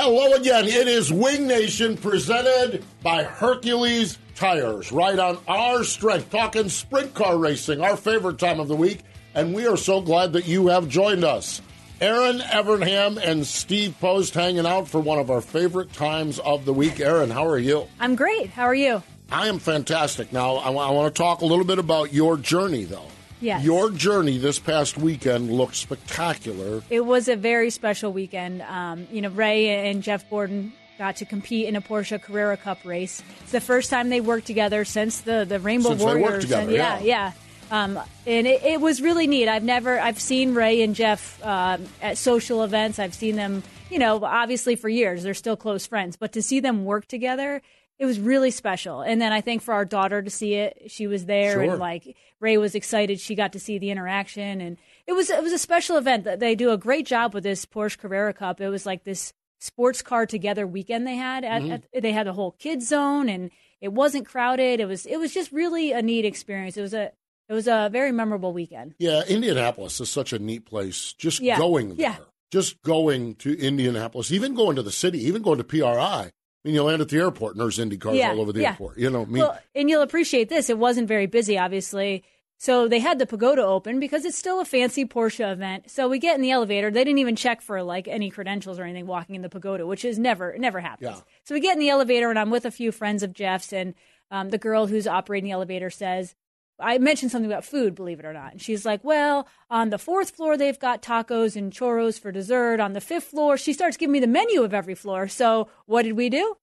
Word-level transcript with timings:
Hello 0.00 0.32
again. 0.34 0.66
It 0.66 0.86
is 0.86 1.12
Winged 1.12 1.48
Nation 1.48 1.96
presented 1.96 2.84
by 3.02 3.24
Hercules 3.24 4.16
Tires. 4.36 4.92
Right 4.92 5.18
on 5.18 5.38
our 5.48 5.82
strength, 5.82 6.30
talking 6.30 6.68
sprint 6.68 7.14
car 7.14 7.36
racing, 7.36 7.80
our 7.80 7.96
favorite 7.96 8.38
time 8.38 8.60
of 8.60 8.68
the 8.68 8.76
week. 8.76 9.00
And 9.34 9.52
we 9.52 9.66
are 9.66 9.76
so 9.76 10.00
glad 10.00 10.34
that 10.34 10.46
you 10.46 10.68
have 10.68 10.88
joined 10.88 11.24
us. 11.24 11.60
Erin 12.00 12.38
Evernham 12.38 13.20
and 13.20 13.44
Steve 13.44 13.96
Post 13.98 14.34
hanging 14.34 14.66
out 14.66 14.86
for 14.86 15.00
one 15.00 15.18
of 15.18 15.32
our 15.32 15.40
favorite 15.40 15.92
times 15.92 16.38
of 16.38 16.64
the 16.64 16.72
week. 16.72 17.00
Erin, 17.00 17.30
how 17.30 17.44
are 17.48 17.58
you? 17.58 17.88
I'm 17.98 18.14
great. 18.14 18.50
How 18.50 18.66
are 18.66 18.76
you? 18.76 19.02
I 19.32 19.48
am 19.48 19.58
fantastic. 19.58 20.32
Now, 20.32 20.58
I, 20.58 20.66
w- 20.66 20.78
I 20.78 20.90
want 20.90 21.12
to 21.12 21.18
talk 21.20 21.40
a 21.40 21.44
little 21.44 21.64
bit 21.64 21.80
about 21.80 22.12
your 22.12 22.36
journey, 22.36 22.84
though. 22.84 23.08
Yes. 23.40 23.64
Your 23.64 23.90
journey 23.90 24.38
this 24.38 24.58
past 24.58 24.98
weekend 24.98 25.52
looked 25.52 25.76
spectacular. 25.76 26.82
It 26.90 27.04
was 27.04 27.28
a 27.28 27.36
very 27.36 27.70
special 27.70 28.12
weekend. 28.12 28.62
Um, 28.62 29.06
you 29.12 29.20
know, 29.22 29.28
Ray 29.30 29.88
and 29.90 30.02
Jeff 30.02 30.28
Gordon 30.28 30.72
got 30.98 31.16
to 31.16 31.24
compete 31.24 31.66
in 31.66 31.76
a 31.76 31.80
Porsche 31.80 32.20
Carrera 32.20 32.56
Cup 32.56 32.84
race. 32.84 33.22
It's 33.42 33.52
the 33.52 33.60
first 33.60 33.90
time 33.90 34.08
they 34.08 34.20
worked 34.20 34.46
together 34.46 34.84
since 34.84 35.20
the, 35.20 35.44
the 35.48 35.60
Rainbow 35.60 35.90
Since 35.90 36.00
they 36.00 36.06
worked 36.06 36.20
Warriors. 36.20 36.44
together, 36.44 36.62
and 36.62 36.72
yeah. 36.72 37.00
yeah. 37.00 37.32
Um, 37.70 38.00
and 38.26 38.46
it, 38.46 38.62
it 38.64 38.80
was 38.80 39.00
really 39.00 39.26
neat. 39.26 39.46
I've 39.46 39.62
never, 39.62 40.00
I've 40.00 40.18
seen 40.18 40.54
Ray 40.54 40.82
and 40.82 40.94
Jeff 40.94 41.40
um 41.44 41.86
at 42.02 42.16
social 42.18 42.64
events. 42.64 42.98
I've 42.98 43.14
seen 43.14 43.36
them, 43.36 43.62
you 43.90 43.98
know, 43.98 44.24
obviously 44.24 44.74
for 44.74 44.88
years. 44.88 45.22
They're 45.22 45.34
still 45.34 45.56
close 45.56 45.86
friends, 45.86 46.16
but 46.16 46.32
to 46.32 46.42
see 46.42 46.60
them 46.60 46.84
work 46.84 47.06
together, 47.06 47.62
it 47.98 48.06
was 48.06 48.20
really 48.20 48.50
special. 48.50 49.00
And 49.02 49.20
then 49.20 49.32
I 49.32 49.40
think 49.40 49.62
for 49.62 49.74
our 49.74 49.84
daughter 49.84 50.22
to 50.22 50.30
see 50.30 50.54
it, 50.54 50.84
she 50.90 51.06
was 51.06 51.26
there, 51.26 51.52
Sure. 51.54 51.62
and 51.62 51.78
like 51.78 52.16
Ray 52.40 52.56
was 52.58 52.74
excited. 52.74 53.20
She 53.20 53.34
got 53.34 53.52
to 53.54 53.60
see 53.60 53.78
the 53.78 53.90
interaction, 53.90 54.60
and 54.60 54.76
it 55.06 55.12
was 55.14 55.30
it 55.30 55.42
was 55.42 55.52
a 55.52 55.58
special 55.58 55.96
event. 55.96 56.24
That 56.24 56.40
They 56.40 56.54
do 56.54 56.70
a 56.70 56.78
great 56.78 57.06
job 57.06 57.34
with 57.34 57.42
this 57.44 57.66
Porsche 57.66 57.98
Carrera 57.98 58.32
Cup. 58.32 58.60
It 58.60 58.68
was 58.68 58.86
like 58.86 59.04
this 59.04 59.32
sports 59.60 60.02
car 60.02 60.24
together 60.26 60.66
weekend 60.66 61.06
they 61.06 61.16
had. 61.16 61.44
At, 61.44 61.62
Mm-hmm. 61.62 61.72
at, 61.96 62.02
they 62.02 62.12
had 62.12 62.28
a 62.28 62.32
whole 62.32 62.52
kids 62.52 62.86
zone, 62.88 63.28
and 63.28 63.50
it 63.80 63.92
wasn't 63.92 64.26
crowded. 64.26 64.78
It 64.80 64.86
was 64.86 65.04
it 65.06 65.16
was 65.18 65.34
just 65.34 65.50
really 65.52 65.92
a 65.92 66.00
neat 66.02 66.24
experience. 66.24 66.76
It 66.76 66.82
was 66.82 66.94
a 66.94 67.10
it 67.48 67.54
was 67.54 67.66
a 67.66 67.88
very 67.90 68.12
memorable 68.12 68.52
weekend. 68.52 68.94
Yeah, 68.98 69.22
Indianapolis 69.26 70.00
is 70.00 70.10
such 70.10 70.32
a 70.32 70.38
neat 70.38 70.66
place. 70.66 71.14
Just 71.14 71.40
Yeah, 71.40 71.56
going 71.58 71.88
there, 71.96 71.96
yeah. 72.10 72.16
just 72.52 72.80
going 72.82 73.34
to 73.36 73.58
Indianapolis, 73.58 74.30
even 74.30 74.54
going 74.54 74.76
to 74.76 74.82
the 74.82 74.92
city, 74.92 75.24
even 75.24 75.42
going 75.42 75.58
to 75.58 75.64
PRI. 75.64 76.30
I 76.64 76.68
mean, 76.68 76.74
you 76.74 76.82
land 76.82 77.00
at 77.02 77.08
the 77.08 77.18
airport 77.18 77.54
and 77.54 77.60
there's 77.60 77.78
Indy 77.78 77.96
cars 77.96 78.16
Yeah, 78.16 78.32
all 78.32 78.40
over 78.40 78.52
the 78.52 78.60
yeah. 78.62 78.70
airport. 78.70 78.98
You 78.98 79.10
know, 79.10 79.22
I 79.22 79.24
mean, 79.26 79.42
Well, 79.42 79.58
and 79.74 79.88
you'll 79.88 80.02
appreciate 80.02 80.48
this. 80.48 80.68
It 80.68 80.78
wasn't 80.78 81.08
very 81.08 81.26
busy, 81.26 81.56
obviously. 81.56 82.24
So 82.60 82.88
they 82.88 82.98
had 82.98 83.20
the 83.20 83.26
pagoda 83.26 83.64
open 83.64 84.00
because 84.00 84.24
it's 84.24 84.36
still 84.36 84.60
a 84.60 84.64
fancy 84.64 85.04
Porsche 85.04 85.52
event. 85.52 85.88
So 85.88 86.08
we 86.08 86.18
get 86.18 86.34
in 86.34 86.42
the 86.42 86.50
elevator. 86.50 86.90
They 86.90 87.04
didn't 87.04 87.18
even 87.18 87.36
check 87.36 87.62
for 87.62 87.80
like 87.84 88.08
any 88.08 88.30
credentials 88.30 88.80
or 88.80 88.82
anything 88.82 89.06
walking 89.06 89.36
in 89.36 89.42
the 89.42 89.48
pagoda, 89.48 89.86
which 89.86 90.04
is 90.04 90.18
never 90.18 90.56
never 90.58 90.80
happens. 90.80 91.10
Yeah. 91.16 91.20
So 91.44 91.54
we 91.54 91.60
get 91.60 91.74
in 91.74 91.78
the 91.78 91.90
elevator 91.90 92.28
and 92.30 92.38
I'm 92.38 92.50
with 92.50 92.64
a 92.64 92.72
few 92.72 92.90
friends 92.90 93.22
of 93.22 93.32
Jeff's 93.32 93.72
and 93.72 93.94
um, 94.32 94.50
the 94.50 94.58
girl 94.58 94.88
who's 94.88 95.06
operating 95.06 95.46
the 95.48 95.52
elevator 95.52 95.88
says, 95.90 96.34
I 96.80 96.98
mentioned 96.98 97.30
something 97.32 97.50
about 97.50 97.64
food, 97.64 97.94
believe 97.94 98.20
it 98.20 98.24
or 98.24 98.32
not. 98.32 98.52
And 98.52 98.62
she's 98.62 98.84
like, 98.86 99.02
well, 99.02 99.48
on 99.70 99.90
the 99.90 99.98
fourth 99.98 100.30
floor, 100.30 100.56
they've 100.56 100.78
got 100.78 101.02
tacos 101.02 101.56
and 101.56 101.72
churros 101.72 102.20
for 102.20 102.30
dessert. 102.30 102.78
On 102.80 102.92
the 102.92 103.00
fifth 103.00 103.24
floor, 103.24 103.56
she 103.56 103.72
starts 103.72 103.96
giving 103.96 104.12
me 104.12 104.20
the 104.20 104.26
menu 104.28 104.62
of 104.62 104.72
every 104.72 104.94
floor. 104.94 105.26
So 105.28 105.68
what 105.86 106.02
did 106.02 106.12
we 106.12 106.28
do? 106.30 106.56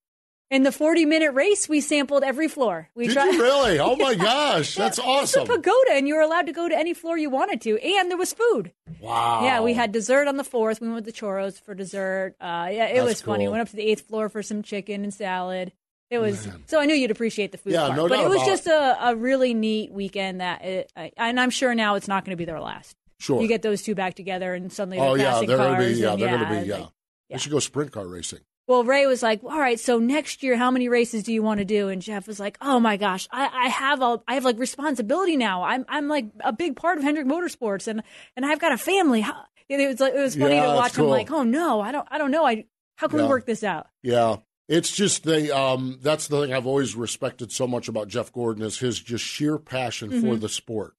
In 0.51 0.61
the 0.61 0.71
40 0.71 1.05
minute 1.05 1.33
race, 1.33 1.67
we 1.67 1.81
sampled 1.81 2.23
every 2.23 2.47
floor. 2.47 2.87
We 2.95 3.07
did 3.07 3.13
tried- 3.13 3.33
you 3.33 3.41
really? 3.41 3.79
Oh 3.81 3.95
my 3.95 4.13
gosh, 4.13 4.75
that's 4.75 4.99
awesome! 4.99 5.41
It's 5.41 5.49
a 5.49 5.53
pagoda, 5.53 5.93
and 5.93 6.07
you 6.07 6.13
were 6.15 6.21
allowed 6.21 6.45
to 6.45 6.51
go 6.53 6.69
to 6.69 6.77
any 6.77 6.93
floor 6.93 7.17
you 7.17 7.31
wanted 7.31 7.61
to, 7.61 7.79
and 7.83 8.11
there 8.11 8.17
was 8.17 8.31
food. 8.31 8.71
Wow. 9.01 9.43
Yeah, 9.43 9.61
we 9.61 9.73
had 9.73 9.91
dessert 9.91 10.27
on 10.27 10.37
the 10.37 10.43
fourth. 10.43 10.81
We 10.81 10.87
went 10.87 11.03
with 11.03 11.05
the 11.05 11.19
churros 11.19 11.59
for 11.59 11.73
dessert. 11.73 12.35
Uh, 12.39 12.69
yeah, 12.71 12.85
it 12.85 12.97
That's 12.97 13.05
was 13.07 13.21
funny. 13.23 13.45
cool. 13.45 13.53
Went 13.53 13.61
up 13.63 13.69
to 13.69 13.75
the 13.75 13.87
eighth 13.87 14.07
floor 14.07 14.29
for 14.29 14.43
some 14.43 14.61
chicken 14.61 15.03
and 15.03 15.11
salad. 15.13 15.71
It 16.11 16.19
was 16.19 16.47
so 16.67 16.79
I 16.79 16.85
knew 16.85 16.93
you'd 16.93 17.11
appreciate 17.11 17.51
the 17.51 17.57
food 17.57 17.73
Yeah, 17.73 17.87
part, 17.87 17.95
no 17.97 18.07
but 18.07 18.15
doubt 18.17 18.25
it 18.25 18.29
was 18.29 18.37
about 18.37 18.47
just 18.47 18.67
a, 18.67 19.07
a 19.09 19.15
really 19.15 19.53
neat 19.53 19.91
weekend. 19.91 20.39
That 20.41 20.63
it, 20.63 20.91
I, 20.95 21.11
and 21.17 21.39
I'm 21.39 21.49
sure 21.49 21.73
now 21.73 21.95
it's 21.95 22.07
not 22.07 22.23
going 22.25 22.31
to 22.31 22.37
be 22.37 22.45
their 22.45 22.59
last. 22.61 22.95
Sure. 23.19 23.41
You 23.41 23.47
get 23.47 23.61
those 23.63 23.81
two 23.81 23.95
back 23.95 24.13
together, 24.13 24.53
and 24.53 24.71
suddenly 24.71 24.97
they're 24.97 25.07
Oh 25.07 25.15
yeah, 25.15 25.41
they're 25.45 25.57
gonna 25.57 25.79
be. 25.79 25.93
Yeah, 25.93 26.13
and 26.13 26.21
they're 26.21 26.29
gonna 26.37 26.61
be. 26.61 26.67
Yeah. 26.67 26.77
like- 26.77 26.89
We 27.31 27.37
should 27.39 27.51
go 27.51 27.59
sprint 27.59 27.91
car 27.91 28.05
racing. 28.07 28.39
well, 28.67 28.83
Ray 28.83 29.05
was 29.07 29.23
like, 29.23 29.43
"All 29.43 29.59
right, 29.59 29.79
so 29.79 29.97
next 29.99 30.43
year, 30.43 30.57
how 30.57 30.69
many 30.69 30.89
races 30.89 31.23
do 31.23 31.33
you 31.33 31.41
want 31.41 31.57
to 31.59 31.65
do?" 31.65 31.87
And 31.89 32.01
Jeff 32.01 32.27
was 32.27 32.39
like, 32.39 32.57
"Oh 32.61 32.79
my 32.79 32.97
gosh, 32.97 33.27
I, 33.31 33.49
I 33.65 33.67
have 33.69 34.01
a, 34.01 34.21
I 34.27 34.35
have 34.35 34.43
like 34.45 34.59
responsibility 34.59 35.37
now. 35.37 35.63
I'm, 35.63 35.85
I'm 35.89 36.07
like 36.07 36.25
a 36.41 36.53
big 36.53 36.75
part 36.75 36.97
of 36.99 37.03
Hendrick 37.03 37.25
Motorsports, 37.25 37.87
and 37.87 38.03
and 38.35 38.45
I've 38.45 38.59
got 38.59 38.71
a 38.73 38.77
family." 38.77 39.21
How, 39.21 39.45
it 39.69 39.87
was 39.87 39.99
like 39.99 40.13
it 40.13 40.19
was 40.19 40.35
funny 40.35 40.55
Yeah, 40.55 40.67
to 40.67 40.75
watch 40.75 40.95
him 40.97 41.07
like, 41.07 41.31
"Oh 41.31 41.43
no, 41.43 41.81
I 41.81 41.91
don't, 41.91 42.07
I 42.11 42.17
don't 42.19 42.31
know. 42.31 42.45
I 42.45 42.65
how 42.97 43.07
can 43.07 43.17
Yeah. 43.19 43.25
we 43.25 43.29
work 43.29 43.45
this 43.47 43.63
out?" 43.63 43.87
Yeah. 44.03 44.37
It's 44.67 44.91
just 44.95 45.23
they 45.23 45.51
um 45.51 45.99
that's 46.01 46.27
the 46.27 46.41
thing 46.41 46.53
I've 46.53 46.65
always 46.67 46.95
respected 46.95 47.51
so 47.51 47.67
much 47.67 47.87
about 47.87 48.07
Jeff 48.07 48.31
Gordon 48.33 48.63
is 48.63 48.79
his 48.79 48.99
just 48.99 49.23
sheer 49.23 49.57
passion 49.57 50.09
Mm-hmm. 50.09 50.21
for 50.29 50.35
the 50.37 50.49
sport. 50.49 50.93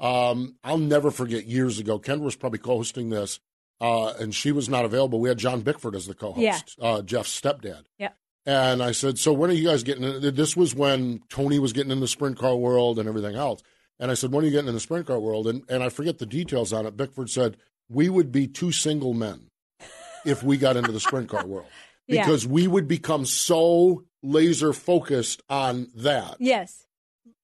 Um 0.00 0.56
I'll 0.64 0.78
never 0.78 1.10
forget 1.10 1.46
years 1.46 1.78
ago, 1.78 1.98
Kendra 1.98 2.20
was 2.20 2.36
probably 2.36 2.58
co-hosting 2.60 3.10
this, 3.10 3.40
uh, 3.80 4.12
and 4.18 4.34
she 4.34 4.52
was 4.52 4.68
not 4.68 4.84
available. 4.84 5.20
We 5.20 5.28
had 5.28 5.38
John 5.38 5.60
Bickford 5.62 5.94
as 5.94 6.06
the 6.06 6.14
co-host, 6.14 6.40
Yeah. 6.40 6.58
uh, 6.84 7.02
Jeff's 7.02 7.38
stepdad. 7.40 7.84
Yeah. 7.98 8.10
And 8.46 8.82
I 8.82 8.92
said, 8.92 9.18
So 9.18 9.32
when 9.32 9.50
are 9.50 9.54
you 9.54 9.68
guys 9.68 9.82
getting 9.82 10.04
in? 10.04 10.34
This 10.34 10.56
was 10.56 10.74
when 10.74 11.20
Tony 11.28 11.58
was 11.58 11.72
getting 11.72 11.92
in 11.92 12.00
the 12.00 12.08
sprint 12.08 12.38
car 12.38 12.56
world 12.56 12.98
and 12.98 13.08
everything 13.08 13.34
else. 13.36 13.62
And 14.00 14.10
I 14.10 14.14
said, 14.14 14.32
When 14.32 14.42
are 14.42 14.46
you 14.46 14.52
getting 14.52 14.68
in 14.68 14.74
the 14.74 14.80
sprint 14.80 15.06
car 15.06 15.18
world? 15.20 15.46
And 15.48 15.62
and 15.68 15.82
I 15.82 15.88
forget 15.88 16.18
the 16.18 16.26
details 16.26 16.72
on 16.72 16.86
it. 16.86 16.96
Bickford 16.96 17.30
said, 17.30 17.56
We 17.88 18.08
would 18.08 18.30
be 18.32 18.46
two 18.46 18.72
single 18.72 19.14
men 19.14 19.50
if 20.24 20.42
we 20.42 20.56
got 20.56 20.76
into 20.76 20.92
the 20.92 21.00
sprint 21.00 21.28
car 21.28 21.44
world. 21.46 21.66
Yeah. 22.08 22.24
Because 22.24 22.46
we 22.46 22.66
would 22.66 22.88
become 22.88 23.24
so 23.26 24.04
laser 24.22 24.72
focused 24.72 25.42
on 25.48 25.88
that 25.94 26.36
Yes. 26.40 26.86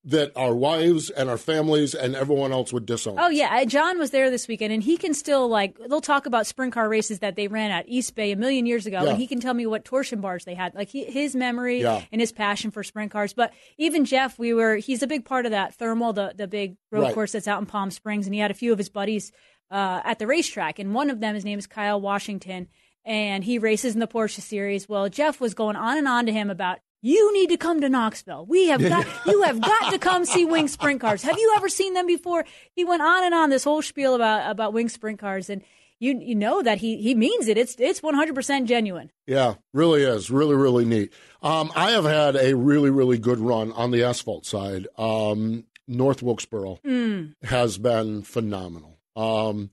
that 0.07 0.33
our 0.37 0.55
wives 0.55 1.09
and 1.09 1.31
our 1.31 1.39
families 1.39 1.95
and 1.95 2.15
everyone 2.17 2.51
else 2.53 2.73
would 2.73 2.85
disown. 2.85 3.17
Oh 3.19 3.29
yeah, 3.29 3.49
uh, 3.63 3.65
John 3.65 3.99
was 3.99 4.11
there 4.11 4.31
this 4.31 4.49
weekend, 4.49 4.73
and 4.73 4.83
he 4.83 4.97
can 4.97 5.15
still 5.15 5.49
like 5.49 5.79
they'll 5.89 6.01
talk 6.01 6.27
about 6.27 6.47
sprint 6.47 6.73
car 6.75 6.89
races 6.89 7.21
that 7.21 7.37
they 7.37 7.47
ran 7.49 7.71
at 7.71 7.89
East 7.89 8.15
Bay 8.15 8.33
a 8.33 8.37
million 8.37 8.67
years 8.67 8.87
ago, 8.87 9.03
Yeah. 9.03 9.11
and 9.11 9.19
he 9.19 9.27
can 9.27 9.41
tell 9.41 9.55
me 9.55 9.65
what 9.67 9.85
torsion 9.85 10.21
bars 10.21 10.45
they 10.45 10.55
had, 10.55 10.75
like 10.75 10.89
he, 10.89 11.05
his 11.05 11.35
memory 11.37 11.81
Yeah. 11.83 12.03
and 12.13 12.21
his 12.21 12.33
passion 12.33 12.71
for 12.71 12.83
sprint 12.83 13.13
cars. 13.13 13.33
But 13.33 13.53
even 13.79 14.05
Jeff, 14.05 14.39
we 14.39 14.53
were 14.53 14.77
he's 14.77 15.03
a 15.03 15.07
big 15.07 15.25
part 15.25 15.47
of 15.47 15.53
that 15.53 15.75
thermal, 15.75 16.13
the 16.13 16.35
the 16.37 16.49
big 16.49 16.77
road 16.91 17.03
Right. 17.03 17.15
course 17.15 17.33
that's 17.33 17.49
out 17.49 17.61
in 17.61 17.67
Palm 17.67 17.91
Springs, 17.91 18.27
and 18.27 18.35
he 18.35 18.41
had 18.41 18.51
a 18.51 18.55
few 18.55 18.73
of 18.73 18.79
his 18.79 18.89
buddies 18.91 19.31
uh, 19.71 20.03
at 20.05 20.19
the 20.19 20.27
racetrack, 20.27 20.79
and 20.79 20.93
one 20.95 21.09
of 21.09 21.21
them, 21.21 21.35
his 21.35 21.45
name 21.45 21.59
is 21.59 21.67
Kyle 21.67 21.99
Washington, 22.01 22.69
and 23.05 23.45
he 23.45 23.59
races 23.59 23.95
in 23.95 24.01
the 24.01 24.07
Porsche 24.07 24.41
series. 24.41 24.89
Well, 24.89 25.09
Jeff 25.09 25.41
was 25.41 25.55
going 25.55 25.77
on 25.77 25.99
and 25.99 26.09
on 26.09 26.27
to 26.27 26.33
him 26.33 26.51
about. 26.51 26.79
You 27.07 27.35
need 27.35 27.51
to 27.51 27.59
come 27.59 27.83
to 27.83 27.89
Knoxville. 27.91 28.47
We 28.47 28.69
have 28.69 28.81
got 28.81 29.07
you 29.27 29.43
have 29.43 29.61
got 29.61 29.93
to 29.93 29.99
come 29.99 30.25
see 30.25 30.47
wing 30.47 30.69
sprint 30.69 31.03
cars. 31.03 31.23
Have 31.23 31.39
you 31.39 31.53
ever 31.57 31.69
seen 31.69 31.93
them 31.93 32.07
before? 32.07 32.47
He 32.75 32.83
went 32.85 33.03
on 33.03 33.25
and 33.25 33.35
on 33.35 33.51
this 33.51 33.63
whole 33.65 33.83
spiel 33.83 34.15
about 34.15 34.51
about 34.51 34.73
wing 34.73 34.89
sprint 34.89 35.19
cars, 35.19 35.51
and 35.51 35.61
you 36.01 36.19
you 36.19 36.35
know 36.35 36.63
that 36.63 36.79
he 36.79 36.97
he 37.03 37.15
means 37.15 37.47
it. 37.47 37.59
It's 37.59 37.77
it's 37.79 38.01
100% 38.01 38.65
genuine. 38.65 39.11
Yeah, 39.27 39.57
really 39.75 40.03
is. 40.03 40.31
Really, 40.31 40.55
really 40.57 40.87
neat. 40.87 41.13
Um, 41.43 41.71
I 41.77 41.91
have 41.91 42.05
had 42.07 42.37
a 42.37 42.55
really, 42.57 42.89
really 42.89 43.19
good 43.19 43.39
run 43.39 43.71
on 43.73 43.91
the 43.91 44.03
asphalt 44.05 44.47
side. 44.47 44.87
Um, 44.97 45.65
North 45.87 46.23
Wilkesboro 46.23 46.79
Mm. 46.87 47.35
has 47.43 47.77
been 47.77 48.23
phenomenal. 48.23 48.99
Um, 49.15 49.71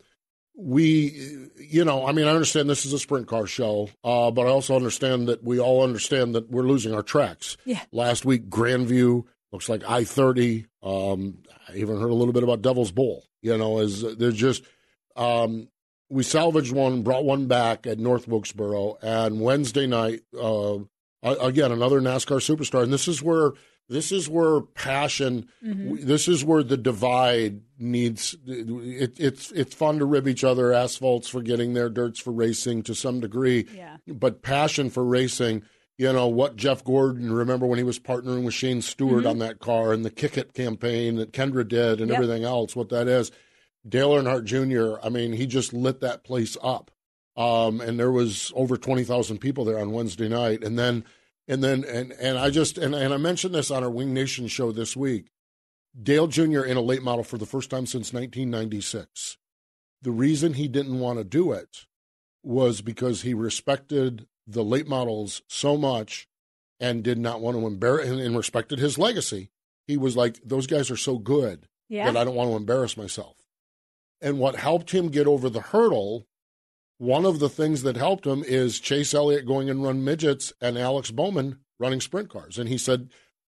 we, 0.56 1.50
you 1.58 1.86
know, 1.86 2.06
I 2.06 2.12
mean, 2.12 2.28
I 2.28 2.32
understand 2.32 2.70
this 2.70 2.86
is 2.86 2.94
a 2.94 3.00
sprint 3.00 3.28
car 3.28 3.48
show, 3.48 3.90
uh, 4.04 4.32
but 4.32 4.48
I 4.48 4.50
also 4.50 4.76
understand 4.76 5.28
that 5.28 5.44
we 5.44 5.60
all 5.60 5.84
understand 5.84 6.36
that 6.36 6.50
we're 6.50 6.64
losing 6.64 6.94
our 6.94 7.04
tracks. 7.04 7.58
Yeah. 7.66 7.82
Last 7.92 8.26
week, 8.26 8.50
Grandview 8.50 9.24
looks 9.52 9.70
like 9.70 9.84
I 9.88 10.04
30. 10.04 10.66
Um, 10.84 11.40
I 11.68 11.76
even 11.76 12.00
heard 12.00 12.12
a 12.12 12.16
little 12.16 12.34
bit 12.34 12.44
about 12.44 12.62
Devil's 12.62 12.92
Bowl. 12.92 13.24
You 13.42 13.58
know, 13.58 13.80
is 13.80 14.02
there's 14.18 14.36
just, 14.36 14.64
um, 15.16 15.68
we 16.10 16.24
salvaged 16.24 16.74
one, 16.74 17.02
brought 17.02 17.26
one 17.26 17.48
back 17.48 17.88
at 17.88 17.98
North 17.98 18.28
Wilkesboro, 18.28 18.98
and 19.02 19.42
Wednesday 19.42 19.88
night, 19.88 20.22
uh, 20.40 20.78
again, 21.24 21.72
another 21.72 22.02
NASCAR 22.02 22.38
superstar. 22.38 22.84
And 22.84 22.94
this 22.94 23.08
is 23.08 23.24
where 23.24 23.54
this 23.92 24.12
is 24.12 24.30
where 24.30 24.62
passion, 24.62 25.48
this 25.62 26.28
is 26.28 26.44
where 26.46 26.64
the 26.64 26.78
divide 26.78 27.62
needs. 27.78 28.36
It, 28.48 29.20
it's 29.20 29.52
it's 29.52 29.76
fun 29.76 30.00
to 30.00 30.06
rib 30.06 30.28
each 30.28 30.44
other, 30.44 30.72
asphalts 30.74 31.28
for 31.28 31.42
getting 31.42 31.74
there, 31.74 31.90
dirts 31.90 32.20
for 32.20 32.32
racing 32.32 32.84
to 32.84 32.96
some 32.96 33.20
degree, 33.20 33.68
Yeah. 33.76 33.98
but 34.08 34.42
passion 34.42 34.90
for 34.90 35.04
racing. 35.04 35.64
You 35.98 36.12
know 36.14 36.28
what 36.28 36.56
Jeff 36.56 36.84
Gordon. 36.84 37.32
Remember 37.32 37.68
when 37.68 37.78
he 37.78 37.84
was 37.84 38.00
partnering 38.00 38.44
with 38.44 38.56
Shane 38.56 38.82
Stewart 38.82 39.26
on 39.28 39.38
that 39.40 39.60
car 39.60 39.94
and 39.94 40.04
the 40.04 40.10
Kick 40.10 40.36
It 40.38 40.54
campaign 40.54 41.18
that 41.18 41.32
Kendra 41.34 41.68
did 41.68 42.02
and 42.02 42.10
Yep. 42.10 42.16
everything 42.16 42.44
else. 42.44 42.76
What 42.76 42.90
that 42.90 43.08
is, 43.08 43.30
Dale 43.88 44.12
Earnhardt 44.12 44.46
Jr. 44.46 45.00
I 45.06 45.10
mean, 45.10 45.34
he 45.34 45.46
just 45.46 45.74
lit 45.74 46.00
that 46.00 46.24
place 46.24 46.58
up. 46.64 46.90
Um, 47.38 47.80
and 47.82 48.00
there 48.00 48.12
was 48.12 48.52
over 48.56 48.78
twenty 48.78 49.04
thousand 49.04 49.40
people 49.40 49.64
there 49.64 49.80
on 49.80 49.92
Wednesday 49.92 50.28
night, 50.28 50.64
and 50.64 50.78
then 50.80 51.04
and 51.52 51.64
then 51.64 51.84
and 51.84 52.14
and 52.14 52.38
I 52.38 52.50
just 52.50 52.78
and, 52.78 52.96
and 52.96 53.14
I 53.14 53.18
mentioned 53.18 53.54
this 53.54 53.70
on 53.70 53.84
our 53.84 53.90
Winged 53.90 54.14
Nation 54.14 54.48
show 54.48 54.72
this 54.72 54.96
week. 54.96 55.28
Dale 56.02 56.28
Jr. 56.28 56.62
in 56.62 56.78
a 56.78 56.82
late 56.82 57.04
model 57.04 57.24
for 57.24 57.38
the 57.38 57.46
first 57.46 57.70
time 57.70 57.86
since 57.86 58.14
1996. 58.14 59.38
The 60.02 60.12
reason 60.12 60.54
he 60.54 60.68
didn't 60.68 61.00
want 61.00 61.20
to 61.20 61.24
do 61.26 61.52
it 61.52 61.86
was 62.44 62.82
because 62.82 63.22
he 63.22 63.34
respected 63.34 64.26
the 64.48 64.64
late 64.64 64.88
models 64.88 65.42
so 65.48 65.78
much 65.78 66.28
and 66.80 67.04
did 67.04 67.20
not 67.20 67.42
want 67.42 67.58
to 67.58 67.68
embarrass 67.68 68.10
and, 68.10 68.20
and 68.20 68.36
respected 68.38 68.80
his 68.80 68.98
legacy. 68.98 69.52
He 69.86 69.98
was 69.98 70.16
like, 70.16 70.40
those 70.44 70.66
guys 70.66 70.90
are 70.90 70.98
so 70.98 71.18
good 71.20 71.68
Yeah. 71.90 72.06
that 72.10 72.18
I 72.18 72.24
don't 72.24 72.36
want 72.36 72.50
to 72.50 72.56
embarrass 72.56 72.96
myself. 72.98 73.36
And 74.22 74.40
what 74.40 74.56
helped 74.56 74.92
him 74.92 75.10
get 75.10 75.28
over 75.28 75.50
the 75.50 75.62
hurdle, 75.62 76.26
one 77.02 77.26
of 77.26 77.40
the 77.40 77.50
things 77.50 77.82
that 77.82 77.98
helped 77.98 78.28
him 78.28 78.44
is 78.46 78.80
Chase 78.80 79.16
Elliott 79.16 79.48
going 79.48 79.72
and 79.72 79.84
run 79.84 80.04
midgets 80.04 80.54
and 80.62 80.78
Alex 80.78 81.10
Bowman 81.10 81.58
running 81.80 82.00
sprint 82.00 82.30
cars. 82.30 82.60
And 82.60 82.70
he 82.70 82.78
said, 82.78 83.10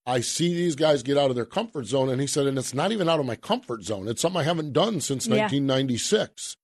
I 0.05 0.19
see 0.19 0.53
these 0.53 0.75
guys 0.75 1.01
get 1.01 1.17
out 1.17 1.29
of 1.29 1.37
their 1.37 1.45
comfort 1.45 1.85
zone. 1.85 2.09
And 2.09 2.19
he 2.19 2.27
said, 2.27 2.45
and 2.45 2.57
it's 2.57 2.73
not 2.73 2.91
even 2.91 3.07
out 3.07 3.21
of 3.21 3.25
my 3.25 3.37
comfort 3.37 3.83
zone. 3.83 4.09
It's 4.09 4.21
something 4.21 4.41
I 4.41 4.43
haven't 4.43 4.73
done 4.73 4.99
since 4.99 5.27
Yeah. 5.27 5.43
1996. 5.43 6.57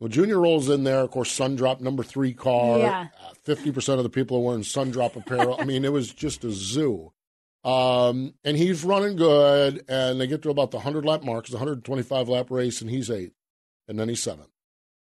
Well, 0.00 0.08
Junior 0.08 0.40
rolls 0.40 0.68
in 0.68 0.82
there, 0.82 0.98
of 1.00 1.12
course, 1.12 1.36
Sundrop 1.38 1.80
number 1.80 2.02
three 2.02 2.32
car. 2.34 2.78
Yeah. 2.80 3.06
Uh, 3.24 3.34
50% 3.46 3.98
of 3.98 4.02
the 4.02 4.10
people 4.10 4.38
are 4.38 4.40
wearing 4.40 4.62
Sundrop 4.62 5.14
apparel. 5.14 5.56
I 5.60 5.64
mean, 5.64 5.84
it 5.84 5.92
was 5.92 6.12
just 6.12 6.42
a 6.42 6.50
zoo. 6.50 7.12
Um, 7.62 8.34
and 8.42 8.56
he's 8.56 8.82
running 8.82 9.14
good, 9.14 9.84
and 9.88 10.20
they 10.20 10.26
get 10.26 10.42
to 10.42 10.50
about 10.50 10.72
the 10.72 10.78
100 10.78 11.04
lap 11.04 11.22
mark. 11.22 11.44
It's 11.44 11.52
a 11.54 11.58
125 11.58 12.28
lap 12.28 12.50
race, 12.50 12.80
and 12.80 12.90
he's 12.90 13.10
eighth. 13.10 13.34
And 13.86 13.96
then 13.96 14.08
he's 14.08 14.22
seventh. 14.22 14.48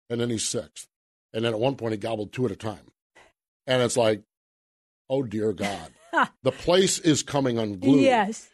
And 0.10 0.20
then 0.22 0.30
he's 0.30 0.46
sixth. 0.46 0.88
And 1.34 1.46
then 1.46 1.54
at 1.54 1.60
one 1.60 1.76
point, 1.76 1.94
he 1.94 1.98
gobbled 1.98 2.34
two 2.34 2.46
at 2.46 2.52
a 2.52 2.56
time. 2.56 2.92
And 3.68 3.81
it's 3.81 3.98
like, 3.98 4.24
oh, 5.10 5.24
dear 5.24 5.54
God. 5.54 5.92
the 6.44 6.52
place 6.52 6.98
is 7.00 7.22
coming 7.24 7.58
unglued 7.60 8.02
Yes. 8.02 8.50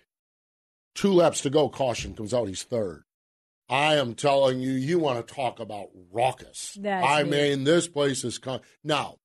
two 0.94 1.14
laps 1.14 1.42
to 1.42 1.50
go, 1.50 1.70
caution 1.70 2.14
comes 2.16 2.34
out, 2.34 2.48
he's 2.48 2.64
third. 2.64 3.04
I 3.70 3.96
am 3.96 4.14
telling 4.14 4.60
you, 4.60 4.72
you 4.74 5.00
want 5.00 5.26
to 5.26 5.34
talk 5.34 5.60
about 5.60 5.88
raucous. 6.12 6.78
That's 6.80 7.06
I 7.08 7.24
mean, 7.24 7.64
this 7.64 7.88
place 7.88 8.24
is 8.24 8.38
con- 8.38 8.62
now. 8.84 9.16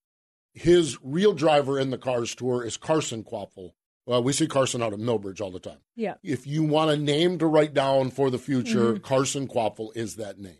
His 0.55 0.97
real 1.03 1.33
driver 1.35 1.79
in 1.79 1.91
the 1.91 1.99
Cars 1.99 2.35
Tour 2.35 2.65
is 2.65 2.77
Carson 2.77 3.23
Kvapil. 3.23 3.71
Well, 4.07 4.23
we 4.25 4.33
see 4.33 4.47
Carson 4.49 4.83
out 4.83 4.93
of 4.93 4.99
Millbridge 4.99 5.41
all 5.41 5.51
the 5.53 5.61
time. 5.61 5.79
Yeah. 5.95 6.15
If 6.25 6.47
you 6.47 6.65
want 6.65 6.91
a 6.91 6.97
name 6.97 7.39
to 7.39 7.47
write 7.47 7.75
down 7.75 8.11
for 8.11 8.31
the 8.31 8.39
future, 8.39 8.95
Mm-hmm. 8.95 9.03
Carson 9.05 9.47
Kvapil 9.47 9.95
is 9.97 10.17
that 10.17 10.39
name. 10.39 10.59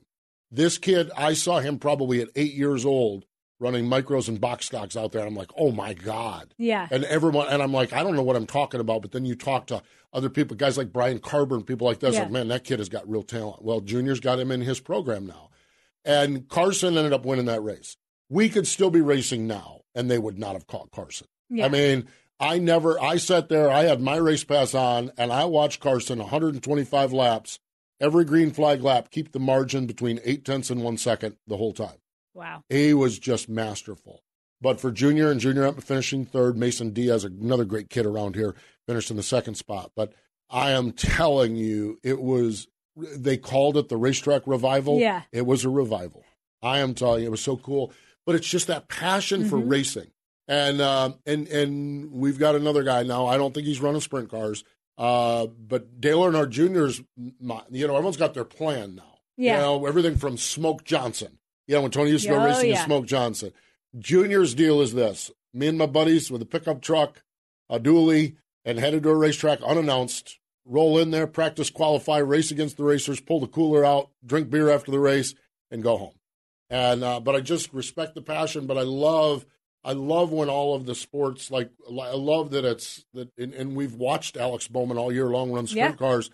This 0.51 0.79
kid, 0.79 1.11
I 1.17 1.35
saw 1.35 1.61
him 1.61 1.79
probably 1.79 2.21
at 2.21 2.29
eight 2.37 2.55
years 2.55 2.85
old 2.85 3.25
running 3.59 3.85
micros 3.85 4.27
and 4.29 4.41
box 4.41 4.67
stocks 4.67 4.97
out 4.97 5.13
there. 5.13 5.27
I'm 5.27 5.37
like, 5.37 5.51
oh 5.57 5.71
my 5.71 5.93
God 5.93 6.55
Yeah. 6.59 6.89
and 6.91 7.05
everyone 7.05 7.49
and 7.49 7.63
I'm 7.63 7.73
like, 7.73 7.93
I 7.93 8.03
don't 8.03 8.17
know 8.17 8.23
what 8.23 8.37
I'm 8.37 8.47
talking 8.47 8.81
about, 8.81 9.03
but 9.03 9.13
then 9.13 9.25
you 9.27 9.35
talk 9.35 9.67
to 9.67 9.83
other 10.15 10.31
people, 10.31 10.57
guys 10.57 10.79
like 10.79 10.93
Brian 10.93 11.19
Carber 11.19 11.57
and 11.57 11.67
people 11.67 11.87
like 11.87 12.01
this, 12.01 12.15
Yeah. 12.15 12.23
like, 12.23 12.31
man, 12.31 12.49
that 12.49 12.65
kid 12.65 12.79
has 12.79 12.89
got 12.89 13.09
real 13.09 13.23
talent. 13.23 13.63
Well, 13.63 13.81
Junior's 13.81 14.19
got 14.21 14.41
him 14.41 14.51
in 14.51 14.63
his 14.63 14.81
program 14.81 15.27
now. 15.27 15.51
And 16.05 16.49
Carson 16.49 16.97
ended 16.97 17.13
up 17.13 17.27
winning 17.27 17.45
that 17.47 17.63
race. 17.63 17.97
We 18.31 18.49
could 18.49 18.67
still 18.67 18.91
be 18.91 19.03
racing 19.03 19.47
now, 19.47 19.83
and 19.95 20.11
they 20.11 20.19
would 20.19 20.39
not 20.39 20.55
have 20.55 20.67
caught 20.67 20.91
Carson. 20.91 21.27
Yeah. 21.51 21.67
I 21.67 21.69
mean, 21.69 22.07
I 22.41 22.59
never 22.59 22.99
I 22.99 23.19
sat 23.19 23.51
there, 23.51 23.71
I 23.71 23.83
had 23.85 24.01
my 24.01 24.17
race 24.17 24.43
pass 24.45 24.75
on, 24.75 25.13
and 25.19 25.31
I 25.31 25.45
watched 25.45 25.81
Carson 25.81 26.19
125 26.19 27.13
laps, 27.13 27.59
every 28.01 28.25
green 28.25 28.51
flag 28.51 28.83
lap, 28.83 29.11
keep 29.11 29.33
the 29.33 29.39
margin 29.41 29.87
between 29.87 30.21
eight 30.25 30.45
tenths 30.45 30.71
and 30.71 30.83
one 30.83 30.97
second 30.97 31.37
the 31.47 31.57
whole 31.57 31.73
time. 31.73 31.99
Wow. 32.35 32.63
He 32.69 32.95
was 32.95 33.19
just 33.19 33.49
masterful. 33.49 34.23
But 34.61 34.81
for 34.81 34.91
Junior 34.91 35.31
and 35.31 35.41
Junior 35.41 35.67
up 35.67 35.83
finishing 35.83 36.25
third, 36.25 36.57
Mason 36.57 36.91
Diaz, 36.91 37.25
another 37.25 37.65
great 37.65 37.89
kid 37.91 38.05
around 38.07 38.35
here, 38.37 38.55
finished 38.87 39.11
in 39.11 39.17
the 39.17 39.23
second 39.23 39.55
spot. 39.55 39.93
But 39.97 40.13
I 40.51 40.71
am 40.73 40.93
telling 40.93 41.57
you, 41.57 41.99
it 42.03 42.21
was, 42.21 42.69
they 42.97 43.37
called 43.37 43.77
it 43.77 43.89
the 43.89 43.97
racetrack 43.97 44.43
revival. 44.47 44.99
Yeah. 44.99 45.23
It 45.33 45.47
was 45.47 45.65
a 45.65 45.71
revival. 45.71 46.25
I 46.63 46.81
am 46.81 46.95
telling 46.95 47.23
you, 47.23 47.29
it 47.29 47.31
was 47.31 47.41
so 47.41 47.57
cool. 47.57 47.93
But 48.27 48.35
it's 48.35 48.49
just 48.49 48.67
that 48.67 48.89
passion 48.89 49.49
for 49.49 49.57
Mm-hmm. 49.57 49.69
racing. 49.69 50.11
And, 50.47 50.81
uh, 50.81 51.13
and, 51.27 51.49
and 51.49 52.11
we've 52.13 52.39
got 52.39 52.55
another 52.57 52.83
guy 52.83 53.03
now. 53.05 53.27
I 53.27 53.37
don't 53.39 53.55
think 53.55 53.67
he's 53.67 53.81
running 53.81 54.01
sprint 54.01 54.31
cars. 54.31 54.63
Uh, 55.01 55.47
but 55.47 55.99
Dale 55.99 56.21
Earnhardt 56.21 56.51
Jr.'s, 56.51 57.01
you 57.17 57.33
know, 57.41 57.65
everyone's 57.71 58.19
got 58.19 58.35
their 58.35 58.45
plan 58.45 58.97
now. 58.97 59.19
Yeah. 59.39 59.55
You 59.55 59.61
know, 59.63 59.87
everything 59.87 60.17
from 60.17 60.37
Smoke 60.37 60.85
Johnson. 60.85 61.39
You 61.67 61.77
know, 61.77 61.83
when 61.83 61.91
Tony 61.91 62.11
used 62.11 62.25
to 62.25 62.31
go 62.31 62.39
Oh, 62.41 62.45
racing 62.45 62.69
yeah. 62.71 62.81
in 62.81 62.85
Smoke 62.85 63.07
Johnson. 63.07 63.53
Junior's 63.99 64.55
deal 64.55 64.83
is 64.83 64.93
this 64.93 65.31
me 65.55 65.69
and 65.69 65.79
my 65.79 65.87
buddies 65.87 66.31
with 66.31 66.43
a 66.43 66.47
pickup 66.47 66.83
truck, 66.83 67.23
a 67.71 67.81
dually, 67.81 68.37
and 68.65 68.79
headed 68.79 69.03
to 69.05 69.09
a 69.09 69.15
racetrack 69.15 69.63
unannounced. 69.63 70.39
Roll 70.67 70.99
in 70.99 71.11
there, 71.11 71.27
practice, 71.27 71.71
qualify, 71.71 72.19
race 72.19 72.51
against 72.51 72.77
the 72.77 72.85
racers, 72.85 73.19
pull 73.21 73.41
the 73.41 73.47
cooler 73.47 73.85
out, 73.85 74.11
drink 74.25 74.51
beer 74.51 74.69
after 74.69 74.91
the 74.91 74.99
race, 75.01 75.35
and 75.71 75.83
go 75.83 75.97
home. 75.97 76.15
And 76.69 77.03
uh, 77.03 77.21
but 77.21 77.35
I 77.35 77.41
just 77.41 77.73
respect 77.73 78.15
the 78.15 78.21
passion. 78.23 78.67
But 78.67 78.77
I 78.77 78.83
love, 78.83 79.47
I 79.83 79.93
love 79.93 80.31
when 80.33 80.49
all 80.51 80.75
of 80.75 80.85
the 80.87 80.95
sports 80.95 81.51
like 81.51 81.71
I 81.89 82.15
love 82.15 82.51
that 82.51 82.65
it's 82.65 83.05
that, 83.15 83.31
and, 83.39 83.55
and 83.55 83.75
we've 83.77 83.95
watched 83.95 84.37
Alex 84.37 84.69
Bowman 84.69 84.99
all 84.99 85.13
year 85.13 85.27
long 85.29 85.51
run 85.53 85.67
sprint 85.67 85.93
Yeah. 85.93 85.97
cars. 85.97 86.31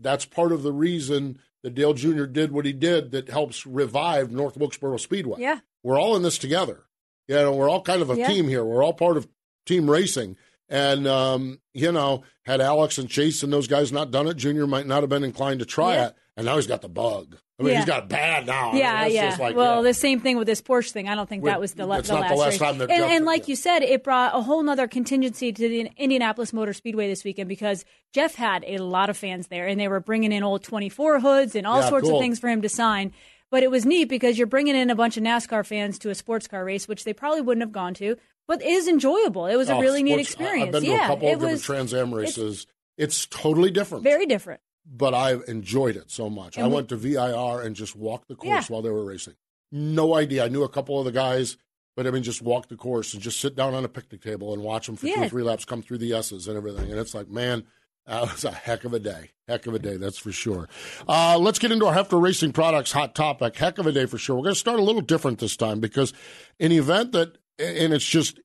That's 0.00 0.24
part 0.24 0.52
of 0.52 0.62
the 0.62 0.72
reason 0.72 1.38
that 1.62 1.74
Dale 1.74 1.94
Jr. 1.94 2.24
did 2.26 2.52
what 2.52 2.64
he 2.66 2.72
did 2.72 3.10
that 3.10 3.28
helps 3.28 3.66
revive 3.66 4.30
North 4.30 4.56
Wilkesboro 4.56 4.96
Speedway 4.98 5.40
Yeah. 5.40 5.60
we're 5.82 5.98
all 6.00 6.14
in 6.16 6.22
this 6.22 6.38
together. 6.38 6.84
You 7.26 7.36
know, 7.36 7.52
we're 7.54 7.68
all 7.70 7.82
kind 7.82 8.02
of 8.02 8.10
a 8.10 8.16
Yeah. 8.16 8.28
team 8.28 8.48
here. 8.48 8.64
We're 8.64 8.84
all 8.84 8.92
part 8.94 9.16
of 9.16 9.26
team 9.66 9.90
racing. 9.90 10.36
And 10.68 11.06
um, 11.06 11.60
you 11.74 11.92
know, 11.92 12.22
had 12.46 12.60
Alex 12.60 12.98
and 12.98 13.08
Chase 13.08 13.42
and 13.42 13.52
those 13.52 13.66
guys 13.68 13.92
not 13.92 14.10
done 14.10 14.26
it, 14.26 14.36
Junior 14.36 14.66
might 14.66 14.86
not 14.86 15.02
have 15.02 15.10
been 15.10 15.24
inclined 15.24 15.60
to 15.60 15.66
try 15.66 15.94
Yeah. 15.94 16.06
it. 16.08 16.14
And 16.36 16.46
now 16.46 16.56
he's 16.56 16.66
got 16.66 16.82
the 16.82 16.88
bug. 16.88 17.36
I 17.60 17.62
mean, 17.62 17.72
Yeah. 17.72 17.76
he's 17.78 17.86
got 17.86 18.08
bad 18.08 18.46
now. 18.46 18.70
I 18.70 18.72
mean, 18.72 18.80
Yeah, 18.80 19.06
yeah. 19.06 19.36
like, 19.38 19.54
well, 19.54 19.76
yeah. 19.76 19.82
the 19.90 19.94
same 19.94 20.18
thing 20.18 20.36
with 20.36 20.48
this 20.48 20.60
Porsche 20.60 20.90
thing. 20.90 21.08
I 21.08 21.14
don't 21.14 21.28
think 21.28 21.44
With- 21.44 21.52
that 21.52 21.60
was 21.60 21.74
the, 21.74 21.86
la- 21.86 22.00
the 22.00 22.12
last 22.14 22.28
the 22.30 22.34
last 22.34 22.58
time 22.58 22.80
and, 22.80 22.90
and 22.90 23.24
like 23.24 23.42
yeah. 23.42 23.52
you 23.52 23.56
said, 23.56 23.82
it 23.84 24.02
brought 24.02 24.34
a 24.34 24.40
whole 24.40 24.60
nother 24.64 24.88
contingency 24.88 25.52
to 25.52 25.68
the 25.68 25.88
Indianapolis 25.96 26.52
Motor 26.52 26.72
Speedway 26.72 27.06
this 27.06 27.22
weekend 27.22 27.48
because 27.48 27.84
Jeff 28.12 28.34
had 28.34 28.64
a 28.66 28.78
lot 28.78 29.08
of 29.10 29.16
fans 29.16 29.46
there, 29.46 29.68
and 29.68 29.78
they 29.78 29.86
were 29.86 30.00
bringing 30.00 30.32
in 30.32 30.42
old 30.42 30.64
24 30.64 31.20
hoods 31.20 31.54
and 31.54 31.64
all 31.68 31.80
Yeah, 31.82 31.88
sorts 31.90 32.08
cool. 32.08 32.16
of 32.18 32.22
things 32.22 32.40
for 32.40 32.48
him 32.48 32.62
to 32.62 32.68
sign. 32.68 33.12
But 33.52 33.62
it 33.62 33.70
was 33.70 33.86
neat 33.86 34.06
because 34.08 34.36
you're 34.36 34.48
bringing 34.48 34.74
in 34.74 34.90
a 34.90 34.96
bunch 34.96 35.16
of 35.16 35.22
NASCAR 35.22 35.64
fans 35.64 36.00
to 36.00 36.10
a 36.10 36.14
sports 36.16 36.48
car 36.48 36.64
race, 36.64 36.88
which 36.88 37.04
they 37.04 37.12
probably 37.12 37.42
wouldn't 37.42 37.62
have 37.62 37.70
gone 37.70 37.94
to, 37.94 38.16
but 38.48 38.62
it 38.62 38.68
is 38.68 38.88
enjoyable. 38.88 39.46
It 39.46 39.56
was 39.56 39.68
a 39.68 39.74
Oh, 39.74 39.80
really 39.80 40.02
neat 40.02 40.12
sports- 40.12 40.28
I- 40.28 40.30
experience. 40.44 40.66
I've 40.66 40.72
been 40.72 40.82
to 40.84 40.88
yeah, 40.88 41.04
a 41.04 41.08
couple 41.08 41.28
of 41.32 41.38
different 41.40 41.62
Trans 41.62 41.94
Am 41.94 42.14
races. 42.14 42.66
It's 42.96 43.26
totally 43.26 43.70
different. 43.70 44.04
very 44.04 44.26
different. 44.26 44.60
but 44.86 45.14
I 45.14 45.36
enjoyed 45.48 45.96
it 45.96 46.10
so 46.10 46.28
much. 46.28 46.56
And 46.58 46.66
I 46.66 46.68
we- 46.68 46.74
went 46.74 46.90
to 46.90 46.96
VIR 46.96 47.62
and 47.62 47.74
just 47.74 47.96
walked 47.96 48.28
the 48.28 48.34
course 48.34 48.48
Yeah. 48.50 48.62
while 48.68 48.82
they 48.82 48.90
were 48.90 49.04
racing. 49.04 49.32
No 49.72 50.14
idea. 50.14 50.44
I 50.44 50.48
knew 50.48 50.62
a 50.62 50.68
couple 50.68 50.98
of 50.98 51.06
the 51.06 51.10
guys, 51.12 51.56
but 51.96 52.06
I 52.06 52.10
mean, 52.10 52.22
just 52.22 52.42
walk 52.42 52.68
the 52.68 52.76
course 52.76 53.14
and 53.14 53.22
just 53.22 53.40
sit 53.40 53.56
down 53.56 53.72
on 53.74 53.84
a 53.84 53.88
picnic 53.88 54.20
table 54.22 54.52
and 54.52 54.62
watch 54.62 54.86
them 54.86 54.96
for 54.96 55.06
two 55.06 55.14
or 55.22 55.28
three 55.30 55.42
laps 55.42 55.64
come 55.64 55.80
through 55.82 55.98
the 55.98 56.12
S's 56.12 56.46
and 56.48 56.56
everything. 56.58 56.90
And 56.90 57.00
it's 57.00 57.14
like, 57.14 57.28
man, 57.28 57.64
That 58.06 58.20
was 58.30 58.44
a 58.44 58.50
heck 58.50 58.84
of 58.84 58.92
a 58.92 58.98
day. 58.98 59.30
Heck 59.48 59.66
of 59.66 59.72
a 59.72 59.78
day, 59.78 59.96
that's 59.96 60.18
for 60.18 60.30
sure. 60.30 60.68
Uh, 61.08 61.38
let's 61.38 61.58
get 61.58 61.72
into 61.72 61.86
our 61.86 61.94
Hefter 61.94 62.20
Racing 62.20 62.52
Products 62.52 62.92
hot 62.92 63.14
topic. 63.14 63.56
Heck 63.56 63.78
of 63.78 63.86
a 63.86 63.92
day 63.92 64.04
for 64.04 64.18
sure. 64.18 64.36
We're 64.36 64.42
going 64.42 64.54
to 64.54 64.60
start 64.60 64.78
a 64.78 64.82
little 64.82 65.00
different 65.00 65.38
this 65.38 65.56
time 65.56 65.80
because 65.80 66.12
in 66.58 66.68
the 66.70 66.76
event 66.76 67.12
that, 67.12 67.38
and 67.58 67.92
it's 67.92 68.04
just 68.04 68.40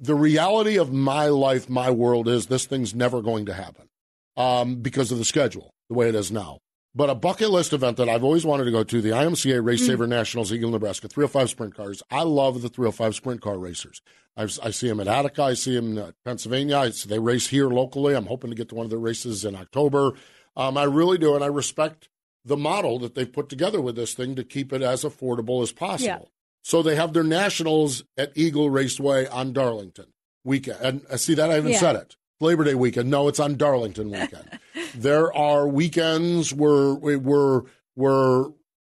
the 0.00 0.14
reality 0.14 0.78
of 0.78 0.92
my 0.92 1.26
life, 1.26 1.68
my 1.68 1.90
world 1.90 2.28
is 2.28 2.46
this 2.46 2.66
thing's 2.66 2.94
never 2.94 3.22
going 3.22 3.46
to 3.46 3.54
happen 3.54 3.88
um, 4.36 4.76
because 4.76 5.12
of 5.12 5.18
the 5.18 5.24
schedule, 5.24 5.72
the 5.88 5.94
way 5.94 6.08
it 6.08 6.14
is 6.14 6.32
now. 6.32 6.58
But 6.94 7.08
a 7.08 7.14
bucket 7.14 7.50
list 7.50 7.72
event 7.72 7.96
that 7.96 8.08
I've 8.08 8.24
always 8.24 8.44
wanted 8.44 8.64
to 8.64 8.70
go 8.70 8.84
to, 8.84 9.00
the 9.00 9.10
IMCA 9.10 9.64
Race 9.64 9.86
Saver 9.86 10.06
mm. 10.06 10.10
Nationals, 10.10 10.52
Eagle, 10.52 10.70
Nebraska, 10.70 11.08
305 11.08 11.48
sprint 11.48 11.74
cars. 11.74 12.02
I 12.10 12.22
love 12.22 12.60
the 12.60 12.68
305 12.68 13.14
sprint 13.14 13.40
car 13.40 13.58
racers. 13.58 14.02
I've, 14.36 14.58
i 14.62 14.70
see 14.70 14.88
them 14.88 15.00
at 15.00 15.08
Attica. 15.08 15.42
I 15.42 15.54
see 15.54 15.74
them 15.74 15.96
in 15.96 16.12
Pennsylvania. 16.24 16.76
I, 16.76 16.92
they 17.06 17.18
race 17.18 17.48
here 17.48 17.68
locally. 17.68 18.14
I'm 18.14 18.26
hoping 18.26 18.50
to 18.50 18.56
get 18.56 18.68
to 18.70 18.74
one 18.74 18.84
of 18.84 18.90
their 18.90 18.98
races 18.98 19.44
in 19.44 19.54
October. 19.54 20.12
Um, 20.54 20.76
I 20.76 20.84
really 20.84 21.16
do, 21.16 21.34
and 21.34 21.42
I 21.42 21.46
respect 21.46 22.10
the 22.44 22.58
model 22.58 22.98
that 22.98 23.14
they've 23.14 23.32
put 23.32 23.48
together 23.48 23.80
with 23.80 23.96
this 23.96 24.12
thing 24.12 24.34
to 24.34 24.44
keep 24.44 24.72
it 24.72 24.82
as 24.82 25.02
affordable 25.02 25.62
as 25.62 25.72
possible. 25.72 26.30
So 26.62 26.82
they 26.82 26.94
have 26.94 27.12
their 27.12 27.24
nationals 27.24 28.04
at 28.16 28.32
Eagle 28.36 28.70
Raceway 28.70 29.26
on 29.26 29.52
Darlington 29.52 30.06
weekend. 30.44 30.78
And 30.80 31.02
uh, 31.10 31.16
see 31.16 31.34
that 31.34 31.50
I 31.50 31.54
haven't 31.54 31.72
yeah. 31.72 31.78
said 31.78 31.96
it. 31.96 32.16
Labor 32.40 32.64
Day 32.64 32.74
weekend. 32.74 33.10
No, 33.10 33.28
it's 33.28 33.40
on 33.40 33.56
Darlington 33.56 34.10
weekend. 34.10 34.58
there 34.94 35.32
are 35.36 35.66
weekends 35.66 36.52
where 36.52 36.94
where 36.94 37.62
where 37.94 38.44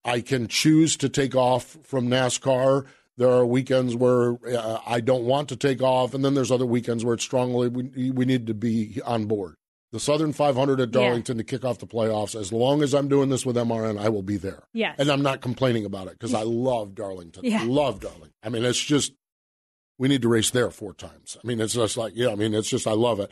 I 0.05 0.21
can 0.21 0.49
choose 0.49 0.97
to 0.99 1.09
take 1.09 1.35
off 1.35 1.77
from 1.83 2.09
NASCAR. 2.09 2.87
There 3.17 3.29
are 3.29 3.45
weekends 3.45 3.95
where 3.95 4.39
uh, 4.47 4.81
I 4.87 5.01
don't 5.01 5.25
want 5.25 5.49
to 5.51 5.57
take 5.57 5.83
off, 5.83 6.15
and 6.15 6.25
then 6.25 6.35
there's 6.35 6.51
other 6.51 6.67
weekends 6.67 7.05
where 7.05 7.15
it's 7.15 7.25
strongly 7.25 7.69
we 7.69 8.11
we 8.11 8.25
need 8.25 8.47
to 8.47 8.55
be 8.55 9.01
on 9.05 9.27
board. 9.27 9.57
The 9.93 10.01
Southern 10.01 10.33
500 10.33 10.81
at 10.81 10.93
Darlington 10.93 11.37
yeah. 11.37 11.43
to 11.43 11.45
kick 11.45 11.65
off 11.65 11.79
the 11.79 11.87
playoffs. 11.87 12.39
As 12.39 12.53
long 12.53 12.83
as 12.83 12.95
I'm 12.95 13.09
doing 13.09 13.29
this 13.29 13.45
with 13.45 13.57
MRN, 13.57 13.99
I 13.99 14.09
will 14.09 14.23
be 14.23 14.37
there. 14.37 14.63
Yes. 14.73 14.95
And 14.99 15.11
I'm 15.11 15.23
not 15.23 15.41
complaining 15.41 15.85
about 15.85 16.07
it 16.07 16.13
because 16.13 16.33
I 16.33 16.43
love 16.43 16.95
Darlington. 16.95 17.45
Yeah. 17.45 17.65
Love 17.65 18.01
Darlington. 18.01 18.31
I 18.43 18.51
mean, 18.51 18.65
it's 18.65 18.79
just 18.79 19.13
we 20.01 20.09
need 20.09 20.23
to 20.23 20.29
race 20.29 20.51
there 20.51 20.71
four 20.71 20.95
times. 20.95 21.37
I 21.43 21.47
mean, 21.47 21.61
it's 21.61 21.75
just 21.75 21.99
like, 21.99 22.15
yeah, 22.17 22.31
I 22.31 22.35
mean, 22.35 22.55
it's 22.55 22.71
just, 22.71 22.87
I 22.87 22.93
love 22.93 23.21
it. 23.21 23.31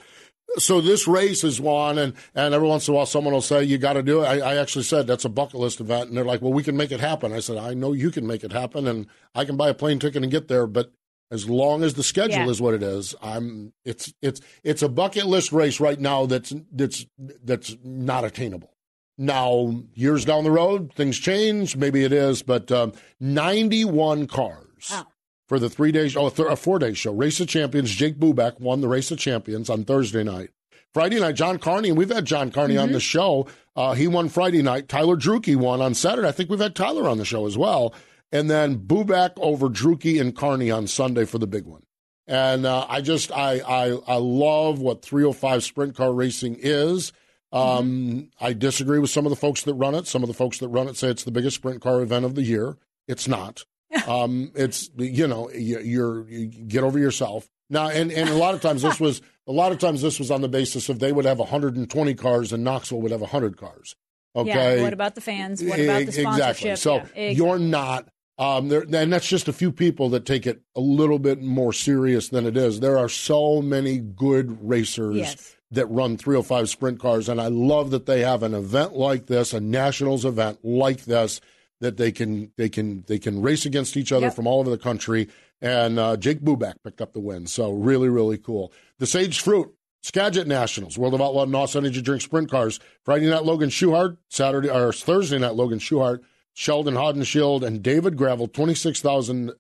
So 0.59 0.83
this 0.83 1.09
race 1.09 1.43
is 1.43 1.59
one, 1.59 1.97
and, 1.97 2.13
and 2.35 2.53
every 2.53 2.69
once 2.69 2.87
in 2.87 2.93
a 2.93 2.97
while 2.97 3.07
someone 3.07 3.33
will 3.33 3.41
say, 3.41 3.65
you 3.65 3.79
got 3.79 3.95
to 3.95 4.03
do 4.03 4.23
it. 4.23 4.27
I, 4.27 4.41
I 4.41 4.57
actually 4.57 4.85
said, 4.85 5.07
that's 5.07 5.25
a 5.25 5.31
bucket 5.31 5.61
list 5.61 5.81
event. 5.81 6.09
And 6.09 6.17
they're 6.17 6.27
like, 6.27 6.43
well, 6.43 6.53
we 6.53 6.63
can 6.63 6.77
make 6.77 6.93
it 6.93 7.01
happen. 7.01 7.33
I 7.33 7.41
said, 7.41 7.57
I 7.57 7.73
know 7.73 7.95
you 7.95 8.11
can 8.11 8.27
make 8.27 8.45
it 8.45 8.53
happen, 8.53 8.87
and 8.87 9.07
I 9.35 9.47
can 9.47 9.57
buy 9.57 9.71
a 9.71 9.75
plane 9.75 9.99
ticket 9.99 10.23
and 10.23 10.31
get 10.31 10.49
there, 10.49 10.67
but 10.67 10.93
as 11.31 11.49
long 11.49 11.83
as 11.83 11.95
the 11.95 12.03
schedule 12.03 12.45
yeah. 12.45 12.49
is 12.49 12.61
what 12.61 12.75
it 12.75 12.83
is, 12.83 13.15
I'm 13.23 13.73
it's 13.85 14.13
it's 14.23 14.41
it's 14.63 14.83
a 14.83 14.89
bucket 14.89 15.27
list 15.27 15.53
race 15.53 15.81
right 15.81 15.99
now 15.99 16.27
that's 16.27 16.55
that's 16.73 17.07
that's 17.19 17.77
not 17.83 18.25
attainable. 18.25 18.75
Now, 19.21 19.83
years 19.95 20.25
down 20.25 20.45
the 20.45 20.51
road, 20.53 20.93
things 20.95 21.19
change. 21.19 21.77
Maybe 21.77 22.05
it 22.05 22.13
is, 22.13 22.43
but 22.43 22.71
um, 22.71 22.93
91 23.19 24.29
cars 24.29 24.91
wow 24.93 25.07
for 25.49 25.59
the 25.59 25.71
three 25.71 25.91
days, 25.91 26.17
oh, 26.17 26.29
th- 26.29 26.49
a 26.49 26.57
four 26.57 26.79
day 26.79 26.93
show. 26.93 27.13
Race 27.13 27.41
of 27.41 27.49
Champions. 27.49 27.91
Jake 27.91 28.19
Bubak 28.19 28.61
won 28.61 28.81
the 28.81 28.89
Race 28.89 29.11
of 29.11 29.19
Champions 29.19 29.71
on 29.71 29.85
Thursday 29.85 30.23
night. 30.23 30.51
Friday 30.95 31.19
night, 31.21 31.35
John 31.35 31.59
Carney, 31.59 31.89
and 31.89 31.99
we've 31.99 32.13
had 32.13 32.25
John 32.25 32.51
Carney 32.51 32.75
mm-hmm. 32.75 32.85
on 32.85 32.93
the 32.93 33.01
show. 33.01 33.47
Uh, 33.75 33.95
he 33.95 34.07
won 34.07 34.29
Friday 34.29 34.63
night. 34.63 34.89
Tyler 34.89 35.17
Drueke 35.17 35.57
won 35.57 35.81
on 35.81 35.95
Saturday. 35.95 36.29
I 36.29 36.33
think 36.33 36.51
we've 36.51 36.61
had 36.61 36.75
Tyler 36.75 37.09
on 37.09 37.19
the 37.19 37.25
show 37.25 37.47
as 37.47 37.57
well. 37.57 37.95
And 38.31 38.51
then 38.51 38.79
Bubak 38.79 39.33
over 39.37 39.69
Drueke 39.69 40.21
and 40.21 40.37
Carney 40.37 40.71
on 40.71 40.87
Sunday 40.87 41.25
for 41.25 41.39
the 41.39 41.47
big 41.47 41.65
one. 41.65 41.83
And 42.27 42.67
uh, 42.67 42.85
I 42.89 43.01
just 43.01 43.33
I, 43.33 43.61
I 43.61 43.99
I 44.07 44.17
love 44.17 44.81
what 44.81 45.03
305 45.03 45.65
sprint 45.65 45.97
car 45.97 46.13
racing 46.13 46.57
is. 46.61 47.13
Um, 47.51 47.63
mm-hmm. 47.63 48.21
I 48.45 48.53
disagree 48.53 48.99
with 48.99 49.09
some 49.09 49.25
of 49.25 49.31
the 49.31 49.37
folks 49.37 49.63
that 49.63 49.73
run 49.75 49.95
it. 49.95 50.07
Some 50.07 50.23
of 50.23 50.29
the 50.29 50.35
folks 50.35 50.59
that 50.59 50.69
run 50.69 50.89
it 50.89 50.97
say 50.97 51.09
it's 51.09 51.25
the 51.25 51.31
biggest 51.31 51.57
sprint 51.57 51.81
car 51.81 52.03
event 52.03 52.27
of 52.27 52.35
the 52.35 52.43
year. 52.43 52.77
It's 53.07 53.27
not. 53.27 53.65
um, 54.07 54.53
it's 54.55 54.91
you 54.99 55.27
know 55.27 55.51
you, 55.51 55.81
you're 55.81 56.29
you 56.29 56.47
get 56.47 56.85
over 56.85 56.99
yourself 56.99 57.49
now, 57.71 57.89
and, 57.89 58.11
and 58.11 58.29
a 58.29 58.35
lot 58.35 58.55
of 58.55 58.61
times 58.61 58.83
this 58.83 58.99
was 58.99 59.21
a 59.47 59.53
lot 59.53 59.73
of 59.73 59.79
times 59.79 60.01
this 60.03 60.19
was 60.19 60.31
on 60.31 60.41
the 60.41 60.49
basis 60.49 60.89
of 60.89 60.99
they 60.99 61.13
would 61.13 61.25
have 61.25 61.39
120 61.39 62.15
cars 62.15 62.53
and 62.53 62.65
Knoxville 62.65 63.01
would 63.03 63.13
have 63.13 63.21
100 63.21 63.57
cars. 63.57 63.97
Okay. 64.35 64.77
Yeah, 64.77 64.83
what 64.83 64.93
about 64.93 65.15
the 65.15 65.21
fans? 65.21 65.63
What 65.63 65.81
about 65.81 66.07
the 66.07 66.13
sponsorship? 66.13 66.73
Exactly. 66.73 66.77
So 66.77 66.95
yeah, 66.95 67.01
exactly. 67.01 67.33
you're 67.33 67.59
not. 67.59 68.09
Um, 68.39 68.69
there, 68.69 68.83
and 68.83 69.13
that's 69.13 69.29
just 69.29 69.49
a 69.49 69.53
few 69.53 69.73
people 69.73 70.09
that 70.11 70.25
take 70.25 70.47
it 70.47 70.63
a 70.77 70.81
little 70.81 71.19
bit 71.19 71.43
more 71.43 71.73
serious 71.73 72.29
than 72.29 72.47
it 72.47 72.57
is. 72.57 72.79
There 72.79 72.97
are 72.97 73.09
so 73.09 73.61
many 73.61 73.99
good 73.99 74.59
racers 74.67 75.17
yes. 75.17 75.57
that 75.73 75.87
run 75.87 76.17
305 76.17 76.69
sprint 76.69 77.01
cars, 77.01 77.29
and 77.29 77.41
I 77.41 77.49
love 77.49 77.91
that 77.91 78.07
they 78.07 78.21
have 78.21 78.45
an 78.45 78.55
event 78.55 78.95
like 78.95 79.27
this, 79.27 79.53
a 79.53 79.61
nationals 79.61 80.25
event 80.25 80.61
like 80.63 81.05
this, 81.05 81.41
that 81.81 81.97
they 81.97 82.13
can 82.13 82.53
they 82.57 82.69
can 82.69 83.05
they 83.09 83.19
can 83.19 83.43
race 83.43 83.67
against 83.67 83.97
each 83.97 84.13
other 84.13 84.27
yep. 84.27 84.35
from 84.35 84.47
all 84.47 84.61
over 84.61 84.71
the 84.71 84.79
country. 84.79 85.29
And 85.61 85.99
uh, 85.99 86.17
Jake 86.17 86.41
Bubak 86.41 86.75
picked 86.85 87.01
up 87.01 87.15
the 87.15 87.21
win, 87.21 87.49
so 87.49 87.73
really 87.73 88.09
really 88.09 88.39
cool. 88.39 88.73
The 88.99 89.07
Sage 89.07 89.41
Fruit 89.41 89.75
Skagit 90.03 90.47
Nationals, 90.47 90.97
World 90.97 91.15
of 91.15 91.21
Outlaw 91.21 91.43
and 91.43 91.53
NOS 91.53 91.75
Energy 91.75 92.01
Drink 92.03 92.23
Sprint 92.23 92.51
Cars. 92.51 92.79
Friday 93.05 93.29
night 93.29 93.45
Logan 93.45 93.69
Schuchart, 93.69 94.17
Saturday 94.29 94.71
or 94.71 94.93
Thursday 94.93 95.39
night 95.39 95.55
Logan 95.55 95.81
Schuchart, 95.81 96.21
Sheldon 96.59 96.95
Haudenschild, 96.95 97.63
and 97.63 97.85
David 97.85 98.17
Gravel. 98.17 98.49
Twenty 98.49 98.75
six 98.75 99.01
thousand. 99.01 99.53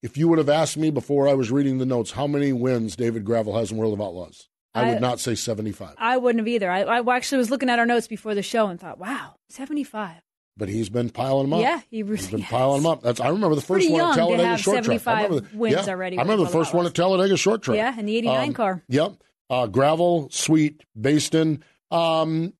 If 0.00 0.16
you 0.16 0.28
would 0.28 0.38
have 0.38 0.48
asked 0.48 0.76
me 0.76 0.90
before 0.90 1.28
I 1.28 1.34
was 1.34 1.50
reading 1.50 1.78
the 1.78 1.84
notes 1.84 2.12
how 2.12 2.28
many 2.28 2.52
wins 2.52 2.94
David 2.94 3.24
Gravel 3.24 3.58
has 3.58 3.72
in 3.72 3.78
World 3.78 3.94
of 3.94 4.00
Outlaws, 4.00 4.48
I, 4.72 4.82
I 4.82 4.92
would 4.92 5.00
not 5.00 5.18
say 5.18 5.34
seventy 5.34 5.72
five. 5.72 5.96
I 5.98 6.18
wouldn't 6.18 6.38
have 6.38 6.46
either. 6.46 6.70
I, 6.70 6.82
I 6.82 7.16
actually 7.16 7.38
was 7.38 7.50
looking 7.50 7.68
at 7.68 7.80
our 7.80 7.84
notes 7.84 8.06
before 8.06 8.36
the 8.36 8.44
show 8.44 8.68
and 8.68 8.78
thought, 8.78 9.00
wow, 9.00 9.34
seventy 9.48 9.82
five 9.82 10.22
but 10.56 10.68
he's 10.68 10.90
been 10.90 11.08
piling 11.08 11.44
them 11.44 11.54
up. 11.54 11.62
Yeah, 11.62 11.80
he 11.88 12.02
really 12.02 12.18
has 12.18 12.30
been 12.30 12.40
yes. 12.40 12.50
piling 12.50 12.82
them 12.82 12.92
up. 12.92 13.02
That's 13.02 13.18
I 13.18 13.30
remember 13.30 13.56
the 13.56 13.62
first 13.62 13.90
one 13.90 14.00
at 14.00 14.14
Talladega 14.14 14.58
short 14.58 14.84
track. 14.84 15.06
I 15.06 15.22
remember 15.24 15.40
the, 15.40 15.56
wins 15.56 15.74
yeah, 15.74 15.92
already. 15.92 16.18
I 16.18 16.22
remember 16.22 16.44
the 16.44 16.50
first 16.50 16.74
one 16.74 16.86
at 16.86 16.94
Talladega 16.94 17.36
short 17.36 17.62
track. 17.62 17.76
Yeah, 17.76 17.94
and 17.98 18.08
the 18.08 18.16
'89 18.16 18.48
um, 18.48 18.54
car. 18.54 18.84
Yep, 18.88 19.12
uh, 19.48 19.66
gravel, 19.66 20.28
sweet, 20.30 20.84
Baston. 20.94 21.64
Um, 21.90 22.52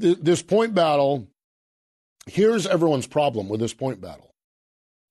th- 0.00 0.18
this 0.22 0.42
point 0.42 0.74
battle. 0.74 1.28
Here's 2.26 2.66
everyone's 2.66 3.06
problem 3.06 3.48
with 3.48 3.60
this 3.60 3.74
point 3.74 4.00
battle. 4.00 4.34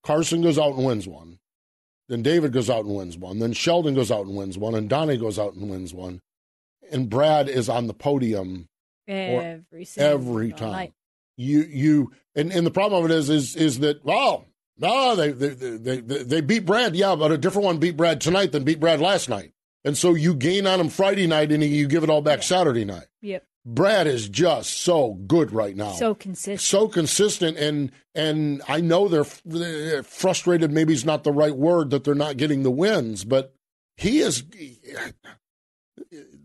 Carson 0.03 0.41
goes 0.41 0.60
out 0.60 0.75
and 0.75 0.86
wins 0.86 1.07
one. 1.07 1.39
Then 2.07 2.22
David 2.22 2.53
goes 2.53 2.69
out 2.69 2.86
and 2.86 2.93
wins 2.93 3.17
one. 3.17 3.39
Then 3.39 3.53
Sheldon 3.53 3.95
goes 3.95 4.12
out 4.12 4.25
and 4.25 4.36
wins 4.36 4.57
one. 4.57 4.75
And 4.75 4.88
Donnie 4.88 5.17
goes 5.17 5.39
out 5.39 5.55
and 5.55 5.69
wins 5.69 5.93
one. 5.93 6.22
And 6.91 7.10
Brad 7.10 7.50
is 7.50 7.67
on 7.67 7.88
the 7.88 7.93
podium 7.93 8.67
every 9.07 9.88
every 9.98 10.51
time. 10.51 10.72
Night 10.72 10.93
you 11.38 11.62
you 11.63 12.12
and, 12.36 12.51
and 12.51 12.65
the 12.65 12.72
problem 12.72 13.03
of 13.03 13.12
it 13.12 13.13
is 13.13 13.29
is 13.29 13.55
is 13.55 13.79
that 13.79 14.03
well 14.05 14.45
no 14.77 15.15
they 15.15 15.31
they, 15.31 15.50
they 15.50 15.98
they 16.00 16.24
they 16.24 16.41
beat 16.41 16.65
Brad 16.65 16.95
yeah 16.95 17.15
but 17.15 17.31
a 17.31 17.38
different 17.38 17.65
one 17.65 17.77
beat 17.77 17.98
Brad 17.98 18.22
tonight 18.22 18.51
than 18.51 18.63
beat 18.63 18.79
Brad 18.79 19.01
last 19.01 19.29
night 19.29 19.51
and 19.84 19.98
so 19.98 20.15
you 20.15 20.34
gain 20.34 20.65
on 20.65 20.79
him 20.79 20.89
Friday 20.89 21.27
night 21.27 21.51
and 21.51 21.63
you 21.63 21.88
give 21.88 22.03
it 22.03 22.10
all 22.10 22.22
back 22.22 22.39
yeah. 22.39 22.45
Saturday 22.45 22.86
night. 22.86 23.05
Yep. 23.22 23.45
Brad 23.65 24.05
is 24.07 24.29
just 24.29 24.81
so 24.81 25.13
good 25.13 25.51
right 25.51 25.75
now. 25.75 25.93
So 25.93 26.13
consistent. 26.13 26.62
So 26.62 26.88
consistent 26.88 27.57
and 27.57 27.91
and 28.13 28.62
I 28.67 28.81
know 28.81 29.07
they're, 29.07 29.25
they're 29.43 30.03
frustrated 30.03 30.72
maybe 30.72 30.93
is 30.93 31.03
not 31.03 31.24
the 31.24 31.31
right 31.31 31.55
word 31.55 31.89
that 31.89 32.03
they're 32.03 32.15
not 32.15 32.38
getting 32.38 32.63
the 32.63 32.72
wins 32.72 33.25
but 33.25 33.53
he 33.98 34.19
is 34.19 34.43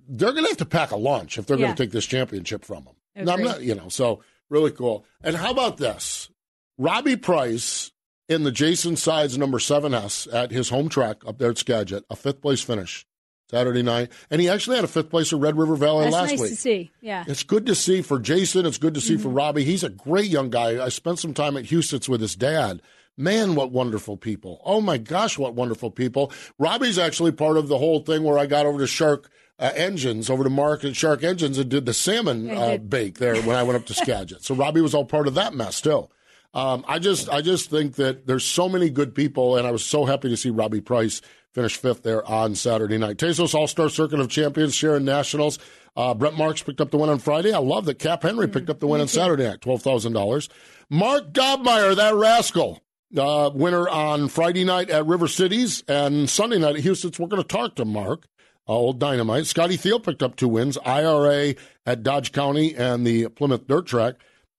they're 0.09 0.33
going 0.33 0.45
to 0.45 0.51
have 0.51 0.57
to 0.57 0.65
pack 0.65 0.91
a 0.91 0.97
lunch 0.97 1.39
if 1.39 1.47
they're 1.47 1.59
yeah. 1.59 1.67
going 1.67 1.77
to 1.77 1.83
take 1.83 1.93
this 1.93 2.07
championship 2.07 2.65
from 2.65 2.85
him. 2.85 3.29
I'm 3.29 3.43
not, 3.43 3.63
you 3.63 3.75
know, 3.75 3.89
so 3.89 4.23
Really 4.51 4.73
cool. 4.73 5.07
And 5.23 5.37
how 5.37 5.53
about 5.53 5.79
this? 5.79 6.29
Robbie 6.77 7.17
Price 7.17 7.93
in 8.29 8.43
the 8.43 8.53
Jason 8.53 8.97
Sides 8.97 9.39
number 9.39 9.59
7S 9.59 10.33
at 10.33 10.51
his 10.51 10.69
home 10.69 10.89
track 10.89 11.19
up 11.27 11.39
there 11.39 11.51
at 11.51 11.59
Skagit, 11.59 12.05
a 12.11 12.17
fifth 12.17 12.43
place 12.43 12.61
finish 12.61 13.07
Saturday 13.51 13.83
night. 13.83 14.11
And 14.31 14.41
he 14.41 14.49
actually 14.49 14.77
had 14.77 14.85
a 14.85 14.89
fifth 14.89 15.11
place 15.11 15.33
at 15.33 15.41
Red 15.41 15.59
River 15.59 15.77
Valley 15.77 16.05
That's 16.05 16.15
last 16.15 16.31
nice 16.31 16.41
week. 16.41 16.51
to 16.51 16.57
see. 16.57 16.91
Yeah. 17.01 17.25
It's 17.27 17.43
good 17.43 17.67
to 17.67 17.75
see 17.75 18.01
for 18.03 18.19
Jason. 18.19 18.65
It's 18.65 18.79
good 18.79 18.95
to 18.95 19.01
see 19.01 19.15
mm-hmm. 19.15 19.23
for 19.25 19.29
Robbie. 19.29 19.65
He's 19.65 19.85
a 19.85 19.91
great 19.91 20.31
young 20.31 20.51
guy. 20.51 20.83
I 20.83 20.89
spent 20.89 21.19
some 21.19 21.35
time 21.35 21.57
at 21.57 21.67
Houston's 21.67 22.09
with 22.09 22.21
his 22.21 22.37
dad. 22.37 22.81
Man, 23.17 23.55
what 23.55 23.73
wonderful 23.73 24.17
people. 24.17 24.63
Oh 24.65 24.81
my 24.81 24.97
gosh, 24.97 25.37
what 25.37 25.55
wonderful 25.55 25.91
people. 25.91 26.33
Robbie's 26.59 26.99
actually 26.99 27.33
part 27.33 27.57
of 27.57 27.69
the 27.69 27.77
whole 27.77 28.01
thing 28.01 28.23
where 28.23 28.39
I 28.39 28.47
got 28.47 28.67
over 28.67 28.79
to 28.79 28.87
Shark 28.87 29.31
uh, 29.59 29.73
engines 29.75 30.31
over 30.31 30.43
to 30.43 30.51
Mark 30.51 30.85
and 30.85 30.97
Shark 30.97 31.23
Engines 31.23 31.59
and 31.59 31.69
did 31.69 31.85
the 31.85 31.93
salmon 31.93 32.51
uh, 32.51 32.79
bake 32.79 33.19
there 33.19 33.37
when 33.43 33.57
I 33.57 33.63
went 33.63 33.77
up 33.77 33.85
to 33.87 33.95
Skagit. 33.95 34.43
So 34.43 34.55
Robbie 34.55 34.81
was 34.81 34.95
all 34.95 35.05
part 35.05 35.29
of 35.29 35.35
that 35.35 35.55
mess 35.55 35.83
too. 35.83 36.09
Um, 36.53 36.85
I 36.89 36.99
just 36.99 37.29
I 37.29 37.43
just 37.43 37.71
think 37.71 37.97
that 37.97 38.27
there's 38.27 38.45
so 38.45 38.69
many 38.69 38.91
good 38.91 39.15
people, 39.15 39.57
and 39.57 39.67
I 39.67 39.71
was 39.71 39.85
so 39.85 40.05
happy 40.05 40.29
to 40.31 40.37
see 40.37 40.51
Robbie 40.51 40.81
Price 40.81 41.21
finish 41.55 41.77
fifth 41.77 42.03
there 42.03 42.29
on 42.29 42.55
Saturday 42.55 42.99
night. 42.99 43.17
Tezos 43.17 43.55
All 43.55 43.67
Star 43.67 43.89
Circuit 43.89 44.21
of 44.21 44.29
Champions, 44.29 44.75
Sharon 44.75 45.05
Nationals. 45.05 45.59
Uh, 45.97 46.15
Brent 46.15 46.37
Marks 46.37 46.63
picked 46.63 46.81
up 46.81 46.91
the 46.91 46.97
win 46.97 47.11
on 47.11 47.19
Friday. 47.19 47.53
I 47.53 47.59
love 47.59 47.85
that 47.87 47.99
Cap 47.99 48.23
Henry 48.23 48.49
picked 48.49 48.71
up 48.71 48.79
the 48.79 48.87
win 48.87 49.01
on 49.01 49.09
Saturday 49.09 49.45
night, 49.45 49.61
twelve 49.61 49.83
thousand 49.83 50.13
dollars. 50.13 50.49
Mark 50.89 51.33
Dobmeier, 51.33 51.97
that 51.97 52.15
rascal, 52.15 52.81
uh, 53.17 53.51
winner 53.53 53.89
on 53.89 54.29
Friday 54.29 54.65
night 54.65 54.91
at 54.91 55.07
River 55.07 55.29
Cities 55.29 55.83
and 55.89 56.31
Sunday 56.31 56.59
night 56.59 56.77
at 56.77 56.83
Huset's. 56.83 57.19
We're 57.19 57.27
going 57.27 57.43
to 57.43 57.49
talk 57.49 57.75
to 57.77 57.85
Mark 57.85 58.27
uh, 58.69 58.73
old 58.73 59.01
dynamite. 59.01 59.47
Scotty 59.47 59.77
Thiel 59.77 59.99
picked 60.01 60.23
up 60.23 60.37
two 60.37 60.49
wins. 60.49 60.79
IRA 60.85 61.55
at 61.85 62.03
Dodge 62.03 62.31
County 62.33 62.75
and 62.77 63.05
the 63.07 63.29
Plymouth 63.29 63.67
Dirt 63.67 63.87
Track. 63.87 64.15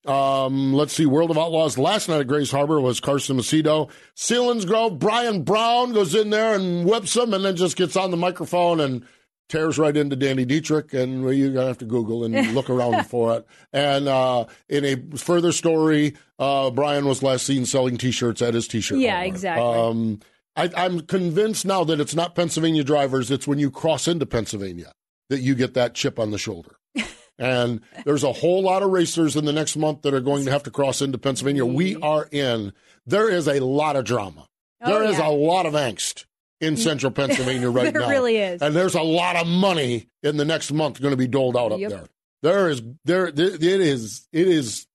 Um, 0.05 0.73
let's 0.73 0.93
see, 0.93 1.05
World 1.05 1.29
of 1.31 1.37
Outlaws 1.37 1.77
last 1.77 2.09
night 2.09 2.21
at 2.21 2.27
Grays 2.27 2.51
Harbor 2.51 2.81
was 2.81 2.99
Carson 2.99 3.37
Macedo. 3.37 3.89
Selinsgrove, 4.15 4.97
Brian 4.97 5.43
Brown 5.43 5.93
goes 5.93 6.15
in 6.15 6.31
there 6.31 6.55
and 6.55 6.85
whips 6.85 7.15
him 7.15 7.33
and 7.33 7.45
then 7.45 7.55
just 7.55 7.75
gets 7.77 7.95
on 7.95 8.09
the 8.09 8.17
microphone 8.17 8.79
and 8.79 9.05
tears 9.51 9.77
right 9.77 9.95
into 9.95 10.15
Danny 10.15 10.45
Dietrich, 10.45 10.93
and 10.93 11.23
well, 11.23 11.33
you're 11.33 11.51
gonna 11.51 11.67
have 11.67 11.77
to 11.79 11.85
Google 11.85 12.23
and 12.23 12.53
look 12.55 12.69
around 12.69 13.03
for 13.07 13.35
it. 13.35 13.45
And 13.73 14.07
uh, 14.07 14.45
in 14.69 14.85
a 14.85 15.17
further 15.17 15.51
story, 15.51 16.15
uh, 16.39 16.71
Brian 16.71 17.05
was 17.05 17.21
last 17.21 17.45
seen 17.45 17.65
selling 17.65 17.97
T-shirts 17.97 18.41
at 18.41 18.53
his 18.53 18.67
T-shirt. 18.67 18.97
Yeah, 18.99 19.17
hauler. 19.17 19.25
exactly. 19.25 19.63
Um, 19.63 20.19
I, 20.55 20.69
I'm 20.75 21.01
convinced 21.01 21.65
now 21.65 21.83
that 21.83 21.99
it's 21.99 22.15
not 22.15 22.33
Pennsylvania 22.33 22.83
drivers; 22.83 23.29
it's 23.29 23.47
when 23.47 23.59
you 23.59 23.69
cross 23.69 24.07
into 24.07 24.25
Pennsylvania 24.25 24.91
that 25.29 25.41
you 25.41 25.53
get 25.53 25.75
that 25.75 25.93
chip 25.93 26.17
on 26.17 26.31
the 26.31 26.37
shoulder. 26.37 26.75
and 27.41 27.81
there's 28.05 28.23
a 28.23 28.31
whole 28.31 28.61
lot 28.61 28.83
of 28.83 28.91
racers 28.91 29.35
in 29.35 29.45
the 29.45 29.51
next 29.51 29.75
month 29.75 30.03
that 30.03 30.13
are 30.13 30.21
going 30.21 30.45
to 30.45 30.51
have 30.51 30.63
to 30.63 30.71
cross 30.71 31.01
into 31.01 31.17
Pennsylvania. 31.17 31.65
We 31.65 31.95
mm-hmm. 31.95 32.03
are 32.03 32.27
in. 32.31 32.71
There 33.07 33.29
is 33.29 33.47
a 33.47 33.59
lot 33.59 33.95
of 33.95 34.05
drama. 34.05 34.45
Oh, 34.81 34.91
There 34.91 35.03
is 35.09 35.17
yeah. 35.17 35.27
a 35.27 35.31
lot 35.31 35.65
of 35.65 35.73
angst 35.73 36.25
in 36.59 36.75
mm. 36.75 36.77
central 36.77 37.11
Pennsylvania 37.11 37.69
right 37.71 37.91
There 37.91 38.03
now. 38.03 38.09
really 38.09 38.37
is. 38.37 38.61
And 38.61 38.75
there's 38.75 38.93
a 38.93 39.01
lot 39.01 39.35
of 39.35 39.47
money 39.47 40.07
in 40.21 40.37
the 40.37 40.45
next 40.45 40.71
month 40.71 41.01
going 41.01 41.13
to 41.13 41.17
be 41.17 41.27
doled 41.27 41.57
out 41.57 41.71
up 41.71 41.79
Yep. 41.79 41.89
there. 41.89 42.05
There 42.43 42.69
is 42.69 42.81
there 43.05 43.27
it 43.27 43.39
is 43.39 44.27
it 44.31 44.47
is 44.47 44.87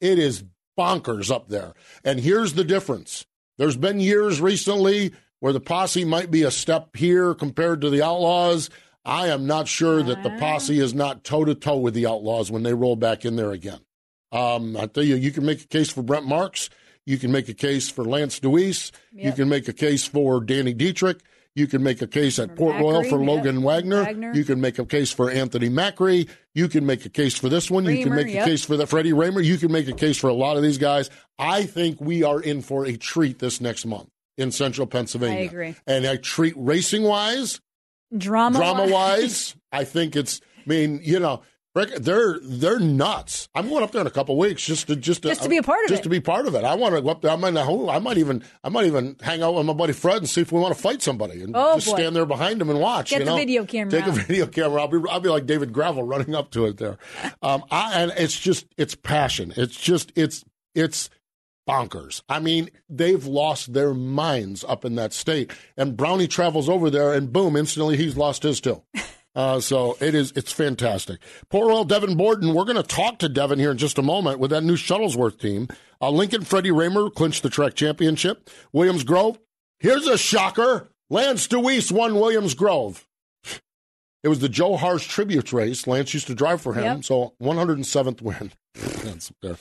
it 0.00 0.18
is 0.18 0.44
bonkers 0.78 1.30
up 1.30 1.48
there. 1.48 1.72
And 2.04 2.20
here's 2.20 2.52
the 2.52 2.64
difference. 2.64 3.24
There's 3.56 3.76
been 3.76 4.00
years 4.00 4.40
recently 4.40 5.12
where 5.40 5.52
the 5.52 5.60
posse 5.60 6.04
might 6.04 6.30
be 6.30 6.42
a 6.42 6.50
step 6.50 6.96
here 6.96 7.34
compared 7.34 7.82
to 7.82 7.90
the 7.90 8.02
outlaws. 8.02 8.70
I 9.04 9.28
am 9.28 9.46
not 9.46 9.68
sure 9.68 10.02
that 10.02 10.22
the 10.22 10.30
posse 10.38 10.78
is 10.78 10.94
not 10.94 11.24
toe 11.24 11.44
to 11.44 11.54
toe 11.54 11.78
with 11.78 11.94
the 11.94 12.06
outlaws 12.06 12.50
when 12.50 12.62
they 12.62 12.74
roll 12.74 12.96
back 12.96 13.24
in 13.24 13.36
there 13.36 13.52
again. 13.52 13.80
Um, 14.32 14.76
I 14.76 14.86
tell 14.86 15.04
you, 15.04 15.16
you 15.16 15.30
can 15.30 15.44
make 15.44 15.62
a 15.62 15.66
case 15.66 15.90
for 15.90 16.02
Brent 16.02 16.26
Marks. 16.26 16.70
You 17.06 17.18
can 17.18 17.30
make 17.30 17.48
a 17.48 17.54
case 17.54 17.90
for 17.90 18.04
Lance 18.04 18.40
Dewease. 18.40 18.90
You 19.12 19.32
can 19.32 19.48
make 19.48 19.68
a 19.68 19.72
case 19.72 20.06
for 20.06 20.40
Danny 20.40 20.72
Dietrich. 20.72 21.20
You 21.54 21.68
can 21.68 21.84
make 21.84 22.02
a 22.02 22.08
case 22.08 22.40
at 22.40 22.56
Port 22.56 22.74
Royal 22.80 23.04
for 23.04 23.20
yep. 23.20 23.28
Logan 23.28 23.62
Wagner. 23.62 24.02
Wagner. 24.02 24.34
You 24.34 24.44
can 24.44 24.60
make 24.60 24.80
a 24.80 24.84
case 24.84 25.12
for 25.12 25.30
Anthony 25.30 25.68
Macri. 25.68 26.28
You 26.52 26.68
can 26.68 26.84
make 26.84 27.04
a 27.04 27.08
case 27.08 27.36
for 27.38 27.48
this 27.48 27.70
one. 27.70 27.84
you 27.84 28.02
can 28.02 28.12
Rahmer, 28.12 28.24
make 28.24 28.34
yep. 28.34 28.46
a 28.46 28.50
case 28.50 28.64
for 28.64 28.76
the 28.76 28.88
Freddie 28.88 29.12
Rahmer. 29.12 29.44
You 29.44 29.56
can 29.56 29.70
make 29.70 29.86
a 29.86 29.92
case 29.92 30.18
for 30.18 30.28
a 30.28 30.34
lot 30.34 30.56
of 30.56 30.64
these 30.64 30.78
guys. 30.78 31.10
I 31.38 31.64
think 31.64 32.00
we 32.00 32.24
are 32.24 32.40
in 32.40 32.60
for 32.60 32.84
a 32.86 32.96
treat 32.96 33.38
this 33.38 33.60
next 33.60 33.86
month 33.86 34.08
in 34.36 34.50
central 34.50 34.88
Pennsylvania. 34.88 35.38
I 35.38 35.42
agree. 35.42 35.76
And 35.86 36.04
a 36.04 36.18
treat 36.18 36.54
racing 36.56 37.04
wise, 37.04 37.60
drama, 38.16 38.58
drama 38.58 38.86
wise, 38.92 39.54
I 39.72 39.84
think 39.84 40.16
it's. 40.16 40.40
I 40.58 40.62
mean, 40.68 41.00
you 41.02 41.20
know, 41.20 41.42
they're 41.74 42.38
they're 42.40 42.78
nuts. 42.78 43.48
I'm 43.54 43.68
going 43.68 43.82
up 43.82 43.90
there 43.90 44.00
in 44.00 44.06
a 44.06 44.10
couple 44.10 44.38
weeks 44.38 44.64
just 44.64 44.86
to 44.86 44.96
just 44.96 45.22
to, 45.22 45.28
Just 45.28 45.42
to 45.42 45.48
be 45.48 45.56
a 45.56 45.62
part 45.62 45.82
of 45.84 45.88
just 45.88 46.00
it. 46.00 46.04
to 46.04 46.08
be 46.08 46.20
part 46.20 46.46
of 46.46 46.54
it. 46.54 46.62
I 46.64 46.74
want 46.74 46.94
to 46.94 47.02
go 47.02 47.08
up 47.10 47.20
there. 47.20 47.32
I 47.32 47.36
might 47.36 47.56
I 47.56 47.98
might 47.98 48.16
even 48.16 48.44
I 48.62 48.68
might 48.68 48.86
even 48.86 49.16
hang 49.20 49.42
out 49.42 49.54
with 49.56 49.66
my 49.66 49.72
buddy 49.72 49.92
Fred 49.92 50.18
and 50.18 50.28
see 50.28 50.40
if 50.40 50.52
we 50.52 50.60
want 50.60 50.74
to 50.74 50.80
fight 50.80 51.02
somebody 51.02 51.42
and 51.42 51.52
Oh, 51.56 51.74
just 51.74 51.88
boy. 51.88 51.96
stand 51.96 52.14
there 52.14 52.26
behind 52.26 52.62
him 52.62 52.70
and 52.70 52.78
watch. 52.80 53.10
Get 53.10 53.20
you 53.20 53.26
the 53.26 53.34
video 53.34 53.64
camera 53.64 53.90
Take 53.90 54.06
a 54.06 54.12
video 54.12 54.46
camera. 54.46 54.80
I'll 54.82 54.88
be 54.88 55.00
I'll 55.10 55.20
be 55.20 55.28
like 55.28 55.46
David 55.46 55.72
Gravel 55.72 56.04
running 56.04 56.34
up 56.34 56.50
to 56.52 56.66
it 56.66 56.76
there. 56.76 56.96
Um, 57.42 57.64
I, 57.70 58.00
and 58.02 58.12
it's 58.16 58.38
just 58.38 58.66
it's 58.76 58.94
passion. 58.94 59.52
It's 59.56 59.74
just 59.78 60.12
it's 60.14 60.44
it's 60.74 61.10
bonkers. 61.68 62.22
I 62.28 62.40
mean, 62.40 62.70
they've 62.88 63.24
lost 63.24 63.72
their 63.72 63.94
minds 63.94 64.64
up 64.66 64.84
in 64.84 64.94
that 64.96 65.12
state. 65.12 65.50
And 65.76 65.96
Brownie 65.96 66.28
travels 66.28 66.68
over 66.68 66.90
there, 66.90 67.12
and 67.12 67.32
boom, 67.32 67.56
instantly 67.56 67.96
he's 67.96 68.16
lost 68.16 68.42
his 68.42 68.60
too. 68.60 68.82
Uh, 69.36 69.58
so 69.58 69.96
it 70.00 70.14
is 70.14 70.32
it's 70.36 70.52
fantastic. 70.52 71.18
Poor 71.48 71.68
old 71.72 71.88
Devon 71.88 72.16
Borden. 72.16 72.54
We're 72.54 72.62
going 72.62 72.76
to 72.76 72.84
talk 72.84 73.18
to 73.18 73.28
Devon 73.28 73.58
here 73.58 73.72
in 73.72 73.78
just 73.78 73.98
a 73.98 74.02
moment 74.02 74.38
with 74.38 74.52
that 74.52 74.62
new 74.62 74.76
Shuttlesworth 74.76 75.40
team. 75.40 75.66
Uh, 76.00 76.10
Lincoln 76.10 76.44
Freddie 76.44 76.70
Rahmer 76.70 77.12
clinched 77.12 77.42
the 77.42 77.50
track 77.50 77.74
championship. 77.74 78.48
Williams 78.72 79.02
Grove. 79.02 79.40
Here's 79.80 80.06
a 80.06 80.16
shocker. 80.16 80.88
Lance 81.10 81.48
Dewease 81.48 81.90
won 81.90 82.14
Williams 82.14 82.54
Grove. 82.54 83.08
It 84.22 84.28
was 84.28 84.38
the 84.38 84.48
Joe 84.48 84.76
Harsh 84.76 85.08
tribute 85.08 85.52
race. 85.52 85.88
Lance 85.88 86.14
used 86.14 86.28
to 86.28 86.34
drive 86.36 86.60
for 86.62 86.74
him, 86.74 86.84
Yep. 86.84 87.04
so 87.04 87.34
107th 87.42 88.22
win. 88.22 88.52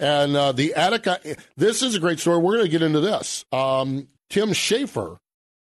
And 0.00 0.34
uh, 0.34 0.52
the 0.52 0.74
Attica. 0.74 1.20
This 1.56 1.82
is 1.82 1.94
a 1.94 2.00
great 2.00 2.18
story. 2.18 2.38
We're 2.38 2.54
going 2.54 2.64
to 2.64 2.70
get 2.70 2.82
into 2.82 3.00
this. 3.00 3.44
Um, 3.52 4.08
Tim 4.30 4.52
Shaffer 4.52 5.18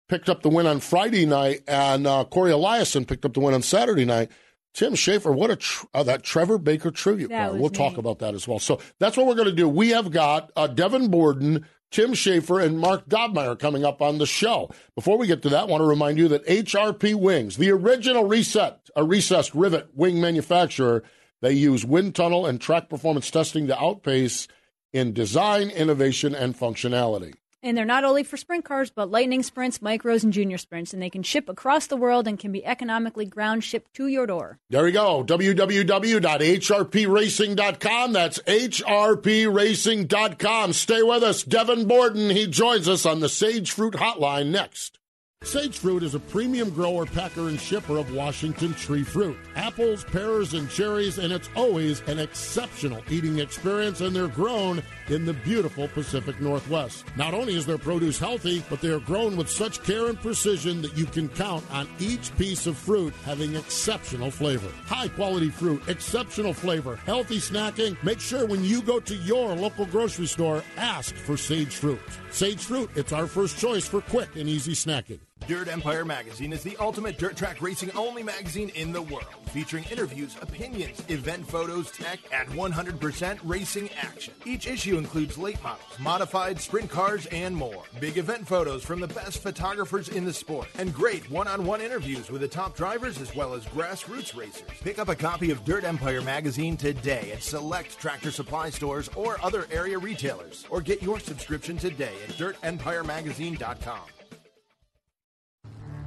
picked 0.09 0.29
up 0.29 0.43
the 0.43 0.49
win 0.49 0.67
on 0.67 0.79
Friday 0.81 1.27
night, 1.27 1.63
and 1.67 2.07
uh, 2.07 2.25
Corey 2.25 2.53
Eliason 2.53 3.07
picked 3.07 3.25
up 3.25 3.35
the 3.35 3.41
win 3.41 3.55
on 3.55 3.63
Saturday 3.63 4.05
night. 4.05 4.31
Tim 4.75 4.95
Shaffer, 4.95 5.33
what 5.33 5.51
a 5.51 5.57
tr- 5.57 5.87
uh, 5.93 6.03
that 6.05 6.23
Trevor 6.23 6.59
Baker 6.59 6.91
tribute 6.91 7.31
That 7.31 7.51
car. 7.51 7.59
We'll 7.59 7.71
talk 7.71 7.99
about 7.99 8.21
that 8.21 8.35
as 8.35 8.49
well. 8.49 8.59
So 8.59 8.81
that's 8.99 9.17
what 9.17 9.27
we're 9.27 9.35
going 9.35 9.49
to 9.49 9.55
do. 9.55 9.69
We 9.69 9.91
have 9.91 10.11
got 10.11 10.51
uh, 10.57 10.67
Devon 10.67 11.09
Borden, 11.09 11.67
Tim 11.91 12.15
Shaffer, 12.15 12.61
and 12.61 12.79
Mark 12.79 13.09
Dobmeier 13.09 13.59
coming 13.59 13.85
up 13.85 14.01
on 14.01 14.19
the 14.19 14.27
show. 14.27 14.71
Before 14.95 15.19
we 15.19 15.27
get 15.27 15.43
to 15.43 15.51
that, 15.51 15.63
I 15.63 15.65
want 15.65 15.83
to 15.83 15.87
remind 15.87 16.19
you 16.19 16.29
that 16.29 16.47
HRP 16.47 17.15
Wings, 17.15 17.57
the 17.59 17.71
original 17.71 18.25
reset, 18.25 18.89
a 18.97 19.05
recessed 19.05 19.55
rivet 19.55 19.95
wing 19.95 20.21
manufacturer, 20.21 21.03
they 21.43 21.53
use 21.53 21.85
wind 21.85 22.15
tunnel 22.15 22.47
and 22.47 22.61
track 22.61 22.89
performance 22.89 23.31
testing 23.31 23.67
to 23.67 23.79
outpace 23.79 24.49
in 24.93 25.13
design, 25.13 25.69
innovation, 25.69 26.35
and 26.35 26.59
functionality. 26.59 27.35
And 27.65 27.77
they're 27.77 27.85
not 27.85 28.03
only 28.03 28.25
for 28.25 28.37
sprint 28.37 28.65
cars, 28.65 28.91
but 28.91 29.09
lightning 29.11 29.45
sprints, 29.45 29.79
micros, 29.79 30.25
and 30.25 30.33
junior 30.33 30.59
sprints. 30.59 30.93
And 30.93 31.01
they 31.01 31.11
can 31.11 31.23
ship 31.23 31.49
across 31.49 31.87
the 31.87 31.97
world 31.97 32.27
and 32.27 32.37
can 32.39 32.51
be 32.51 32.67
economically 32.67 33.25
ground 33.25 33.63
shipped 33.63 33.95
to 33.95 34.09
your 34.09 34.27
door. 34.27 34.59
There 34.69 34.83
we 34.83 34.91
go. 34.91 35.23
www.hrpracing.com. 35.23 38.13
That's 38.13 38.39
hrpracing.com. 38.41 40.73
Stay 40.73 41.03
with 41.03 41.23
us. 41.23 41.45
Devon 41.45 41.87
Borden, 41.87 42.31
he 42.31 42.49
joins 42.49 42.89
us 42.89 43.07
on 43.07 43.21
the 43.21 43.29
Sage 43.29 43.71
Fruit 43.71 43.95
Hotline 43.95 44.49
next. 44.49 44.99
Sage 45.45 45.79
Fruit 45.79 46.05
is 46.05 46.15
a 46.15 46.21
premium 46.21 46.71
grower, 46.71 47.05
packer, 47.05 47.49
and 47.49 47.61
shipper 47.61 47.99
of 47.99 48.15
Washington 48.15 48.75
tree 48.75 49.03
fruit. 49.03 49.37
Apples, 49.57 50.05
pears, 50.05 50.55
and 50.55 50.71
cherries, 50.71 51.19
and 51.19 51.33
it's 51.33 51.51
always 51.57 52.01
an 52.03 52.21
exceptional 52.21 53.03
eating 53.11 53.41
experience, 53.41 54.01
and 54.01 54.15
they're 54.15 54.29
grown 54.29 54.83
in 55.09 55.25
the 55.25 55.33
beautiful 55.33 55.89
Pacific 55.89 56.41
Northwest. 56.41 57.05
Not 57.17 57.35
only 57.35 57.57
is 57.57 57.67
their 57.67 57.77
produce 57.77 58.21
healthy, 58.21 58.63
but 58.71 58.81
they 58.81 58.91
are 58.91 59.01
grown 59.01 59.37
with 59.37 59.51
such 59.51 59.83
care 59.83 60.07
and 60.07 60.19
precision 60.19 60.81
that 60.83 60.97
you 60.97 61.07
can 61.07 61.29
count 61.29 61.65
on 61.73 61.89
each 61.99 62.35
piece 62.39 62.69
of 62.69 62.77
fruit 62.77 63.13
having 63.25 63.57
exceptional 63.57 64.31
flavor. 64.31 64.71
High 64.87 65.09
quality 65.09 65.51
fruit, 65.51 65.83
exceptional 65.89 66.55
flavor, 66.55 66.97
healthy 67.05 67.39
snacking. 67.39 68.03
Make 68.05 68.21
sure 68.21 68.47
when 68.47 68.63
you 68.63 68.81
go 68.81 69.01
to 69.01 69.15
your 69.17 69.55
local 69.55 69.87
grocery 69.87 70.27
store, 70.27 70.63
ask 70.77 71.15
for 71.15 71.37
Sage 71.37 71.75
Fruit. 71.75 72.01
Sage 72.31 72.63
Fruit, 72.65 72.91
it's 72.95 73.13
our 73.13 73.27
first 73.27 73.59
choice 73.59 73.89
for 73.89 74.01
quick 74.03 74.37
and 74.37 74.49
easy 74.49 74.73
snacking. 74.73 75.19
Dirt 75.49 75.69
Empire 75.69 76.05
Magazine 76.05 76.53
is 76.53 76.63
the 76.63 76.77
ultimate 76.79 77.19
dirt 77.19 77.37
track 77.37 77.61
racing 77.61 77.91
only 77.97 78.23
magazine 78.23 78.69
in 78.71 78.93
the 78.93 79.03
world, 79.03 79.27
featuring 79.47 79.85
interviews, 79.91 80.37
opinions, 80.41 81.03
event 81.09 81.47
photos, 81.49 81.91
tech, 81.91 82.21
and 82.33 82.49
100% 82.51 83.39
racing 83.43 83.91
action. 84.01 84.33
Each 84.45 84.67
issue 84.67 84.99
includes 84.99 85.37
late 85.37 85.63
models, 85.63 85.99
modified 85.99 86.61
sprint 86.61 86.91
cars, 86.91 87.27
and 87.27 87.57
more. 87.57 87.83
Big 87.99 88.19
event 88.19 88.47
photos 88.47 88.85
from 88.85 89.01
the 89.01 89.09
best 89.09 89.43
photographers 89.43 90.09
in 90.09 90.25
the 90.25 90.33
sport, 90.33 90.69
and 90.79 90.95
great 90.95 91.29
one 91.31 91.49
on 91.49 91.67
one 91.67 91.81
interviews 91.81 92.31
with 92.31 92.41
the 92.41 92.49
top 92.49 92.77
drivers 92.77 93.21
as 93.21 93.35
well 93.35 93.53
as 93.53 93.67
grassroots 93.67 94.37
racers. 94.37 94.69
Pick 94.83 94.99
up 94.99 95.09
a 95.09 95.17
copy 95.17 95.51
of 95.51 95.65
Dirt 95.65 95.85
Empire 95.85 96.23
Magazine 96.23 96.77
today 96.77 97.33
at 97.33 97.43
select 97.43 97.99
tractor 97.99 98.31
supply 98.31 98.71
stores 98.71 99.11
or 99.17 99.39
other 99.45 99.67
area 99.73 99.99
retailers, 99.99 100.65
or 100.71 100.81
get 100.81 101.03
your 101.03 101.19
subscription 101.19 101.77
today 101.77 102.15
at 102.29 102.35
dirtempiremagazine.com. 102.37 104.22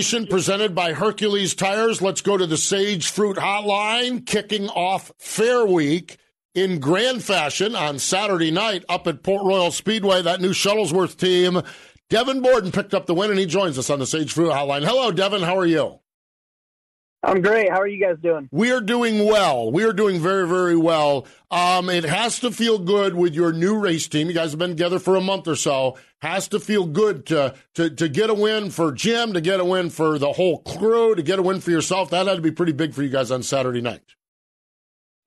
Presented 0.00 0.74
by 0.74 0.94
Hercules 0.94 1.54
Tires. 1.54 2.00
Let's 2.00 2.22
go 2.22 2.38
to 2.38 2.46
the 2.46 2.56
Sage 2.56 3.10
Fruit 3.10 3.36
Hotline, 3.36 4.24
kicking 4.24 4.70
off 4.70 5.12
Fair 5.18 5.66
Week 5.66 6.16
in 6.54 6.80
grand 6.80 7.22
fashion 7.22 7.76
on 7.76 7.98
Saturday 7.98 8.50
night 8.50 8.82
up 8.88 9.06
at 9.06 9.22
Port 9.22 9.44
Royal 9.44 9.70
Speedway. 9.70 10.22
That 10.22 10.40
new 10.40 10.52
Shuttlesworth 10.52 11.18
team. 11.18 11.60
Devon 12.08 12.40
Borden 12.40 12.72
picked 12.72 12.94
up 12.94 13.04
the 13.04 13.12
win, 13.12 13.28
and 13.28 13.38
he 13.38 13.44
joins 13.44 13.76
us 13.76 13.90
on 13.90 13.98
the 13.98 14.06
Sage 14.06 14.32
Fruit 14.32 14.50
Hotline. 14.50 14.86
Hello, 14.86 15.12
Devon. 15.12 15.42
How 15.42 15.58
are 15.58 15.66
you? 15.66 16.00
I'm 17.22 17.42
great. 17.42 17.70
How 17.70 17.80
are 17.80 17.86
you 17.86 18.02
guys 18.02 18.16
doing? 18.22 18.48
We 18.50 18.72
are 18.72 18.80
doing 18.80 19.26
well. 19.26 19.70
We 19.70 19.84
are 19.84 19.92
doing 19.92 20.20
very, 20.20 20.48
very 20.48 20.76
well. 20.76 21.26
Um, 21.50 21.90
it 21.90 22.04
has 22.04 22.38
to 22.40 22.50
feel 22.50 22.78
good 22.78 23.14
with 23.14 23.34
your 23.34 23.52
new 23.52 23.78
race 23.78 24.08
team. 24.08 24.28
You 24.28 24.32
guys 24.32 24.52
have 24.52 24.58
been 24.58 24.70
together 24.70 24.98
for 24.98 25.16
a 25.16 25.20
month 25.20 25.46
or 25.46 25.56
so. 25.56 25.98
Has 26.22 26.48
to 26.48 26.60
feel 26.60 26.86
good 26.86 27.26
to 27.26 27.54
to 27.74 27.90
to 27.90 28.08
get 28.08 28.30
a 28.30 28.34
win 28.34 28.70
for 28.70 28.90
Jim, 28.92 29.34
to 29.34 29.40
get 29.42 29.60
a 29.60 29.64
win 29.64 29.90
for 29.90 30.18
the 30.18 30.32
whole 30.32 30.62
crew, 30.62 31.14
to 31.14 31.22
get 31.22 31.38
a 31.38 31.42
win 31.42 31.60
for 31.60 31.70
yourself. 31.70 32.10
That 32.10 32.26
had 32.26 32.36
to 32.36 32.42
be 32.42 32.52
pretty 32.52 32.72
big 32.72 32.94
for 32.94 33.02
you 33.02 33.10
guys 33.10 33.30
on 33.30 33.42
Saturday 33.42 33.82
night. 33.82 34.02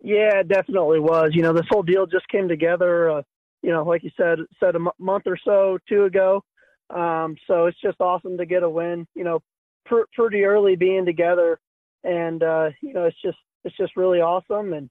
Yeah, 0.02 0.40
it 0.40 0.48
definitely 0.48 1.00
was. 1.00 1.32
You 1.34 1.44
know, 1.44 1.54
this 1.54 1.68
whole 1.70 1.84
deal 1.84 2.08
just 2.08 2.28
came 2.28 2.48
together. 2.48 3.10
Uh, 3.10 3.22
you 3.62 3.72
know, 3.72 3.84
like 3.84 4.04
you 4.04 4.12
said, 4.18 4.40
said 4.60 4.76
a 4.76 4.80
m- 4.80 4.90
month 5.00 5.24
or 5.28 5.38
so, 5.46 5.78
two 5.88 6.06
ago. 6.06 6.44
Um, 6.90 7.38
so 7.48 7.68
it's 7.68 7.80
just 7.82 8.02
awesome 8.02 8.38
to 8.38 8.46
get 8.46 8.64
a 8.64 8.70
win. 8.70 9.08
You 9.16 9.24
know, 9.24 9.40
pr- 9.86 10.10
pretty 10.14 10.44
early 10.44 10.76
being 10.76 11.06
together 11.06 11.60
and 12.04 12.42
uh, 12.44 12.70
you 12.82 12.94
know 12.94 13.06
it's 13.06 13.22
just 13.22 13.38
it's 13.64 13.78
just 13.78 13.96
really 13.96 14.20
awesome, 14.20 14.74
and 14.74 14.90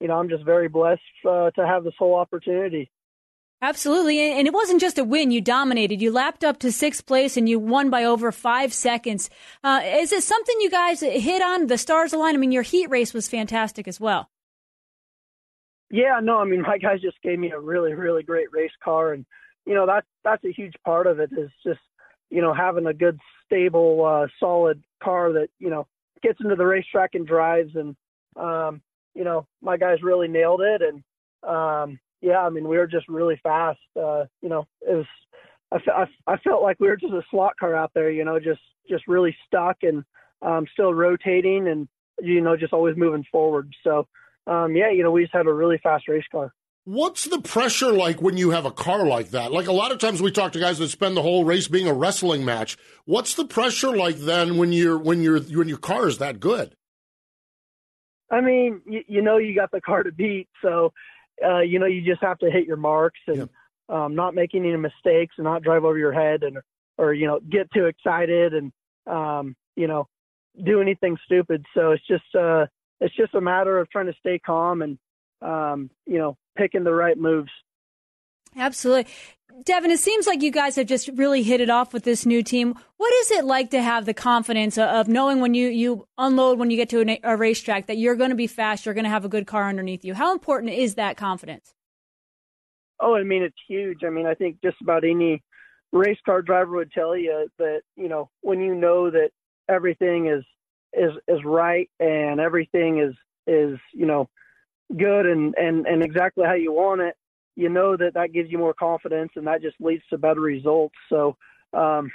you 0.00 0.08
know 0.08 0.14
I'm 0.14 0.28
just 0.28 0.44
very 0.44 0.68
blessed 0.68 1.02
uh, 1.28 1.50
to 1.52 1.66
have 1.66 1.84
this 1.84 1.94
whole 1.98 2.14
opportunity. 2.14 2.90
Absolutely. 3.60 4.20
And 4.20 4.46
it 4.46 4.54
wasn't 4.54 4.80
just 4.80 4.98
a 4.98 5.04
win. 5.04 5.32
You 5.32 5.40
dominated. 5.40 6.00
You 6.00 6.12
lapped 6.12 6.44
up 6.44 6.60
to 6.60 6.70
sixth 6.70 7.06
place 7.06 7.36
and 7.36 7.48
you 7.48 7.58
won 7.58 7.90
by 7.90 8.04
over 8.04 8.30
five 8.30 8.72
seconds. 8.72 9.30
Uh, 9.64 9.80
is 9.84 10.12
it 10.12 10.22
something 10.22 10.60
you 10.60 10.70
guys 10.70 11.00
hit 11.00 11.42
on? 11.42 11.66
The 11.66 11.76
stars 11.76 12.12
align. 12.12 12.36
I 12.36 12.38
mean, 12.38 12.52
your 12.52 12.62
heat 12.62 12.88
race 12.88 13.12
was 13.12 13.28
fantastic 13.28 13.88
as 13.88 13.98
well. 13.98 14.30
Yeah, 15.90 16.20
no, 16.22 16.38
I 16.38 16.44
mean, 16.44 16.62
my 16.66 16.78
guys 16.78 17.00
just 17.00 17.20
gave 17.22 17.38
me 17.38 17.50
a 17.50 17.58
really, 17.58 17.94
really 17.94 18.22
great 18.22 18.52
race 18.52 18.70
car. 18.84 19.12
And, 19.12 19.26
you 19.66 19.74
know, 19.74 19.86
that's, 19.86 20.06
that's 20.22 20.44
a 20.44 20.52
huge 20.52 20.74
part 20.84 21.08
of 21.08 21.18
it 21.18 21.30
is 21.36 21.50
just, 21.66 21.80
you 22.30 22.40
know, 22.40 22.54
having 22.54 22.86
a 22.86 22.94
good, 22.94 23.18
stable, 23.46 24.04
uh, 24.04 24.28
solid 24.38 24.82
car 25.02 25.32
that, 25.32 25.48
you 25.58 25.70
know, 25.70 25.86
gets 26.22 26.40
into 26.40 26.56
the 26.56 26.66
racetrack 26.66 27.14
and 27.14 27.26
drives. 27.26 27.74
And, 27.74 27.96
um, 28.36 28.80
you 29.14 29.24
know, 29.24 29.46
my 29.62 29.76
guys 29.76 30.02
really 30.02 30.28
nailed 30.28 30.60
it. 30.60 30.82
And, 30.82 31.02
um, 31.42 31.98
yeah, 32.20 32.40
I 32.40 32.50
mean, 32.50 32.68
we 32.68 32.78
were 32.78 32.86
just 32.86 33.08
really 33.08 33.40
fast. 33.42 33.80
Uh, 33.96 34.24
you 34.42 34.48
know, 34.48 34.66
it 34.80 34.94
was, 34.94 35.06
I, 35.72 36.02
I, 36.02 36.32
I 36.34 36.36
felt 36.38 36.62
like 36.62 36.78
we 36.80 36.88
were 36.88 36.96
just 36.96 37.12
a 37.12 37.22
slot 37.30 37.54
car 37.58 37.74
out 37.74 37.92
there, 37.94 38.10
you 38.10 38.24
know, 38.24 38.38
just, 38.38 38.60
just 38.88 39.06
really 39.06 39.36
stuck 39.46 39.76
and, 39.82 40.04
um, 40.42 40.66
still 40.72 40.94
rotating 40.94 41.68
and, 41.68 41.88
you 42.20 42.40
know, 42.40 42.56
just 42.56 42.72
always 42.72 42.96
moving 42.96 43.24
forward. 43.30 43.72
So, 43.84 44.06
um, 44.46 44.74
yeah, 44.74 44.90
you 44.90 45.02
know, 45.02 45.10
we 45.10 45.22
just 45.22 45.34
had 45.34 45.46
a 45.46 45.52
really 45.52 45.78
fast 45.82 46.08
race 46.08 46.24
car. 46.32 46.52
What's 46.88 47.24
the 47.24 47.42
pressure 47.42 47.92
like 47.92 48.22
when 48.22 48.38
you 48.38 48.48
have 48.48 48.64
a 48.64 48.70
car 48.70 49.04
like 49.04 49.32
that? 49.32 49.52
Like 49.52 49.66
a 49.66 49.72
lot 49.72 49.92
of 49.92 49.98
times 49.98 50.22
we 50.22 50.30
talk 50.30 50.52
to 50.52 50.58
guys 50.58 50.78
that 50.78 50.88
spend 50.88 51.18
the 51.18 51.20
whole 51.22 51.44
race 51.44 51.68
being 51.68 51.86
a 51.86 51.92
wrestling 51.92 52.46
match. 52.46 52.78
What's 53.04 53.34
the 53.34 53.44
pressure 53.44 53.94
like 53.94 54.16
then 54.16 54.56
when 54.56 54.72
you're 54.72 54.96
when 54.96 55.20
you're 55.20 55.38
when 55.38 55.68
your 55.68 55.76
car 55.76 56.08
is 56.08 56.16
that 56.16 56.40
good? 56.40 56.74
I 58.30 58.40
mean, 58.40 58.80
you, 58.86 59.02
you 59.06 59.20
know, 59.20 59.36
you 59.36 59.54
got 59.54 59.70
the 59.70 59.82
car 59.82 60.02
to 60.02 60.10
beat, 60.10 60.48
so 60.62 60.94
uh, 61.46 61.58
you 61.58 61.78
know 61.78 61.84
you 61.84 62.00
just 62.00 62.22
have 62.22 62.38
to 62.38 62.50
hit 62.50 62.66
your 62.66 62.78
marks 62.78 63.20
and 63.26 63.50
yeah. 63.90 64.04
um, 64.04 64.14
not 64.14 64.34
make 64.34 64.54
any 64.54 64.74
mistakes 64.74 65.34
and 65.36 65.44
not 65.44 65.62
drive 65.62 65.84
over 65.84 65.98
your 65.98 66.14
head 66.14 66.42
and 66.42 66.56
or 66.96 67.12
you 67.12 67.26
know 67.26 67.38
get 67.50 67.70
too 67.70 67.84
excited 67.84 68.54
and 68.54 68.72
um, 69.06 69.54
you 69.76 69.88
know 69.88 70.08
do 70.64 70.80
anything 70.80 71.18
stupid. 71.26 71.66
So 71.74 71.90
it's 71.90 72.06
just 72.06 72.34
uh, 72.34 72.64
it's 72.98 73.14
just 73.14 73.34
a 73.34 73.42
matter 73.42 73.78
of 73.78 73.90
trying 73.90 74.06
to 74.06 74.14
stay 74.18 74.38
calm 74.38 74.80
and 74.80 74.98
um, 75.42 75.90
you 76.06 76.18
know, 76.18 76.36
picking 76.56 76.84
the 76.84 76.94
right 76.94 77.16
moves. 77.16 77.50
Absolutely. 78.56 79.10
Devon, 79.64 79.90
it 79.90 79.98
seems 79.98 80.26
like 80.26 80.42
you 80.42 80.52
guys 80.52 80.76
have 80.76 80.86
just 80.86 81.08
really 81.14 81.42
hit 81.42 81.60
it 81.60 81.70
off 81.70 81.92
with 81.92 82.04
this 82.04 82.24
new 82.24 82.42
team. 82.42 82.74
What 82.96 83.12
is 83.14 83.30
it 83.32 83.44
like 83.44 83.70
to 83.70 83.82
have 83.82 84.04
the 84.04 84.14
confidence 84.14 84.78
of 84.78 85.08
knowing 85.08 85.40
when 85.40 85.54
you, 85.54 85.68
you 85.68 86.06
unload, 86.16 86.58
when 86.58 86.70
you 86.70 86.76
get 86.76 86.90
to 86.90 87.00
a, 87.00 87.20
a 87.24 87.36
racetrack, 87.36 87.86
that 87.86 87.98
you're 87.98 88.14
going 88.14 88.30
to 88.30 88.36
be 88.36 88.46
fast, 88.46 88.86
you're 88.86 88.94
going 88.94 89.04
to 89.04 89.10
have 89.10 89.24
a 89.24 89.28
good 89.28 89.46
car 89.46 89.68
underneath 89.68 90.04
you? 90.04 90.14
How 90.14 90.32
important 90.32 90.72
is 90.72 90.94
that 90.94 91.16
confidence? 91.16 91.74
Oh, 93.00 93.16
I 93.16 93.24
mean, 93.24 93.42
it's 93.42 93.56
huge. 93.66 94.04
I 94.04 94.10
mean, 94.10 94.26
I 94.26 94.34
think 94.34 94.58
just 94.62 94.76
about 94.80 95.04
any 95.04 95.42
race 95.92 96.18
car 96.24 96.42
driver 96.42 96.76
would 96.76 96.92
tell 96.92 97.16
you 97.16 97.48
that, 97.58 97.80
you 97.96 98.08
know, 98.08 98.30
when 98.42 98.60
you 98.60 98.74
know 98.74 99.10
that 99.10 99.30
everything 99.68 100.26
is, 100.28 100.44
is, 100.92 101.12
is 101.26 101.44
right 101.44 101.88
and 101.98 102.38
everything 102.38 103.00
is, 103.00 103.14
is, 103.46 103.78
you 103.92 104.06
know, 104.06 104.28
good 104.96 105.26
and, 105.26 105.54
and, 105.56 105.86
and 105.86 106.02
exactly 106.02 106.44
how 106.46 106.54
you 106.54 106.72
want 106.72 107.00
it, 107.00 107.16
you 107.56 107.68
know 107.68 107.96
that 107.96 108.14
that 108.14 108.32
gives 108.32 108.50
you 108.50 108.58
more 108.58 108.74
confidence 108.74 109.32
and 109.36 109.46
that 109.46 109.62
just 109.62 109.76
leads 109.80 110.02
to 110.10 110.18
better 110.18 110.40
results. 110.40 110.94
So, 111.08 111.36
um, 111.72 112.10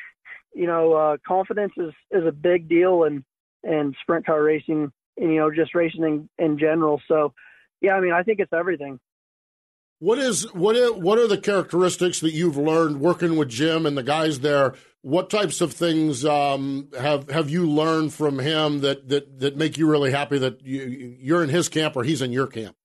you 0.54 0.68
know, 0.68 0.94
uh, 0.94 1.18
confidence 1.28 1.74
is, 1.78 1.94
is 2.12 2.26
a 2.26 2.32
big 2.32 2.70
deal 2.70 3.04
in, 3.04 3.24
in 3.64 3.94
sprint 4.02 4.26
car 4.26 4.42
racing 4.42 4.92
and, 5.18 5.34
you 5.34 5.40
know, 5.40 5.52
just 5.52 5.76
racing 5.76 6.04
in, 6.04 6.30
in 6.44 6.58
general. 6.58 7.02
So, 7.08 7.34
yeah, 7.82 7.94
I 7.94 8.00
mean, 8.00 8.14
I 8.14 8.24
think 8.24 8.40
it's 8.40 8.54
everything. 8.54 9.00
What 10.04 10.20
is 10.20 10.54
what 10.54 10.76
is, 10.76 10.92
what 10.92 11.18
are 11.18 11.28
the 11.28 11.38
characteristics 11.38 12.20
that 12.20 12.34
you've 12.34 12.58
learned 12.58 13.00
working 13.00 13.38
with 13.38 13.48
Jim 13.48 13.86
and 13.86 13.98
the 13.98 14.04
guys 14.04 14.42
there? 14.42 14.74
What 15.02 15.30
types 15.30 15.62
of 15.62 15.72
things 15.72 16.26
um, 16.26 16.90
have 17.00 17.30
have 17.30 17.50
you 17.50 17.66
learned 17.66 18.14
from 18.14 18.38
him 18.38 18.82
that 18.82 19.08
that 19.08 19.40
that 19.40 19.56
make 19.56 19.78
you 19.78 19.90
really 19.90 20.12
happy 20.12 20.40
that 20.40 20.62
you, 20.62 21.16
you're 21.22 21.42
in 21.42 21.48
his 21.48 21.70
camp 21.70 21.96
or 21.96 22.04
he's 22.04 22.22
in 22.22 22.34
your 22.34 22.48
camp? 22.48 22.76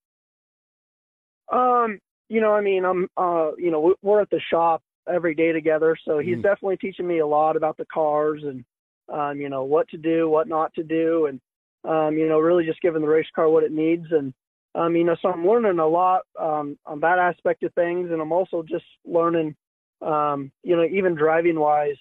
Um, 1.53 1.99
you 2.29 2.41
know, 2.41 2.53
I 2.55 2.61
mean, 2.61 2.85
I'm 2.85 3.09
uh, 3.17 3.51
you 3.59 3.73
know, 3.73 3.97
we're 4.01 4.21
at 4.21 4.31
the 4.31 4.41
shop 4.49 4.85
every 5.13 5.35
day 5.35 5.51
together, 5.51 5.97
so 6.05 6.21
he's 6.21 6.37
mm. 6.37 6.43
definitely 6.45 6.77
teaching 6.77 7.09
me 7.09 7.19
a 7.19 7.27
lot 7.27 7.57
about 7.57 7.79
the 7.79 7.87
cars 7.93 8.45
and 8.45 8.65
um, 9.13 9.41
you 9.41 9.49
know 9.49 9.65
what 9.65 9.89
to 9.89 9.97
do, 9.97 10.29
what 10.29 10.47
not 10.47 10.73
to 10.75 10.85
do, 10.85 11.27
and 11.27 11.41
um, 11.83 12.17
you 12.17 12.29
know, 12.29 12.39
really 12.39 12.65
just 12.65 12.81
giving 12.81 13.03
the 13.03 13.09
race 13.09 13.27
car 13.35 13.49
what 13.49 13.65
it 13.65 13.73
needs 13.73 14.07
and 14.13 14.33
um, 14.75 14.97
you 14.97 15.05
know, 15.05 15.17
so 15.21 15.29
I'm 15.29 15.47
learning 15.47 15.79
a 15.79 15.87
lot 15.87 16.23
um, 16.39 16.79
on 16.87 17.01
that 17.01 17.19
aspect 17.19 17.63
of 17.63 17.73
things, 17.75 18.11
and 18.11 18.21
I'm 18.21 18.33
also 18.33 18.63
just 18.63 18.85
learning, 19.05 19.57
um, 20.03 20.53
you 20.63 20.77
know, 20.77 20.85
even 20.85 21.15
driving 21.15 21.59
wise, 21.59 21.97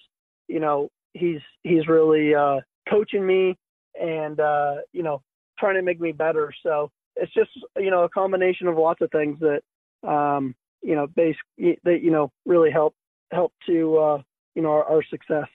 you 0.48 0.60
know, 0.60 0.90
he's 1.14 1.40
he's 1.62 1.86
really 1.88 2.34
uh, 2.34 2.60
coaching 2.88 3.26
me 3.26 3.56
and 4.00 4.40
uh, 4.40 4.76
you 4.92 5.02
know 5.02 5.22
trying 5.58 5.74
to 5.74 5.82
make 5.82 6.00
me 6.00 6.12
better. 6.12 6.52
So 6.62 6.90
it's 7.16 7.32
just 7.34 7.50
you 7.76 7.90
know 7.90 8.04
a 8.04 8.08
combination 8.08 8.66
of 8.66 8.76
lots 8.76 9.00
of 9.00 9.10
things 9.10 9.38
that 9.40 10.08
um, 10.08 10.54
you 10.82 10.94
know 10.94 11.06
base 11.06 11.36
that 11.58 12.00
you 12.02 12.10
know 12.10 12.30
really 12.46 12.70
help 12.70 12.94
help 13.32 13.52
to 13.66 13.98
uh, 13.98 14.22
you 14.54 14.62
know 14.62 14.70
our, 14.70 14.84
our 14.84 15.02
success. 15.04 15.48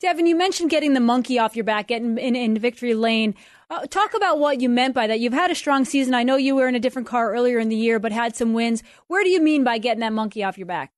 Devon, 0.00 0.26
you 0.26 0.34
mentioned 0.34 0.70
getting 0.70 0.94
the 0.94 1.00
monkey 1.00 1.38
off 1.38 1.54
your 1.54 1.64
back, 1.64 1.88
getting 1.88 2.16
in, 2.16 2.34
in 2.34 2.58
victory 2.58 2.94
lane. 2.94 3.34
Uh, 3.68 3.84
talk 3.86 4.14
about 4.14 4.38
what 4.38 4.58
you 4.58 4.70
meant 4.70 4.94
by 4.94 5.06
that. 5.06 5.20
You've 5.20 5.34
had 5.34 5.50
a 5.50 5.54
strong 5.54 5.84
season. 5.84 6.14
I 6.14 6.22
know 6.22 6.36
you 6.36 6.56
were 6.56 6.68
in 6.68 6.74
a 6.74 6.80
different 6.80 7.06
car 7.06 7.34
earlier 7.34 7.58
in 7.58 7.68
the 7.68 7.76
year, 7.76 7.98
but 7.98 8.10
had 8.10 8.34
some 8.34 8.54
wins. 8.54 8.82
Where 9.08 9.22
do 9.22 9.28
you 9.28 9.42
mean 9.42 9.62
by 9.62 9.76
getting 9.76 10.00
that 10.00 10.14
monkey 10.14 10.42
off 10.42 10.56
your 10.56 10.66
back? 10.66 10.90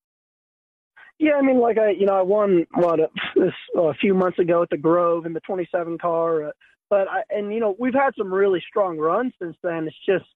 Yeah, 1.19 1.33
I 1.33 1.43
mean, 1.43 1.59
like 1.59 1.79
I, 1.79 1.91
you 1.91 2.07
know, 2.07 2.15
I 2.15 2.23
won 2.23 2.65
what 2.75 3.01
uh, 3.01 3.09
this 3.35 3.53
uh, 3.77 3.89
a 3.89 3.95
few 3.95 4.15
months 4.15 4.39
ago 4.39 4.63
at 4.63 4.71
the 4.71 4.77
Grove 4.77 5.27
in 5.27 5.33
the 5.33 5.41
27 5.41 5.99
car, 5.99 6.49
uh, 6.49 6.51
but 6.89 7.09
I, 7.09 7.23
and 7.31 7.53
you 7.53 7.59
know, 7.59 7.75
we've 7.79 7.95
had 7.95 8.11
some 8.17 8.33
really 8.33 8.63
strong 8.69 8.99
runs 8.99 9.33
since 9.41 9.57
then. 9.65 9.89
It's 9.89 9.97
just, 10.07 10.31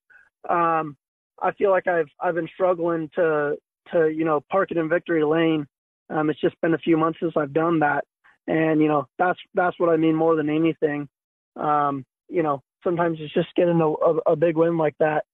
um, 0.49 0.97
I 1.41 1.51
feel 1.57 1.71
like 1.71 1.87
I've 1.87 2.09
I've 2.19 2.35
been 2.35 2.49
struggling 2.53 3.09
to 3.15 3.55
to 3.93 4.09
you 4.09 4.25
know 4.25 4.43
park 4.51 4.71
it 4.71 4.77
in 4.77 4.89
victory 4.89 5.23
lane. 5.23 5.67
Um, 6.09 6.29
it's 6.29 6.39
just 6.39 6.59
been 6.61 6.73
a 6.73 6.79
few 6.79 6.97
months 6.97 7.19
since 7.21 7.33
I've 7.37 7.53
done 7.53 7.79
that 7.79 8.05
and 8.47 8.81
you 8.81 8.87
know 8.87 9.07
that's 9.19 9.39
that's 9.53 9.79
what 9.79 9.89
I 9.89 9.97
mean 9.97 10.15
more 10.15 10.35
than 10.35 10.49
anything. 10.49 11.07
Um, 11.55 12.05
you 12.29 12.43
know, 12.43 12.61
sometimes 12.83 13.17
it's 13.21 13.33
just 13.33 13.53
getting 13.55 13.81
a, 13.81 13.87
a, 13.87 14.33
a, 14.33 14.35
big 14.35 14.55
win 14.55 14.77
like 14.77 14.95
that. 14.99 15.25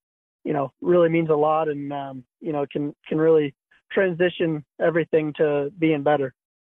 You 0.44 0.52
know, 0.52 0.72
really 0.80 1.08
means 1.08 1.30
a 1.30 1.34
lot, 1.34 1.68
and 1.68 1.92
um, 1.92 2.24
you 2.40 2.52
know 2.52 2.66
can 2.70 2.94
can 3.08 3.18
really 3.18 3.54
transition 3.92 4.64
everything 4.80 5.32
to 5.38 5.70
being 5.78 6.02
better. 6.02 6.34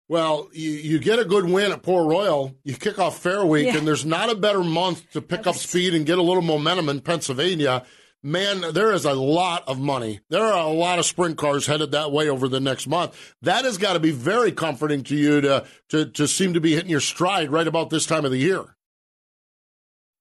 Well, 0.07 0.49
you, 0.53 0.69
you 0.69 0.99
get 0.99 1.17
a 1.17 1.25
good 1.25 1.45
win 1.45 1.71
at 1.71 1.81
Port 1.81 2.07
Royal. 2.07 2.53
You 2.63 2.75
kick 2.75 2.99
off 2.99 3.17
Fair 3.17 3.43
Week, 3.43 3.65
yeah. 3.65 3.77
and 3.77 3.87
there's 3.87 4.05
not 4.05 4.31
a 4.31 4.35
better 4.35 4.63
month 4.63 5.11
to 5.13 5.21
pick 5.21 5.47
up 5.47 5.55
speed 5.55 5.95
and 5.95 6.05
get 6.05 6.19
a 6.19 6.21
little 6.21 6.43
momentum 6.43 6.89
in 6.89 7.01
Pennsylvania 7.01 7.83
man, 8.25 8.73
there 8.73 8.91
is 8.91 9.05
a 9.05 9.13
lot 9.13 9.63
of 9.67 9.79
money. 9.79 10.19
There 10.29 10.43
are 10.43 10.67
a 10.67 10.73
lot 10.73 10.97
of 10.97 11.05
sprint 11.05 11.37
cars 11.37 11.67
headed 11.67 11.91
that 11.91 12.11
way 12.11 12.27
over 12.27 12.47
the 12.47 12.59
next 12.59 12.87
month. 12.87 13.35
That 13.43 13.65
has 13.65 13.77
got 13.77 13.93
to 13.93 13.99
be 13.99 14.11
very 14.11 14.51
comforting 14.51 15.03
to 15.03 15.15
you 15.15 15.41
to, 15.41 15.65
to, 15.89 16.05
to 16.07 16.27
seem 16.27 16.53
to 16.53 16.59
be 16.59 16.73
hitting 16.73 16.89
your 16.89 16.99
stride 16.99 17.51
right 17.51 17.67
about 17.67 17.91
this 17.91 18.07
time 18.07 18.25
of 18.25 18.31
the 18.31 18.39
year. 18.39 18.75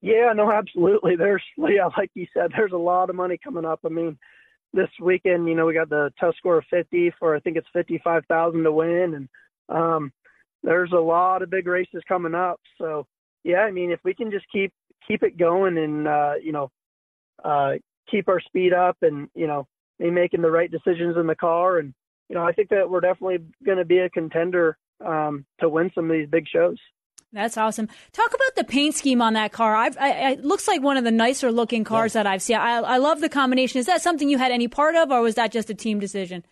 Yeah, 0.02 0.34
no, 0.34 0.52
absolutely. 0.52 1.16
There's, 1.16 1.42
yeah, 1.56 1.88
like 1.96 2.10
you 2.14 2.26
said, 2.34 2.52
there's 2.54 2.72
a 2.72 2.76
lot 2.76 3.08
of 3.08 3.16
money 3.16 3.38
coming 3.42 3.64
up. 3.64 3.80
I 3.86 3.88
mean, 3.88 4.18
this 4.74 4.90
weekend, 5.00 5.48
you 5.48 5.54
know, 5.54 5.64
we 5.64 5.72
got 5.72 5.88
the 5.88 6.12
Tuscarora 6.20 6.62
50 6.68 7.14
for, 7.18 7.34
I 7.34 7.40
think 7.40 7.56
it's 7.56 7.66
55,000 7.72 8.64
to 8.64 8.72
win. 8.72 9.14
And, 9.14 9.28
um, 9.70 10.12
there's 10.62 10.92
a 10.92 11.00
lot 11.00 11.40
of 11.40 11.48
big 11.48 11.66
races 11.66 12.02
coming 12.06 12.34
up. 12.34 12.60
So, 12.76 13.06
yeah, 13.44 13.60
I 13.60 13.70
mean, 13.70 13.92
if 13.92 14.00
we 14.04 14.12
can 14.12 14.30
just 14.30 14.44
keep, 14.52 14.74
keep 15.08 15.22
it 15.22 15.38
going 15.38 15.78
and, 15.78 16.06
uh, 16.06 16.32
you 16.42 16.52
know, 16.52 16.70
uh, 17.42 17.74
keep 18.10 18.28
our 18.28 18.40
speed 18.40 18.72
up 18.72 18.96
and 19.02 19.28
you 19.34 19.46
know 19.46 19.66
be 19.98 20.10
making 20.10 20.42
the 20.42 20.50
right 20.50 20.70
decisions 20.70 21.16
in 21.16 21.26
the 21.26 21.34
car 21.34 21.78
and 21.78 21.94
you 22.28 22.34
know 22.34 22.44
I 22.44 22.52
think 22.52 22.70
that 22.70 22.88
we're 22.88 23.00
definitely 23.00 23.38
going 23.64 23.78
to 23.78 23.84
be 23.84 23.98
a 23.98 24.10
contender 24.10 24.76
um, 25.04 25.44
to 25.60 25.68
win 25.68 25.90
some 25.94 26.10
of 26.10 26.12
these 26.12 26.28
big 26.28 26.46
shows. 26.48 26.78
That's 27.32 27.56
awesome. 27.56 27.88
Talk 28.12 28.28
about 28.28 28.54
the 28.54 28.62
paint 28.62 28.94
scheme 28.94 29.20
on 29.20 29.32
that 29.32 29.50
car. 29.50 29.74
I've, 29.74 29.98
I, 29.98 30.30
it 30.30 30.44
looks 30.44 30.68
like 30.68 30.82
one 30.82 30.96
of 30.96 31.02
the 31.02 31.10
nicer 31.10 31.50
looking 31.50 31.82
cars 31.82 32.14
yeah. 32.14 32.22
that 32.22 32.30
I've 32.30 32.42
seen. 32.42 32.56
I, 32.56 32.76
I 32.76 32.98
love 32.98 33.20
the 33.20 33.28
combination. 33.28 33.80
Is 33.80 33.86
that 33.86 34.02
something 34.02 34.28
you 34.28 34.38
had 34.38 34.52
any 34.52 34.68
part 34.68 34.94
of, 34.94 35.10
or 35.10 35.20
was 35.20 35.34
that 35.34 35.50
just 35.50 35.68
a 35.68 35.74
team 35.74 35.98
decision? 35.98 36.44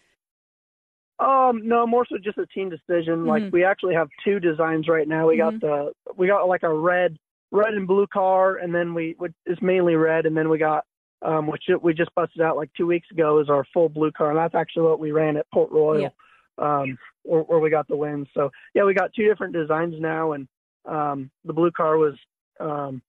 Um, 1.20 1.60
no, 1.68 1.86
more 1.86 2.04
so 2.08 2.16
just 2.18 2.36
a 2.38 2.46
team 2.46 2.68
decision. 2.68 3.20
Mm-hmm. 3.20 3.28
Like 3.28 3.52
we 3.52 3.64
actually 3.64 3.94
have 3.94 4.08
two 4.24 4.40
designs 4.40 4.88
right 4.88 5.06
now. 5.06 5.28
We 5.28 5.38
mm-hmm. 5.38 5.58
got 5.58 5.60
the 5.60 5.92
we 6.16 6.26
got 6.26 6.48
like 6.48 6.64
a 6.64 6.72
red, 6.72 7.16
red 7.52 7.74
and 7.74 7.86
blue 7.86 8.08
car, 8.08 8.56
and 8.56 8.74
then 8.74 8.92
we 8.92 9.16
it's 9.46 9.62
mainly 9.62 9.94
red, 9.94 10.26
and 10.26 10.36
then 10.36 10.48
we 10.48 10.58
got 10.58 10.84
um, 11.24 11.46
which 11.46 11.64
we 11.82 11.94
just 11.94 12.14
busted 12.14 12.42
out 12.42 12.56
like 12.56 12.70
two 12.76 12.86
weeks 12.86 13.10
ago 13.10 13.38
is 13.40 13.48
our 13.48 13.64
full 13.72 13.88
blue 13.88 14.10
car, 14.12 14.30
and 14.30 14.38
that's 14.38 14.54
actually 14.54 14.84
what 14.84 15.00
we 15.00 15.12
ran 15.12 15.36
at 15.36 15.50
Port 15.52 15.70
Royal, 15.70 16.00
yeah. 16.00 16.10
um, 16.58 16.98
where, 17.22 17.42
where 17.42 17.60
we 17.60 17.70
got 17.70 17.88
the 17.88 17.96
win. 17.96 18.26
So 18.34 18.50
yeah, 18.74 18.84
we 18.84 18.94
got 18.94 19.12
two 19.14 19.26
different 19.26 19.54
designs 19.54 19.94
now, 19.98 20.32
and 20.32 20.48
um, 20.84 21.30
the 21.44 21.52
blue 21.52 21.70
car 21.70 21.96
was, 21.96 22.14
um, 22.60 23.02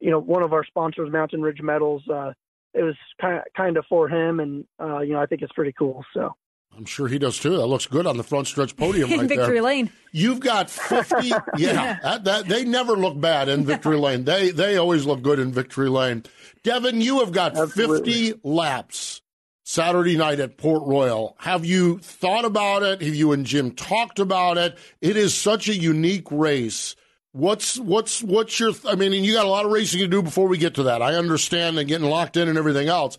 you 0.00 0.10
know, 0.10 0.20
one 0.20 0.42
of 0.42 0.52
our 0.52 0.64
sponsors, 0.64 1.12
Mountain 1.12 1.42
Ridge 1.42 1.60
Metals. 1.60 2.02
Uh, 2.08 2.32
it 2.74 2.82
was 2.82 2.94
kind 3.20 3.38
of 3.38 3.44
kind 3.56 3.76
of 3.76 3.84
for 3.88 4.08
him, 4.08 4.40
and 4.40 4.64
uh, 4.80 5.00
you 5.00 5.14
know, 5.14 5.20
I 5.20 5.26
think 5.26 5.42
it's 5.42 5.52
pretty 5.52 5.74
cool. 5.78 6.04
So. 6.14 6.34
I'm 6.78 6.84
sure 6.84 7.08
he 7.08 7.18
does 7.18 7.38
too. 7.38 7.56
That 7.56 7.66
looks 7.66 7.86
good 7.86 8.06
on 8.06 8.16
the 8.16 8.22
front 8.22 8.46
stretch 8.46 8.76
podium 8.76 9.10
right 9.18 9.28
Victory 9.28 9.54
there. 9.54 9.62
Lane. 9.62 9.90
You've 10.12 10.40
got 10.40 10.70
50. 10.70 11.28
yeah, 11.58 11.98
that, 12.02 12.24
that, 12.24 12.48
they 12.48 12.64
never 12.64 12.92
look 12.96 13.20
bad 13.20 13.48
in 13.48 13.66
Victory 13.66 13.96
Lane. 13.96 14.24
They 14.24 14.50
they 14.50 14.76
always 14.76 15.04
look 15.04 15.20
good 15.20 15.40
in 15.40 15.52
Victory 15.52 15.88
Lane. 15.88 16.22
Devon, 16.62 17.00
you 17.00 17.18
have 17.18 17.32
got 17.32 17.56
Absolutely. 17.56 18.30
50 18.30 18.40
laps 18.44 19.22
Saturday 19.64 20.16
night 20.16 20.40
at 20.40 20.56
Port 20.56 20.86
Royal. 20.86 21.36
Have 21.40 21.64
you 21.66 21.98
thought 21.98 22.44
about 22.44 22.82
it? 22.84 23.02
Have 23.02 23.14
you 23.14 23.32
and 23.32 23.44
Jim 23.44 23.72
talked 23.72 24.18
about 24.18 24.56
it? 24.56 24.78
It 25.00 25.16
is 25.16 25.34
such 25.34 25.68
a 25.68 25.74
unique 25.74 26.30
race. 26.30 26.94
What's 27.32 27.78
what's 27.78 28.22
what's 28.22 28.58
your? 28.58 28.72
I 28.86 28.94
mean, 28.94 29.12
you 29.12 29.34
got 29.34 29.44
a 29.44 29.50
lot 29.50 29.66
of 29.66 29.72
racing 29.72 30.00
to 30.00 30.08
do 30.08 30.22
before 30.22 30.48
we 30.48 30.58
get 30.58 30.74
to 30.76 30.84
that. 30.84 31.02
I 31.02 31.16
understand 31.16 31.78
and 31.78 31.88
getting 31.88 32.08
locked 32.08 32.36
in 32.36 32.48
and 32.48 32.56
everything 32.56 32.88
else, 32.88 33.18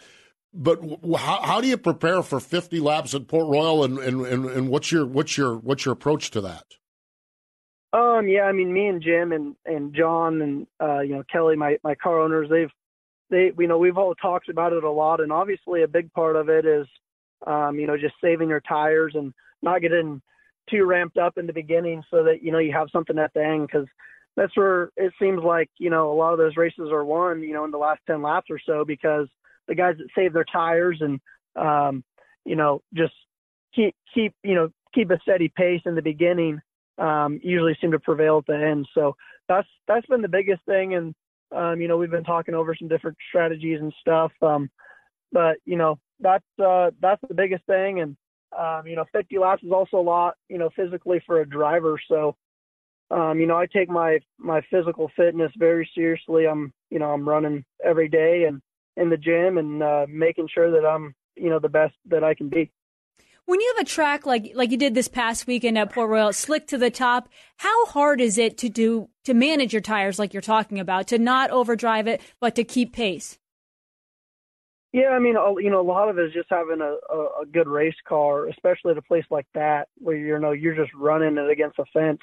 but 0.54 0.80
how, 1.18 1.42
how 1.42 1.62
do 1.62 1.68
you 1.68 1.78
prepare 1.78 2.24
for 2.24 2.40
50 2.40 2.80
laps 2.80 3.14
at 3.14 3.28
Port 3.28 3.48
Royal, 3.48 3.84
and, 3.84 4.00
and, 4.00 4.26
and, 4.26 4.46
and 4.46 4.70
what's 4.70 4.92
your 4.92 5.06
what's 5.06 5.38
your 5.38 5.56
what's 5.58 5.86
your 5.86 5.94
approach 5.94 6.32
to 6.32 6.42
that? 6.42 6.66
Um, 7.92 8.28
yeah, 8.28 8.44
I 8.44 8.52
mean, 8.52 8.72
me 8.72 8.88
and 8.88 9.02
Jim 9.02 9.32
and 9.32 9.56
and 9.66 9.96
John 9.96 10.42
and 10.42 10.68
uh, 10.82 11.00
you 11.02 11.16
know 11.16 11.24
Kelly, 11.32 11.56
my 11.56 11.78
my 11.84 11.96
car 11.96 12.20
owners, 12.20 12.50
they've 12.50 12.72
they 13.30 13.52
you 13.58 13.68
know 13.68 13.78
we've 13.78 13.98
all 13.98 14.16
talked 14.16 14.50
about 14.50 14.74
it 14.74 14.84
a 14.84 14.92
lot, 14.92 15.22
and 15.22 15.32
obviously 15.32 15.84
a 15.84 15.88
big 15.88 16.12
part 16.14 16.36
of 16.36 16.50
it 16.50 16.66
is 16.66 16.88
um, 17.46 17.80
you 17.80 17.88
know 17.88 17.98
just 17.98 18.16
saving 18.22 18.50
your 18.50 18.62
tires 18.62 19.14
and 19.16 19.34
not 19.62 19.82
getting 19.82 20.22
too 20.70 20.86
ramped 20.86 21.18
up 21.18 21.38
in 21.38 21.48
the 21.48 21.54
beginning 21.54 22.04
so 22.12 22.24
that 22.24 22.44
you 22.44 22.52
know 22.52 22.60
you 22.60 22.72
have 22.72 22.90
something 22.92 23.18
at 23.18 23.34
the 23.34 23.44
end 23.44 23.68
because 23.68 23.88
that's 24.36 24.56
where 24.56 24.92
it 24.96 25.12
seems 25.20 25.44
like 25.44 25.70
you 25.80 25.90
know 25.90 26.12
a 26.12 26.16
lot 26.16 26.32
of 26.32 26.38
those 26.38 26.58
races 26.58 26.90
are 26.92 27.04
won 27.04 27.42
you 27.42 27.54
know 27.54 27.66
in 27.66 27.72
the 27.72 27.78
last 27.78 28.00
10 28.08 28.22
laps 28.22 28.48
or 28.52 28.60
so 28.64 28.86
because 28.86 29.28
the 29.70 29.76
guys 29.76 29.96
that 29.98 30.08
save 30.14 30.34
their 30.34 30.46
tires 30.46 31.02
and 31.02 31.20
um, 31.56 32.04
you 32.46 32.58
know 32.58 32.82
just 32.94 33.14
keep 33.74 33.96
keep 34.14 34.34
you 34.44 34.56
know 34.56 34.70
keep 34.94 35.10
a 35.12 35.20
steady 35.22 35.52
pace 35.56 35.82
in 35.86 35.96
the 35.96 36.02
beginning 36.02 36.60
um, 36.98 37.40
usually 37.42 37.78
seem 37.80 37.92
to 37.92 38.00
prevail 38.00 38.40
at 38.40 38.46
the 38.48 38.56
end 38.56 38.86
so 38.94 39.16
that's 39.48 39.68
that's 39.88 40.08
been 40.08 40.22
the 40.22 40.28
biggest 40.28 40.64
thing 40.66 40.96
and 40.96 41.16
um, 41.56 41.80
you 41.80 41.88
know 41.88 41.98
we've 41.98 42.12
been 42.12 42.24
talking 42.26 42.54
over 42.54 42.76
some 42.76 42.90
different 42.90 43.18
strategies 43.30 43.80
and 43.80 43.94
stuff 44.02 44.32
um, 44.42 44.70
but 45.32 45.56
you 45.64 45.78
know 45.78 45.98
that's 46.20 46.44
uh, 46.62 46.92
that's 47.02 47.22
the 47.30 47.34
biggest 47.34 47.66
thing 47.66 48.02
and 48.02 48.18
um, 48.58 48.88
you 48.88 48.96
know, 48.96 49.06
50 49.12 49.38
laps 49.38 49.64
is 49.64 49.72
also 49.72 49.98
a 49.98 50.02
lot, 50.02 50.36
you 50.48 50.58
know, 50.58 50.70
physically 50.76 51.22
for 51.26 51.42
a 51.42 51.48
driver. 51.48 52.00
So, 52.08 52.36
um, 53.12 53.40
you 53.40 53.48
know, 53.48 53.58
I 53.58 53.66
take 53.66 53.90
my 53.90 54.20
my 54.38 54.62
physical 54.70 55.12
fitness 55.16 55.52
very 55.58 55.90
seriously. 55.96 56.48
I'm, 56.48 56.74
you 56.90 57.00
know, 57.00 57.12
I'm 57.12 57.28
running 57.28 57.64
every 57.84 58.08
day 58.08 58.46
and 58.46 58.62
in 59.00 59.10
the 59.10 59.18
gym 59.18 59.58
and 59.58 59.82
uh, 59.82 60.06
making 60.10 60.48
sure 60.54 60.72
that 60.72 60.88
I'm, 60.88 61.16
you 61.36 61.50
know, 61.50 61.60
the 61.60 61.70
best 61.70 61.96
that 62.06 62.24
I 62.24 62.34
can 62.34 62.50
be. 62.50 62.72
When 63.46 63.60
you 63.60 63.74
have 63.76 63.84
a 63.84 63.90
track 63.90 64.28
like 64.28 64.52
like 64.54 64.70
you 64.70 64.78
did 64.78 64.94
this 64.94 65.08
past 65.08 65.48
weekend 65.48 65.78
at 65.78 65.92
Port 65.92 66.10
Royal, 66.10 66.32
slick 66.34 66.68
to 66.68 66.78
the 66.78 66.92
top, 66.92 67.30
how 67.58 67.88
hard 67.88 68.22
is 68.22 68.38
it 68.38 68.60
to 68.60 68.70
do 68.70 69.10
to 69.24 69.34
manage 69.34 69.74
your 69.74 69.82
tires 69.82 70.20
like 70.20 70.34
you're 70.34 70.42
talking 70.42 70.80
about, 70.80 71.08
to 71.08 71.18
not 71.18 71.50
overdrive 71.50 72.08
it, 72.08 72.22
but 72.40 72.54
to 72.56 72.64
keep 72.64 72.94
pace? 72.94 73.40
Yeah, 74.92 75.10
I 75.10 75.20
mean, 75.20 75.36
you 75.58 75.70
know, 75.70 75.82
a 75.82 75.84
lot 75.84 76.10
of 76.10 76.18
it 76.18 76.26
is 76.26 76.34
just 76.34 76.48
having 76.50 76.82
a, 76.82 76.96
a, 77.42 77.46
good 77.46 77.68
race 77.68 77.96
car, 78.08 78.48
especially 78.48 78.92
at 78.92 78.98
a 78.98 79.04
place 79.04 79.26
like 79.30 79.46
that 79.54 79.88
where 79.98 80.16
you 80.16 80.40
know 80.40 80.52
you're 80.52 80.76
just 80.76 80.92
running 80.96 81.38
it 81.38 81.50
against 81.50 81.78
a 81.78 81.86
fence. 81.94 82.22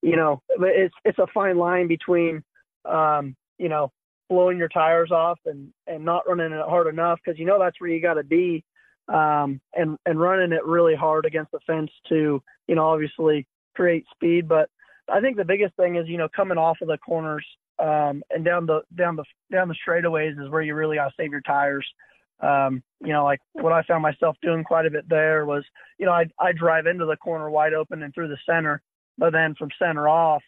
You 0.00 0.16
know, 0.16 0.42
it's 0.48 0.94
it's 1.04 1.18
a 1.18 1.26
fine 1.32 1.58
line 1.58 1.88
between, 1.88 2.42
um, 2.86 3.36
you 3.58 3.68
know, 3.68 3.92
blowing 4.30 4.56
your 4.56 4.68
tires 4.68 5.10
off 5.10 5.38
and 5.44 5.70
and 5.86 6.04
not 6.04 6.26
running 6.26 6.52
it 6.52 6.64
hard 6.66 6.86
enough 6.86 7.18
because 7.22 7.38
you 7.38 7.44
know 7.44 7.58
that's 7.58 7.78
where 7.78 7.90
you 7.90 8.00
got 8.00 8.14
to 8.14 8.24
be, 8.24 8.64
um, 9.08 9.60
and 9.74 9.98
and 10.06 10.18
running 10.18 10.52
it 10.52 10.64
really 10.64 10.94
hard 10.94 11.26
against 11.26 11.50
the 11.50 11.58
fence 11.66 11.90
to 12.08 12.42
you 12.66 12.74
know 12.74 12.86
obviously 12.86 13.46
create 13.74 14.06
speed. 14.14 14.48
But 14.48 14.70
I 15.12 15.20
think 15.20 15.36
the 15.36 15.44
biggest 15.44 15.74
thing 15.76 15.96
is 15.96 16.08
you 16.08 16.16
know 16.16 16.28
coming 16.34 16.56
off 16.56 16.78
of 16.80 16.88
the 16.88 16.96
corners 16.96 17.44
um, 17.78 18.22
and 18.30 18.44
down 18.44 18.64
the 18.64 18.82
down 18.96 19.16
the 19.16 19.24
down 19.50 19.68
the 19.68 19.74
straightaways 19.86 20.40
is 20.42 20.50
where 20.50 20.62
you 20.62 20.74
really 20.74 20.96
got 20.96 21.08
to 21.08 21.14
save 21.18 21.32
your 21.32 21.42
tires. 21.42 21.86
Um, 22.40 22.82
you 23.04 23.12
know, 23.12 23.24
like 23.24 23.40
what 23.52 23.72
I 23.72 23.82
found 23.82 24.02
myself 24.02 24.36
doing 24.40 24.64
quite 24.64 24.86
a 24.86 24.90
bit 24.90 25.06
there 25.10 25.44
was, 25.44 25.62
you 25.98 26.06
know, 26.06 26.12
I 26.12 26.26
I 26.38 26.52
drive 26.52 26.86
into 26.86 27.04
the 27.04 27.16
corner 27.16 27.50
wide 27.50 27.74
open 27.74 28.02
and 28.02 28.14
through 28.14 28.28
the 28.28 28.38
center, 28.46 28.80
but 29.18 29.32
then 29.32 29.54
from 29.56 29.68
center 29.78 30.08
off, 30.08 30.42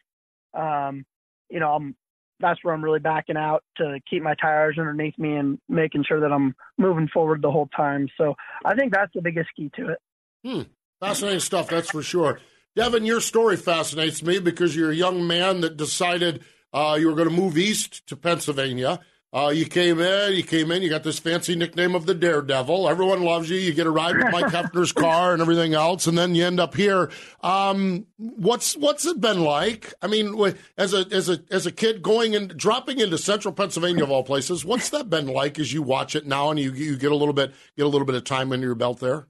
um, 0.55 1.05
you 1.51 1.61
know, 1.61 1.75
I'm 1.75 1.97
that's 2.43 2.63
where 2.63 2.75
I'm 2.75 2.85
really 2.85 2.99
backing 2.99 3.37
out 3.37 3.65
to 3.79 3.99
keep 4.09 4.23
my 4.23 4.35
tires 4.35 4.77
underneath 4.79 5.19
me 5.19 5.37
and 5.37 5.59
making 5.69 6.05
sure 6.07 6.21
that 6.21 6.33
I'm 6.33 6.55
moving 6.77 7.09
forward 7.09 7.41
the 7.41 7.51
whole 7.51 7.69
time. 7.75 8.09
So 8.19 8.35
I 8.65 8.75
think 8.75 8.93
that's 8.93 9.13
the 9.15 9.23
biggest 9.23 9.49
key 9.57 9.71
to 9.77 9.89
it. 9.91 9.99
Hmm. 10.45 10.63
Fascinating 11.01 11.41
stuff, 11.41 11.69
that's 11.69 11.91
for 11.91 12.03
sure. 12.03 12.41
Devon, 12.77 13.05
your 13.05 13.21
story 13.21 13.57
fascinates 13.57 14.23
me 14.23 14.39
because 14.39 14.77
you're 14.77 14.91
a 14.91 14.95
young 14.95 15.27
man 15.27 15.61
that 15.63 15.77
decided 15.77 16.43
uh, 16.73 16.97
you 16.99 17.09
were 17.09 17.15
going 17.15 17.29
to 17.29 17.35
move 17.35 17.59
east 17.59 18.07
to 18.07 18.17
Pennsylvania. 18.17 19.01
Uh, 19.35 19.49
you 19.49 19.65
came 19.65 19.99
in, 19.99 20.35
you 20.35 20.43
came 20.43 20.71
in, 20.71 20.83
you 20.83 20.91
got 20.91 21.05
this 21.05 21.19
fancy 21.19 21.57
nickname 21.57 21.95
of 21.95 22.05
the 22.05 22.15
Daredevil. 22.15 22.87
Everyone 22.87 23.23
loves 23.23 23.49
you. 23.49 23.57
You 23.57 23.73
get 23.73 23.87
a 23.87 23.91
ride 23.91 24.15
with 24.15 24.31
Mike 24.31 24.45
Heffner's 24.53 24.93
car 24.93 25.33
and 25.33 25.41
everything 25.41 25.73
else, 25.73 26.07
and 26.07 26.19
then 26.19 26.35
you 26.35 26.45
end 26.45 26.61
up 26.61 26.75
here. 26.75 27.11
Um, 27.41 28.05
what's 28.19 28.77
what's 28.77 29.07
it 29.07 29.23
been 29.23 29.41
like? 29.41 29.95
I 30.03 30.07
mean, 30.07 30.55
as 30.77 30.93
a 30.93 31.07
as 31.11 31.31
a 31.31 31.39
as 31.51 31.65
a 31.65 31.73
kid 31.73 32.03
going 32.03 32.37
and 32.37 32.55
dropping 32.55 33.01
into 33.01 33.17
Central 33.17 33.55
Pennsylvania 33.55 34.05
of 34.05 34.11
all 34.11 34.23
places, 34.23 34.67
what's 34.67 34.91
that 34.91 35.09
been 35.09 35.29
like 35.29 35.59
as 35.59 35.73
you 35.73 35.81
watch 35.81 36.15
it 36.15 36.27
now 36.27 36.51
and 36.51 36.61
you 36.61 36.71
you 36.73 36.99
get 36.99 37.11
a 37.11 37.17
little 37.17 37.35
bit 37.35 37.55
get 37.75 37.87
a 37.87 37.89
little 37.89 38.07
bit 38.07 38.17
of 38.17 38.25
time 38.25 38.53
under 38.53 38.67
your 38.67 38.75
belt 38.75 39.01
there? 39.01 39.29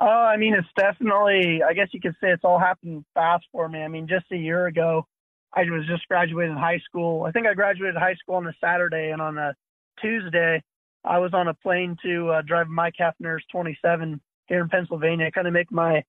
Uh, 0.00 0.04
I 0.04 0.38
mean, 0.38 0.54
it's 0.54 0.66
definitely. 0.78 1.62
I 1.62 1.74
guess 1.74 1.88
you 1.92 2.00
could 2.00 2.14
say 2.22 2.30
it's 2.30 2.44
all 2.44 2.58
happened 2.58 3.04
fast 3.12 3.44
for 3.52 3.68
me. 3.68 3.82
I 3.82 3.88
mean, 3.88 4.08
just 4.08 4.24
a 4.32 4.36
year 4.36 4.66
ago, 4.66 5.06
I 5.54 5.62
was 5.62 5.86
just 5.86 6.06
graduating 6.08 6.56
high 6.56 6.78
school. 6.78 7.24
I 7.24 7.32
think 7.32 7.46
I 7.46 7.54
graduated 7.54 7.96
high 7.96 8.14
school 8.14 8.36
on 8.36 8.46
a 8.46 8.52
Saturday, 8.60 9.10
and 9.10 9.20
on 9.20 9.36
a 9.36 9.54
Tuesday, 10.00 10.62
I 11.04 11.18
was 11.18 11.34
on 11.34 11.48
a 11.48 11.54
plane 11.54 11.96
to 12.04 12.30
uh, 12.30 12.42
drive 12.42 12.68
Mike 12.68 12.94
Heffner's 13.00 13.44
27 13.50 14.20
here 14.46 14.60
in 14.60 14.68
Pennsylvania, 14.68 15.30
kind 15.30 15.46
of 15.46 15.52
make 15.52 15.72
my 15.72 16.04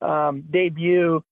um, 0.00 0.44
debut. 0.50 1.22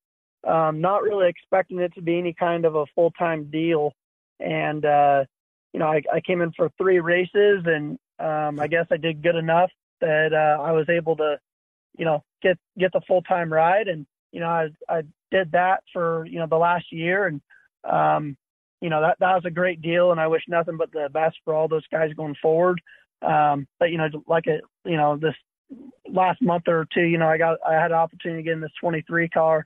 Um, 0.46 0.82
not 0.82 1.02
really 1.02 1.28
expecting 1.28 1.78
it 1.78 1.94
to 1.94 2.02
be 2.02 2.18
any 2.18 2.34
kind 2.34 2.66
of 2.66 2.74
a 2.74 2.84
full 2.94 3.10
time 3.12 3.50
deal, 3.50 3.92
and 4.40 4.84
uh, 4.84 5.24
you 5.72 5.80
know, 5.80 5.86
I, 5.86 6.02
I 6.12 6.20
came 6.20 6.42
in 6.42 6.52
for 6.52 6.70
three 6.76 7.00
races, 7.00 7.64
and 7.64 7.98
um, 8.18 8.60
I 8.60 8.66
guess 8.66 8.86
I 8.90 8.98
did 8.98 9.22
good 9.22 9.36
enough 9.36 9.70
that 10.02 10.34
uh, 10.34 10.62
I 10.62 10.72
was 10.72 10.88
able 10.90 11.16
to, 11.16 11.38
you 11.96 12.04
know, 12.04 12.22
get 12.42 12.58
get 12.78 12.92
the 12.92 13.00
full 13.06 13.22
time 13.22 13.50
ride, 13.50 13.88
and 13.88 14.06
you 14.32 14.40
know, 14.40 14.48
I 14.48 14.68
I 14.88 15.02
did 15.30 15.52
that 15.52 15.82
for 15.94 16.26
you 16.26 16.38
know 16.38 16.46
the 16.46 16.56
last 16.56 16.92
year, 16.92 17.26
and 17.26 17.40
um, 17.90 18.36
you 18.80 18.90
know 18.90 19.00
that 19.00 19.16
that 19.20 19.34
was 19.34 19.44
a 19.46 19.50
great 19.50 19.80
deal, 19.80 20.10
and 20.10 20.20
I 20.20 20.26
wish 20.26 20.42
nothing 20.48 20.76
but 20.76 20.92
the 20.92 21.08
best 21.12 21.36
for 21.44 21.54
all 21.54 21.68
those 21.68 21.86
guys 21.90 22.12
going 22.14 22.36
forward. 22.40 22.80
Um, 23.22 23.66
but 23.78 23.90
you 23.90 23.98
know, 23.98 24.08
like 24.26 24.46
a 24.46 24.60
you 24.88 24.96
know 24.96 25.16
this 25.16 25.34
last 26.08 26.42
month 26.42 26.64
or 26.68 26.86
two, 26.92 27.02
you 27.02 27.18
know, 27.18 27.28
I 27.28 27.38
got 27.38 27.58
I 27.66 27.74
had 27.74 27.90
an 27.90 27.96
opportunity 27.96 28.42
to 28.42 28.44
get 28.44 28.52
in 28.52 28.60
this 28.60 28.72
23 28.80 29.28
car 29.30 29.64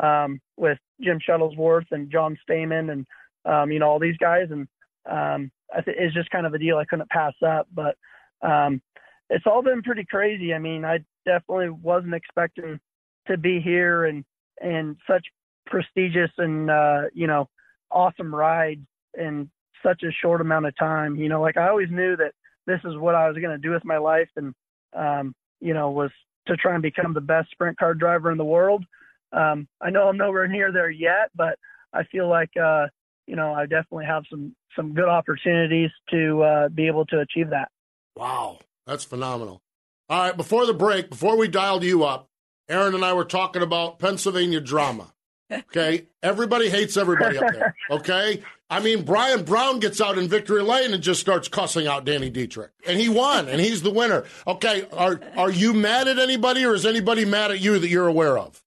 um, 0.00 0.40
with 0.56 0.78
Jim 1.00 1.18
Shuttlesworth 1.26 1.86
and 1.90 2.10
John 2.10 2.36
Stamen 2.42 2.90
and 2.90 3.06
um, 3.44 3.70
you 3.70 3.78
know 3.78 3.88
all 3.88 3.98
these 3.98 4.16
guys, 4.18 4.48
and 4.50 4.68
um, 5.10 5.50
it's 5.86 6.14
just 6.14 6.30
kind 6.30 6.46
of 6.46 6.54
a 6.54 6.58
deal 6.58 6.78
I 6.78 6.84
couldn't 6.84 7.10
pass 7.10 7.34
up. 7.46 7.68
But 7.74 7.96
um, 8.42 8.82
it's 9.30 9.46
all 9.46 9.62
been 9.62 9.82
pretty 9.82 10.04
crazy. 10.04 10.54
I 10.54 10.58
mean, 10.58 10.84
I 10.84 10.98
definitely 11.24 11.70
wasn't 11.70 12.14
expecting 12.14 12.80
to 13.26 13.36
be 13.36 13.60
here 13.60 14.04
and 14.04 14.24
and 14.60 14.96
such 15.08 15.26
prestigious 15.66 16.30
and 16.38 16.70
uh, 16.70 17.02
you 17.12 17.26
know 17.26 17.48
awesome 17.90 18.34
ride 18.34 18.80
in 19.18 19.50
such 19.82 20.02
a 20.02 20.12
short 20.22 20.40
amount 20.40 20.66
of 20.66 20.76
time. 20.76 21.16
You 21.16 21.28
know, 21.28 21.40
like 21.40 21.56
I 21.56 21.68
always 21.68 21.90
knew 21.90 22.16
that 22.16 22.32
this 22.66 22.80
is 22.84 22.96
what 22.96 23.14
I 23.14 23.28
was 23.28 23.36
going 23.38 23.50
to 23.50 23.58
do 23.58 23.70
with 23.70 23.84
my 23.84 23.98
life, 23.98 24.28
and 24.36 24.54
um, 24.94 25.34
you 25.60 25.74
know 25.74 25.90
was 25.90 26.10
to 26.46 26.56
try 26.56 26.74
and 26.74 26.82
become 26.82 27.14
the 27.14 27.20
best 27.20 27.50
sprint 27.50 27.78
car 27.78 27.94
driver 27.94 28.30
in 28.30 28.38
the 28.38 28.44
world. 28.44 28.84
um, 29.32 29.68
I 29.80 29.90
know 29.90 30.08
I'm 30.08 30.16
nowhere 30.16 30.48
near 30.48 30.72
there 30.72 30.90
yet, 30.90 31.30
but 31.34 31.58
I 31.92 32.04
feel 32.04 32.28
like 32.28 32.50
uh, 32.56 32.86
you 33.26 33.36
know 33.36 33.52
I 33.52 33.62
definitely 33.62 34.06
have 34.06 34.24
some 34.30 34.54
some 34.76 34.94
good 34.94 35.08
opportunities 35.08 35.90
to 36.10 36.42
uh, 36.42 36.68
be 36.68 36.86
able 36.86 37.06
to 37.06 37.20
achieve 37.20 37.50
that. 37.50 37.70
Wow, 38.16 38.58
that's 38.86 39.04
phenomenal. 39.04 39.62
All 40.08 40.22
right, 40.22 40.36
before 40.36 40.66
the 40.66 40.74
break, 40.74 41.10
before 41.10 41.36
we 41.36 41.48
dialed 41.48 41.84
you 41.84 42.04
up, 42.04 42.28
Erin 42.68 42.94
and 42.94 43.04
I 43.04 43.12
were 43.12 43.24
talking 43.24 43.62
about 43.62 43.98
Pennsylvania 43.98 44.60
drama. 44.60 45.12
Okay, 45.50 46.06
everybody 46.22 46.68
hates 46.68 46.96
everybody 46.96 47.38
up 47.38 47.52
there. 47.52 47.74
Okay, 47.90 48.42
I 48.68 48.80
mean 48.80 49.02
Brian 49.02 49.44
Brown 49.44 49.80
gets 49.80 50.00
out 50.00 50.18
in 50.18 50.28
victory 50.28 50.62
lane 50.62 50.92
and 50.92 51.02
just 51.02 51.20
starts 51.20 51.48
cussing 51.48 51.86
out 51.86 52.04
Danny 52.04 52.28
Dietrich, 52.28 52.70
and 52.86 53.00
he 53.00 53.08
won, 53.08 53.48
and 53.48 53.60
he's 53.60 53.82
the 53.82 53.90
winner. 53.90 54.24
Okay, 54.46 54.86
are 54.92 55.20
are 55.36 55.50
you 55.50 55.72
mad 55.72 56.06
at 56.06 56.18
anybody, 56.18 56.64
or 56.64 56.74
is 56.74 56.84
anybody 56.84 57.24
mad 57.24 57.50
at 57.50 57.60
you 57.60 57.78
that 57.78 57.88
you're 57.88 58.08
aware 58.08 58.36
of? 58.38 58.62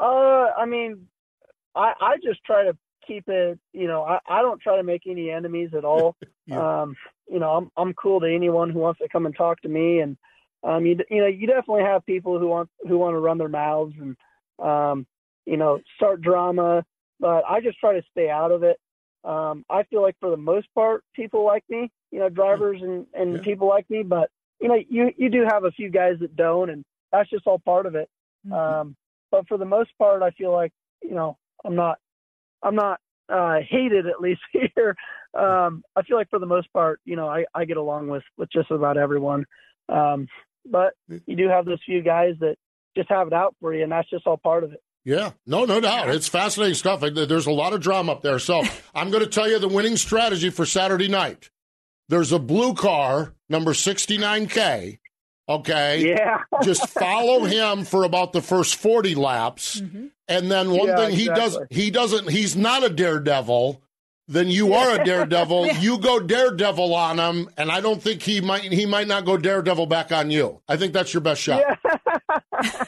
Uh, 0.00 0.48
I 0.58 0.66
mean, 0.66 1.06
I 1.76 1.92
I 2.00 2.16
just 2.22 2.42
try 2.44 2.64
to 2.64 2.76
keep 3.06 3.28
it. 3.28 3.58
You 3.72 3.86
know, 3.86 4.02
I 4.02 4.18
I 4.28 4.42
don't 4.42 4.60
try 4.60 4.76
to 4.76 4.82
make 4.82 5.02
any 5.06 5.30
enemies 5.30 5.70
at 5.76 5.84
all. 5.84 6.16
Yeah. 6.46 6.82
Um, 6.82 6.94
you 7.26 7.38
know, 7.38 7.52
I'm 7.52 7.70
I'm 7.74 7.94
cool 7.94 8.20
to 8.20 8.26
anyone 8.26 8.68
who 8.68 8.78
wants 8.78 8.98
to 9.00 9.08
come 9.08 9.24
and 9.24 9.34
talk 9.34 9.62
to 9.62 9.68
me, 9.70 10.00
and 10.00 10.18
um, 10.62 10.84
you 10.84 10.98
you 11.08 11.22
know, 11.22 11.26
you 11.26 11.46
definitely 11.46 11.84
have 11.84 12.04
people 12.04 12.38
who 12.38 12.48
want 12.48 12.68
who 12.86 12.98
want 12.98 13.14
to 13.14 13.18
run 13.18 13.38
their 13.38 13.48
mouths 13.48 13.94
and 13.98 14.14
um, 14.58 15.06
you 15.46 15.56
know, 15.56 15.80
start 15.96 16.20
drama. 16.20 16.84
But 17.20 17.44
I 17.48 17.60
just 17.60 17.78
try 17.78 17.94
to 17.94 18.02
stay 18.10 18.28
out 18.28 18.50
of 18.52 18.62
it. 18.62 18.78
Um, 19.24 19.64
I 19.70 19.84
feel 19.84 20.02
like 20.02 20.16
for 20.20 20.30
the 20.30 20.36
most 20.36 20.68
part, 20.74 21.04
people 21.14 21.44
like 21.44 21.64
me. 21.68 21.90
You 22.10 22.20
know, 22.20 22.28
drivers 22.28 22.80
and 22.82 23.06
and 23.14 23.34
Yeah. 23.34 23.40
people 23.42 23.68
like 23.68 23.88
me. 23.90 24.02
But 24.02 24.30
you 24.60 24.68
know, 24.68 24.78
you 24.88 25.12
you 25.16 25.28
do 25.30 25.44
have 25.48 25.64
a 25.64 25.70
few 25.72 25.90
guys 25.90 26.16
that 26.20 26.36
don't, 26.36 26.70
and 26.70 26.84
that's 27.12 27.30
just 27.30 27.46
all 27.46 27.58
part 27.58 27.86
of 27.86 27.94
it. 27.94 28.08
Um, 28.52 28.96
but 29.30 29.48
for 29.48 29.56
the 29.58 29.64
most 29.64 29.90
part, 29.98 30.22
I 30.22 30.30
feel 30.32 30.52
like 30.52 30.72
you 31.02 31.14
know 31.14 31.36
I'm 31.64 31.74
not 31.74 31.98
I'm 32.62 32.74
not 32.74 33.00
uh, 33.28 33.58
hated 33.68 34.06
at 34.06 34.20
least 34.20 34.42
here. 34.52 34.96
Um, 35.34 35.82
I 35.96 36.02
feel 36.02 36.16
like 36.16 36.30
for 36.30 36.38
the 36.38 36.46
most 36.46 36.72
part, 36.72 37.00
you 37.04 37.16
know, 37.16 37.28
I, 37.28 37.44
I 37.54 37.64
get 37.64 37.76
along 37.76 38.08
with 38.08 38.22
with 38.36 38.50
just 38.52 38.70
about 38.70 38.96
everyone. 38.96 39.46
Um, 39.88 40.28
but 40.70 40.94
you 41.26 41.36
do 41.36 41.48
have 41.48 41.64
those 41.64 41.80
few 41.84 42.02
guys 42.02 42.34
that 42.40 42.56
just 42.96 43.08
have 43.10 43.26
it 43.26 43.32
out 43.32 43.54
for 43.60 43.74
you, 43.74 43.82
and 43.82 43.92
that's 43.92 44.08
just 44.10 44.26
all 44.26 44.36
part 44.36 44.64
of 44.64 44.72
it. 44.72 44.80
Yeah, 45.04 45.32
no, 45.46 45.64
no 45.66 45.80
doubt. 45.80 46.08
It's 46.10 46.28
fascinating 46.28 46.74
stuff. 46.74 47.00
There's 47.00 47.46
a 47.46 47.50
lot 47.52 47.72
of 47.74 47.80
drama 47.80 48.12
up 48.12 48.22
there. 48.22 48.38
So 48.38 48.62
I'm 48.94 49.10
going 49.10 49.22
to 49.24 49.28
tell 49.30 49.48
you 49.48 49.58
the 49.58 49.68
winning 49.68 49.96
strategy 49.96 50.50
for 50.50 50.64
Saturday 50.64 51.08
night. 51.08 51.50
There's 52.08 52.32
a 52.32 52.38
blue 52.38 52.74
car, 52.74 53.34
number 53.48 53.72
69K. 53.72 54.98
Okay. 55.48 56.08
Yeah. 56.08 56.38
Just 56.62 56.88
follow 56.88 57.44
him 57.44 57.84
for 57.84 58.04
about 58.04 58.32
the 58.32 58.40
first 58.42 58.76
40 58.76 59.14
laps. 59.14 59.80
Mm-hmm. 59.80 60.06
And 60.28 60.50
then 60.50 60.70
one 60.70 60.88
Yeah, 60.88 60.96
thing 60.96 61.16
he 61.16 61.26
does, 61.26 61.54
exactly. 61.56 61.76
he 61.82 61.90
doesn't, 61.90 62.30
he's 62.30 62.56
not 62.56 62.82
a 62.82 62.88
daredevil. 62.88 63.82
Then 64.26 64.48
you 64.48 64.72
are 64.74 65.00
a 65.00 65.04
daredevil. 65.04 65.66
You 65.80 65.98
go 65.98 66.18
daredevil 66.20 66.94
on 66.94 67.18
him, 67.18 67.50
and 67.58 67.70
I 67.70 67.80
don't 67.80 68.02
think 68.02 68.22
he 68.22 68.40
might. 68.40 68.62
He 68.72 68.86
might 68.86 69.06
not 69.08 69.24
go 69.24 69.36
daredevil 69.36 69.86
back 69.86 70.12
on 70.12 70.30
you. 70.30 70.60
I 70.68 70.76
think 70.76 70.92
that's 70.92 71.12
your 71.12 71.20
best 71.20 71.40
shot. 71.42 71.62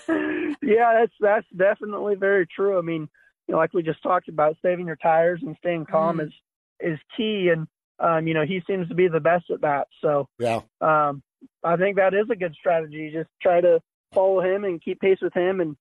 yeah, 0.09 0.49
that's 1.01 1.13
that's 1.21 1.47
definitely 1.57 2.15
very 2.15 2.47
true. 2.47 2.79
I 2.79 2.83
mean, 2.83 3.09
you 3.49 3.53
know, 3.53 3.59
like 3.59 3.75
we 3.75 3.83
just 3.83 4.03
talked 4.03 4.29
about, 4.29 4.57
saving 4.63 4.87
your 4.87 4.97
tires 4.97 5.41
and 5.43 5.57
staying 5.59 5.87
calm 5.87 6.21
is 6.21 6.33
is 6.81 6.99
key, 7.17 7.51
and 7.53 7.67
um, 7.99 8.27
you 8.27 8.35
know, 8.35 8.45
he 8.45 8.63
seems 8.67 8.89
to 8.89 8.95
be 8.95 9.09
the 9.09 9.21
best 9.21 9.51
at 9.51 9.63
that. 9.63 9.89
So 10.03 10.29
Yeah. 10.39 10.61
um, 10.81 11.23
I 11.65 11.77
think 11.77 11.97
that 11.97 12.15
is 12.15 12.27
a 12.31 12.37
good 12.37 12.55
strategy. 12.59 13.11
Just 13.13 13.31
try 13.41 13.61
to 13.61 13.81
follow 14.13 14.41
him 14.41 14.65
and 14.65 14.83
keep 14.83 15.01
pace 15.01 15.19
with 15.23 15.35
him, 15.35 15.61
and 15.61 15.77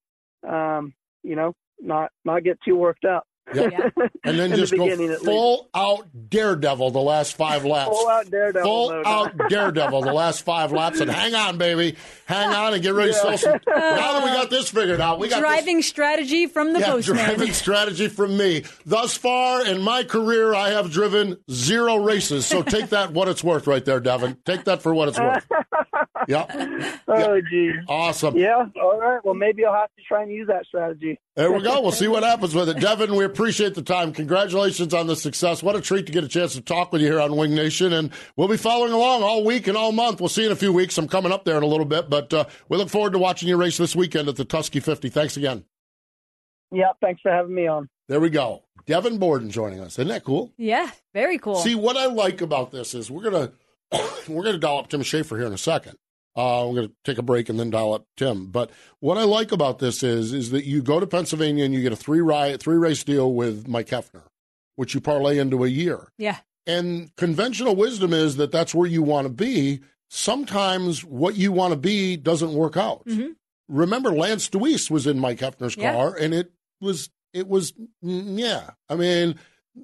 um, 0.50 0.94
you 1.24 1.36
know, 1.36 1.54
not 1.82 2.12
not 2.24 2.44
get 2.44 2.60
too 2.64 2.76
worked 2.76 3.06
up. 3.06 3.26
Yeah. 3.54 3.70
Yeah. 3.72 3.90
And 4.24 4.40
then 4.40 4.46
In 4.46 4.52
the 4.52 4.58
just 4.58 4.74
go 4.76 4.86
beginning, 4.86 5.06
at 5.12 5.20
least. 5.20 5.26
full 5.26 5.70
out 5.76 6.08
daredevil 6.30 6.92
the 6.92 7.00
last 7.02 7.36
five 7.38 7.64
laps. 7.66 7.90
Full 7.98 8.10
out 8.10 8.30
daredevil 8.32 8.64
Full 8.70 8.90
mode. 8.92 9.06
out 9.06 9.38
daredevil 9.50 10.02
the 10.02 10.14
last 10.14 10.44
five 10.44 10.72
laps. 10.72 11.00
And 11.00 11.12
hang 11.12 11.36
on, 11.36 11.58
baby. 11.58 11.96
Hang 12.26 12.50
on 12.54 12.74
and 12.74 12.82
get 12.82 12.94
ready 12.94 13.12
to 13.12 13.18
sell 13.18 13.38
some. 13.38 13.60
Now 13.68 14.14
that 14.20 14.24
we 14.24 14.30
got 14.36 14.50
this 14.50 14.70
figured 14.70 15.00
out, 15.00 15.20
we 15.20 15.28
got 15.30 15.36
this- 15.36 15.42
Driving 15.42 15.82
strategy 15.84 16.48
from 16.48 16.74
the 16.74 16.80
yeah, 16.80 16.88
postman. 16.92 17.24
driving 17.26 17.54
strategy 17.54 18.08
from 18.08 18.36
me. 18.36 18.64
Thus 18.86 19.16
far 19.16 19.66
in 19.66 19.82
my 19.82 20.04
career, 20.04 20.54
I 20.56 20.70
have 20.70 20.92
driven 20.92 21.38
zero 21.52 21.98
races. 21.98 22.46
So 22.48 22.64
take 22.64 22.90
that 22.90 23.12
what 23.14 23.28
it's 23.28 23.44
worth 23.44 23.68
right 23.68 23.86
there, 23.86 24.00
Devon. 24.00 24.38
Take 24.46 24.64
that 24.66 24.82
for 24.82 24.94
what 24.94 25.10
it's 25.10 25.20
worth. 25.20 25.46
Yeah. 26.28 26.46
Oh, 27.08 27.40
geez. 27.52 27.74
Awesome. 27.88 28.36
Yeah. 28.36 28.66
All 28.82 28.98
right. 29.00 29.24
Well, 29.24 29.36
maybe 29.36 29.64
I'll 29.64 29.74
have 29.74 29.94
to 29.96 30.02
try 30.08 30.24
and 30.24 30.32
use 30.32 30.48
that 30.48 30.66
strategy. 30.66 31.20
There 31.36 31.52
we 31.52 31.62
go. 31.62 31.82
We'll 31.82 31.92
see 31.92 32.08
what 32.08 32.24
happens 32.24 32.56
with 32.56 32.70
it. 32.70 32.80
Devon, 32.80 33.16
we 33.16 33.26
appreciate 33.36 33.76
the 33.76 33.82
time. 33.82 34.14
Congratulations 34.14 34.94
on 34.94 35.08
the 35.08 35.16
success. 35.16 35.62
What 35.62 35.76
a 35.76 35.82
treat 35.82 36.06
to 36.06 36.14
get 36.14 36.24
a 36.24 36.28
chance 36.30 36.54
to 36.54 36.62
talk 36.62 36.94
with 36.94 37.02
you 37.02 37.08
here 37.08 37.20
on 37.20 37.36
Winged 37.36 37.54
Nation. 37.54 37.92
And 37.92 38.10
we'll 38.38 38.48
be 38.48 38.56
following 38.56 38.94
along 38.94 39.24
all 39.24 39.44
week 39.44 39.68
and 39.68 39.76
all 39.76 39.92
month. 39.92 40.22
We'll 40.22 40.30
see 40.30 40.44
you 40.44 40.48
in 40.48 40.54
a 40.54 40.56
few 40.56 40.72
weeks. 40.72 40.98
I'm 40.98 41.10
coming 41.10 41.34
up 41.34 41.44
there 41.44 41.58
in 41.58 41.64
a 41.64 41.68
little 41.68 41.86
bit, 41.86 42.10
but 42.10 42.34
uh, 42.34 42.46
we 42.70 42.78
look 42.78 42.90
forward 42.90 43.12
to 43.12 43.20
watching 43.20 43.50
you 43.50 43.58
race 43.58 43.78
this 43.78 43.94
weekend 43.94 44.30
at 44.30 44.38
the 44.38 44.46
Tusky 44.46 44.80
50. 44.80 45.10
Thanks 45.10 45.36
again. 45.36 45.66
Yeah. 46.72 46.94
Thanks 47.02 47.22
for 47.22 47.30
having 47.30 47.54
me 47.54 47.68
on. 47.68 47.90
There 48.08 48.22
we 48.22 48.30
go. 48.30 48.64
Devon 48.86 49.18
Borden 49.18 49.50
joining 49.50 49.82
us. 49.82 50.00
Isn't 50.00 50.08
that 50.08 50.24
cool? 50.24 50.54
yeah, 50.58 50.92
very 51.14 51.38
cool. 51.38 51.56
See, 51.56 51.76
what 51.76 51.98
I 51.98 52.06
like 52.06 52.40
about 52.42 52.72
this 52.72 52.94
is 52.94 53.12
we're 53.12 53.24
gonna 53.30 53.52
we're 54.30 54.44
gonna 54.44 54.60
dial 54.60 54.78
up 54.78 54.90
Tim 54.90 55.02
Shaffer 55.02 55.38
here 55.38 55.48
in 55.48 55.54
a 55.54 55.58
second. 55.58 55.98
Uh, 56.36 56.66
we're 56.68 56.76
gonna 56.76 56.92
take 57.06 57.18
a 57.18 57.22
break 57.24 57.48
and 57.50 57.60
then 57.60 57.70
dial 57.70 57.94
up 57.94 58.06
Tim. 58.18 58.48
But 58.48 58.70
what 59.00 59.18
I 59.18 59.24
like 59.24 59.52
about 59.52 59.80
this 59.80 60.04
is 60.04 60.34
is 60.34 60.52
that 60.52 60.66
you 60.66 60.82
go 60.82 61.00
to 61.00 61.08
Pennsylvania 61.08 61.64
and 61.64 61.74
you 61.74 61.82
get 61.82 61.94
a 61.94 61.96
three 61.96 62.20
ride 62.22 62.60
three 62.60 62.76
race 62.78 63.04
deal 63.04 63.34
with 63.34 63.68
Mike 63.68 63.88
Heffner, 63.88 64.24
which 64.76 64.94
you 64.94 65.00
parlay 65.02 65.38
into 65.38 65.64
a 65.64 65.68
year. 65.70 66.10
yeah. 66.18 66.38
And 66.68 67.16
conventional 67.16 67.76
wisdom 67.76 68.12
is 68.12 68.38
that 68.38 68.52
that's 68.52 68.74
where 68.74 68.88
you 68.90 69.04
want 69.04 69.28
to 69.28 69.34
be. 69.34 69.82
Sometimes 70.10 71.06
what 71.06 71.36
you 71.36 71.52
want 71.52 71.74
to 71.74 71.78
be 71.80 72.18
doesn't 72.18 72.54
work 72.54 72.76
out. 72.76 73.08
Remember, 73.70 74.12
Lance 74.12 74.50
Dewease 74.50 74.90
was 74.90 75.06
in 75.06 75.20
Mike 75.20 75.38
Heffner's 75.40 75.78
Yeah. 75.78 75.94
car, 75.94 76.16
and 76.16 76.34
it 76.34 76.52
was 76.82 77.10
it 77.34 77.48
was 77.48 77.74
mm, 78.04 78.40
yeah. 78.40 78.72
I 78.90 78.96
mean, 78.96 79.36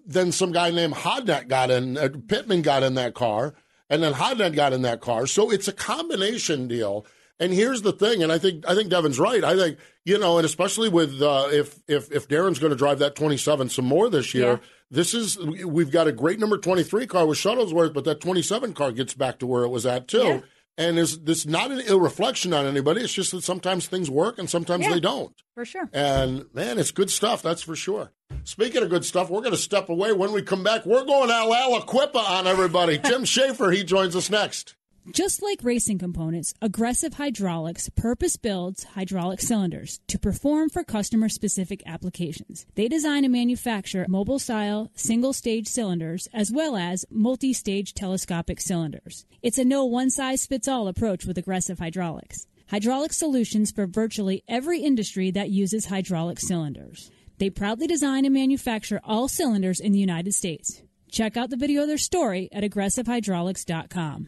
then 0.06 0.32
some 0.32 0.52
guy 0.52 0.72
named 0.72 0.94
Hodnett 0.94 1.48
got 1.48 1.70
in, 1.70 1.98
uh, 1.98 2.10
Pittman 2.28 2.62
got 2.64 2.82
in 2.82 2.96
that 2.96 3.14
car, 3.14 3.54
and 3.92 4.02
then 4.02 4.14
Hodnett 4.14 4.56
got 4.56 4.74
in 4.74 4.82
that 4.82 5.02
car. 5.02 5.28
So 5.28 5.52
it's 5.52 5.68
a 5.68 5.72
combination 5.74 6.68
deal. 6.68 7.06
And 7.40 7.52
here's 7.54 7.82
the 7.82 7.92
thing, 7.92 8.22
and 8.22 8.32
I 8.32 8.38
think 8.38 8.68
I 8.68 8.76
think 8.76 8.90
Devon's 8.90 9.20
right. 9.20 9.44
I 9.44 9.56
think 9.56 9.78
you 10.06 10.18
know, 10.20 10.38
and 10.38 10.46
especially 10.46 10.90
with 10.90 11.22
uh, 11.22 11.48
if 11.52 11.80
if 11.88 12.12
if 12.12 12.28
Daryn's 12.28 12.60
going 12.60 12.70
to 12.72 12.76
drive 12.78 13.00
that 13.00 13.16
27 13.16 13.70
some 13.70 13.86
more 13.86 14.10
this 14.12 14.34
year, 14.36 14.52
Yeah. 14.54 14.58
this 14.92 15.14
is 15.16 15.38
we've 15.40 15.90
got 15.92 16.08
a 16.08 16.12
great 16.12 16.40
number 16.40 16.58
23 16.60 17.08
car 17.08 17.26
with 17.26 17.40
Shuttlesworth, 17.40 17.94
but 17.96 18.04
that 18.06 18.20
27 18.22 18.74
car 18.74 18.92
gets 18.92 19.16
back 19.16 19.40
to 19.40 19.48
where 19.48 19.64
it 19.64 19.70
was 19.70 19.86
at 19.88 20.08
too. 20.08 20.20
Yeah. 20.24 20.40
And 20.78 21.00
is 21.00 21.20
this 21.24 21.46
not 21.48 21.72
an 21.72 21.82
ill 21.86 22.00
reflection 22.00 22.54
on 22.54 22.66
anybody? 22.68 23.02
It's 23.02 23.12
just 23.14 23.32
that 23.32 23.44
sometimes 23.44 23.88
things 23.88 24.10
work 24.10 24.38
and 24.38 24.48
sometimes 24.50 24.86
Yeah. 24.86 24.94
they 24.94 25.00
don't. 25.00 25.34
For 25.56 25.66
sure. 25.66 25.90
And 25.94 26.46
man, 26.54 26.78
it's 26.78 26.92
good 26.92 27.10
stuff, 27.10 27.42
that's 27.42 27.62
for 27.64 27.76
sure. 27.76 28.12
Speaking 28.44 28.84
of 28.84 28.90
good 28.90 29.06
stuff, 29.06 29.30
we're 29.30 29.42
going 29.42 29.52
to 29.52 29.58
step 29.58 29.90
away. 29.90 30.14
When 30.14 30.32
we 30.32 30.42
come 30.42 30.64
back, 30.64 30.86
we're 30.86 31.06
going 31.06 31.30
Al 31.30 31.52
Aliquippa 31.52 32.16
on 32.16 32.48
everybody. 32.48 32.98
Tim 33.04 33.26
Shaffer, 33.26 33.72
he 33.72 33.84
joins 33.84 34.16
us 34.16 34.30
next. 34.30 34.76
Just 35.10 35.42
like 35.42 35.64
racing 35.64 35.98
components, 35.98 36.54
Aggressive 36.62 37.16
Hydraulics 37.16 37.90
purpose 37.90 38.38
builds 38.38 38.84
hydraulic 38.84 39.42
cylinders 39.42 40.00
to 40.08 40.20
perform 40.20 40.70
for 40.70 40.84
customer 40.84 41.28
specific 41.28 41.82
applications. 41.88 42.68
They 42.76 42.88
design 42.88 43.24
and 43.26 43.32
manufacture 43.32 44.06
mobile 44.08 44.38
style 44.38 44.92
single 44.94 45.34
stage 45.34 45.68
cylinders 45.68 46.28
as 46.34 46.52
well 46.52 46.76
as 46.78 47.04
multi 47.10 47.52
stage 47.52 47.96
telescopic 47.96 48.62
cylinders. 48.62 49.26
It's 49.42 49.58
a 49.58 49.66
no 49.66 49.86
one 49.86 50.12
size 50.12 50.46
fits 50.46 50.68
all 50.68 50.88
approach 50.88 51.26
with 51.26 51.38
Aggressive 51.38 51.80
Hydraulics. 51.80 52.46
Hydraulic 52.70 53.12
solutions 53.12 53.72
for 53.72 53.88
virtually 53.88 54.44
every 54.48 54.82
industry 54.82 55.32
that 55.32 55.50
uses 55.50 55.88
hydraulic 55.88 56.40
cylinders. 56.40 57.10
They 57.42 57.50
proudly 57.50 57.88
design 57.88 58.24
and 58.26 58.36
manufacture 58.36 59.02
all 59.04 59.28
cylinders 59.28 59.80
in 59.80 59.94
the 59.94 59.98
United 59.98 60.36
States. 60.36 60.84
Check 61.10 61.38
out 61.38 61.50
the 61.50 61.58
video 61.58 61.82
of 61.82 61.88
their 61.88 61.98
story 61.98 62.48
at 62.52 62.64
aggressivehydraulics.com. 62.64 64.28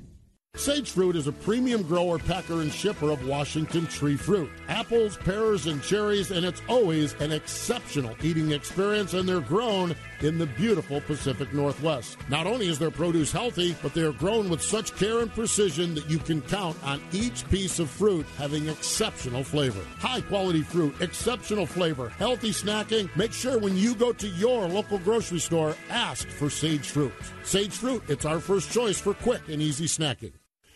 Sage 0.55 0.89
Fruit 0.89 1.15
is 1.15 1.27
a 1.27 1.31
premium 1.31 1.83
grower, 1.83 2.17
packer, 2.17 2.61
and 2.61 2.71
shipper 2.71 3.11
of 3.11 3.27
Washington 3.27 3.85
tree 3.85 4.15
fruit. 4.15 4.49
Apples, 4.67 5.15
pears, 5.17 5.67
and 5.67 5.83
cherries, 5.83 6.31
and 6.31 6.43
it's 6.43 6.63
always 6.67 7.13
an 7.19 7.31
exceptional 7.31 8.15
eating 8.23 8.51
experience, 8.51 9.13
and 9.13 9.29
they're 9.29 9.41
grown 9.41 9.95
in 10.23 10.37
the 10.37 10.45
beautiful 10.45 11.01
Pacific 11.01 11.53
Northwest. 11.53 12.17
Not 12.29 12.47
only 12.47 12.67
is 12.67 12.79
their 12.79 12.91
produce 12.91 13.31
healthy, 13.31 13.75
but 13.81 13.93
they 13.93 14.01
are 14.01 14.11
grown 14.11 14.49
with 14.49 14.61
such 14.61 14.95
care 14.95 15.19
and 15.19 15.31
precision 15.31 15.95
that 15.95 16.09
you 16.09 16.19
can 16.19 16.41
count 16.41 16.77
on 16.83 17.01
each 17.11 17.49
piece 17.49 17.79
of 17.79 17.89
fruit 17.89 18.25
having 18.37 18.67
exceptional 18.67 19.43
flavor. 19.43 19.83
High 19.99 20.21
quality 20.21 20.61
fruit, 20.61 20.95
exceptional 21.01 21.65
flavor, 21.65 22.09
healthy 22.09 22.51
snacking. 22.51 23.13
Make 23.15 23.33
sure 23.33 23.57
when 23.57 23.75
you 23.75 23.95
go 23.95 24.13
to 24.13 24.27
your 24.27 24.67
local 24.67 24.99
grocery 24.99 25.39
store, 25.39 25.75
ask 25.89 26.27
for 26.27 26.49
Sage 26.49 26.89
Fruit. 26.89 27.13
Sage 27.43 27.73
Fruit, 27.73 28.03
it's 28.07 28.25
our 28.25 28.39
first 28.39 28.71
choice 28.71 28.99
for 28.99 29.13
quick 29.13 29.41
and 29.49 29.61
easy 29.61 29.85
snacking. 29.85 30.33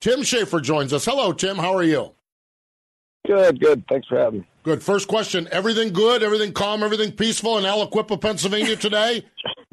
Tim 0.00 0.24
Shaffer 0.24 0.60
joins 0.60 0.92
us. 0.92 1.04
Hello, 1.04 1.32
Tim. 1.32 1.56
How 1.56 1.76
are 1.76 1.84
you? 1.84 2.12
Good, 3.24 3.60
good. 3.60 3.84
Thanks 3.88 4.08
for 4.08 4.18
having 4.18 4.40
me. 4.40 4.46
Good. 4.68 4.82
First 4.82 5.08
question. 5.08 5.48
Everything 5.50 5.94
good? 5.94 6.22
Everything 6.22 6.52
calm? 6.52 6.82
Everything 6.82 7.12
peaceful 7.12 7.56
in 7.56 7.64
Aliquippa, 7.64 8.20
Pennsylvania 8.20 8.76
today? 8.76 9.24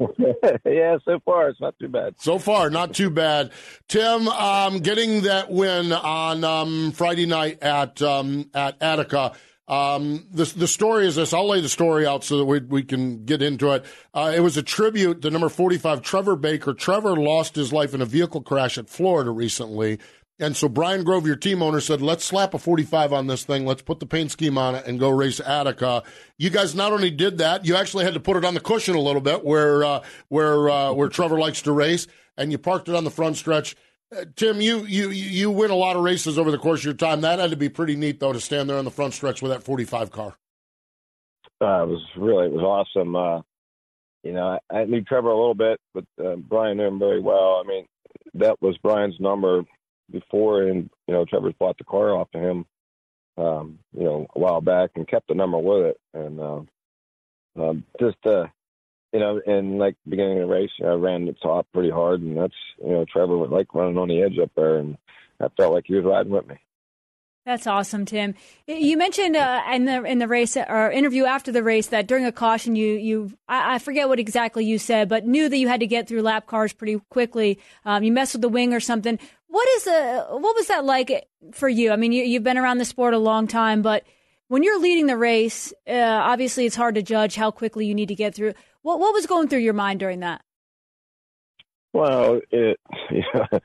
yeah, 0.64 0.96
so 1.04 1.20
far 1.22 1.50
it's 1.50 1.60
not 1.60 1.78
too 1.78 1.88
bad. 1.88 2.14
So 2.18 2.38
far, 2.38 2.70
not 2.70 2.94
too 2.94 3.10
bad. 3.10 3.50
Tim, 3.88 4.26
um, 4.26 4.78
getting 4.78 5.24
that 5.24 5.50
win 5.50 5.92
on 5.92 6.44
um, 6.44 6.92
Friday 6.92 7.26
night 7.26 7.62
at 7.62 8.00
um, 8.00 8.48
at 8.54 8.80
Attica. 8.80 9.32
Um, 9.68 10.24
the 10.30 10.44
the 10.56 10.66
story 10.66 11.06
is 11.06 11.16
this. 11.16 11.34
I'll 11.34 11.46
lay 11.46 11.60
the 11.60 11.68
story 11.68 12.06
out 12.06 12.24
so 12.24 12.38
that 12.38 12.46
we 12.46 12.60
we 12.60 12.82
can 12.82 13.26
get 13.26 13.42
into 13.42 13.72
it. 13.72 13.84
Uh, 14.14 14.32
it 14.34 14.40
was 14.40 14.56
a 14.56 14.62
tribute 14.62 15.20
to 15.22 15.30
number 15.30 15.50
forty 15.50 15.76
five, 15.76 16.00
Trevor 16.00 16.36
Baker. 16.36 16.72
Trevor 16.72 17.16
lost 17.16 17.54
his 17.54 17.70
life 17.70 17.92
in 17.92 18.00
a 18.00 18.06
vehicle 18.06 18.40
crash 18.40 18.78
at 18.78 18.88
Florida 18.88 19.30
recently. 19.30 19.98
And 20.38 20.54
so 20.54 20.68
Brian 20.68 21.02
Grove, 21.02 21.26
your 21.26 21.36
team 21.36 21.62
owner, 21.62 21.80
said, 21.80 22.02
let's 22.02 22.24
slap 22.24 22.52
a 22.52 22.58
45 22.58 23.12
on 23.12 23.26
this 23.26 23.44
thing. 23.44 23.64
Let's 23.64 23.80
put 23.80 24.00
the 24.00 24.06
paint 24.06 24.30
scheme 24.30 24.58
on 24.58 24.74
it 24.74 24.86
and 24.86 25.00
go 25.00 25.08
race 25.08 25.40
Attica. 25.40 26.02
You 26.36 26.50
guys 26.50 26.74
not 26.74 26.92
only 26.92 27.10
did 27.10 27.38
that, 27.38 27.64
you 27.64 27.74
actually 27.74 28.04
had 28.04 28.14
to 28.14 28.20
put 28.20 28.36
it 28.36 28.44
on 28.44 28.52
the 28.52 28.60
cushion 28.60 28.96
a 28.96 29.00
little 29.00 29.22
bit 29.22 29.44
where, 29.44 29.82
uh, 29.82 30.02
where, 30.28 30.68
uh, 30.68 30.92
where 30.92 31.08
Trevor 31.08 31.38
likes 31.38 31.62
to 31.62 31.72
race 31.72 32.06
and 32.36 32.52
you 32.52 32.58
parked 32.58 32.88
it 32.88 32.94
on 32.94 33.04
the 33.04 33.10
front 33.10 33.36
stretch. 33.36 33.76
Uh, 34.14 34.26
Tim, 34.36 34.60
you, 34.60 34.84
you, 34.84 35.08
you 35.08 35.50
win 35.50 35.70
a 35.70 35.74
lot 35.74 35.96
of 35.96 36.02
races 36.02 36.38
over 36.38 36.50
the 36.50 36.58
course 36.58 36.80
of 36.80 36.84
your 36.84 36.94
time. 36.94 37.22
That 37.22 37.38
had 37.38 37.50
to 37.50 37.56
be 37.56 37.70
pretty 37.70 37.96
neat 37.96 38.20
though 38.20 38.34
to 38.34 38.40
stand 38.40 38.68
there 38.68 38.76
on 38.76 38.84
the 38.84 38.90
front 38.90 39.14
stretch 39.14 39.40
with 39.40 39.52
that 39.52 39.62
45 39.62 40.10
car. 40.10 40.36
Uh, 41.62 41.84
it 41.84 41.88
was 41.88 42.02
really, 42.18 42.46
it 42.46 42.52
was 42.52 42.62
awesome. 42.62 43.16
Uh, 43.16 43.40
you 44.22 44.34
know, 44.34 44.58
I, 44.70 44.80
I 44.80 44.84
knew 44.84 45.00
Trevor 45.00 45.30
a 45.30 45.36
little 45.36 45.54
bit, 45.54 45.80
but 45.94 46.04
uh, 46.22 46.36
Brian 46.36 46.76
knew 46.76 46.84
him 46.84 46.98
very 46.98 47.22
well. 47.22 47.62
I 47.64 47.66
mean, 47.66 47.86
that 48.34 48.60
was 48.60 48.76
Brian's 48.82 49.18
number 49.18 49.64
before, 50.10 50.62
and 50.62 50.90
you 51.06 51.14
know 51.14 51.24
Trevor's 51.24 51.54
bought 51.58 51.78
the 51.78 51.84
car 51.84 52.14
off 52.14 52.28
of 52.34 52.40
him, 52.40 52.66
um, 53.36 53.78
you 53.96 54.04
know, 54.04 54.26
a 54.34 54.38
while 54.38 54.60
back 54.60 54.90
and 54.96 55.08
kept 55.08 55.28
the 55.28 55.34
number 55.34 55.58
with 55.58 55.86
it, 55.86 56.00
and 56.14 56.40
uh, 56.40 56.60
um, 57.58 57.84
just 58.00 58.18
uh, 58.26 58.46
you 59.12 59.20
know, 59.20 59.40
in 59.46 59.78
like 59.78 59.96
beginning 60.08 60.40
of 60.40 60.48
the 60.48 60.54
race, 60.54 60.70
I 60.82 60.88
ran 60.88 61.26
the 61.26 61.32
top 61.32 61.66
pretty 61.72 61.90
hard, 61.90 62.20
and 62.20 62.36
that's 62.36 62.54
you 62.82 62.90
know 62.90 63.04
Trevor 63.10 63.36
was 63.36 63.50
like 63.50 63.74
running 63.74 63.98
on 63.98 64.08
the 64.08 64.22
edge 64.22 64.38
up 64.42 64.50
there, 64.56 64.76
and 64.76 64.96
I 65.40 65.48
felt 65.56 65.72
like 65.72 65.84
he 65.86 65.94
was 65.94 66.04
riding 66.04 66.32
with 66.32 66.46
me. 66.46 66.56
That's 67.46 67.68
awesome, 67.68 68.06
Tim. 68.06 68.34
You 68.66 68.96
mentioned 68.96 69.36
uh, 69.36 69.62
in 69.72 69.84
the 69.84 70.02
in 70.02 70.18
the 70.18 70.26
race 70.26 70.56
or 70.56 70.90
interview 70.90 71.26
after 71.26 71.52
the 71.52 71.62
race 71.62 71.86
that 71.86 72.08
during 72.08 72.24
a 72.24 72.32
caution 72.32 72.74
you 72.74 72.94
you 72.94 73.38
I, 73.48 73.76
I, 73.76 73.78
forget 73.78 74.08
what 74.08 74.18
exactly 74.18 74.64
you 74.64 74.78
said, 74.78 75.08
but 75.08 75.24
knew 75.24 75.48
that 75.48 75.56
you 75.56 75.68
had 75.68 75.78
to 75.78 75.86
get 75.86 76.08
through 76.08 76.22
lap 76.22 76.48
cars 76.48 76.72
pretty 76.72 77.00
quickly. 77.08 77.60
Um, 77.84 78.02
you 78.02 78.10
messed 78.10 78.34
with 78.34 78.42
the 78.42 78.48
wing 78.48 78.74
or 78.74 78.80
something. 78.80 79.20
What 79.48 79.68
is 79.76 79.86
a 79.86 80.26
what 80.30 80.56
was 80.56 80.68
that 80.68 80.84
like 80.84 81.28
for 81.52 81.68
you? 81.68 81.92
I 81.92 81.96
mean, 81.96 82.12
you, 82.12 82.24
you've 82.24 82.42
been 82.42 82.58
around 82.58 82.78
the 82.78 82.84
sport 82.84 83.14
a 83.14 83.18
long 83.18 83.46
time, 83.46 83.82
but 83.82 84.04
when 84.48 84.62
you're 84.62 84.80
leading 84.80 85.06
the 85.06 85.16
race, 85.16 85.72
uh, 85.88 85.92
obviously 85.92 86.66
it's 86.66 86.76
hard 86.76 86.94
to 86.96 87.02
judge 87.02 87.36
how 87.36 87.50
quickly 87.50 87.86
you 87.86 87.94
need 87.94 88.08
to 88.08 88.14
get 88.14 88.34
through. 88.34 88.54
What 88.82 88.98
what 88.98 89.12
was 89.12 89.26
going 89.26 89.48
through 89.48 89.60
your 89.60 89.74
mind 89.74 90.00
during 90.00 90.20
that? 90.20 90.42
Well, 91.92 92.40
it 92.50 92.78
yeah, 93.10 93.58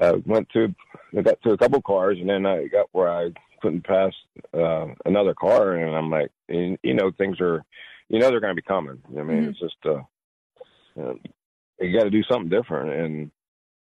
I 0.00 0.12
went 0.24 0.48
through 0.52 0.74
I 1.16 1.22
got 1.22 1.42
through 1.42 1.52
a 1.52 1.58
couple 1.58 1.82
cars, 1.82 2.18
and 2.20 2.28
then 2.28 2.46
I 2.46 2.66
got 2.68 2.88
where 2.92 3.10
I 3.10 3.30
couldn't 3.60 3.84
pass 3.84 4.12
uh, 4.54 4.86
another 5.04 5.34
car, 5.34 5.74
and 5.74 5.94
I'm 5.94 6.10
like, 6.10 6.30
you 6.48 6.78
know, 6.82 7.10
things 7.16 7.40
are, 7.40 7.64
you 8.08 8.18
know, 8.18 8.30
they're 8.30 8.40
going 8.40 8.54
to 8.56 8.60
be 8.60 8.66
coming. 8.66 9.00
I 9.08 9.22
mean, 9.22 9.38
mm-hmm. 9.38 9.50
it's 9.50 9.60
just, 9.60 9.76
uh, 9.84 10.02
uh, 11.00 11.14
you 11.80 11.96
got 11.96 12.04
to 12.04 12.10
do 12.10 12.22
something 12.24 12.48
different, 12.48 12.92
and 12.92 13.30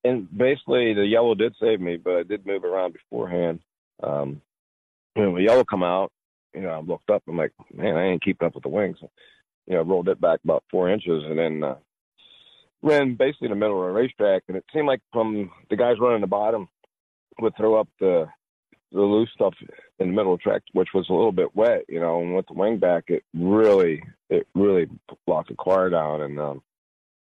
and 0.05 0.37
basically 0.37 0.93
the 0.93 1.05
yellow 1.05 1.35
did 1.35 1.55
save 1.59 1.81
me, 1.81 1.97
but 1.97 2.15
I 2.17 2.23
did 2.23 2.45
move 2.45 2.63
around 2.63 2.93
beforehand. 2.93 3.59
Um, 4.01 4.41
when 5.15 5.33
the 5.33 5.41
yellow 5.41 5.63
come 5.63 5.83
out, 5.83 6.11
you 6.53 6.61
know, 6.61 6.69
I 6.69 6.79
looked 6.79 7.09
up. 7.09 7.23
And 7.27 7.33
I'm 7.33 7.37
like, 7.37 7.53
man, 7.73 7.97
I 7.97 8.05
ain't 8.05 8.23
keeping 8.23 8.45
up 8.45 8.53
with 8.53 8.63
the 8.63 8.69
wings. 8.69 8.97
You 9.67 9.75
know, 9.75 9.81
rolled 9.81 10.09
it 10.09 10.21
back 10.21 10.39
about 10.43 10.63
four 10.69 10.89
inches, 10.89 11.23
and 11.25 11.39
then 11.39 11.63
uh, 11.63 11.75
ran 12.83 13.15
basically 13.15 13.47
in 13.47 13.51
the 13.51 13.55
middle 13.55 13.81
of 13.81 13.87
the 13.87 13.99
racetrack. 13.99 14.43
And 14.47 14.57
it 14.57 14.65
seemed 14.73 14.87
like 14.87 15.01
from 15.11 15.51
the 15.69 15.75
guys 15.75 15.95
running 15.99 16.21
the 16.21 16.27
bottom 16.27 16.69
would 17.39 17.57
throw 17.57 17.79
up 17.79 17.89
the 17.99 18.27
the 18.91 19.01
loose 19.01 19.29
stuff 19.33 19.53
in 19.99 20.07
the 20.07 20.13
middle 20.13 20.33
of 20.33 20.39
the 20.39 20.43
track, 20.43 20.61
which 20.73 20.89
was 20.93 21.07
a 21.09 21.13
little 21.13 21.31
bit 21.31 21.53
wet, 21.55 21.83
you 21.89 21.99
know, 21.99 22.21
and 22.21 22.35
with 22.35 22.47
the 22.47 22.53
wing 22.53 22.77
back, 22.77 23.05
it 23.07 23.23
really, 23.33 24.01
it 24.29 24.47
really 24.55 24.87
locked 25.27 25.49
the 25.49 25.55
car 25.55 25.89
down. 25.89 26.21
And 26.21 26.39
um, 26.39 26.61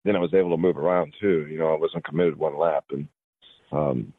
then 0.05 0.17
I 0.17 0.21
was 0.21 0.35
able 0.35 0.51
to 0.51 0.57
move 0.57 0.79
around 0.79 1.15
too. 1.21 1.47
You 1.51 1.59
know, 1.59 1.73
I 1.73 1.79
wasn't 1.79 2.05
committed 2.05 2.39
one 2.39 2.59
lap, 2.59 2.85
and 2.91 3.09
um, 3.73 4.13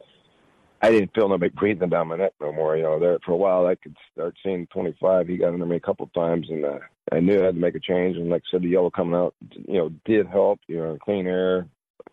I 0.82 0.92
didn't 0.92 1.14
feel 1.14 1.28
nobody 1.28 1.54
breathing 1.54 1.90
down 1.90 2.08
my 2.08 2.18
neck 2.18 2.34
no 2.40 2.52
more. 2.52 2.78
You 2.78 2.84
know, 2.84 3.00
there 3.00 3.18
for 3.26 3.32
a 3.32 3.38
while 3.38 3.66
I 3.66 3.76
could 3.76 3.96
start 4.14 4.36
seeing 4.44 4.68
25. 4.68 5.28
He 5.28 5.38
got 5.38 5.54
under 5.54 5.66
me 5.66 5.76
a 5.76 5.82
couple 5.82 6.06
of 6.06 6.14
times, 6.14 6.48
and 6.50 6.66
uh, 6.66 6.80
I 7.12 7.20
knew 7.20 7.42
I 7.42 7.46
had 7.46 7.56
to 7.56 7.62
make 7.62 7.76
a 7.76 7.80
change. 7.80 8.18
And 8.18 8.30
like 8.30 8.44
I 8.48 8.52
said, 8.52 8.62
the 8.62 8.70
yellow 8.70 8.90
coming 8.90 9.16
out, 9.16 9.36
you 9.68 9.78
know, 9.78 9.90
did 10.06 10.28
help. 10.28 10.60
You 10.68 10.78
know, 10.78 10.98
clean 11.04 11.28
air, 11.28 11.68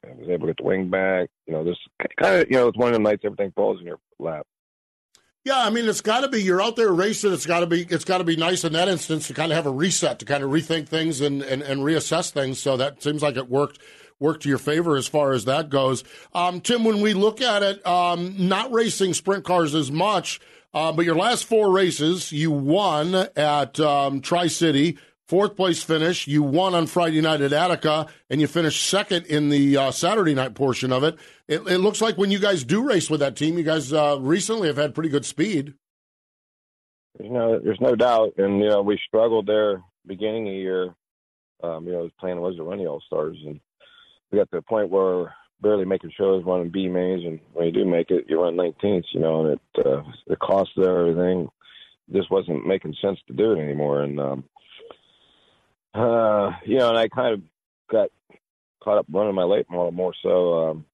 I 0.04 0.14
was 0.14 0.28
able 0.28 0.46
to 0.46 0.52
get 0.52 0.56
the 0.58 0.64
wing 0.64 0.90
back. 0.90 1.28
You 1.46 1.54
know, 1.54 1.64
this 1.64 1.78
kind 2.20 2.42
of, 2.42 2.50
you 2.50 2.56
know, 2.56 2.68
it's 2.68 2.78
one 2.78 2.88
of 2.88 2.94
the 2.94 3.00
nights 3.00 3.22
everything 3.24 3.52
falls 3.52 3.80
in 3.80 3.86
your 3.86 3.98
lap. 4.18 4.46
Yeah, 5.46 5.60
I 5.60 5.70
mean, 5.70 5.88
it's 5.88 6.00
got 6.00 6.22
to 6.22 6.28
be 6.28 6.42
you're 6.42 6.60
out 6.60 6.74
there 6.74 6.92
racing. 6.92 7.32
It's 7.32 7.46
got 7.46 7.60
to 7.60 7.68
be 7.68 7.86
it's 7.88 8.04
got 8.04 8.18
to 8.18 8.24
be 8.24 8.34
nice 8.34 8.64
in 8.64 8.72
that 8.72 8.88
instance 8.88 9.28
to 9.28 9.32
kind 9.32 9.52
of 9.52 9.56
have 9.56 9.66
a 9.66 9.70
reset, 9.70 10.18
to 10.18 10.24
kind 10.24 10.42
of 10.42 10.50
rethink 10.50 10.88
things 10.88 11.20
and, 11.20 11.40
and, 11.40 11.62
and 11.62 11.82
reassess 11.82 12.32
things. 12.32 12.58
So 12.58 12.76
that 12.78 13.00
seems 13.00 13.22
like 13.22 13.36
it 13.36 13.48
worked 13.48 13.78
worked 14.18 14.42
to 14.42 14.48
your 14.48 14.58
favor 14.58 14.96
as 14.96 15.06
far 15.06 15.30
as 15.30 15.44
that 15.44 15.70
goes. 15.70 16.02
Um, 16.34 16.60
Tim, 16.60 16.82
when 16.82 17.00
we 17.00 17.14
look 17.14 17.40
at 17.40 17.62
it, 17.62 17.86
um, 17.86 18.34
not 18.48 18.72
racing 18.72 19.14
sprint 19.14 19.44
cars 19.44 19.72
as 19.76 19.92
much, 19.92 20.40
uh, 20.74 20.90
but 20.90 21.04
your 21.04 21.14
last 21.14 21.44
four 21.44 21.70
races, 21.70 22.32
you 22.32 22.50
won 22.50 23.14
at 23.36 23.78
um, 23.78 24.22
Tri 24.22 24.48
City, 24.48 24.98
fourth 25.26 25.56
place 25.56 25.82
finish. 25.82 26.26
You 26.26 26.42
won 26.42 26.74
on 26.74 26.86
Friday 26.86 27.20
night 27.20 27.40
at 27.40 27.52
Attica, 27.52 28.06
and 28.30 28.40
you 28.40 28.46
finished 28.46 28.88
second 28.88 29.26
in 29.26 29.48
the 29.48 29.76
uh, 29.76 29.90
Saturday 29.90 30.34
night 30.34 30.54
portion 30.54 30.92
of 30.92 31.04
it. 31.04 31.16
it. 31.48 31.66
it. 31.66 31.78
looks 31.78 32.00
like 32.00 32.16
when 32.16 32.30
you 32.30 32.38
guys 32.38 32.64
do 32.64 32.86
race 32.86 33.10
with 33.10 33.20
that 33.20 33.36
team, 33.36 33.58
you 33.58 33.64
guys 33.64 33.92
uh, 33.92 34.18
recently 34.20 34.68
have 34.68 34.76
had 34.76 34.94
pretty 34.94 35.10
good 35.10 35.24
speed. 35.24 35.74
You 37.20 37.30
know, 37.30 37.58
there's 37.58 37.80
no 37.80 37.94
doubt, 37.94 38.34
and 38.36 38.60
you 38.60 38.68
know 38.68 38.82
we 38.82 38.98
struggled 39.06 39.46
there 39.46 39.82
beginning 40.06 40.48
of 40.48 40.52
the 40.52 40.58
year. 40.58 40.94
Um, 41.62 41.86
you 41.86 41.92
know, 41.92 42.04
the 42.04 42.12
plan 42.20 42.40
was 42.40 42.56
to 42.56 42.62
run 42.62 42.78
the 42.78 42.86
All 42.86 43.02
Stars, 43.06 43.38
and 43.44 43.58
we 44.30 44.38
got 44.38 44.50
to 44.50 44.56
the 44.56 44.62
point 44.62 44.90
where 44.90 45.34
barely 45.62 45.86
making 45.86 46.12
shows, 46.16 46.44
running 46.44 46.70
B 46.70 46.86
mains, 46.88 47.24
and 47.24 47.40
when 47.54 47.66
you 47.66 47.72
do 47.72 47.86
make 47.86 48.10
it, 48.10 48.26
you 48.28 48.42
run 48.42 48.56
19th. 48.56 49.04
You 49.12 49.20
know, 49.20 49.46
and 49.46 49.52
it 49.54 49.86
uh, 49.86 50.02
the 50.26 50.36
cost 50.36 50.70
of 50.76 50.86
everything 50.86 51.48
just 52.12 52.30
wasn't 52.30 52.66
making 52.66 52.94
sense 53.00 53.18
to 53.26 53.32
do 53.32 53.52
it 53.52 53.58
anymore, 53.58 54.02
and 54.02 54.20
um, 54.20 54.44
uh, 55.96 56.52
you 56.64 56.78
know, 56.78 56.90
and 56.90 56.98
I 56.98 57.08
kind 57.08 57.34
of 57.34 57.42
got 57.90 58.10
caught 58.82 58.98
up 58.98 59.06
running 59.10 59.34
my 59.34 59.44
late 59.44 59.66
model 59.70 59.92
more 59.92 60.14
so 60.22 60.68
um, 60.70 60.84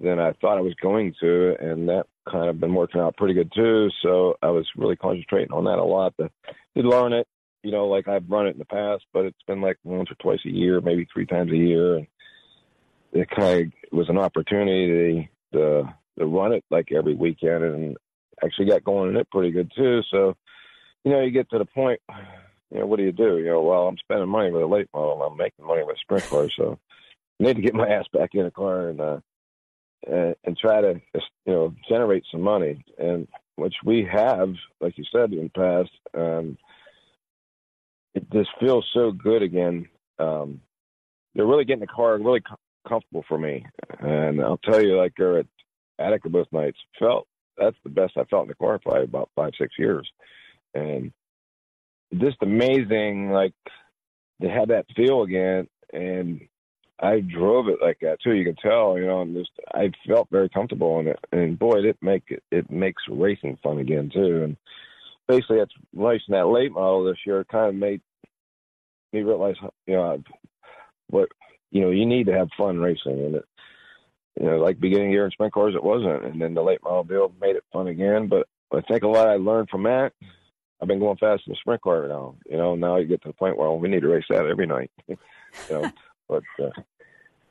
than 0.00 0.18
I 0.18 0.32
thought 0.32 0.58
I 0.58 0.62
was 0.62 0.74
going 0.80 1.14
to, 1.20 1.56
and 1.60 1.88
that 1.88 2.06
kind 2.30 2.48
of 2.48 2.60
been 2.60 2.74
working 2.74 3.00
out 3.00 3.16
pretty 3.16 3.34
good 3.34 3.52
too. 3.54 3.88
So 4.02 4.36
I 4.42 4.50
was 4.50 4.66
really 4.76 4.96
concentrating 4.96 5.52
on 5.52 5.64
that 5.64 5.78
a 5.78 5.84
lot. 5.84 6.14
But 6.18 6.32
did 6.74 6.84
learn 6.84 7.12
it, 7.12 7.26
you 7.62 7.70
know, 7.70 7.86
like 7.86 8.08
I've 8.08 8.28
run 8.28 8.46
it 8.46 8.52
in 8.52 8.58
the 8.58 8.64
past, 8.64 9.04
but 9.12 9.24
it's 9.24 9.42
been 9.46 9.60
like 9.60 9.78
once 9.84 10.10
or 10.10 10.16
twice 10.16 10.40
a 10.44 10.50
year, 10.50 10.80
maybe 10.80 11.06
three 11.12 11.26
times 11.26 11.52
a 11.52 11.56
year, 11.56 11.96
and 11.96 12.06
it 13.12 13.30
kind 13.30 13.72
of 13.92 13.96
was 13.98 14.08
an 14.08 14.18
opportunity 14.18 15.30
to, 15.52 15.84
to 16.18 16.26
run 16.26 16.52
it 16.52 16.64
like 16.70 16.92
every 16.92 17.14
weekend, 17.14 17.64
and 17.64 17.96
actually 18.44 18.66
got 18.66 18.84
going 18.84 19.10
in 19.10 19.16
it 19.16 19.30
pretty 19.30 19.50
good 19.50 19.70
too. 19.74 20.02
So, 20.10 20.36
you 21.04 21.12
know, 21.12 21.20
you 21.22 21.30
get 21.30 21.48
to 21.50 21.58
the 21.58 21.64
point, 21.64 22.00
you 22.70 22.80
know, 22.80 22.86
what 22.86 22.98
do 22.98 23.04
you 23.04 23.12
do? 23.12 23.38
You 23.38 23.46
know, 23.46 23.62
well, 23.62 23.88
I'm 23.88 23.98
spending 23.98 24.28
money 24.28 24.50
with 24.50 24.62
a 24.62 24.66
late 24.66 24.88
model, 24.92 25.22
I'm 25.22 25.36
making 25.36 25.66
money 25.66 25.82
with 25.84 25.96
a 25.96 26.00
sprint 26.00 26.24
car, 26.24 26.48
so 26.56 26.78
I 27.40 27.44
need 27.44 27.56
to 27.56 27.62
get 27.62 27.74
my 27.74 27.88
ass 27.92 28.06
back 28.12 28.30
in 28.34 28.46
a 28.46 28.50
car 28.50 28.88
and 28.88 29.00
uh, 29.00 29.18
and, 30.06 30.56
try 30.56 30.80
to 30.80 31.00
you 31.14 31.52
know 31.52 31.74
generate 31.88 32.24
some 32.30 32.40
money, 32.40 32.84
and 32.98 33.26
which 33.56 33.74
we 33.84 34.04
have, 34.10 34.54
like 34.80 34.96
you 34.98 35.04
said 35.12 35.32
in 35.32 35.44
the 35.44 35.48
past. 35.50 35.90
Um, 36.14 36.58
it 38.14 38.30
just 38.32 38.50
feels 38.58 38.88
so 38.94 39.12
good 39.12 39.42
again. 39.42 39.88
Um, 40.18 40.60
they're 41.34 41.46
really 41.46 41.66
getting 41.66 41.80
the 41.80 41.86
car 41.86 42.16
really 42.18 42.40
com- 42.40 42.56
comfortable 42.88 43.24
for 43.28 43.38
me, 43.38 43.66
and 44.00 44.40
I'll 44.40 44.58
tell 44.58 44.80
you, 44.80 44.96
like 44.96 45.12
they're 45.16 45.38
at 45.38 45.46
Attica 45.98 46.28
both 46.28 46.48
nights, 46.52 46.78
felt 46.98 47.26
that's 47.58 47.76
the 47.84 47.90
best 47.90 48.16
I 48.16 48.24
felt 48.24 48.44
in 48.44 48.48
the 48.48 48.54
car 48.54 48.80
for 48.82 48.98
about 48.98 49.30
five 49.36 49.52
six 49.58 49.74
years, 49.78 50.08
and 50.74 51.12
just 52.14 52.36
amazing, 52.42 53.30
like 53.30 53.54
to 54.40 54.48
have 54.48 54.68
that 54.68 54.86
feel 54.94 55.22
again, 55.22 55.68
and 55.92 56.40
I 57.00 57.20
drove 57.20 57.68
it 57.68 57.78
like 57.82 57.98
that 58.00 58.20
too. 58.22 58.34
You 58.34 58.44
can 58.44 58.56
tell, 58.56 58.98
you 58.98 59.06
know, 59.06 59.22
and 59.22 59.36
just 59.36 59.50
I 59.74 59.90
felt 60.06 60.28
very 60.30 60.48
comfortable 60.48 60.98
in 61.00 61.08
it, 61.08 61.18
and 61.32 61.58
boy, 61.58 61.80
it 61.80 61.96
make 62.00 62.24
it, 62.28 62.42
it 62.50 62.70
makes 62.70 63.02
racing 63.08 63.58
fun 63.62 63.78
again 63.78 64.10
too. 64.12 64.44
And 64.44 64.56
basically, 65.28 65.58
that's 65.58 65.74
racing 65.94 66.32
that 66.32 66.48
late 66.48 66.72
model 66.72 67.04
this 67.04 67.18
year 67.26 67.44
kind 67.44 67.68
of 67.68 67.74
made 67.74 68.00
me 69.12 69.22
realize, 69.22 69.56
you 69.86 69.94
know, 69.94 70.22
what 71.08 71.28
you 71.70 71.82
know 71.82 71.90
you 71.90 72.06
need 72.06 72.26
to 72.26 72.32
have 72.32 72.48
fun 72.56 72.78
racing, 72.78 73.24
and 73.24 73.34
it, 73.36 73.44
you 74.40 74.46
know, 74.46 74.58
like 74.58 74.80
beginning 74.80 75.10
year 75.10 75.24
in 75.24 75.30
sprint 75.30 75.52
cars, 75.52 75.74
it 75.74 75.84
wasn't, 75.84 76.24
and 76.24 76.40
then 76.40 76.54
the 76.54 76.62
late 76.62 76.82
model 76.82 77.04
build 77.04 77.40
made 77.40 77.56
it 77.56 77.64
fun 77.72 77.88
again. 77.88 78.28
But 78.28 78.46
I 78.72 78.80
think 78.82 79.02
a 79.02 79.08
lot 79.08 79.28
I 79.28 79.36
learned 79.36 79.68
from 79.70 79.84
that. 79.84 80.12
I've 80.80 80.88
been 80.88 80.98
going 80.98 81.16
fast 81.16 81.44
in 81.46 81.52
the 81.52 81.56
sprint 81.56 81.82
car 81.82 82.06
now. 82.08 82.36
You 82.48 82.56
know, 82.56 82.74
now 82.74 82.96
you 82.96 83.06
get 83.06 83.22
to 83.22 83.28
the 83.28 83.34
point 83.34 83.56
where 83.56 83.68
well, 83.68 83.78
we 83.78 83.88
need 83.88 84.02
to 84.02 84.08
race 84.08 84.24
that 84.30 84.46
every 84.46 84.66
night. 84.66 84.90
know. 85.70 85.90
But 86.28 86.42
uh, 86.62 86.70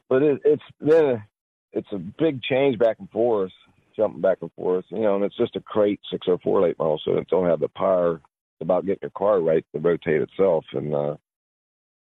but 0.09 0.21
it, 0.21 0.41
it's 0.45 0.63
been 0.79 1.05
a, 1.05 1.27
it's 1.73 1.87
a 1.91 1.97
big 1.97 2.41
change 2.43 2.77
back 2.77 2.97
and 2.99 3.09
forth, 3.09 3.51
jumping 3.95 4.21
back 4.21 4.39
and 4.41 4.51
forth. 4.53 4.85
You 4.89 5.01
know, 5.01 5.15
and 5.15 5.23
it's 5.23 5.37
just 5.37 5.55
a 5.55 5.61
crate 5.61 5.99
604 6.11 6.61
late 6.61 6.79
model, 6.79 7.01
so 7.03 7.17
it 7.17 7.27
don't 7.29 7.49
have 7.49 7.59
the 7.59 7.69
power 7.69 8.21
about 8.61 8.85
getting 8.85 8.99
your 9.01 9.11
car 9.11 9.39
right 9.39 9.65
to 9.73 9.79
rotate 9.79 10.21
itself, 10.21 10.65
and 10.73 10.93
uh, 10.93 11.15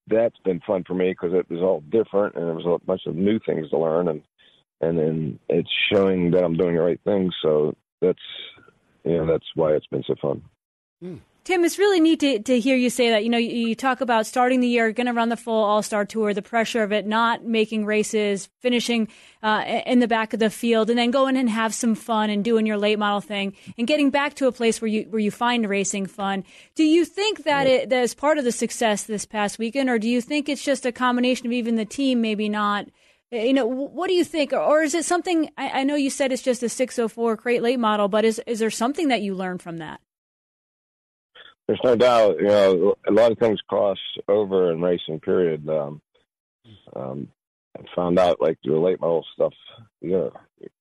that's 0.06 0.38
been 0.44 0.60
fun 0.66 0.84
for 0.86 0.94
me 0.94 1.10
because 1.10 1.32
it 1.32 1.50
was 1.50 1.60
all 1.60 1.80
different 1.80 2.34
and 2.34 2.46
there 2.46 2.54
was 2.54 2.66
a 2.66 2.84
bunch 2.84 3.02
of 3.06 3.16
new 3.16 3.38
things 3.46 3.70
to 3.70 3.78
learn, 3.78 4.08
and 4.08 4.22
and 4.80 4.98
then 4.98 5.38
it's 5.48 5.70
showing 5.92 6.30
that 6.32 6.44
I'm 6.44 6.56
doing 6.56 6.74
the 6.74 6.82
right 6.82 7.00
things. 7.04 7.34
So 7.42 7.74
that's 8.00 8.18
you 9.04 9.16
know 9.16 9.26
that's 9.26 9.46
why 9.54 9.72
it's 9.72 9.86
been 9.86 10.04
so 10.06 10.14
fun. 10.20 10.42
Mm. 11.02 11.20
Tim, 11.44 11.62
it's 11.62 11.78
really 11.78 12.00
neat 12.00 12.20
to, 12.20 12.38
to 12.38 12.58
hear 12.58 12.74
you 12.74 12.88
say 12.88 13.10
that. 13.10 13.22
You 13.22 13.28
know, 13.28 13.36
you, 13.36 13.50
you 13.50 13.74
talk 13.74 14.00
about 14.00 14.24
starting 14.24 14.60
the 14.60 14.66
year, 14.66 14.90
going 14.92 15.08
to 15.08 15.12
run 15.12 15.28
the 15.28 15.36
full 15.36 15.62
All 15.62 15.82
Star 15.82 16.06
Tour, 16.06 16.32
the 16.32 16.40
pressure 16.40 16.82
of 16.82 16.90
it, 16.90 17.06
not 17.06 17.44
making 17.44 17.84
races, 17.84 18.48
finishing 18.60 19.08
uh, 19.42 19.62
in 19.84 19.98
the 19.98 20.08
back 20.08 20.32
of 20.32 20.40
the 20.40 20.48
field, 20.48 20.88
and 20.88 20.98
then 20.98 21.10
going 21.10 21.36
and 21.36 21.50
have 21.50 21.74
some 21.74 21.94
fun 21.94 22.30
and 22.30 22.42
doing 22.42 22.64
your 22.64 22.78
late 22.78 22.98
model 22.98 23.20
thing, 23.20 23.54
and 23.76 23.86
getting 23.86 24.08
back 24.08 24.32
to 24.36 24.46
a 24.46 24.52
place 24.52 24.80
where 24.80 24.88
you 24.88 25.02
where 25.10 25.20
you 25.20 25.30
find 25.30 25.68
racing 25.68 26.06
fun. 26.06 26.44
Do 26.76 26.82
you 26.82 27.04
think 27.04 27.44
that 27.44 27.66
it 27.66 27.90
that 27.90 28.02
is 28.02 28.14
part 28.14 28.38
of 28.38 28.44
the 28.44 28.52
success 28.52 29.04
this 29.04 29.26
past 29.26 29.58
weekend, 29.58 29.90
or 29.90 29.98
do 29.98 30.08
you 30.08 30.22
think 30.22 30.48
it's 30.48 30.64
just 30.64 30.86
a 30.86 30.92
combination 30.92 31.44
of 31.44 31.52
even 31.52 31.76
the 31.76 31.84
team 31.84 32.22
maybe 32.22 32.48
not? 32.48 32.86
You 33.30 33.52
know, 33.52 33.66
what 33.66 34.08
do 34.08 34.14
you 34.14 34.24
think, 34.24 34.54
or 34.54 34.82
is 34.82 34.94
it 34.94 35.04
something? 35.04 35.50
I, 35.58 35.80
I 35.80 35.84
know 35.84 35.94
you 35.94 36.08
said 36.08 36.32
it's 36.32 36.40
just 36.40 36.62
a 36.62 36.70
604 36.70 37.36
crate 37.36 37.62
late 37.62 37.78
model, 37.78 38.08
but 38.08 38.24
is 38.24 38.40
is 38.46 38.60
there 38.60 38.70
something 38.70 39.08
that 39.08 39.20
you 39.20 39.34
learned 39.34 39.60
from 39.60 39.76
that? 39.78 40.00
There's 41.66 41.80
no 41.82 41.96
doubt, 41.96 42.36
you 42.38 42.46
know, 42.46 42.94
a 43.06 43.12
lot 43.12 43.32
of 43.32 43.38
things 43.38 43.60
cross 43.68 43.98
over 44.28 44.72
in 44.72 44.80
racing. 44.80 45.20
Period. 45.20 45.68
Um, 45.68 46.00
um, 46.94 47.28
I 47.76 47.82
found 47.94 48.18
out 48.18 48.40
like 48.40 48.58
the 48.64 48.72
late 48.72 49.00
model 49.00 49.24
stuff, 49.34 49.54
you 50.00 50.10
know, 50.10 50.32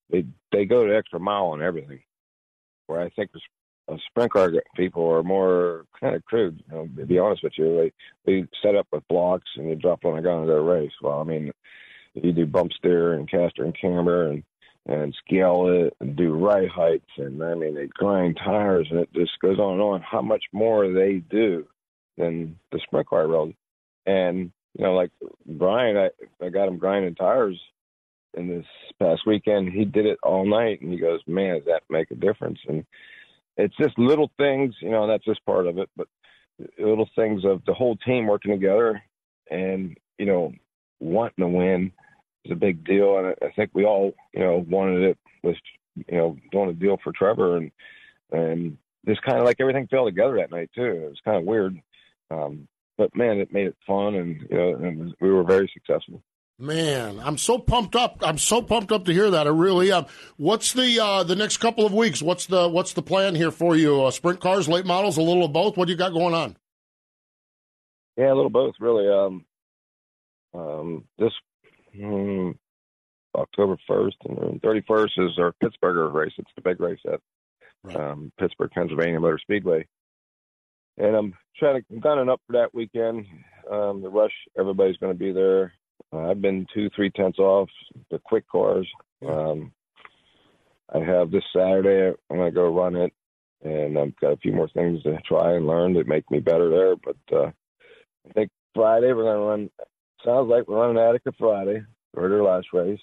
they 0.10 0.26
they 0.52 0.66
go 0.66 0.88
the 0.88 0.96
extra 0.96 1.20
mile 1.20 1.48
on 1.48 1.62
everything. 1.62 2.02
Where 2.88 3.02
I 3.02 3.10
think 3.10 3.32
the 3.32 3.98
sprint 4.10 4.32
car 4.32 4.52
people 4.76 5.10
are 5.10 5.24
more 5.24 5.86
kind 6.00 6.16
of 6.16 6.26
crude. 6.26 6.62
You 6.68 6.76
know, 6.76 6.90
to 6.98 7.06
be 7.06 7.20
honest 7.20 7.44
with 7.44 7.54
you, 7.58 7.78
they 7.78 7.92
they 8.26 8.48
set 8.62 8.76
up 8.76 8.88
with 8.92 9.08
blocks 9.08 9.50
and 9.56 9.70
you 9.70 9.76
drop 9.76 10.06
on 10.06 10.18
a 10.18 10.22
gun 10.22 10.40
and 10.40 10.48
go 10.48 10.64
race. 10.64 10.92
Well, 11.02 11.20
I 11.20 11.24
mean, 11.24 11.52
you 12.14 12.32
do 12.32 12.46
bump 12.46 12.72
steer 12.74 13.14
and 13.14 13.30
caster 13.30 13.64
and 13.64 13.78
camber 13.80 14.30
and 14.30 14.44
and 14.86 15.16
scale 15.26 15.68
it 15.68 15.96
and 16.00 16.16
do 16.16 16.34
right 16.34 16.70
heights 16.70 17.10
and 17.18 17.42
I 17.42 17.56
mean 17.56 17.76
they 17.76 17.88
grind 17.88 18.38
tires 18.44 18.88
and 18.90 19.00
it 19.00 19.14
just 19.14 19.40
goes 19.42 19.60
on 19.60 19.74
and 19.74 19.82
on. 19.82 20.02
How 20.02 20.22
much 20.22 20.44
more 20.52 20.92
they 20.92 21.16
do 21.30 21.66
than 22.18 22.60
the 22.72 22.80
sprint 22.80 23.08
car 23.08 23.28
road. 23.28 23.56
And 24.06 24.52
you 24.78 24.84
know, 24.84 24.94
like 24.94 25.12
Brian, 25.46 25.98
I 25.98 26.10
I 26.44 26.50
got 26.50 26.68
him 26.68 26.78
grinding 26.78 27.16
tires 27.16 27.60
in 28.34 28.48
this 28.48 28.66
past 29.00 29.22
weekend. 29.26 29.72
He 29.72 29.86
did 29.86 30.06
it 30.06 30.20
all 30.24 30.46
night 30.46 30.82
and 30.82 30.92
he 30.92 31.00
goes, 31.00 31.22
Man, 31.28 31.56
does 31.56 31.66
that 31.66 31.84
make 31.90 32.12
a 32.12 32.16
difference? 32.16 32.60
And 32.68 32.86
it's 33.58 33.76
just 33.78 33.98
little 33.98 34.32
things, 34.38 34.74
you 34.82 34.90
know, 34.90 35.08
that's 35.08 35.26
just 35.26 35.46
part 35.46 35.68
of 35.68 35.78
it, 35.78 35.90
but 35.96 36.08
little 36.80 37.10
things 37.16 37.46
of 37.46 37.64
the 37.66 37.74
whole 37.74 37.96
team 37.98 38.26
working 38.26 38.52
together 38.52 39.02
and, 39.50 39.98
you 40.18 40.26
know, 40.26 40.54
wanting 41.00 41.44
to 41.44 41.48
win 41.48 41.92
is 42.46 42.52
a 42.52 42.56
big 42.56 42.86
deal, 42.86 43.18
and 43.18 43.36
I 43.42 43.50
think 43.56 43.72
we 43.74 43.86
all, 43.86 44.14
you 44.34 44.42
know, 44.42 44.66
wanted 44.68 45.04
it 45.04 45.18
was, 45.44 45.56
you 45.96 46.18
know, 46.18 46.38
doing 46.52 46.70
a 46.70 46.74
deal 46.74 46.98
for 47.04 47.12
Trevor, 47.12 47.58
and 47.58 47.72
and 48.32 48.78
just 49.08 49.22
kind 49.22 49.38
of 49.38 49.46
like 49.46 49.58
everything 49.60 49.88
fell 49.88 50.06
together 50.06 50.38
that 50.38 50.52
night 50.52 50.72
too. 50.76 50.84
It 50.84 51.10
was 51.10 51.22
kind 51.24 51.38
of 51.38 51.44
weird, 51.44 51.80
um, 52.32 52.68
but 52.98 53.16
man, 53.16 53.40
it 53.40 53.54
made 53.54 53.68
it 53.68 53.78
fun, 53.86 54.16
and 54.16 54.48
you 54.50 54.58
know, 54.58 54.76
and 54.76 55.16
we 55.20 55.32
were 55.32 55.44
very 55.44 55.72
successful. 55.74 56.22
Man, 56.60 57.20
I'm 57.20 57.38
so 57.38 57.58
pumped 57.58 57.96
up. 57.96 58.20
I'm 58.22 58.38
so 58.38 58.62
pumped 58.62 58.92
up 58.92 59.06
to 59.06 59.14
hear 59.14 59.32
that. 59.32 59.48
I 59.48 59.50
really 59.50 59.92
am. 59.92 60.06
What's 60.38 60.74
the 60.74 61.00
uh, 61.04 61.24
the 61.24 61.36
next 61.36 61.58
couple 61.58 61.86
of 61.86 61.94
weeks? 61.94 62.22
What's 62.22 62.46
the 62.46 62.70
what's 62.70 62.94
the 62.94 63.02
plan 63.02 63.36
here 63.36 63.52
for 63.52 63.76
you? 63.76 64.04
Uh, 64.04 64.12
sprint 64.12 64.40
cars, 64.40 64.70
late 64.70 64.86
models, 64.86 65.18
a 65.18 65.22
little 65.22 65.46
of 65.46 65.52
both. 65.52 65.78
What 65.78 65.86
do 65.86 65.92
you 65.92 65.98
got 65.98 66.14
going 66.14 66.36
on? 66.36 66.56
Yeah, 68.18 68.32
a 68.32 68.36
little 68.36 68.52
both, 68.52 68.76
really. 68.80 69.10
Um, 69.10 69.46
um, 70.54 71.06
this 71.18 71.34
um, 72.02 72.58
October 73.36 73.78
1st, 73.90 74.14
and 74.26 74.62
31st 74.62 75.26
is 75.26 75.40
our 75.40 75.54
Pittsburgh 75.62 76.14
race. 76.14 76.34
It's 76.38 76.52
the 76.56 76.62
big 76.62 76.80
race 76.80 77.00
at 77.06 77.20
right. 77.84 77.96
um, 77.96 78.32
Pittsburgh, 78.40 78.72
Pennsylvania 78.72 79.20
Motor 79.20 79.40
Speedway. 79.40 79.88
And 80.98 81.16
I'm 81.16 81.34
trying 81.58 81.82
to, 81.82 81.86
I'm 81.92 82.00
gunning 82.00 82.30
up 82.30 82.42
for 82.46 82.54
that 82.54 82.74
weekend. 82.74 83.26
Um, 83.70 84.02
the 84.02 84.10
rush, 84.10 84.34
everybody's 84.58 84.98
going 84.98 85.14
to 85.14 85.20
be 85.20 85.32
there. 85.32 85.74
Uh, 86.12 86.30
I've 86.30 86.42
been 86.42 86.68
two, 86.74 86.90
three 86.96 87.10
tenths 87.10 87.40
off 87.40 87.70
the 88.12 88.20
quick 88.20 88.48
cars. 88.48 88.88
Um, 89.28 89.72
I 90.94 91.00
have 91.00 91.32
this 91.32 91.44
Saturday, 91.56 92.16
I'm 92.30 92.38
going 92.38 92.52
to 92.52 92.56
go 92.56 92.74
run 92.74 92.96
it. 92.96 93.14
And 93.64 93.98
I've 93.98 94.16
got 94.18 94.34
a 94.34 94.38
few 94.38 94.52
more 94.52 94.68
things 94.68 95.02
to 95.04 95.18
try 95.26 95.54
and 95.56 95.66
learn 95.66 95.94
to 95.94 96.04
make 96.04 96.30
me 96.30 96.40
better 96.40 96.70
there. 96.70 96.96
But 96.98 97.36
uh, 97.36 97.52
I 98.30 98.34
think 98.34 98.52
Friday 98.76 99.14
we're 99.14 99.24
going 99.24 99.38
to 99.38 99.46
run 99.46 99.70
sounds 100.24 100.50
like 100.50 100.68
we're 100.68 100.78
running 100.78 101.02
Attica 101.02 101.32
Friday 101.38 101.84
for 102.14 102.30
their 102.30 102.44
last 102.44 102.68
race. 102.74 103.00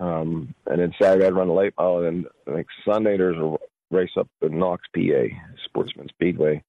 Um, 0.00 0.54
and 0.66 0.80
then 0.80 0.94
Saturday 1.00 1.26
I'd 1.26 1.34
run 1.34 1.48
a 1.48 1.54
late 1.54 1.74
mile, 1.78 2.04
and 2.04 2.26
I 2.46 2.54
think 2.54 2.66
Sunday 2.84 3.16
there's 3.16 3.36
a 3.36 3.56
race 3.90 4.10
up 4.16 4.28
in 4.42 4.58
Knox, 4.58 4.84
PA, 4.94 5.24
Sportsman 5.64 6.08
Speedway. 6.08 6.62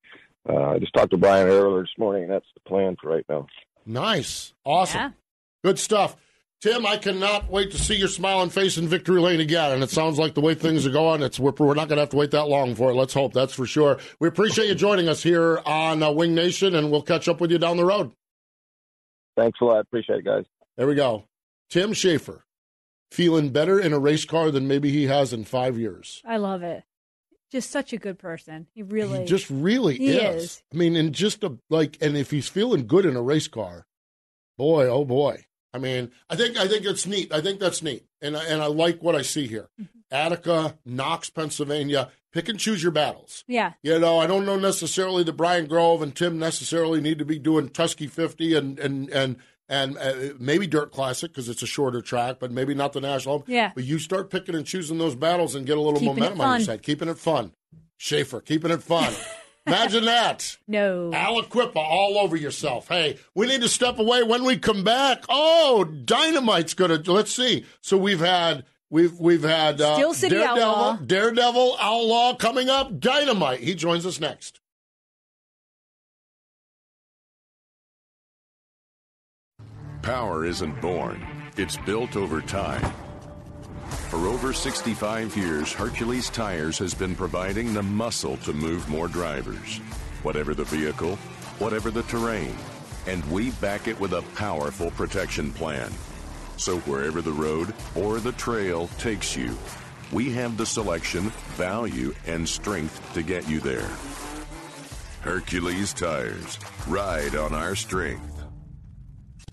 Uh, 0.47 0.71
I 0.71 0.79
just 0.79 0.93
talked 0.93 1.11
to 1.11 1.17
Brian 1.17 1.47
earlier 1.47 1.81
this 1.81 1.97
morning, 1.97 2.23
and 2.23 2.31
that's 2.31 2.47
the 2.53 2.67
plan 2.67 2.95
for 3.01 3.09
right 3.09 3.25
now. 3.29 3.45
Nice, 3.85 4.53
awesome, 4.65 4.99
yeah. 4.99 5.11
good 5.63 5.77
stuff. 5.77 6.15
Tim, 6.61 6.85
I 6.85 6.97
cannot 6.97 7.49
wait 7.49 7.71
to 7.71 7.77
see 7.77 7.95
your 7.95 8.09
smiling 8.09 8.49
face 8.49 8.77
in 8.77 8.85
victory 8.89 9.21
lane 9.21 9.39
again. 9.39 9.71
And 9.71 9.81
it 9.81 9.89
sounds 9.89 10.19
like 10.19 10.33
the 10.33 10.41
way 10.41 10.55
things 10.55 10.85
are 10.85 10.91
going, 10.91 11.23
it's 11.23 11.39
we're, 11.39 11.53
we're 11.57 11.73
not 11.73 11.87
going 11.87 11.95
to 11.95 12.01
have 12.01 12.09
to 12.09 12.17
wait 12.17 12.31
that 12.31 12.49
long 12.49 12.75
for 12.75 12.91
it. 12.91 12.95
Let's 12.95 13.13
hope 13.13 13.31
that's 13.31 13.53
for 13.53 13.65
sure. 13.65 13.97
We 14.19 14.27
appreciate 14.27 14.67
you 14.67 14.75
joining 14.75 15.07
us 15.07 15.23
here 15.23 15.61
on 15.65 16.03
uh, 16.03 16.11
Winged 16.11 16.35
Nation, 16.35 16.75
and 16.75 16.91
we'll 16.91 17.01
catch 17.01 17.29
up 17.29 17.39
with 17.39 17.49
you 17.49 17.59
down 17.59 17.77
the 17.77 17.85
road. 17.85 18.11
Thanks 19.39 19.59
a 19.61 19.65
lot. 19.65 19.79
Appreciate 19.79 20.19
it, 20.19 20.25
guys. 20.25 20.43
There 20.75 20.87
we 20.87 20.95
go. 20.95 21.25
Tim 21.69 21.93
Shaffer 21.93 22.43
feeling 23.09 23.49
better 23.49 23.79
in 23.79 23.93
a 23.93 23.99
race 23.99 24.25
car 24.25 24.51
than 24.51 24.67
maybe 24.67 24.91
he 24.91 25.07
has 25.07 25.31
in 25.31 25.45
five 25.45 25.77
years. 25.77 26.21
I 26.25 26.37
love 26.37 26.61
it. 26.61 26.83
Just 27.51 27.71
such 27.71 27.93
a 27.93 27.97
good 27.97 28.19
person. 28.19 28.67
He 28.75 28.83
really, 28.83 29.21
he 29.21 29.25
just 29.25 29.49
really 29.49 29.97
he 29.97 30.09
is. 30.09 30.43
is. 30.43 30.63
I 30.73 30.77
mean, 30.77 30.95
and 30.95 31.13
just 31.13 31.43
a, 31.43 31.57
like, 31.69 31.97
and 32.01 32.15
if 32.15 32.29
he's 32.29 32.47
feeling 32.47 32.85
good 32.85 33.05
in 33.05 33.15
a 33.15 33.21
race 33.21 33.47
car, 33.47 33.87
boy, 34.57 34.87
oh 34.87 35.05
boy. 35.05 35.45
I 35.73 35.77
mean, 35.77 36.11
I 36.29 36.35
think 36.35 36.57
I 36.57 36.67
think 36.67 36.85
it's 36.85 37.07
neat. 37.07 37.33
I 37.33 37.41
think 37.41 37.59
that's 37.59 37.81
neat, 37.81 38.05
and 38.21 38.35
I, 38.35 38.43
and 38.45 38.61
I 38.61 38.65
like 38.67 39.01
what 39.01 39.15
I 39.15 39.21
see 39.21 39.47
here. 39.47 39.69
Mm-hmm. 39.81 39.99
Attica, 40.11 40.77
Knox, 40.85 41.29
Pennsylvania. 41.29 42.09
Pick 42.31 42.47
and 42.47 42.59
choose 42.59 42.83
your 42.83 42.91
battles. 42.91 43.43
Yeah. 43.47 43.73
You 43.81 43.97
know, 43.97 44.19
I 44.19 44.27
don't 44.27 44.45
know 44.45 44.57
necessarily 44.57 45.23
that 45.23 45.33
Brian 45.33 45.65
Grove 45.65 46.01
and 46.03 46.15
Tim 46.15 46.37
necessarily 46.37 47.01
need 47.01 47.17
to 47.19 47.25
be 47.25 47.39
doing 47.39 47.69
Tusky 47.69 48.05
50 48.07 48.55
and 48.55 48.79
and 48.79 49.09
and 49.09 49.37
and 49.67 49.97
uh, 49.97 50.33
maybe 50.39 50.67
Dirt 50.67 50.91
Classic 50.91 51.31
because 51.31 51.49
it's 51.49 51.61
a 51.61 51.67
shorter 51.67 52.01
track, 52.01 52.37
but 52.39 52.51
maybe 52.51 52.73
not 52.73 52.93
the 52.93 53.01
National. 53.01 53.43
Yeah. 53.47 53.71
But 53.73 53.83
you 53.83 53.99
start 53.99 54.29
picking 54.29 54.55
and 54.55 54.65
choosing 54.65 54.97
those 54.97 55.15
battles 55.15 55.55
and 55.55 55.65
get 55.65 55.77
a 55.77 55.81
little 55.81 55.99
Keeping 55.99 56.15
momentum 56.15 56.41
on 56.41 56.59
your 56.59 56.65
side, 56.65 56.83
keeping 56.83 57.07
it 57.07 57.17
fun. 57.17 57.53
Shaffer, 57.97 58.41
keeping 58.41 58.71
it 58.71 58.83
fun. 58.83 59.13
Imagine 59.67 60.05
that. 60.05 60.57
No. 60.67 61.11
Aliquippa 61.13 61.75
all 61.75 62.17
over 62.17 62.35
yourself. 62.35 62.87
Hey, 62.87 63.19
we 63.35 63.45
need 63.45 63.61
to 63.61 63.69
step 63.69 63.99
away 63.99 64.23
when 64.23 64.43
we 64.43 64.57
come 64.57 64.83
back. 64.83 65.23
Oh, 65.29 65.85
Dynamite's 66.05 66.73
gonna 66.73 67.01
let's 67.05 67.31
see. 67.31 67.65
So 67.81 67.97
we've 67.97 68.19
had 68.19 68.65
we've 68.89 69.19
we've 69.19 69.43
had 69.43 69.79
uh, 69.81 69.95
Steel 69.95 70.13
City 70.13 70.35
Daredevil, 70.35 70.63
Outlaw. 70.63 70.97
Daredevil 70.97 71.77
Outlaw 71.79 72.35
coming 72.35 72.69
up. 72.69 72.99
Dynamite. 72.99 73.59
He 73.59 73.75
joins 73.75 74.05
us 74.05 74.19
next. 74.19 74.59
Power 80.01 80.45
isn't 80.45 80.81
born, 80.81 81.25
it's 81.57 81.77
built 81.77 82.15
over 82.15 82.41
time. 82.41 82.81
For 84.09 84.27
over 84.27 84.53
65 84.53 85.37
years, 85.37 85.71
Hercules 85.71 86.29
Tires 86.29 86.79
has 86.79 86.93
been 86.93 87.15
providing 87.15 87.73
the 87.73 87.83
muscle 87.83 88.37
to 88.37 88.53
move 88.53 88.87
more 88.89 89.07
drivers, 89.07 89.77
whatever 90.23 90.55
the 90.55 90.63
vehicle, 90.63 91.15
whatever 91.59 91.91
the 91.91 92.03
terrain. 92.03 92.55
And 93.07 93.23
we 93.31 93.51
back 93.51 93.87
it 93.87 93.99
with 93.99 94.13
a 94.13 94.23
powerful 94.35 94.89
protection 94.91 95.51
plan. 95.51 95.91
So 96.59 96.79
wherever 96.79 97.21
the 97.21 97.31
road 97.31 97.73
or 97.95 98.19
the 98.19 98.33
trail 98.33 98.89
takes 98.97 99.33
you, 99.33 99.57
we 100.11 100.29
have 100.33 100.57
the 100.57 100.65
selection, 100.65 101.29
value, 101.55 102.13
and 102.27 102.47
strength 102.47 103.13
to 103.13 103.23
get 103.23 103.47
you 103.47 103.61
there. 103.61 103.89
Hercules 105.21 105.93
Tires. 105.93 106.59
Ride 106.85 107.35
on 107.35 107.53
our 107.53 107.75
strength. 107.75 108.38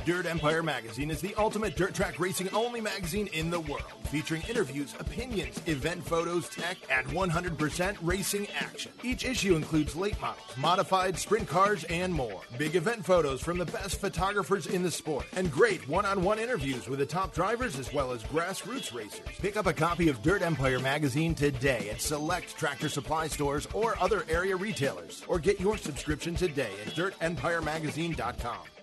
Dirt 0.07 0.27
Empire 0.27 0.63
Magazine 0.63 1.11
is 1.11 1.21
the 1.21 1.35
ultimate 1.35 1.75
dirt 1.75 1.93
track 1.93 2.21
racing 2.21 2.49
only 2.55 2.81
magazine 2.81 3.27
in 3.33 3.51
the 3.51 3.59
world, 3.59 3.83
featuring 4.05 4.41
interviews, 4.49 4.95
opinions, 5.01 5.61
event 5.67 6.01
photos, 6.01 6.49
tech, 6.49 6.77
and 6.89 7.09
100% 7.09 7.97
racing 8.03 8.47
action. 8.57 8.93
Each 9.03 9.25
issue 9.25 9.57
includes 9.57 9.97
late 9.97 10.21
models, 10.21 10.47
modified 10.57 11.19
sprint 11.19 11.49
cars, 11.49 11.83
and 11.91 12.15
more. 12.15 12.43
Big 12.57 12.77
event 12.77 13.05
photos 13.05 13.41
from 13.41 13.59
the 13.59 13.67
best 13.67 14.01
photographers 14.01 14.69
in 14.69 14.85
the 14.85 14.93
sport, 14.93 15.27
and 15.33 15.51
great 15.51 15.89
one 15.89 16.07
on 16.07 16.23
one 16.23 16.39
interviews 16.39 16.89
with 16.89 17.01
the 17.01 17.07
top 17.07 17.35
drivers 17.35 17.77
as 17.77 17.93
well 17.93 18.13
as 18.13 18.23
grassroots 18.23 18.95
racers. 18.95 19.27
Pick 19.41 19.57
up 19.57 19.67
a 19.67 19.73
copy 19.73 20.09
of 20.09 20.23
Dirt 20.23 20.41
Empire 20.41 20.79
Magazine 20.79 21.35
today 21.35 21.91
at 21.91 22.01
select 22.01 22.57
tractor 22.57 22.89
supply 22.89 23.27
stores 23.27 23.67
or 23.75 24.01
other 24.01 24.23
area 24.29 24.55
retailers, 24.55 25.25
or 25.27 25.41
get 25.41 25.59
your 25.59 25.77
subscription 25.77 26.37
today 26.37 26.71
at 26.87 26.95
dirtempiremagazine.com. 26.95 28.76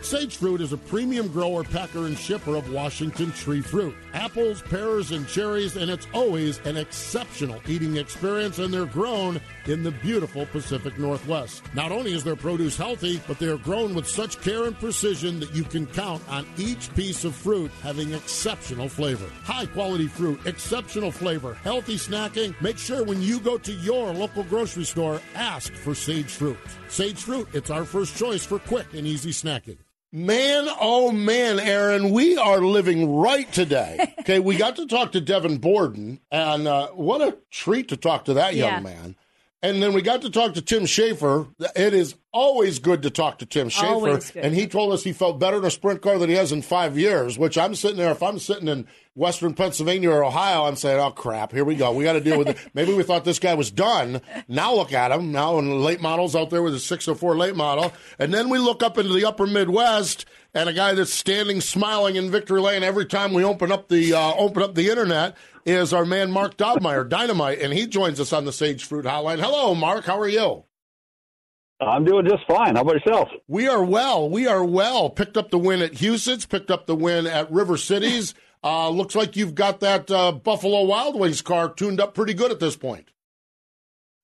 Sage 0.00 0.36
Fruit 0.36 0.60
is 0.60 0.72
a 0.72 0.76
premium 0.76 1.26
grower, 1.26 1.64
packer, 1.64 2.06
and 2.06 2.16
shipper 2.16 2.54
of 2.54 2.72
Washington 2.72 3.32
tree 3.32 3.60
fruit. 3.60 3.96
Apples, 4.14 4.62
pears, 4.62 5.10
and 5.10 5.26
cherries, 5.26 5.76
and 5.76 5.90
it's 5.90 6.06
always 6.14 6.60
an 6.60 6.76
exceptional 6.76 7.60
eating 7.66 7.96
experience, 7.96 8.60
and 8.60 8.72
they're 8.72 8.86
grown 8.86 9.40
in 9.66 9.82
the 9.82 9.90
beautiful 9.90 10.46
Pacific 10.46 10.96
Northwest. 11.00 11.62
Not 11.74 11.90
only 11.90 12.12
is 12.12 12.22
their 12.22 12.36
produce 12.36 12.76
healthy, 12.76 13.20
but 13.26 13.40
they 13.40 13.48
are 13.48 13.58
grown 13.58 13.92
with 13.92 14.08
such 14.08 14.40
care 14.40 14.66
and 14.66 14.78
precision 14.78 15.40
that 15.40 15.52
you 15.52 15.64
can 15.64 15.84
count 15.88 16.22
on 16.30 16.46
each 16.56 16.94
piece 16.94 17.24
of 17.24 17.34
fruit 17.34 17.72
having 17.82 18.12
exceptional 18.12 18.88
flavor. 18.88 19.28
High 19.42 19.66
quality 19.66 20.06
fruit, 20.06 20.38
exceptional 20.46 21.10
flavor, 21.10 21.54
healthy 21.54 21.96
snacking. 21.96 22.54
Make 22.62 22.78
sure 22.78 23.02
when 23.02 23.20
you 23.20 23.40
go 23.40 23.58
to 23.58 23.72
your 23.72 24.14
local 24.14 24.44
grocery 24.44 24.84
store, 24.84 25.20
ask 25.34 25.72
for 25.72 25.94
Sage 25.94 26.30
Fruit. 26.30 26.56
Sage 26.88 27.20
Fruit, 27.20 27.48
it's 27.52 27.70
our 27.70 27.84
first 27.84 28.16
choice 28.16 28.46
for 28.46 28.60
quick 28.60 28.94
and 28.94 29.04
easy 29.04 29.32
snacking. 29.32 29.78
Man, 30.10 30.66
oh 30.80 31.12
man, 31.12 31.60
Erin, 31.60 32.10
we 32.12 32.38
are 32.38 32.60
living 32.60 33.14
right 33.16 33.50
today. 33.52 34.14
Okay, 34.28 34.40
we 34.40 34.56
got 34.58 34.76
to 34.76 34.86
talk 34.86 35.12
to 35.12 35.22
Devon 35.22 35.56
Borden, 35.56 36.20
and 36.30 36.68
uh, 36.68 36.88
what 36.88 37.22
a 37.22 37.38
treat 37.50 37.88
to 37.88 37.96
talk 37.96 38.26
to 38.26 38.34
that 38.34 38.54
young 38.54 38.68
Yeah. 38.68 38.80
man. 38.80 39.16
And 39.62 39.82
then 39.82 39.94
we 39.94 40.02
got 40.02 40.20
to 40.22 40.28
talk 40.30 40.52
to 40.54 40.60
Tim 40.62 40.84
Shaffer. 40.84 41.46
It 41.74 41.94
is 41.94 42.14
always 42.30 42.78
good 42.78 43.00
to 43.02 43.10
talk 43.10 43.38
to 43.38 43.46
Tim 43.46 43.70
Shaffer. 43.70 44.20
And 44.38 44.54
he 44.54 44.66
told 44.66 44.92
us 44.92 45.02
he 45.02 45.14
felt 45.14 45.38
better 45.38 45.56
in 45.56 45.64
a 45.64 45.70
sprint 45.70 46.02
car 46.02 46.18
than 46.18 46.28
he 46.28 46.36
has 46.36 46.52
in 46.52 46.60
five 46.60 46.98
years, 46.98 47.38
which 47.38 47.56
I'm 47.56 47.74
sitting 47.74 47.96
there, 47.96 48.10
if 48.12 48.22
I'm 48.22 48.38
sitting 48.38 48.68
in 48.68 48.86
Western 49.18 49.52
Pennsylvania 49.52 50.10
or 50.12 50.24
Ohio, 50.24 50.64
I'm 50.64 50.76
saying, 50.76 51.00
oh, 51.00 51.10
crap, 51.10 51.50
here 51.50 51.64
we 51.64 51.74
go. 51.74 51.92
We 51.92 52.04
got 52.04 52.12
to 52.12 52.20
deal 52.20 52.38
with 52.38 52.50
it. 52.50 52.56
Maybe 52.74 52.94
we 52.94 53.02
thought 53.02 53.24
this 53.24 53.40
guy 53.40 53.54
was 53.54 53.72
done. 53.72 54.20
Now 54.46 54.72
look 54.72 54.92
at 54.92 55.10
him. 55.10 55.32
Now 55.32 55.58
in 55.58 55.82
late 55.82 56.00
models 56.00 56.36
out 56.36 56.50
there 56.50 56.62
with 56.62 56.74
a 56.74 56.78
604 56.78 57.36
late 57.36 57.56
model. 57.56 57.92
And 58.20 58.32
then 58.32 58.48
we 58.48 58.58
look 58.58 58.80
up 58.80 58.96
into 58.96 59.12
the 59.12 59.24
upper 59.24 59.44
Midwest 59.44 60.24
and 60.54 60.68
a 60.68 60.72
guy 60.72 60.94
that's 60.94 61.12
standing 61.12 61.60
smiling 61.60 62.14
in 62.14 62.30
victory 62.30 62.60
lane 62.60 62.84
every 62.84 63.06
time 63.06 63.32
we 63.32 63.42
open 63.42 63.72
up 63.72 63.88
the 63.88 64.14
uh, 64.14 64.34
open 64.34 64.62
up 64.62 64.76
the 64.76 64.88
internet 64.88 65.36
is 65.66 65.92
our 65.92 66.04
man 66.04 66.30
Mark 66.30 66.56
Dobmeier, 66.56 67.08
Dynamite, 67.08 67.60
and 67.60 67.72
he 67.72 67.88
joins 67.88 68.20
us 68.20 68.32
on 68.32 68.44
the 68.44 68.52
Sage 68.52 68.84
Fruit 68.84 69.04
Hotline. 69.04 69.40
Hello, 69.40 69.74
Mark. 69.74 70.04
How 70.04 70.18
are 70.20 70.28
you? 70.28 70.64
I'm 71.80 72.04
doing 72.04 72.24
just 72.24 72.46
fine. 72.48 72.76
How 72.76 72.82
about 72.82 72.94
yourself? 72.94 73.28
We 73.48 73.68
are 73.68 73.84
well. 73.84 74.30
We 74.30 74.46
are 74.46 74.64
well. 74.64 75.10
Picked 75.10 75.36
up 75.36 75.50
the 75.50 75.58
win 75.58 75.82
at 75.82 75.94
Huset's, 75.94 76.46
picked 76.46 76.70
up 76.70 76.86
the 76.86 76.96
win 76.96 77.26
at 77.26 77.50
River 77.50 77.76
Cities. 77.76 78.34
Uh, 78.62 78.88
looks 78.90 79.14
like 79.14 79.36
you've 79.36 79.54
got 79.54 79.80
that 79.80 80.10
uh, 80.10 80.32
Buffalo 80.32 80.82
Wild 80.82 81.18
Wings 81.18 81.42
car 81.42 81.72
tuned 81.72 82.00
up 82.00 82.14
pretty 82.14 82.34
good 82.34 82.50
at 82.50 82.60
this 82.60 82.76
point. 82.76 83.10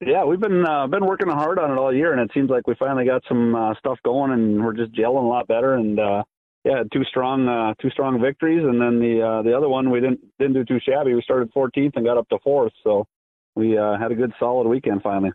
Yeah, 0.00 0.24
we've 0.24 0.40
been 0.40 0.66
uh, 0.66 0.86
been 0.86 1.06
working 1.06 1.28
hard 1.28 1.58
on 1.58 1.70
it 1.70 1.78
all 1.78 1.94
year, 1.94 2.12
and 2.12 2.20
it 2.20 2.30
seems 2.34 2.50
like 2.50 2.66
we 2.66 2.74
finally 2.74 3.06
got 3.06 3.22
some 3.28 3.54
uh, 3.54 3.74
stuff 3.78 3.98
going, 4.04 4.32
and 4.32 4.62
we're 4.62 4.74
just 4.74 4.92
gelling 4.92 5.24
a 5.24 5.28
lot 5.28 5.46
better. 5.46 5.74
And 5.74 5.98
uh, 5.98 6.24
yeah, 6.64 6.82
two 6.92 7.04
strong 7.04 7.48
uh, 7.48 7.74
two 7.80 7.90
strong 7.90 8.20
victories, 8.20 8.64
and 8.64 8.80
then 8.80 8.98
the 8.98 9.22
uh, 9.22 9.42
the 9.42 9.56
other 9.56 9.68
one 9.68 9.90
we 9.90 10.00
didn't 10.00 10.20
didn't 10.38 10.54
do 10.54 10.64
too 10.64 10.80
shabby. 10.80 11.14
We 11.14 11.22
started 11.22 11.52
14th 11.54 11.92
and 11.94 12.04
got 12.04 12.18
up 12.18 12.28
to 12.30 12.38
fourth, 12.42 12.72
so 12.82 13.06
we 13.54 13.78
uh, 13.78 13.96
had 13.98 14.10
a 14.12 14.14
good 14.14 14.32
solid 14.38 14.66
weekend 14.66 15.02
finally. 15.02 15.30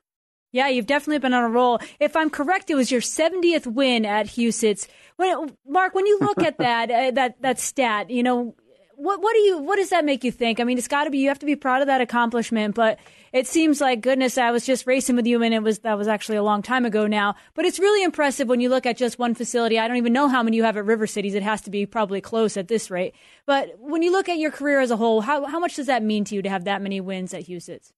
Yeah, 0.51 0.67
you've 0.67 0.87
definitely 0.87 1.19
been 1.19 1.33
on 1.33 1.43
a 1.43 1.49
roll. 1.49 1.79
If 1.99 2.15
I'm 2.15 2.31
correct, 2.31 2.71
it 2.71 2.75
was 2.75 2.91
your 2.91 3.01
70th 3.01 3.67
win 3.67 4.03
at 4.03 4.25
Huset's. 4.25 4.87
When, 5.17 5.55
Mark, 5.67 5.93
when 5.93 6.07
you 6.07 6.17
look 6.19 6.41
at 6.41 6.57
that 6.59 6.89
uh, 6.89 7.11
that 7.11 7.41
that 7.41 7.59
stat, 7.59 8.09
you 8.09 8.23
know, 8.23 8.55
what 8.99 9.21
what 9.21 9.33
do 9.33 9.39
you 9.39 9.57
what 9.59 9.77
does 9.77 9.89
that 9.89 10.03
make 10.03 10.23
you 10.23 10.31
think? 10.31 10.59
I 10.59 10.65
mean, 10.65 10.77
it's 10.77 10.87
got 10.87 11.05
to 11.05 11.09
be 11.09 11.19
you 11.19 11.29
have 11.29 11.39
to 11.39 11.45
be 11.45 11.55
proud 11.55 11.81
of 11.81 11.87
that 11.87 12.01
accomplishment, 12.01 12.75
but 12.75 12.99
it 13.31 13.47
seems 13.47 13.79
like 13.79 14.01
goodness, 14.01 14.37
I 14.37 14.51
was 14.51 14.65
just 14.65 14.85
racing 14.85 15.15
with 15.15 15.25
you, 15.25 15.41
and 15.41 15.53
it 15.53 15.63
was 15.63 15.79
that 15.79 15.97
was 15.97 16.07
actually 16.07 16.37
a 16.37 16.43
long 16.43 16.61
time 16.61 16.85
ago 16.85 17.07
now. 17.07 17.35
But 17.53 17.65
it's 17.65 17.79
really 17.79 18.03
impressive 18.03 18.47
when 18.49 18.59
you 18.59 18.69
look 18.69 18.85
at 18.85 18.97
just 18.97 19.17
one 19.17 19.35
facility. 19.35 19.79
I 19.79 19.87
don't 19.87 19.97
even 19.97 20.11
know 20.11 20.27
how 20.27 20.43
many 20.43 20.57
you 20.57 20.63
have 20.63 20.75
at 20.75 20.85
River 20.85 21.07
Cities. 21.07 21.33
It 21.33 21.43
has 21.43 21.61
to 21.61 21.69
be 21.69 21.85
probably 21.85 22.19
close 22.19 22.57
at 22.57 22.67
this 22.67 22.91
rate. 22.91 23.15
But 23.45 23.75
when 23.79 24.01
you 24.01 24.11
look 24.11 24.27
at 24.27 24.37
your 24.37 24.51
career 24.51 24.81
as 24.81 24.91
a 24.91 24.97
whole, 24.97 25.21
how 25.21 25.45
how 25.45 25.59
much 25.59 25.77
does 25.77 25.87
that 25.87 26.03
mean 26.03 26.25
to 26.25 26.35
you 26.35 26.41
to 26.41 26.49
have 26.49 26.65
that 26.65 26.81
many 26.81 26.99
wins 26.99 27.33
at 27.33 27.45
Huset's? 27.45 27.93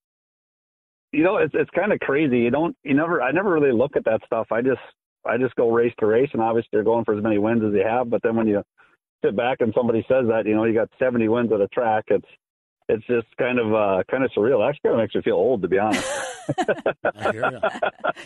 You 1.11 1.23
know, 1.23 1.37
it's 1.37 1.53
it's 1.55 1.71
kind 1.71 1.91
of 1.91 1.99
crazy. 1.99 2.39
You 2.39 2.51
don't 2.51 2.77
you 2.83 2.93
never 2.93 3.21
I 3.21 3.31
never 3.31 3.51
really 3.51 3.73
look 3.73 3.95
at 3.95 4.05
that 4.05 4.21
stuff. 4.25 4.47
I 4.51 4.61
just 4.61 4.81
I 5.25 5.37
just 5.37 5.55
go 5.55 5.71
race 5.71 5.93
to 5.99 6.05
race, 6.05 6.29
and 6.33 6.43
obviously 6.43 6.69
you're 6.73 6.83
going 6.83 7.05
for 7.05 7.15
as 7.15 7.23
many 7.23 7.39
wins 7.39 7.63
as 7.63 7.73
you 7.73 7.83
have. 7.83 8.09
But 8.09 8.21
then 8.21 8.35
when 8.35 8.47
you 8.47 8.63
sit 9.23 9.35
back 9.35 9.61
and 9.61 9.73
somebody 9.75 10.05
says 10.07 10.25
that, 10.27 10.45
you 10.45 10.55
know, 10.55 10.63
you 10.65 10.73
got 10.73 10.89
70 10.99 11.27
wins 11.29 11.51
at 11.51 11.61
a 11.61 11.67
track, 11.67 12.05
it's 12.07 12.27
it's 12.91 13.05
just 13.07 13.27
kind 13.37 13.57
of 13.57 13.73
uh, 13.73 14.03
kind 14.09 14.23
of 14.23 14.31
surreal. 14.31 14.67
Actually, 14.67 14.89
kind 14.89 14.95
of 14.95 15.03
makes 15.03 15.15
me 15.15 15.21
feel 15.21 15.35
old, 15.35 15.61
to 15.61 15.67
be 15.67 15.79
honest. 15.79 16.05
I 17.15 17.31
hear 17.31 17.51
you. 17.51 17.59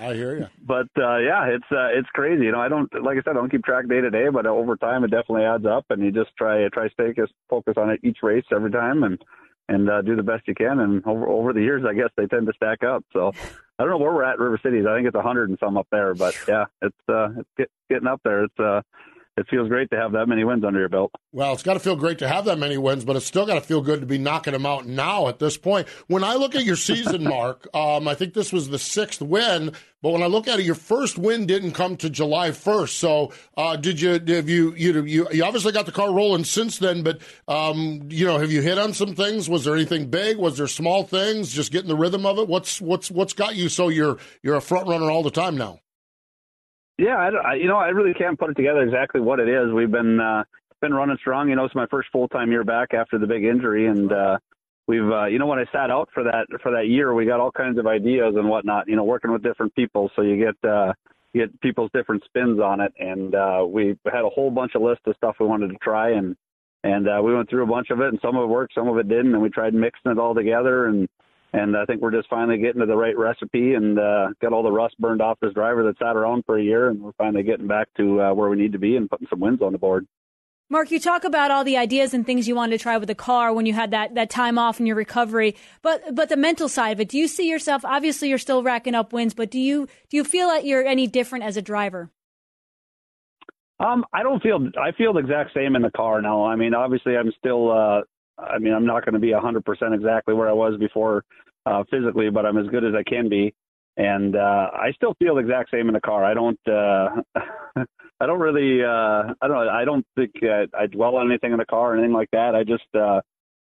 I 0.02 0.14
hear 0.14 0.38
you. 0.38 0.48
but 0.66 0.88
uh, 0.98 1.18
yeah, 1.18 1.46
it's 1.46 1.72
uh, 1.72 1.89
it's 1.93 2.10
crazy. 2.14 2.46
You 2.46 2.52
know, 2.52 2.62
I 2.62 2.68
don't 2.68 2.91
like 3.04 3.18
I 3.18 3.22
said, 3.22 3.32
I 3.32 3.34
don't 3.34 3.52
keep 3.52 3.64
track 3.64 3.88
day 3.88 4.02
to 4.02 4.10
day, 4.10 4.30
but 4.30 4.48
over 4.48 4.76
time, 4.76 5.04
it 5.04 5.12
definitely 5.12 5.43
adds 5.43 5.66
up, 5.66 5.86
and 5.89 6.02
you 6.04 6.12
just 6.12 6.32
try 6.38 6.68
try 6.70 6.89
stay 6.89 7.14
focus 7.14 7.30
focus 7.50 7.76
on 7.78 7.91
it 7.91 8.00
each 8.04 8.18
race 8.24 8.46
every 8.52 8.72
time, 8.72 9.04
and 9.04 9.22
and 9.70 9.89
uh, 9.89 10.02
do 10.02 10.16
the 10.16 10.24
best 10.24 10.48
you 10.48 10.56
can. 10.56 10.80
And 10.80 11.06
over 11.06 11.28
over 11.28 11.54
the 11.54 11.62
years, 11.62 11.84
I 11.88 11.93
guess 11.93 12.10
they 12.18 12.26
tend 12.26 12.48
to 12.48 12.54
stack 12.56 12.84
up. 12.84 13.04
So 13.14 13.34
I 13.78 13.84
don't 13.84 13.89
know 13.89 13.98
where 13.98 14.14
we're 14.14 14.24
at, 14.24 14.39
River 14.39 14.60
Cities. 14.64 14.86
I 14.89 14.96
think 14.96 15.08
it's 15.08 15.16
a 15.16 15.22
hundred 15.22 15.50
and 15.50 15.60
some 15.60 15.78
up 15.78 15.88
there, 15.91 16.16
but 16.16 16.36
yeah, 16.48 16.66
it's 16.82 16.98
uh, 17.08 17.30
it's 17.38 17.50
get, 17.58 17.70
getting 17.89 18.08
up 18.08 18.22
there. 18.24 18.46
It's 18.46 18.60
uh, 18.60 18.82
it 19.38 19.48
feels 19.50 19.68
great 19.68 19.90
to 19.90 19.98
have 19.98 20.14
that 20.14 20.28
many 20.28 20.46
wins 20.46 20.64
under 20.64 20.80
your 20.80 20.88
belt. 20.88 21.12
Well, 21.34 21.52
it's 21.52 21.64
got 21.64 21.74
to 21.74 21.80
feel 21.80 21.98
great 21.98 22.20
to 22.20 22.28
have 22.28 22.46
that 22.46 22.58
many 22.58 22.78
wins, 22.78 23.04
but 23.04 23.18
it's 23.18 23.26
still 23.26 23.46
got 23.46 23.56
to 23.56 23.62
feel 23.62 23.82
good 23.82 24.00
to 24.00 24.06
be 24.06 24.18
knocking 24.18 24.54
them 24.54 24.66
out 24.66 24.86
now 24.86 25.28
at 25.28 25.40
this 25.40 25.58
point. 25.58 25.90
When 26.08 26.24
I 26.24 26.36
look 26.36 26.56
at 26.56 26.64
your 26.64 26.78
season, 26.78 27.24
Mark, 27.30 27.68
um, 27.76 28.08
I 28.08 28.16
think 28.16 28.34
this 28.34 28.54
was 28.54 28.70
the 28.70 28.80
sixth 28.80 29.22
win, 29.22 29.74
but 30.02 30.12
when 30.12 30.24
I 30.24 30.28
look 30.28 30.48
at 30.48 30.60
it, 30.60 30.66
your 30.66 30.76
first 30.76 31.18
win 31.18 31.46
didn't 31.48 31.74
come 31.74 31.98
to 31.98 32.10
July 32.10 32.52
1st. 32.52 32.90
So, 32.90 33.34
uh, 33.58 33.76
did 33.76 34.00
you, 34.00 34.12
have 34.12 34.48
you, 34.48 34.74
you, 34.76 35.04
you, 35.04 35.28
you 35.32 35.44
obviously 35.44 35.74
got 35.74 35.86
the 35.86 35.92
car 35.92 36.14
rolling 36.14 36.46
since 36.46 36.78
then, 36.80 37.04
but, 37.04 37.20
um, 37.50 38.08
you 38.10 38.26
know, 38.26 38.38
have 38.38 38.52
you 38.52 38.62
hit 38.62 38.78
on 38.78 38.94
some 38.94 39.16
things? 39.16 39.50
Was 39.50 39.66
there 39.66 39.76
anything 39.76 40.10
big? 40.10 40.38
Was 40.38 40.58
there 40.58 40.68
small 40.68 41.04
things? 41.04 41.52
Just 41.52 41.74
getting 41.74 41.90
the 41.90 41.98
rhythm 41.98 42.26
of 42.26 42.38
it? 42.40 42.48
What's, 42.48 42.80
what's, 42.80 43.12
what's 43.12 43.34
got 43.34 43.56
you 43.56 43.68
so 43.68 43.90
you're, 43.90 44.18
you're 44.44 44.56
a 44.56 44.62
front 44.62 44.88
runner 44.88 45.12
all 45.12 45.24
the 45.24 45.32
time 45.32 45.58
now? 45.58 45.80
Yeah, 46.98 47.18
I, 47.18 47.56
you 47.56 47.68
know, 47.68 47.78
I 47.78 47.89
really 47.89 48.14
can't 48.14 48.39
put 48.39 48.50
it 48.50 48.54
together 48.56 48.82
exactly 48.82 49.20
what 49.20 49.39
it 49.39 49.50
is. 49.50 49.72
We've 49.74 49.91
been 49.91 50.20
uh, 50.20 50.43
been 50.82 50.93
running 50.93 51.18
strong. 51.20 51.50
You 51.50 51.56
know, 51.56 51.66
it's 51.66 51.76
my 51.76 51.88
first 51.88 52.10
full 52.12 52.28
time 52.28 52.52
year 52.52 52.64
back 52.64 52.93
after 52.93 53.18
the 53.18 53.28
big 53.28 53.43
injury, 53.43 53.88
and 53.88 54.12
uh, 54.12 54.38
we've, 54.88 55.10
uh, 55.10 55.26
you 55.26 55.38
know, 55.38 55.46
when 55.46 55.60
I 55.60 55.66
sat 55.74 55.91
out 55.91 56.10
for 56.14 56.24
that 56.24 56.48
for 56.62 56.72
that 56.72 56.88
year, 56.88 57.14
we 57.14 57.26
got 57.26 57.39
all 57.41 57.52
kinds 57.52 57.78
of 57.78 57.88
ideas 57.88 58.36
and 58.38 58.48
whatnot. 58.48 58.88
You 58.88 58.96
know, 58.96 59.04
working 59.04 59.32
with 59.32 59.43
different 59.43 59.76
people, 59.76 60.10
so 60.16 60.22
you 60.22 60.38
get 60.38 60.70
uh, 60.70 60.93
you 61.34 61.46
get 61.46 61.60
people's 61.60 61.91
different 61.93 62.24
spins 62.24 62.62
on 62.62 62.80
it. 62.80 62.93
And 62.98 63.36
uh, 63.36 63.66
we 63.68 63.98
had 64.06 64.24
a 64.24 64.30
whole 64.30 64.50
bunch 64.50 64.76
of 64.76 64.82
lists 64.82 65.04
of 65.06 65.16
stuff 65.18 65.36
we 65.39 65.48
wanted 65.48 65.72
to 65.72 65.78
try, 65.82 66.12
and 66.12 66.38
and 66.86 67.10
uh, 67.10 67.20
we 67.22 67.36
went 67.36 67.50
through 67.50 67.64
a 67.64 67.68
bunch 67.68 67.89
of 67.89 68.00
it, 68.00 68.08
and 68.08 68.20
some 68.22 68.38
of 68.38 68.43
it 68.43 68.54
worked, 68.54 68.74
some 68.74 68.88
of 68.88 68.98
it 68.98 69.10
didn't, 69.10 69.34
and 69.34 69.41
we 69.41 69.50
tried 69.50 69.74
mixing 69.74 70.12
it 70.12 70.20
all 70.20 70.34
together, 70.34 70.86
and 70.86 71.10
and 71.56 71.78
I 71.78 71.86
think 71.86 72.01
we're 72.01 72.12
just 72.12 72.30
finally 72.30 72.58
getting 72.58 72.82
to 72.82 72.86
the 72.86 72.97
right 72.97 73.18
recipe, 73.18 73.76
and 73.76 73.97
uh, 73.97 74.28
got 74.41 74.51
all 74.51 74.64
the 74.64 74.72
rust 74.72 74.99
burned 74.99 75.22
off 75.22 75.39
this 75.41 75.53
driver 75.53 75.84
that 75.84 75.97
sat 75.97 76.18
around 76.18 76.43
for 76.45 76.58
a 76.58 76.64
year, 76.64 76.89
and 76.89 77.01
we're 77.01 77.14
finally 77.14 77.43
getting 77.43 77.68
back 77.68 77.88
to 77.95 78.22
uh, 78.22 78.34
where 78.34 78.49
we 78.49 78.58
need 78.58 78.74
to 78.74 78.80
be 78.80 78.97
and 78.97 79.10
putting 79.10 79.28
some 79.30 79.39
wins 79.39 79.62
on 79.62 79.72
the 79.72 79.78
board. 79.78 80.06
Mark, 80.70 80.91
you 80.91 80.99
talk 80.99 81.24
about 81.24 81.51
all 81.51 81.64
the 81.64 81.78
ideas 81.78 82.14
and 82.14 82.26
things 82.26 82.47
you 82.47 82.56
wanted 82.56 82.78
to 82.78 82.82
try 82.82 82.97
with 82.97 83.08
the 83.08 83.16
car 83.16 83.53
when 83.53 83.66
you 83.66 83.74
had 83.74 83.91
that, 83.91 84.16
that 84.16 84.30
time 84.30 84.58
off 84.58 84.80
in 84.80 84.86
your 84.86 84.95
recovery, 84.95 85.56
but 85.82 86.03
but 86.14 86.28
the 86.28 86.36
mental 86.36 86.68
side 86.68 86.89
of 86.89 86.99
it. 86.99 87.08
Do 87.08 87.18
you 87.18 87.28
see 87.28 87.47
yourself? 87.47 87.86
Obviously, 87.86 88.28
you're 88.28 88.38
still 88.38 88.62
racking 88.62 88.95
up 88.95 89.14
wins, 89.14 89.34
but 89.34 89.49
do 89.49 89.60
you 89.60 89.88
do 90.10 90.18
you 90.18 90.24
feel 90.26 90.49
that 90.49 90.66
you're 90.66 90.86
any 90.86 91.08
different 91.08 91.45
as 91.45 91.56
a 91.56 91.62
driver? 91.62 92.10
Um, 93.80 94.06
I 94.12 94.24
don't 94.24 94.41
feel 94.41 94.60
I 94.82 94.91
feel 94.91 95.14
the 95.14 95.20
exact 95.20 95.53
same 95.53 95.76
in 95.78 95.84
the 95.84 95.91
car 95.91 96.22
now. 96.22 96.45
I 96.45 96.56
mean, 96.58 96.74
obviously, 96.74 97.16
I'm 97.16 97.32
still. 97.38 97.72
Uh, 97.72 98.01
I 98.38 98.60
mean, 98.60 98.74
I'm 98.74 98.86
not 98.86 99.06
going 99.06 99.14
to 99.14 99.20
be 99.20 99.32
100% 99.32 99.95
exactly 99.95 100.34
where 100.34 100.49
I 100.49 100.51
was 100.51 100.78
before 100.78 101.24
uh, 101.66 101.84
physically, 101.89 102.30
but 102.30 102.45
I'm 102.45 102.57
as 102.57 102.68
good 102.68 102.84
as 102.84 102.93
I 102.95 103.03
can 103.03 103.30
be, 103.30 103.53
and 103.97 104.36
uh, 104.36 104.70
I 104.74 104.91
still 104.95 105.13
feel 105.20 105.36
the 105.36 105.41
exact 105.41 105.72
same 105.72 105.88
in 105.88 105.93
the 105.93 106.01
car. 106.01 106.24
I 106.26 106.34
don't. 106.34 106.59
Uh, 106.68 107.22
I 108.20 108.28
don't 108.28 108.39
really. 108.39 108.84
Uh, 108.84 109.34
I 109.41 109.47
don't. 109.47 109.68
I 109.68 109.86
don't 109.86 110.05
think 110.16 110.32
uh, 110.43 110.68
I 110.78 110.88
dwell 110.88 111.18
on 111.18 111.30
anything 111.30 111.51
in 111.51 111.57
the 111.57 111.66
car 111.66 111.91
or 111.91 111.97
anything 111.97 112.13
like 112.13 112.30
that. 112.32 112.55
I 112.55 112.63
just 112.63 112.84
uh, 112.93 113.22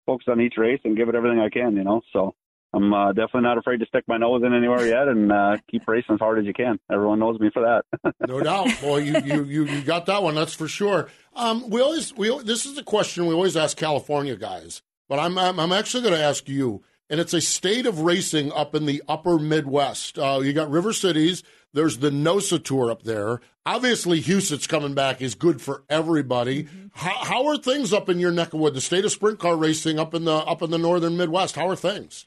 focus 0.06 0.26
on 0.28 0.40
each 0.40 0.54
race 0.56 0.80
and 0.84 0.96
give 0.96 1.08
it 1.08 1.14
everything 1.14 1.40
I 1.40 1.48
can. 1.48 1.76
You 1.76 1.84
know. 1.84 2.02
So 2.12 2.34
I'm 2.74 2.92
uh, 2.92 3.08
definitely 3.12 3.42
not 3.42 3.58
afraid 3.58 3.80
to 3.80 3.86
stick 3.86 4.04
my 4.08 4.16
nose 4.16 4.42
in 4.44 4.52
anywhere 4.52 4.86
yet 4.86 5.08
and 5.08 5.30
uh, 5.30 5.56
keep 5.70 5.86
racing 5.86 6.14
as 6.14 6.18
hard 6.18 6.40
as 6.40 6.44
you 6.44 6.52
can. 6.52 6.78
Everyone 6.90 7.20
knows 7.20 7.38
me 7.38 7.50
for 7.52 7.62
that. 7.62 8.14
no 8.28 8.40
doubt. 8.40 8.68
Well, 8.82 9.00
you, 9.00 9.20
you 9.20 9.44
you 9.44 9.64
you 9.64 9.82
got 9.82 10.06
that 10.06 10.22
one. 10.22 10.34
That's 10.34 10.54
for 10.54 10.68
sure. 10.68 11.08
Um, 11.36 11.70
we 11.70 11.80
always 11.80 12.14
we 12.16 12.36
this 12.42 12.66
is 12.66 12.76
a 12.76 12.82
question 12.82 13.26
we 13.26 13.34
always 13.34 13.56
ask 13.56 13.76
California 13.76 14.36
guys, 14.36 14.82
but 15.08 15.18
I'm 15.18 15.38
I'm, 15.38 15.60
I'm 15.60 15.72
actually 15.72 16.02
going 16.02 16.14
to 16.14 16.22
ask 16.22 16.48
you. 16.48 16.82
And 17.10 17.20
it's 17.20 17.34
a 17.34 17.40
state 17.40 17.86
of 17.86 18.00
racing 18.00 18.50
up 18.52 18.74
in 18.74 18.86
the 18.86 19.02
upper 19.08 19.38
Midwest. 19.38 20.18
Uh, 20.18 20.40
you 20.42 20.52
got 20.52 20.70
River 20.70 20.92
Cities. 20.92 21.42
There's 21.74 21.98
the 21.98 22.10
NOSA 22.10 22.64
tour 22.64 22.90
up 22.90 23.02
there. 23.02 23.40
Obviously, 23.66 24.22
Huset's 24.22 24.66
coming 24.66 24.94
back 24.94 25.20
is 25.20 25.34
good 25.34 25.60
for 25.60 25.84
everybody. 25.88 26.64
Mm-hmm. 26.64 26.86
How, 26.92 27.24
how, 27.24 27.46
are 27.46 27.56
things 27.56 27.92
up 27.92 28.08
in 28.08 28.20
your 28.20 28.30
neck 28.30 28.54
of 28.54 28.60
wood? 28.60 28.74
The 28.74 28.80
state 28.80 29.04
of 29.04 29.12
sprint 29.12 29.38
car 29.38 29.56
racing 29.56 29.98
up 29.98 30.14
in 30.14 30.24
the 30.24 30.32
up 30.32 30.62
in 30.62 30.70
the 30.70 30.78
northern 30.78 31.16
Midwest. 31.16 31.56
How 31.56 31.68
are 31.68 31.76
things? 31.76 32.26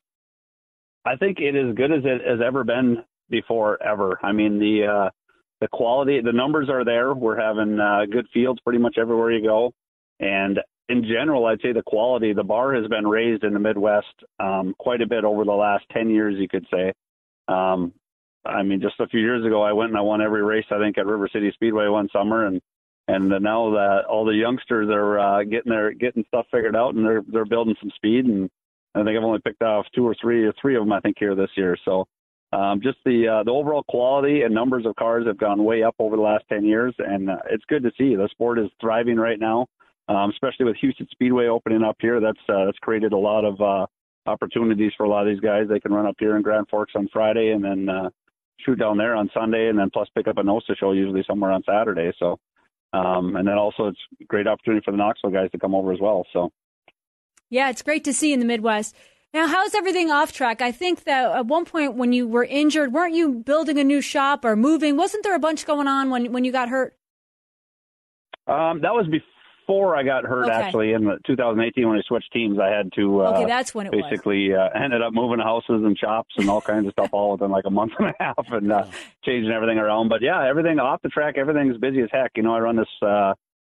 I 1.06 1.16
think 1.16 1.40
it 1.40 1.56
is 1.56 1.74
good 1.76 1.92
as 1.92 2.04
it 2.04 2.22
has 2.28 2.40
ever 2.46 2.64
been 2.64 3.04
before 3.30 3.82
ever. 3.82 4.20
I 4.22 4.34
mean 4.34 4.60
the 4.60 4.86
uh, 4.86 5.10
the 5.62 5.68
quality, 5.70 6.22
the 6.22 6.34
numbers 6.34 6.70
are 6.70 6.84
there. 6.84 7.14
We're 7.14 7.40
having 7.40 7.80
uh, 7.80 8.06
good 8.12 8.28
fields 8.34 8.60
pretty 8.62 8.80
much 8.80 8.98
everywhere 9.00 9.32
you 9.32 9.48
go, 9.48 9.74
and 10.20 10.60
in 10.90 11.04
general, 11.04 11.46
I'd 11.46 11.62
say 11.62 11.74
the 11.74 11.84
quality, 11.84 12.34
the 12.34 12.44
bar 12.44 12.74
has 12.74 12.88
been 12.88 13.06
raised 13.08 13.44
in 13.44 13.54
the 13.54 13.60
Midwest 13.60 14.08
um, 14.40 14.74
quite 14.80 15.02
a 15.02 15.08
bit 15.08 15.26
over 15.26 15.44
the 15.44 15.52
last 15.52 15.86
ten 15.92 16.10
years, 16.10 16.36
you 16.38 16.48
could 16.48 16.66
say. 16.72 16.94
Um, 17.48 17.94
I 18.46 18.64
mean, 18.64 18.82
just 18.82 19.00
a 19.00 19.08
few 19.08 19.20
years 19.20 19.46
ago, 19.46 19.62
I 19.62 19.74
went 19.74 19.90
and 19.90 19.98
I 19.98 20.02
won 20.02 20.22
every 20.22 20.44
race 20.44 20.66
I 20.72 20.80
think 20.80 20.98
at 20.98 21.06
River 21.06 21.30
City 21.32 21.52
Speedway 21.54 21.88
one 21.88 22.08
summer, 22.14 22.46
and 22.46 22.62
and 23.10 23.30
now 23.30 23.72
that 23.72 24.06
all 24.10 24.26
the 24.26 24.36
youngsters 24.36 24.90
are 24.90 25.20
uh, 25.20 25.44
getting 25.44 25.72
their 25.72 25.94
getting 25.94 26.26
stuff 26.28 26.46
figured 26.52 26.76
out 26.76 26.96
and 26.96 27.06
they're 27.06 27.24
they're 27.28 27.46
building 27.46 27.76
some 27.82 27.92
speed, 27.96 28.26
and 28.26 28.50
I 28.96 29.04
think 29.04 29.18
I've 29.18 29.24
only 29.24 29.40
picked 29.40 29.62
off 29.62 29.86
two 29.94 30.08
or 30.08 30.16
three 30.20 30.46
or 30.46 30.54
three 30.62 30.76
of 30.76 30.84
them 30.84 30.94
I 30.94 31.00
think 31.02 31.18
here 31.20 31.36
this 31.36 31.52
year. 31.56 31.78
So 31.84 32.08
um, 32.54 32.80
just 32.82 32.98
the 33.04 33.28
uh, 33.28 33.44
the 33.44 33.52
overall 33.52 33.84
quality 33.90 34.44
and 34.44 34.54
numbers 34.54 34.86
of 34.86 34.96
cars 34.96 35.28
have 35.28 35.38
gone 35.38 35.64
way 35.64 35.84
up 35.84 35.96
over 36.00 36.16
the 36.16 36.22
last 36.22 36.46
ten 36.48 36.64
years, 36.64 36.96
and 36.98 37.30
uh, 37.30 37.38
it's 37.50 37.66
good 37.66 37.84
to 37.84 37.92
see. 37.98 38.16
The 38.16 38.30
sport 38.32 38.60
is 38.60 38.70
thriving 38.80 39.18
right 39.18 39.40
now, 39.40 39.68
um, 40.08 40.32
especially 40.32 40.66
with 40.66 40.78
Huset's 40.82 41.12
Speedway 41.12 41.48
opening 41.48 41.84
up 41.84 41.98
here. 42.00 42.20
That's 42.20 42.40
uh, 42.50 42.66
that's 42.66 42.80
created 42.80 43.14
a 43.14 43.18
lot 43.18 43.46
of 43.46 43.62
uh, 43.62 43.86
opportunities 44.26 44.92
for 44.98 45.06
a 45.06 45.10
lot 45.10 45.28
of 45.28 45.34
these 45.34 45.42
guys. 45.42 45.68
They 45.70 45.80
can 45.80 45.94
run 45.94 46.06
up 46.06 46.16
here 46.20 46.36
in 46.36 46.42
Grand 46.42 46.68
Forks 46.70 46.94
on 46.96 47.08
Friday, 47.12 47.52
and 47.52 47.64
then 47.64 47.90
uh, 47.90 48.10
shoot 48.60 48.80
down 48.80 48.98
there 48.98 49.16
on 49.16 49.30
Sunday, 49.34 49.68
and 49.68 49.78
then 49.78 49.90
plus 49.92 50.08
pick 50.16 50.28
up 50.28 50.38
a 50.38 50.44
NOSA 50.44 50.78
show 50.80 50.92
usually 50.92 51.24
somewhere 51.28 51.52
on 51.52 51.64
Saturday. 51.64 52.12
So, 52.20 52.40
um, 52.94 53.36
and 53.36 53.48
then 53.48 53.58
also 53.58 53.88
it's 53.88 54.00
a 54.22 54.26
great 54.26 54.48
opportunity 54.48 54.84
for 54.84 54.92
the 54.92 54.98
Knoxville 54.98 55.32
guys 55.32 55.52
to 55.52 55.60
come 55.60 55.76
over 55.76 55.94
as 55.94 56.00
well. 56.00 56.26
So, 56.34 56.52
yeah, 57.50 57.70
it's 57.70 57.82
great 57.82 58.04
to 58.06 58.14
see 58.14 58.34
in 58.34 58.40
the 58.40 58.46
Midwest. 58.46 58.96
Now, 59.34 59.46
how's 59.46 59.76
everything 59.76 60.10
off 60.10 60.32
track? 60.32 60.62
I 60.62 60.72
think 60.72 61.04
that 61.04 61.32
at 61.32 61.46
one 61.46 61.66
point 61.66 61.96
when 61.96 62.14
you 62.14 62.28
were 62.28 62.46
injured, 62.46 62.94
weren't 62.94 63.14
you 63.14 63.34
building 63.34 63.78
a 63.78 63.84
new 63.84 64.02
shop 64.02 64.46
or 64.46 64.56
moving? 64.56 64.96
Wasn't 64.96 65.24
there 65.24 65.36
a 65.36 65.40
bunch 65.40 65.66
going 65.66 65.88
on 65.88 66.10
when 66.10 66.32
when 66.32 66.46
you 66.46 66.52
got 66.52 66.70
hurt? 66.70 66.98
Um, 68.48 68.80
that 68.82 68.94
was 68.94 69.06
before 69.08 69.37
before 69.68 69.96
I 69.98 70.04
got 70.04 70.24
hurt, 70.24 70.46
okay. 70.46 70.54
actually, 70.54 70.94
in 70.94 71.04
2018 71.26 71.88
when 71.88 71.98
I 71.98 72.02
switched 72.08 72.32
teams, 72.32 72.58
I 72.58 72.70
had 72.70 72.92
to 72.94 73.24
uh, 73.24 73.32
okay, 73.32 73.46
that's 73.46 73.76
when 73.76 73.88
it 73.88 73.92
basically 73.92 74.54
uh, 74.54 74.70
ended 74.76 75.02
up 75.02 75.14
moving 75.14 75.40
houses 75.40 75.84
and 75.84 75.98
shops 75.98 76.34
and 76.38 76.50
all 76.50 76.62
kinds 76.62 76.88
of 76.88 76.94
stuff 76.94 77.10
all 77.12 77.34
within 77.34 77.52
like 77.52 77.66
a 77.66 77.70
month 77.70 77.92
and 78.00 78.10
a 78.10 78.14
half 78.20 78.48
and 78.52 78.72
uh, 78.72 78.86
changing 79.26 79.52
everything 79.52 79.78
around. 79.78 80.08
But 80.08 80.22
yeah, 80.22 80.48
everything 80.48 80.80
off 80.80 81.02
the 81.02 81.10
track, 81.10 81.36
everything's 81.38 81.78
busy 81.78 82.02
as 82.02 82.10
heck. 82.12 82.32
You 82.36 82.44
know, 82.44 82.56
I 82.56 82.60
run 82.60 82.78
this 82.78 82.88
uh, 83.02 83.34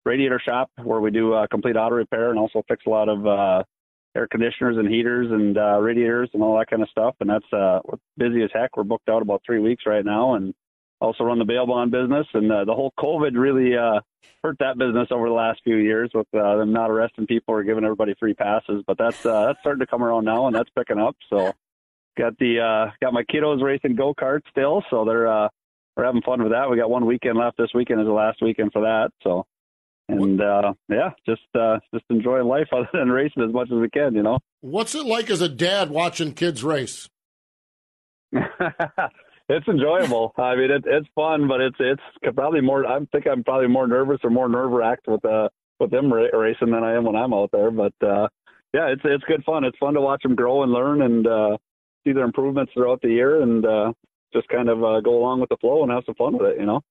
radiator 0.06 0.40
shop 0.40 0.70
where 0.84 1.00
we 1.00 1.12
do 1.12 1.34
uh, 1.34 1.48
complete 1.48 1.76
auto 1.76 1.96
repair 1.96 2.30
and 2.30 2.38
also 2.38 2.64
fix 2.68 2.86
a 2.86 2.90
lot 2.90 3.10
of 3.10 3.26
uh, 3.26 3.64
air 4.16 4.28
conditioners 4.28 4.78
and 4.78 4.88
heaters 4.88 5.32
and 5.32 5.58
uh, 5.58 5.80
radiators 5.80 6.30
and 6.34 6.44
all 6.44 6.58
that 6.60 6.70
kind 6.70 6.84
of 6.84 6.90
stuff. 6.90 7.16
And 7.20 7.30
that's 7.30 7.52
uh, 7.52 7.80
busy 8.16 8.44
as 8.44 8.52
heck. 8.54 8.78
We're 8.78 8.84
booked 8.84 9.10
out 9.10 9.24
about 9.24 9.42
three 9.44 9.60
weeks 9.60 9.84
right 9.88 10.06
now, 10.06 10.36
and 10.36 10.54
also 11.02 11.24
run 11.24 11.40
the 11.40 11.46
bail 11.46 11.66
bond 11.66 11.92
business. 11.92 12.28
And 12.34 12.52
uh, 12.52 12.66
the 12.66 12.74
whole 12.74 12.94
COVID 13.00 13.32
really 13.36 13.76
uh, 13.76 14.02
hurt 14.44 14.58
that 14.60 14.78
business 14.78 15.08
over 15.12 15.28
the 15.28 15.34
last 15.34 15.62
few 15.64 15.78
years 15.78 16.12
with 16.14 16.28
uh, 16.34 16.58
them 16.58 16.74
not 16.74 16.90
arresting 16.90 17.28
people 17.28 17.54
or 17.54 17.64
giving 17.64 17.84
everybody 17.84 18.16
free 18.20 18.34
passes. 18.34 18.84
But 18.86 18.98
that's 18.98 19.26
uh, 19.26 19.48
that's 19.48 19.60
starting 19.60 19.82
to 19.82 19.88
come 19.88 20.04
around 20.04 20.26
now, 20.26 20.48
and 20.48 20.56
that's 20.56 20.70
picking 20.78 21.00
up. 21.00 21.16
So 21.30 21.54
got 22.18 22.38
the 22.38 22.60
uh, 22.60 22.92
got 23.02 23.14
my 23.14 23.24
kiddos 23.24 23.64
racing 23.64 23.96
go 23.96 24.14
karts 24.14 24.48
still, 24.52 24.84
so 24.90 25.06
they're 25.06 25.28
uh, 25.28 25.48
we're 25.96 26.06
having 26.06 26.22
fun 26.22 26.42
with 26.42 26.52
that. 26.52 26.70
We 26.70 26.78
got 26.78 26.90
one 26.90 27.06
weekend 27.06 27.38
left. 27.38 27.58
This 27.58 27.72
weekend 27.74 28.02
is 28.02 28.08
the 28.08 28.14
last 28.14 28.42
weekend 28.42 28.72
for 28.72 28.82
that. 28.82 29.12
So. 29.24 29.46
And 30.12 30.42
uh, 30.42 30.74
yeah, 30.88 31.12
just 31.24 31.44
uh, 31.54 31.78
just 31.94 32.04
enjoy 32.10 32.44
life 32.44 32.70
other 32.74 32.90
than 32.92 33.10
racing 33.10 33.44
as 33.44 33.54
much 33.54 33.68
as 33.72 33.78
we 33.78 33.92
can, 33.92 34.16
you 34.16 34.24
know. 34.24 34.40
What's 34.62 34.96
it 34.96 35.06
like 35.06 35.30
as 35.30 35.40
a 35.40 35.48
dad 35.48 35.92
watching 35.92 36.34
kids 36.34 36.64
race? 36.64 37.08
it's 39.50 39.68
enjoyable. 39.68 40.34
I 40.38 40.56
mean, 40.56 40.72
it, 40.72 40.84
it's 40.86 41.08
fun, 41.16 41.48
but 41.48 41.60
it's 41.60 41.78
it's 41.80 42.36
probably 42.36 42.62
more. 42.62 42.86
I 42.86 43.00
think 43.12 43.28
I'm 43.28 43.44
probably 43.44 43.68
more 43.68 43.88
nervous 43.88 44.20
or 44.24 44.30
more 44.30 44.48
nerve 44.48 44.72
wracked 44.72 45.08
with 45.08 45.26
uh 45.26 45.50
with 45.80 45.92
them 45.92 46.12
ra- 46.14 46.38
racing 46.38 46.72
than 46.72 46.84
I 46.84 46.96
am 46.96 47.06
when 47.06 47.16
I'm 47.16 47.34
out 47.34 47.50
there. 47.52 47.72
But 47.72 47.94
uh, 48.02 48.28
yeah, 48.74 48.88
it's 48.88 49.02
it's 49.04 49.24
good 49.26 49.44
fun. 49.44 49.64
It's 49.64 49.78
fun 49.78 49.96
to 49.96 50.02
watch 50.02 50.24
them 50.24 50.36
grow 50.36 50.64
and 50.64 50.72
learn 50.72 51.02
and 51.02 51.28
uh, 51.28 51.58
see 52.06 52.14
their 52.14 52.26
improvements 52.26 52.72
throughout 52.74 53.02
the 53.02 53.10
year 53.10 53.42
and 53.42 53.66
uh, 53.66 53.94
just 54.34 54.48
kind 54.50 54.70
of 54.70 54.84
uh, 54.84 55.02
go 55.02 55.18
along 55.18 55.42
with 55.42 55.50
the 55.50 55.58
flow 55.58 55.84
and 55.84 55.92
have 55.92 56.04
some 56.06 56.16
fun 56.16 56.38
with 56.38 56.52
it. 56.52 56.60
You 56.60 56.66
know. 56.66 56.82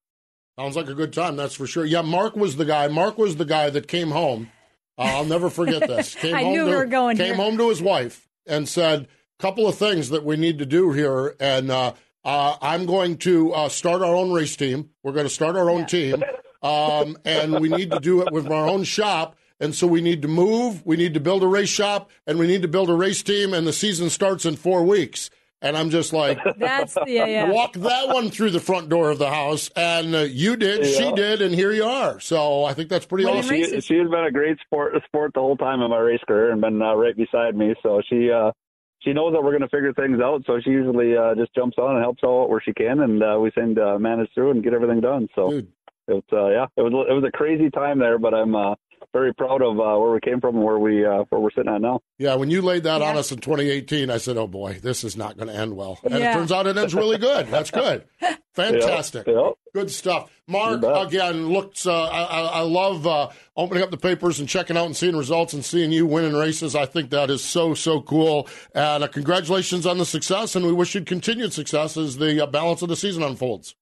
Sounds 0.59 0.75
like 0.75 0.89
a 0.89 0.93
good 0.93 1.13
time. 1.13 1.37
That's 1.37 1.55
for 1.55 1.65
sure. 1.65 1.85
Yeah, 1.85 2.01
Mark 2.01 2.35
was 2.35 2.57
the 2.57 2.65
guy. 2.65 2.89
Mark 2.89 3.17
was 3.17 3.37
the 3.37 3.45
guy 3.45 3.69
that 3.69 3.87
came 3.87 4.11
home. 4.11 4.51
Uh, 4.97 5.03
I'll 5.03 5.25
never 5.25 5.49
forget 5.49 5.87
this. 5.87 6.13
Came 6.19 6.35
I 6.35 6.43
home 6.43 6.51
knew 6.51 6.65
to, 6.65 6.71
we 6.71 6.75
were 6.75 6.85
going. 6.85 7.15
Came 7.15 7.27
here. 7.27 7.35
home 7.35 7.57
to 7.57 7.69
his 7.69 7.81
wife 7.81 8.27
and 8.45 8.67
said, 8.67 9.03
a 9.03 9.07
"Couple 9.41 9.65
of 9.65 9.75
things 9.75 10.09
that 10.09 10.25
we 10.25 10.35
need 10.35 10.59
to 10.59 10.65
do 10.65 10.91
here." 10.91 11.37
And 11.39 11.71
uh, 11.71 11.93
uh, 12.29 12.57
I'm 12.61 12.85
going 12.85 13.17
to 13.17 13.53
uh, 13.53 13.69
start 13.69 14.03
our 14.03 14.13
own 14.13 14.31
race 14.31 14.55
team. 14.55 14.91
We're 15.01 15.13
going 15.13 15.25
to 15.25 15.33
start 15.33 15.55
our 15.55 15.67
own 15.67 15.79
yeah. 15.79 15.85
team, 15.87 16.23
um, 16.61 17.17
and 17.25 17.59
we 17.59 17.69
need 17.69 17.89
to 17.89 17.99
do 17.99 18.21
it 18.21 18.31
with 18.31 18.51
our 18.51 18.67
own 18.67 18.83
shop. 18.83 19.35
And 19.59 19.73
so 19.73 19.87
we 19.87 19.99
need 19.99 20.21
to 20.21 20.27
move. 20.27 20.85
We 20.85 20.95
need 20.95 21.15
to 21.15 21.19
build 21.19 21.41
a 21.41 21.47
race 21.47 21.69
shop, 21.69 22.11
and 22.27 22.37
we 22.37 22.45
need 22.45 22.61
to 22.61 22.67
build 22.67 22.91
a 22.91 22.93
race 22.93 23.23
team. 23.23 23.55
And 23.55 23.65
the 23.65 23.73
season 23.73 24.11
starts 24.11 24.45
in 24.45 24.57
four 24.57 24.83
weeks. 24.83 25.31
And 25.61 25.75
I'm 25.75 25.89
just 25.89 26.13
like, 26.13 26.37
that's 26.59 26.95
yeah, 27.07 27.25
yeah. 27.25 27.49
walk 27.49 27.73
that 27.73 28.09
one 28.09 28.29
through 28.29 28.51
the 28.51 28.59
front 28.59 28.89
door 28.89 29.09
of 29.09 29.17
the 29.17 29.29
house, 29.29 29.69
and 29.75 30.15
uh, 30.15 30.19
you 30.19 30.55
did, 30.55 30.85
yeah. 30.85 30.97
she 30.99 31.11
did, 31.11 31.41
and 31.41 31.53
here 31.53 31.71
you 31.71 31.83
are. 31.83 32.19
So 32.19 32.63
I 32.63 32.73
think 32.73 32.89
that's 32.89 33.07
pretty 33.07 33.25
well, 33.25 33.39
awesome. 33.39 33.55
She, 33.55 33.81
she, 33.81 33.97
has 33.97 34.09
been 34.09 34.23
a 34.23 34.31
great 34.31 34.57
sport 34.65 34.93
sport 35.05 35.33
the 35.33 35.41
whole 35.41 35.57
time 35.57 35.81
in 35.81 35.89
my 35.89 35.97
race 35.97 36.21
career, 36.27 36.51
and 36.51 36.61
been 36.61 36.79
uh, 36.81 36.93
right 36.93 37.17
beside 37.17 37.57
me. 37.57 37.75
So 37.83 38.01
she 38.07 38.31
uh, 38.31 38.51
she 38.99 39.13
knows 39.13 39.33
that 39.33 39.41
we're 39.41 39.51
going 39.51 39.61
to 39.61 39.69
figure 39.69 39.93
things 39.93 40.19
out, 40.21 40.43
so 40.45 40.59
she 40.59 40.71
usually 40.71 41.15
uh, 41.15 41.35
just 41.35 41.53
jumps 41.55 41.77
on 41.77 41.95
and 41.95 42.03
helps 42.03 42.23
out 42.23 42.49
where 42.49 42.61
she 42.61 42.73
can, 42.73 42.99
and 43.01 43.23
uh, 43.23 43.37
we 43.39 43.51
seem 43.51 43.75
to 43.75 43.97
manage 43.99 44.29
through 44.33 44.51
and 44.51 44.63
get 44.63 44.73
everything 44.73 44.99
done. 44.99 45.29
So 45.35 45.49
Dude. 45.49 45.67
it's 46.07 46.27
uh, 46.33 46.49
yeah, 46.49 46.65
it 46.75 46.81
was 46.81 47.07
it 47.09 47.13
was 47.13 47.23
a 47.25 47.31
crazy 47.31 47.69
time 47.69 47.99
there, 47.99 48.17
but 48.17 48.33
I'm 48.33 48.55
uh, 48.55 48.75
very 49.13 49.33
proud 49.33 49.61
of 49.61 49.79
uh, 49.79 49.97
where 49.99 50.11
we 50.11 50.19
came 50.19 50.39
from 50.41 50.55
and 50.55 50.65
where 50.65 50.79
we 50.79 51.05
uh, 51.05 51.23
where 51.29 51.41
we're 51.41 51.51
sitting 51.51 51.71
at 51.71 51.81
now. 51.81 52.01
Yeah, 52.17 52.35
when 52.35 52.49
you 52.49 52.61
laid 52.61 52.83
that 52.83 53.01
yeah. 53.01 53.09
on 53.09 53.17
us 53.17 53.31
in 53.31 53.39
2018, 53.39 54.09
I 54.09 54.17
said, 54.17 54.37
"Oh 54.37 54.47
boy, 54.47 54.79
this 54.81 55.03
is 55.03 55.17
not 55.17 55.37
going 55.37 55.47
to 55.47 55.55
end 55.55 55.75
well," 55.75 55.99
and 56.03 56.13
yeah. 56.13 56.31
it 56.31 56.33
turns 56.33 56.51
out 56.51 56.67
it 56.67 56.77
ends 56.77 56.93
really 56.93 57.17
good. 57.17 57.47
That's 57.47 57.71
good, 57.71 58.05
fantastic, 58.53 59.27
yep. 59.27 59.35
Yep. 59.35 59.53
good 59.73 59.91
stuff. 59.91 60.31
Mark 60.47 60.83
again 60.83 61.49
looks. 61.49 61.85
Uh, 61.85 62.05
I, 62.05 62.41
I, 62.41 62.61
love 62.61 63.05
uh, 63.05 63.29
opening 63.55 63.83
up 63.83 63.91
the 63.91 63.97
papers 63.97 64.39
and 64.39 64.49
checking 64.49 64.75
out 64.75 64.87
and 64.87 64.97
seeing 64.97 65.15
results 65.15 65.53
and 65.53 65.63
seeing 65.63 65.91
you 65.91 66.07
winning 66.07 66.33
races. 66.33 66.75
I 66.75 66.87
think 66.87 67.11
that 67.11 67.29
is 67.29 67.43
so 67.43 67.75
so 67.75 68.01
cool. 68.01 68.47
And 68.73 69.03
uh, 69.03 69.07
congratulations 69.07 69.85
on 69.85 69.99
the 69.99 70.05
success, 70.05 70.55
and 70.55 70.65
we 70.65 70.73
wish 70.73 70.95
you 70.95 71.01
continued 71.01 71.53
success 71.53 71.97
as 71.97 72.17
the 72.17 72.43
uh, 72.43 72.47
balance 72.47 72.81
of 72.81 72.89
the 72.89 72.95
season 72.95 73.21
unfolds. 73.21 73.75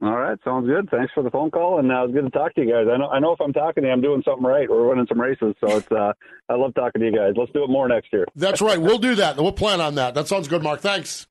All 0.00 0.16
right, 0.16 0.38
sounds 0.44 0.68
good. 0.68 0.88
Thanks 0.90 1.12
for 1.12 1.24
the 1.24 1.30
phone 1.30 1.50
call, 1.50 1.80
and 1.80 1.90
uh, 1.90 2.04
it's 2.04 2.14
good 2.14 2.24
to 2.24 2.30
talk 2.30 2.54
to 2.54 2.60
you 2.60 2.70
guys. 2.72 2.86
I 2.88 2.96
know, 2.98 3.08
I 3.08 3.18
know 3.18 3.32
if 3.32 3.40
I'm 3.40 3.52
talking 3.52 3.82
to 3.82 3.88
you, 3.88 3.92
I'm 3.92 4.00
doing 4.00 4.22
something 4.24 4.44
right. 4.44 4.70
We're 4.70 4.88
winning 4.88 5.06
some 5.08 5.20
races, 5.20 5.56
so 5.60 5.76
it's. 5.76 5.90
Uh, 5.90 6.12
I 6.48 6.54
love 6.54 6.72
talking 6.74 7.00
to 7.00 7.06
you 7.06 7.16
guys. 7.16 7.32
Let's 7.36 7.50
do 7.50 7.64
it 7.64 7.70
more 7.70 7.88
next 7.88 8.12
year. 8.12 8.24
That's 8.36 8.60
right. 8.60 8.80
We'll 8.80 8.98
do 8.98 9.16
that. 9.16 9.36
We'll 9.36 9.50
plan 9.50 9.80
on 9.80 9.96
that. 9.96 10.14
That 10.14 10.28
sounds 10.28 10.46
good, 10.46 10.62
Mark. 10.62 10.80
Thanks. 10.80 11.26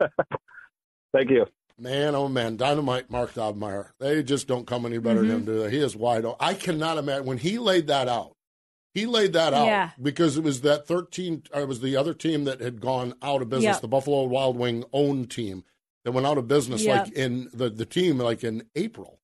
Thank 1.13 1.30
you. 1.30 1.45
Man, 1.80 2.13
oh 2.13 2.28
man, 2.28 2.57
dynamite 2.57 3.09
Mark 3.09 3.36
Dobmeier. 3.36 3.91
They 3.99 4.22
just 4.22 4.47
don't 4.47 4.68
come 4.68 4.86
any 4.86 4.97
better 4.97 5.22
mm-hmm. 5.22 5.28
than 5.28 5.38
him, 5.38 5.45
do 5.45 5.59
they? 5.59 5.72
He 5.72 5.78
is 5.78 5.95
wide 5.95 6.26
open. 6.26 6.38
I 6.39 6.53
cannot 6.53 6.97
imagine 6.97 7.26
when 7.26 7.38
he 7.38 7.59
laid 7.59 7.88
that 7.88 8.09
out. 8.09 8.36
He 8.93 9.05
laid 9.05 9.34
that 9.34 9.53
out 9.53 9.68
yeah. 9.68 9.91
because 10.01 10.38
it 10.38 10.43
was 10.43 10.61
that 10.61 10.88
13, 10.88 11.43
uh, 11.55 11.59
it 11.59 11.68
was 11.68 11.82
the 11.82 11.95
other 11.95 12.15
team 12.15 12.45
that 12.45 12.61
had 12.61 12.82
gone 12.82 13.13
out 13.22 13.43
of 13.43 13.49
business, 13.49 13.76
yep. 13.76 13.82
the 13.82 13.88
Buffalo 13.88 14.24
Wild 14.24 14.57
Wing 14.57 14.84
owned 14.91 15.30
team 15.30 15.63
that 16.08 16.14
went 16.14 16.26
out 16.26 16.38
of 16.38 16.47
business 16.47 16.86
like 16.86 17.12
in 17.12 17.49
the, 17.53 17.70
the 17.70 17.86
team 17.86 18.18
like 18.18 18.41
in 18.41 18.64
April. 18.78 19.20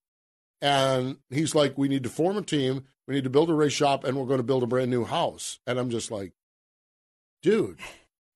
And 0.60 1.16
he's 1.30 1.54
like, 1.54 1.78
we 1.78 1.88
need 1.88 2.02
to 2.02 2.10
form 2.10 2.36
a 2.36 2.42
team, 2.42 2.84
we 3.08 3.14
need 3.14 3.24
to 3.24 3.30
build 3.30 3.48
a 3.48 3.54
race 3.54 3.72
shop, 3.72 4.04
and 4.04 4.18
we're 4.18 4.26
going 4.26 4.36
to 4.36 4.44
build 4.44 4.62
a 4.62 4.66
brand 4.66 4.90
new 4.90 5.06
house. 5.06 5.60
And 5.66 5.78
I'm 5.78 5.88
just 5.88 6.10
like, 6.10 6.32
dude. 7.42 7.78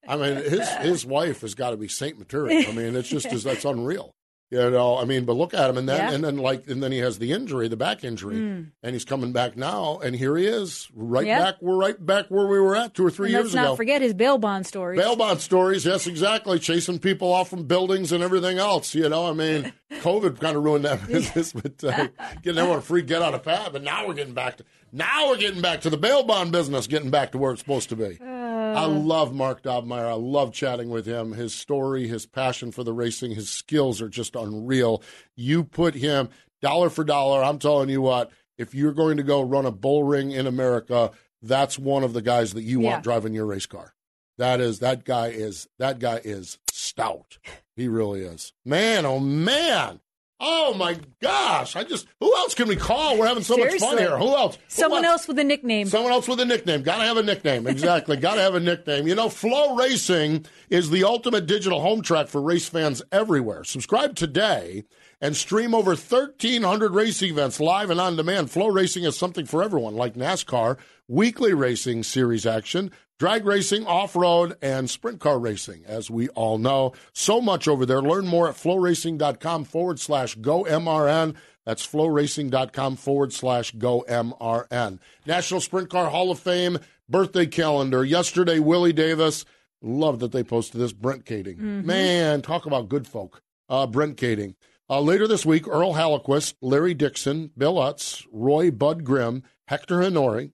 I 0.09 0.17
mean, 0.17 0.37
his 0.37 0.67
his 0.77 1.05
wife 1.07 1.43
has 1.43 1.55
got 1.55 1.71
to 1.71 1.77
be 1.77 1.89
Saint 1.89 2.19
material. 2.19 2.65
I 2.67 2.73
mean, 2.73 2.97
it's 2.97 3.11
just 3.11 3.29
that's 3.45 3.67
unreal. 3.67 4.15
You 4.51 4.71
know, 4.71 4.97
I 4.97 5.05
mean, 5.05 5.27
but 5.27 5.35
look 5.35 5.53
at 5.53 5.69
him, 5.69 5.77
and 5.77 5.87
then 5.87 5.99
yeah. 5.99 6.11
and 6.11 6.25
then 6.25 6.39
like 6.39 6.67
and 6.69 6.83
then 6.83 6.91
he 6.91 6.99
has 6.99 7.19
the 7.19 7.33
injury, 7.33 7.69
the 7.69 7.77
back 7.77 8.03
injury, 8.03 8.37
mm. 8.37 8.71
and 8.83 8.95
he's 8.95 9.05
coming 9.05 9.31
back 9.31 9.59
now, 9.59 9.99
and 9.99 10.17
here 10.17 10.39
he 10.39 10.47
is, 10.47 10.89
right 10.95 11.27
yep. 11.27 11.43
back. 11.43 11.55
We're 11.61 11.77
right 11.77 12.07
back 12.07 12.27
where 12.31 12.47
we 12.47 12.59
were 12.59 12.75
at 12.75 12.95
two 12.95 13.05
or 13.05 13.11
three 13.11 13.27
and 13.27 13.33
years 13.33 13.53
ago. 13.53 13.61
Let's 13.61 13.71
not 13.73 13.77
forget 13.77 14.01
his 14.01 14.15
bail 14.15 14.39
bond 14.39 14.67
stories. 14.67 14.99
Bail 14.99 15.17
bond 15.17 15.41
stories, 15.41 15.85
yes, 15.85 16.07
exactly, 16.07 16.59
chasing 16.59 16.99
people 16.99 17.31
off 17.31 17.51
from 17.51 17.65
buildings 17.65 18.11
and 18.11 18.25
everything 18.25 18.57
else. 18.59 18.95
You 18.95 19.11
know, 19.11 19.29
I 19.29 19.35
mean, 19.35 19.71
COVID 19.93 20.41
kind 20.41 20.57
of 20.57 20.65
ruined 20.65 20.87
that 20.87 21.07
business, 21.07 21.53
but 21.53 21.85
uh, 21.85 22.09
getting 22.43 22.59
everyone 22.59 22.79
a 22.79 22.81
free 22.81 23.03
get 23.03 23.21
out 23.21 23.35
of 23.35 23.43
pad. 23.43 23.75
But 23.75 23.83
now 23.83 24.07
we're 24.07 24.15
getting 24.15 24.33
back 24.33 24.57
to 24.57 24.65
now 24.93 25.29
we're 25.29 25.37
getting 25.37 25.61
back 25.61 25.83
to 25.83 25.91
the 25.91 25.99
bail 25.99 26.23
bond 26.23 26.53
business, 26.53 26.87
getting 26.87 27.11
back 27.11 27.33
to 27.33 27.39
where 27.39 27.53
it's 27.53 27.61
supposed 27.61 27.91
to 27.91 27.97
be. 27.97 28.19
Uh, 28.19 28.48
I 28.77 28.85
uh. 28.85 28.89
love 28.89 29.35
Mark 29.35 29.63
Dobmeier. 29.63 30.09
I 30.09 30.15
love 30.15 30.53
chatting 30.53 30.91
with 30.91 31.07
him. 31.07 31.33
His 31.33 31.55
story, 31.55 32.09
his 32.09 32.27
passion 32.27 32.73
for 32.73 32.85
the 32.85 32.93
racing, 32.93 33.33
his 33.33 33.49
skills 33.49 34.01
are 34.03 34.09
just 34.09 34.37
unreal. 34.37 35.03
You 35.37 35.65
put 35.65 35.95
him 35.95 36.29
dollar 36.61 36.91
for 36.91 37.05
dollar. 37.05 37.43
I'm 37.43 37.59
telling 37.59 37.89
you 37.89 38.03
what, 38.03 38.31
if 38.57 38.75
you're 38.75 38.93
going 38.93 39.17
to 39.17 39.23
go 39.23 39.43
run 39.43 39.67
a 39.67 39.71
bull 39.71 40.05
ring 40.05 40.31
in 40.31 40.47
America, 40.47 41.13
that's 41.43 41.79
one 41.79 42.03
of 42.03 42.13
the 42.13 42.23
guys 42.23 42.55
that 42.55 42.63
you 42.63 42.81
yeah. 42.83 42.91
want 42.91 43.05
driving 43.05 43.35
your 43.35 43.47
race 43.47 43.67
car. 43.67 43.95
That 44.39 44.61
is 44.61 44.79
that 44.81 45.05
guy 45.05 45.29
is 45.29 45.69
that 45.79 45.99
guy 45.99 46.21
is 46.25 46.59
stout. 46.71 47.39
He 47.75 47.89
really 47.89 48.21
is. 48.23 48.53
Man, 48.65 49.07
oh 49.07 49.21
man. 49.21 50.01
Oh 50.41 50.73
my 50.75 50.97
gosh! 51.21 51.75
I 51.75 51.83
just 51.83 52.07
who 52.21 52.33
else 52.37 52.55
can 52.55 52.69
we 52.69 52.77
call? 52.77 53.19
We're 53.19 53.27
having 53.27 53.43
so 53.43 53.57
Seriously. 53.57 53.81
much 53.81 53.89
fun 53.89 53.99
here. 53.99 54.17
Who 54.17 54.29
else? 54.37 54.55
Who 54.55 54.61
Someone 54.69 55.05
else? 55.05 55.23
else 55.23 55.29
with 55.29 55.39
a 55.41 55.45
nickname. 55.45 55.89
Someone 55.89 56.13
else 56.13 56.29
with 56.29 56.39
a 56.39 56.45
nickname. 56.45 56.83
Got 56.83 56.99
to 56.99 57.05
have 57.05 57.17
a 57.17 57.23
nickname. 57.25 57.67
Exactly. 57.67 58.17
Got 58.19 58.37
to 58.37 58.43
have 58.43 58.55
a 58.55 58.61
nickname. 58.61 59.09
You 59.09 59.17
know, 59.17 59.27
FloRacing 59.29 60.47
is 60.71 60.91
the 60.91 61.03
ultimate 61.05 61.47
digital 61.47 61.81
home 61.81 62.03
track 62.03 62.29
for 62.29 62.41
race 62.41 62.69
fans 62.69 63.03
everywhere. 63.11 63.65
Subscribe 63.65 64.15
today 64.15 64.85
and 65.21 65.37
stream 65.37 65.75
over 65.75 65.91
1,300 65.91 66.93
race 66.95 67.21
events 67.23 67.59
live 67.59 67.91
and 67.91 68.01
on 68.01 68.15
demand. 68.15 68.49
FloRacing 68.49 69.05
is 69.07 69.19
something 69.19 69.45
for 69.47 69.63
everyone, 69.63 69.97
like 69.97 70.15
NASCAR, 70.15 70.77
weekly 71.09 71.53
racing 71.53 72.05
series 72.05 72.47
action, 72.47 72.93
drag 73.19 73.45
racing, 73.45 73.87
off 73.87 74.17
road, 74.17 74.57
and 74.63 74.89
sprint 74.89 75.21
car 75.21 75.39
racing, 75.39 75.85
as 75.87 76.11
we 76.11 76.29
all 76.31 76.59
know. 76.59 76.93
So 77.13 77.41
much 77.41 77.69
over 77.69 77.85
there. 77.85 78.03
Learn 78.03 78.27
more 78.27 78.49
at 78.49 78.55
floracing.com 78.55 79.65
forward 79.65 80.01
slash 80.01 80.35
go 80.37 80.65
MRN. 80.65 81.35
That's 81.65 81.87
floracing.com 81.87 82.97
forward 82.97 83.33
slash 83.33 83.73
go 83.73 84.05
MRN. 84.09 84.99
National 85.27 85.61
Sprint 85.61 85.91
Car 85.91 86.09
Hall 86.09 86.31
of 86.31 86.39
Fame 86.39 86.79
birthday 87.09 87.47
calendar. 87.47 88.05
Yesterday, 88.05 88.59
Willie 88.59 88.93
Davis. 88.93 89.45
Love 89.83 90.19
that 90.21 90.33
they 90.33 90.43
posted 90.43 90.81
this. 90.81 90.93
Brent 90.93 91.25
Kading. 91.25 91.57
Mm-hmm. 91.57 91.87
Man, 91.87 92.43
talk 92.43 92.67
about 92.67 92.89
good 92.89 93.07
folk. 93.07 93.43
Uh, 93.69 93.87
Brent 93.87 94.17
Kading. 94.17 94.55
Uh, 94.91 95.01
later 95.01 95.29
this 95.29 95.45
week, 95.45 95.69
Earl 95.69 95.95
Hallquist, 95.95 96.55
Larry 96.63 96.95
Dixon, 96.95 97.51
Bill 97.57 97.75
Utz, 97.75 98.27
Roy 98.33 98.71
Bud 98.71 99.05
Grimm, 99.05 99.43
Hector 99.67 100.03
Honore, 100.03 100.49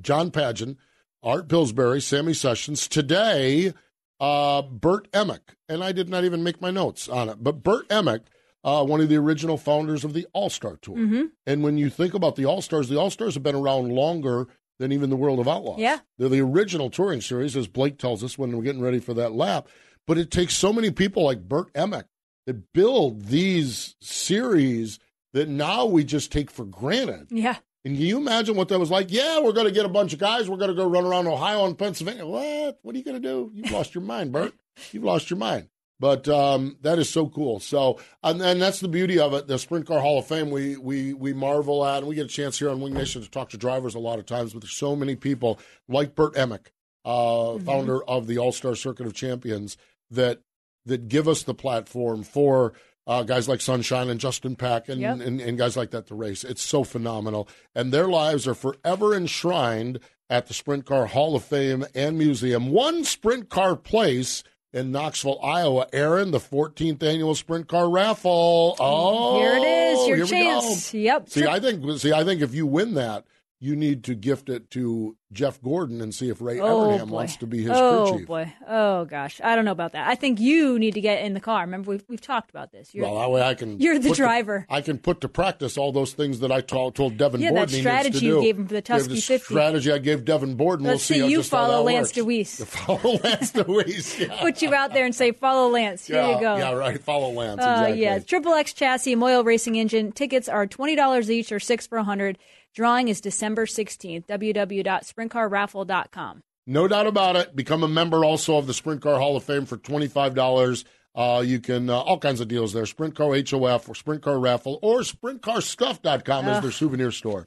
John 0.00 0.30
Pageon, 0.30 0.76
Art 1.22 1.48
Pillsbury, 1.48 2.00
Sammy 2.00 2.34
Sessions. 2.34 2.88
Today, 2.88 3.72
uh, 4.18 4.62
Bert 4.62 5.08
Emick, 5.12 5.54
and 5.68 5.82
I 5.82 5.92
did 5.92 6.08
not 6.08 6.24
even 6.24 6.42
make 6.42 6.60
my 6.60 6.70
notes 6.70 7.08
on 7.08 7.28
it, 7.28 7.42
but 7.42 7.62
Bert 7.62 7.86
Emick, 7.90 8.22
uh, 8.64 8.84
one 8.84 9.00
of 9.00 9.08
the 9.08 9.16
original 9.16 9.56
founders 9.56 10.04
of 10.04 10.14
the 10.14 10.26
All 10.32 10.50
Star 10.50 10.76
Tour. 10.76 10.96
Mm-hmm. 10.96 11.24
And 11.46 11.62
when 11.62 11.78
you 11.78 11.90
think 11.90 12.14
about 12.14 12.36
the 12.36 12.44
All 12.44 12.62
Stars, 12.62 12.88
the 12.88 12.98
All 12.98 13.10
Stars 13.10 13.34
have 13.34 13.42
been 13.42 13.54
around 13.54 13.92
longer 13.92 14.48
than 14.78 14.90
even 14.90 15.10
the 15.10 15.16
World 15.16 15.38
of 15.38 15.46
Outlaws. 15.46 15.78
Yeah. 15.78 16.00
They're 16.18 16.28
the 16.28 16.40
original 16.40 16.90
touring 16.90 17.20
series, 17.20 17.56
as 17.56 17.68
Blake 17.68 17.98
tells 17.98 18.24
us 18.24 18.36
when 18.36 18.56
we're 18.56 18.64
getting 18.64 18.82
ready 18.82 18.98
for 18.98 19.14
that 19.14 19.32
lap. 19.32 19.68
But 20.06 20.18
it 20.18 20.30
takes 20.30 20.56
so 20.56 20.72
many 20.72 20.90
people 20.90 21.24
like 21.24 21.48
Bert 21.48 21.68
Emick 21.74 22.06
that 22.46 22.72
build 22.72 23.26
these 23.26 23.94
series 24.00 24.98
that 25.32 25.48
now 25.48 25.86
we 25.86 26.02
just 26.02 26.32
take 26.32 26.50
for 26.50 26.64
granted. 26.64 27.28
Yeah. 27.30 27.58
And 27.84 27.96
can 27.96 28.06
you 28.06 28.18
imagine 28.18 28.54
what 28.54 28.68
that 28.68 28.78
was 28.78 28.90
like? 28.90 29.10
Yeah, 29.10 29.40
we're 29.40 29.52
going 29.52 29.66
to 29.66 29.72
get 29.72 29.84
a 29.84 29.88
bunch 29.88 30.12
of 30.12 30.20
guys. 30.20 30.48
We're 30.48 30.56
going 30.56 30.70
to 30.70 30.76
go 30.76 30.88
run 30.88 31.04
around 31.04 31.26
Ohio 31.26 31.66
and 31.66 31.76
Pennsylvania. 31.76 32.24
What? 32.24 32.78
What 32.82 32.94
are 32.94 32.98
you 32.98 33.04
going 33.04 33.20
to 33.20 33.28
do? 33.28 33.50
You've 33.54 33.72
lost 33.72 33.94
your 33.94 34.04
mind, 34.04 34.32
Bert. 34.32 34.54
You've 34.92 35.04
lost 35.04 35.30
your 35.30 35.38
mind. 35.38 35.68
But 35.98 36.28
um, 36.28 36.78
that 36.82 36.98
is 36.98 37.08
so 37.08 37.28
cool. 37.28 37.60
So, 37.60 38.00
and, 38.24 38.42
and, 38.42 38.60
that's 38.60 38.80
the 38.80 38.88
beauty 38.88 39.20
of 39.20 39.34
it. 39.34 39.46
The 39.46 39.56
Sprint 39.56 39.86
Car 39.86 40.00
Hall 40.00 40.18
of 40.18 40.26
Fame, 40.26 40.50
we 40.50 40.76
we 40.76 41.14
we 41.14 41.32
marvel 41.32 41.84
at, 41.86 41.98
and 41.98 42.08
we 42.08 42.16
get 42.16 42.24
a 42.24 42.28
chance 42.28 42.58
here 42.58 42.70
on 42.70 42.80
Winged 42.80 42.96
Nation 42.96 43.22
to 43.22 43.30
talk 43.30 43.50
to 43.50 43.56
drivers 43.56 43.94
a 43.94 44.00
lot 44.00 44.18
of 44.18 44.26
times. 44.26 44.52
But 44.52 44.62
there's 44.62 44.72
so 44.72 44.96
many 44.96 45.14
people 45.14 45.60
like 45.88 46.16
Bert 46.16 46.36
Emick, 46.36 46.72
uh, 47.04 47.10
mm-hmm. 47.10 47.64
founder 47.64 48.02
of 48.04 48.26
the 48.26 48.36
All 48.36 48.50
Star 48.50 48.74
Circuit 48.74 49.06
of 49.06 49.14
Champions, 49.14 49.76
that 50.10 50.40
that 50.86 51.06
give 51.06 51.28
us 51.28 51.44
the 51.44 51.54
platform 51.54 52.24
for 52.24 52.72
uh, 53.06 53.22
guys 53.22 53.48
like 53.48 53.60
Sunshine 53.60 54.08
and 54.08 54.20
Justin 54.20 54.56
Peck 54.56 54.88
and, 54.88 55.00
yep. 55.00 55.20
and, 55.20 55.40
and, 55.40 55.58
guys 55.58 55.76
like 55.76 55.90
that 55.90 56.06
to 56.06 56.14
race. 56.14 56.44
It's 56.44 56.62
so 56.62 56.84
phenomenal. 56.84 57.48
And 57.74 57.92
their 57.92 58.06
lives 58.06 58.46
are 58.46 58.54
forever 58.54 59.14
enshrined 59.14 59.98
at 60.30 60.46
the 60.46 60.54
Sprint 60.54 60.86
Car 60.86 61.06
Hall 61.06 61.34
of 61.34 61.44
Fame 61.44 61.84
and 61.94 62.16
Museum. 62.16 62.70
One 62.70 63.04
sprint 63.04 63.48
car 63.48 63.76
place 63.76 64.44
in 64.72 64.92
Knoxville, 64.92 65.40
Iowa. 65.42 65.88
Erin, 65.92 66.30
the 66.30 66.38
14th 66.38 67.02
annual 67.02 67.34
sprint 67.34 67.68
car 67.68 67.90
raffle. 67.90 68.76
Oh, 68.78 69.38
here 69.38 69.56
it 69.56 69.64
is, 69.64 70.08
your 70.08 70.26
chance. 70.26 70.94
Yep. 70.94 71.28
See, 71.28 71.46
I 71.46 71.60
think 71.60 71.98
see, 71.98 72.12
I 72.12 72.24
think 72.24 72.40
if 72.40 72.54
you 72.54 72.66
win 72.66 72.94
that, 72.94 73.24
you 73.62 73.76
need 73.76 74.02
to 74.02 74.16
gift 74.16 74.48
it 74.48 74.70
to 74.72 75.16
Jeff 75.32 75.62
Gordon 75.62 76.00
and 76.00 76.12
see 76.12 76.28
if 76.28 76.40
Ray 76.40 76.58
oh, 76.58 76.80
Evernham 76.80 77.08
boy. 77.08 77.14
wants 77.14 77.36
to 77.36 77.46
be 77.46 77.62
his 77.62 77.70
oh, 77.72 78.08
crew 78.08 78.18
chief. 78.18 78.24
Oh 78.24 78.26
boy! 78.26 78.52
Oh 78.68 79.04
gosh, 79.04 79.40
I 79.42 79.54
don't 79.54 79.64
know 79.64 79.70
about 79.70 79.92
that. 79.92 80.08
I 80.08 80.16
think 80.16 80.40
you 80.40 80.80
need 80.80 80.94
to 80.94 81.00
get 81.00 81.24
in 81.24 81.32
the 81.32 81.40
car. 81.40 81.60
Remember, 81.60 81.92
we've 81.92 82.04
we've 82.08 82.20
talked 82.20 82.50
about 82.50 82.72
this. 82.72 82.92
You're, 82.92 83.06
well, 83.06 83.20
that 83.20 83.30
way 83.30 83.40
I 83.40 83.54
can. 83.54 83.78
You're 83.78 84.00
the 84.00 84.14
driver. 84.14 84.66
I 84.68 84.80
can 84.80 84.98
put 84.98 85.20
to 85.20 85.28
practice 85.28 85.78
all 85.78 85.92
those 85.92 86.12
things 86.12 86.40
that 86.40 86.50
I 86.50 86.60
told, 86.60 86.96
told 86.96 87.16
Devon 87.16 87.40
yeah, 87.40 87.50
Borden. 87.50 87.70
that 87.70 87.78
strategy 87.78 88.26
you 88.26 88.42
gave 88.42 88.58
him 88.58 88.66
for 88.66 88.74
the 88.74 88.82
Tusky 88.82 89.14
the 89.14 89.20
50. 89.20 89.44
Strategy 89.44 89.92
I 89.92 89.98
gave 89.98 90.24
Devon 90.24 90.56
Borden. 90.56 90.84
Let's 90.84 91.08
we'll 91.08 91.20
see, 91.20 91.30
you 91.30 91.38
just 91.38 91.50
follow 91.52 91.82
Lance 91.84 92.16
works. 92.16 92.18
Dewease. 92.18 92.66
Follow 92.66 93.18
Lance 93.22 93.52
Dewease. 93.52 94.26
Yeah. 94.26 94.40
Put 94.40 94.60
you 94.60 94.74
out 94.74 94.92
there 94.92 95.04
and 95.04 95.14
say, 95.14 95.30
"Follow 95.30 95.70
Lance." 95.70 96.08
Here 96.08 96.16
yeah, 96.16 96.34
you 96.34 96.40
go. 96.40 96.56
Yeah, 96.56 96.72
right. 96.72 97.00
Follow 97.00 97.30
Lance. 97.30 97.60
Uh, 97.60 97.84
exactly. 97.86 98.02
Yeah, 98.02 98.18
Triple 98.18 98.54
X 98.54 98.72
chassis, 98.72 99.14
Moyle 99.14 99.44
Racing 99.44 99.76
Engine. 99.76 100.10
Tickets 100.10 100.48
are 100.48 100.66
twenty 100.66 100.96
dollars 100.96 101.30
each, 101.30 101.52
or 101.52 101.60
six 101.60 101.86
for 101.86 101.98
a 101.98 102.04
hundred. 102.04 102.38
Drawing 102.74 103.08
is 103.08 103.20
December 103.20 103.66
16th. 103.66 104.26
www.sprintcarraffle.com. 104.26 106.40
No 106.66 106.88
doubt 106.88 107.06
about 107.06 107.36
it. 107.36 107.56
Become 107.56 107.82
a 107.82 107.88
member 107.88 108.24
also 108.24 108.56
of 108.56 108.66
the 108.66 108.74
Sprint 108.74 109.02
Car 109.02 109.18
Hall 109.18 109.36
of 109.36 109.44
Fame 109.44 109.66
for 109.66 109.76
$25. 109.76 110.84
Uh, 111.14 111.42
you 111.44 111.60
can, 111.60 111.90
uh, 111.90 111.98
all 111.98 112.18
kinds 112.18 112.40
of 112.40 112.48
deals 112.48 112.72
there. 112.72 112.86
Sprint 112.86 113.14
Car 113.14 113.34
HOF 113.34 113.88
or 113.88 113.94
Sprint 113.94 114.22
Car 114.22 114.38
Raffle 114.38 114.78
or 114.80 115.00
SprintCarStuff.com 115.00 116.48
is 116.48 116.62
their 116.62 116.70
souvenir 116.70 117.10
store. 117.10 117.44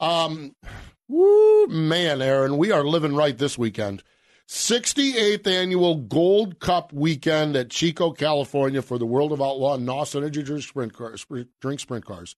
Um, 0.00 0.54
woo, 1.08 1.66
man, 1.68 2.20
Erin, 2.20 2.58
we 2.58 2.70
are 2.70 2.84
living 2.84 3.14
right 3.14 3.38
this 3.38 3.56
weekend. 3.56 4.02
68th 4.48 5.46
annual 5.46 5.96
Gold 5.96 6.58
Cup 6.58 6.92
weekend 6.92 7.56
at 7.56 7.70
Chico, 7.70 8.12
California 8.12 8.82
for 8.82 8.98
the 8.98 9.06
World 9.06 9.32
of 9.32 9.42
Outlaw 9.42 9.76
NOS 9.76 10.14
Energy 10.14 10.42
Drink 10.42 10.64
Sprint, 10.64 10.94
car, 10.94 11.14
drink 11.60 11.80
sprint 11.80 12.04
Cars. 12.04 12.36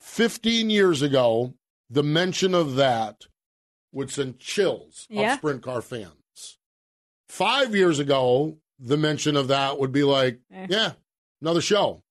15 0.00 0.70
years 0.70 1.02
ago, 1.02 1.54
the 1.92 2.02
mention 2.02 2.54
of 2.54 2.76
that 2.76 3.26
would 3.92 4.10
send 4.10 4.38
chills 4.38 5.06
yeah. 5.10 5.34
of 5.34 5.38
sprint 5.38 5.62
car 5.62 5.82
fans. 5.82 6.58
Five 7.28 7.74
years 7.74 7.98
ago, 7.98 8.56
the 8.78 8.96
mention 8.96 9.36
of 9.36 9.48
that 9.48 9.78
would 9.78 9.92
be 9.92 10.02
like, 10.02 10.40
eh. 10.50 10.66
yeah, 10.70 10.92
another 11.42 11.60
show. 11.60 12.02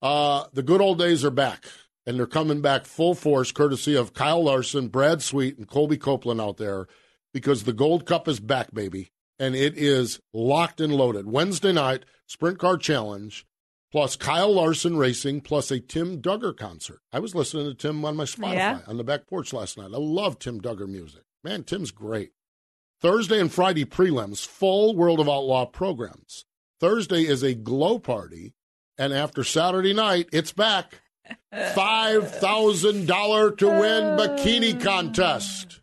Uh, 0.00 0.44
the 0.52 0.62
good 0.62 0.80
old 0.80 0.98
days 0.98 1.24
are 1.24 1.30
back, 1.30 1.66
and 2.06 2.16
they're 2.16 2.26
coming 2.26 2.60
back 2.60 2.84
full 2.86 3.16
force, 3.16 3.50
courtesy 3.50 3.96
of 3.96 4.14
Kyle 4.14 4.44
Larson, 4.44 4.86
Brad 4.86 5.20
Sweet, 5.20 5.58
and 5.58 5.66
Colby 5.66 5.96
Copeland 5.96 6.40
out 6.40 6.56
there, 6.56 6.86
because 7.34 7.64
the 7.64 7.72
Gold 7.72 8.06
Cup 8.06 8.28
is 8.28 8.38
back, 8.38 8.72
baby, 8.72 9.10
and 9.38 9.56
it 9.56 9.76
is 9.76 10.20
locked 10.32 10.80
and 10.80 10.94
loaded. 10.94 11.26
Wednesday 11.26 11.72
night, 11.72 12.04
Sprint 12.26 12.60
Car 12.60 12.76
Challenge 12.76 13.44
plus 13.92 14.16
Kyle 14.16 14.52
Larson 14.52 14.96
Racing, 14.96 15.40
plus 15.40 15.70
a 15.70 15.80
Tim 15.80 16.20
Dugger 16.20 16.56
concert. 16.56 17.00
I 17.12 17.20
was 17.20 17.34
listening 17.34 17.66
to 17.66 17.74
Tim 17.74 18.04
on 18.04 18.16
my 18.16 18.24
Spotify 18.24 18.54
Yeah. 18.54 18.80
on 18.86 18.96
the 18.96 19.04
back 19.04 19.26
porch 19.26 19.52
last 19.52 19.78
night. 19.78 19.90
I 19.94 19.98
love 19.98 20.38
Tim 20.38 20.60
Dugger 20.60 20.88
music. 20.88 21.22
Man, 21.44 21.64
Tim's 21.64 21.90
great. 21.90 22.32
Thursday 23.00 23.40
and 23.40 23.52
Friday 23.52 23.84
prelims, 23.84 24.46
full 24.46 24.96
World 24.96 25.20
of 25.20 25.28
Outlaw 25.28 25.66
programs. 25.66 26.44
Thursday 26.80 27.26
is 27.26 27.42
a 27.42 27.54
glow 27.54 27.98
party, 27.98 28.54
and 28.98 29.12
after 29.12 29.44
Saturday 29.44 29.94
night, 29.94 30.28
it's 30.32 30.52
back. 30.52 31.00
$5,000 31.54 33.58
to 33.58 33.66
win 33.66 34.16
bikini 34.16 34.80
oh. 34.80 34.84
contest. 34.84 35.80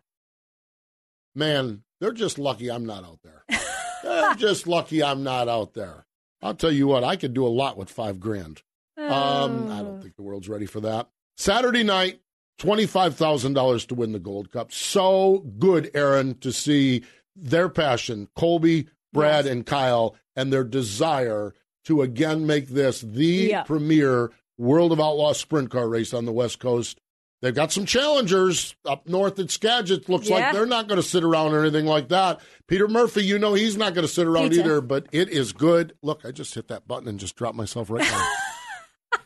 Man, 1.35 1.83
they're 1.99 2.11
just 2.11 2.37
lucky 2.37 2.71
I'm 2.71 2.85
not 2.85 3.03
out 3.03 3.19
there. 3.23 3.43
They're 4.03 4.35
just 4.35 4.67
lucky 4.67 5.01
I'm 5.01 5.23
not 5.23 5.47
out 5.47 5.73
there. 5.73 6.02
I'll 6.43 6.53
tell 6.55 6.71
you 6.71 6.87
what, 6.87 7.03
I 7.03 7.15
could 7.15 7.33
do 7.33 7.45
a 7.45 7.49
lot 7.49 7.77
with 7.77 7.89
five 7.89 8.19
grand. 8.19 8.61
Um, 8.97 9.71
I 9.71 9.81
don't 9.81 10.01
think 10.01 10.15
the 10.15 10.21
world's 10.23 10.49
ready 10.49 10.65
for 10.65 10.81
that. 10.81 11.07
Saturday 11.37 11.83
night, 11.83 12.19
$25,000 12.59 13.87
to 13.87 13.95
win 13.95 14.11
the 14.11 14.19
Gold 14.19 14.51
Cup. 14.51 14.71
So 14.71 15.39
good, 15.57 15.89
Erin, 15.93 16.35
to 16.39 16.51
see 16.51 17.03
their 17.35 17.69
passion, 17.69 18.27
Colby, 18.35 18.87
Brad, 19.11 19.45
and 19.47 19.65
Kyle, 19.65 20.15
and 20.35 20.51
their 20.51 20.63
desire 20.63 21.53
to 21.85 22.01
again 22.01 22.45
make 22.45 22.67
this 22.67 23.01
the 23.01 23.25
Yeah. 23.49 23.63
premier 23.63 24.31
World 24.57 24.91
of 24.91 24.99
Outlaw 24.99 25.33
sprint 25.33 25.71
car 25.71 25.89
race 25.89 26.13
on 26.13 26.25
the 26.25 26.31
West 26.31 26.59
Coast. 26.59 26.99
They've 27.43 27.53
got 27.53 27.73
some 27.73 27.85
challengers 27.85 28.73
up 28.85 29.05
north 29.05 29.37
at 29.37 29.51
Skagit. 29.51 30.07
Looks 30.07 30.29
Yeah. 30.29 30.35
like 30.35 30.53
they're 30.53 30.65
not 30.65 30.87
going 30.87 30.95
to 31.01 31.05
sit 31.05 31.25
around 31.25 31.51
or 31.53 31.59
anything 31.59 31.85
like 31.85 32.07
that. 32.07 32.39
Peter 32.67 32.87
Murphy, 32.87 33.21
you 33.25 33.37
know 33.37 33.53
he's 33.53 33.75
not 33.75 33.93
going 33.93 34.07
to 34.07 34.11
sit 34.13 34.25
around 34.25 34.51
Pizza. 34.51 34.61
either, 34.63 34.79
but 34.79 35.07
it 35.11 35.27
is 35.27 35.51
good. 35.51 35.93
Look, 36.01 36.21
I 36.23 36.31
just 36.31 36.55
hit 36.55 36.69
that 36.69 36.87
button 36.87 37.05
and 37.09 37.19
just 37.19 37.35
dropped 37.35 37.57
myself 37.57 37.89
right 37.89 38.01
down. 38.01 38.25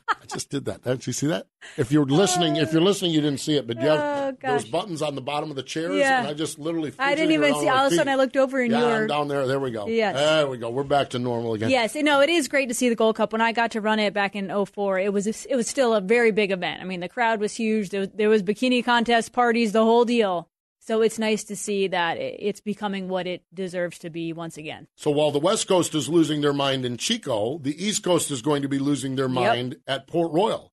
I 0.09 0.25
just 0.25 0.49
did 0.49 0.65
that. 0.65 0.83
Didn't 0.83 1.07
you 1.07 1.13
see 1.13 1.27
that? 1.27 1.47
If 1.77 1.91
you're 1.91 2.05
listening, 2.05 2.55
if 2.57 2.71
you're 2.73 2.81
listening, 2.81 3.11
you 3.11 3.21
didn't 3.21 3.39
see 3.39 3.55
it, 3.55 3.65
but 3.67 3.77
you 3.81 3.87
have 3.87 3.99
Oh, 3.99 4.37
those 4.41 4.65
buttons 4.65 5.01
on 5.01 5.15
the 5.15 5.21
bottom 5.21 5.49
of 5.49 5.55
the 5.55 5.63
chairs, 5.63 5.95
Yeah. 5.95 6.19
and 6.19 6.27
I 6.27 6.33
just 6.33 6.59
literally. 6.59 6.93
I 6.99 7.15
didn't 7.15 7.31
even 7.31 7.53
see. 7.55 7.67
All 7.69 7.85
of 7.87 7.91
a 7.91 7.95
sudden, 7.95 8.11
I 8.11 8.15
looked 8.15 8.35
over 8.37 8.61
and 8.61 8.71
yeah, 8.71 8.79
you 8.79 8.85
I'm 8.85 9.01
were. 9.01 9.07
down 9.07 9.27
there. 9.29 9.47
There 9.47 9.59
we 9.59 9.71
go. 9.71 9.87
Yes. 9.87 10.15
There 10.15 10.47
we 10.47 10.57
go. 10.57 10.69
We're 10.69 10.83
back 10.83 11.09
to 11.11 11.19
normal 11.19 11.53
again. 11.53 11.69
Yes, 11.69 11.95
no, 11.95 12.19
it 12.21 12.29
is 12.29 12.47
great 12.47 12.67
to 12.69 12.73
see 12.75 12.89
the 12.89 12.95
Gold 12.95 13.15
Cup. 13.15 13.31
When 13.31 13.41
I 13.41 13.51
got 13.53 13.71
to 13.71 13.81
run 13.81 13.99
it 13.99 14.13
back 14.13 14.35
in 14.35 14.49
04, 14.65 14.99
it 14.99 15.13
was 15.13 15.27
it 15.27 15.55
was 15.55 15.67
still 15.67 15.93
a 15.93 16.01
very 16.01 16.31
big 16.31 16.51
event. 16.51 16.81
I 16.81 16.85
mean, 16.85 16.99
the 16.99 17.09
crowd 17.09 17.39
was 17.39 17.53
huge. 17.55 17.89
There 17.89 18.01
was, 18.01 18.09
there 18.13 18.29
was 18.29 18.43
bikini 18.43 18.83
contests, 18.83 19.29
parties, 19.29 19.71
the 19.71 19.83
whole 19.83 20.03
deal. 20.05 20.49
So 20.87 21.01
it's 21.01 21.19
nice 21.19 21.43
to 21.45 21.55
see 21.57 21.89
that 21.89 22.17
it's 22.17 22.61
becoming 22.61 23.09
what 23.09 23.27
it 23.27 23.43
deserves 23.53 23.99
to 23.99 24.09
be 24.09 24.31
once 24.31 24.57
again. 24.57 24.87
So 24.95 25.11
while 25.11 25.31
the 25.31 25.39
West 25.39 25.67
Coast 25.67 25.93
is 25.93 26.07
losing 26.07 26.39
their 26.39 26.53
mind 26.53 26.85
in 26.85 26.95
Chico, 26.95 27.57
the 27.57 27.85
East 27.85 28.03
Coast 28.03 28.31
is 28.31 28.41
going 28.41 28.61
to 28.61 28.69
be 28.69 28.79
losing 28.79 29.17
their 29.17 29.27
mind 29.27 29.75
at 29.85 30.07
Port 30.07 30.31
Royal. 30.31 30.71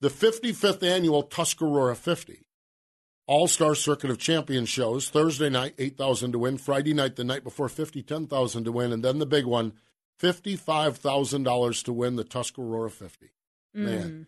The 0.00 0.08
55th 0.08 0.82
annual 0.82 1.22
Tuscarora 1.22 1.94
50. 1.94 2.44
All 3.28 3.46
Star 3.46 3.76
Circuit 3.76 4.10
of 4.10 4.18
Champions 4.18 4.68
shows. 4.68 5.08
Thursday 5.08 5.48
night, 5.48 5.74
8,000 5.78 6.32
to 6.32 6.40
win. 6.40 6.58
Friday 6.58 6.92
night, 6.92 7.14
the 7.14 7.22
night 7.22 7.44
before, 7.44 7.68
50, 7.68 8.02
10,000 8.02 8.64
to 8.64 8.72
win. 8.72 8.92
And 8.92 9.04
then 9.04 9.20
the 9.20 9.26
big 9.26 9.46
one, 9.46 9.74
$55,000 10.20 11.84
to 11.84 11.92
win 11.92 12.16
the 12.16 12.24
Tuscarora 12.24 12.90
50. 12.90 13.30
Man. 13.74 14.10
Mm. 14.10 14.26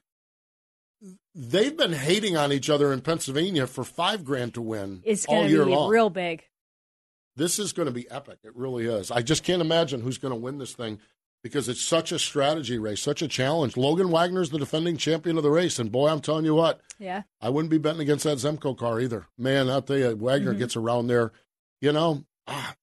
They've 1.35 1.77
been 1.77 1.93
hating 1.93 2.37
on 2.37 2.53
each 2.53 2.71
other 2.71 2.93
in 2.93 3.01
Pennsylvania 3.01 3.67
for 3.67 3.85
five 3.85 4.25
grand 4.25 4.55
to 4.55 4.63
win 4.63 5.03
It's 5.05 5.27
all 5.27 5.41
going 5.43 5.51
year 5.51 5.61
to 5.61 5.67
be 5.67 5.73
long. 5.73 5.91
real 5.91 6.11
big. 6.11 6.45
This 7.37 7.59
is 7.59 7.73
going 7.73 7.87
to 7.87 7.93
be 7.93 8.09
epic. 8.11 8.39
It 8.45 8.55
really 8.55 8.87
is. 8.87 9.11
I 9.11 9.21
just 9.23 9.43
can't 9.43 9.61
imagine 9.61 10.01
who's 10.03 10.19
going 10.19 10.33
to 10.33 10.41
win 10.41 10.59
this 10.59 10.73
thing 10.73 11.01
because 11.43 11.69
it's 11.69 11.83
such 11.83 12.13
a 12.13 12.19
strategy 12.19 12.79
race, 12.79 13.03
such 13.03 13.21
a 13.21 13.29
challenge. 13.29 13.77
Logan 13.77 14.11
Wagner's 14.11 14.51
the 14.51 14.59
defending 14.59 14.97
champion 14.97 15.37
of 15.37 15.43
the 15.43 15.51
race, 15.51 15.79
and 15.79 15.91
boy, 15.93 16.09
I'm 16.09 16.21
telling 16.21 16.45
you 16.45 16.55
what, 16.55 16.81
Yeah. 16.99 17.25
I 17.41 17.51
wouldn't 17.51 17.71
be 17.71 17.79
betting 17.79 18.01
against 18.01 18.25
that 18.25 18.39
Zemco 18.39 18.77
car 18.79 19.01
either. 19.01 19.27
Man, 19.37 19.69
I'll 19.69 19.83
tell 19.83 19.99
you, 19.99 20.15
Wagner 20.17 20.55
Mhm. 20.55 20.59
gets 20.59 20.77
around 20.77 21.09
there. 21.09 21.33
You 21.81 21.93
know, 21.93 22.25
ah, 22.47 22.77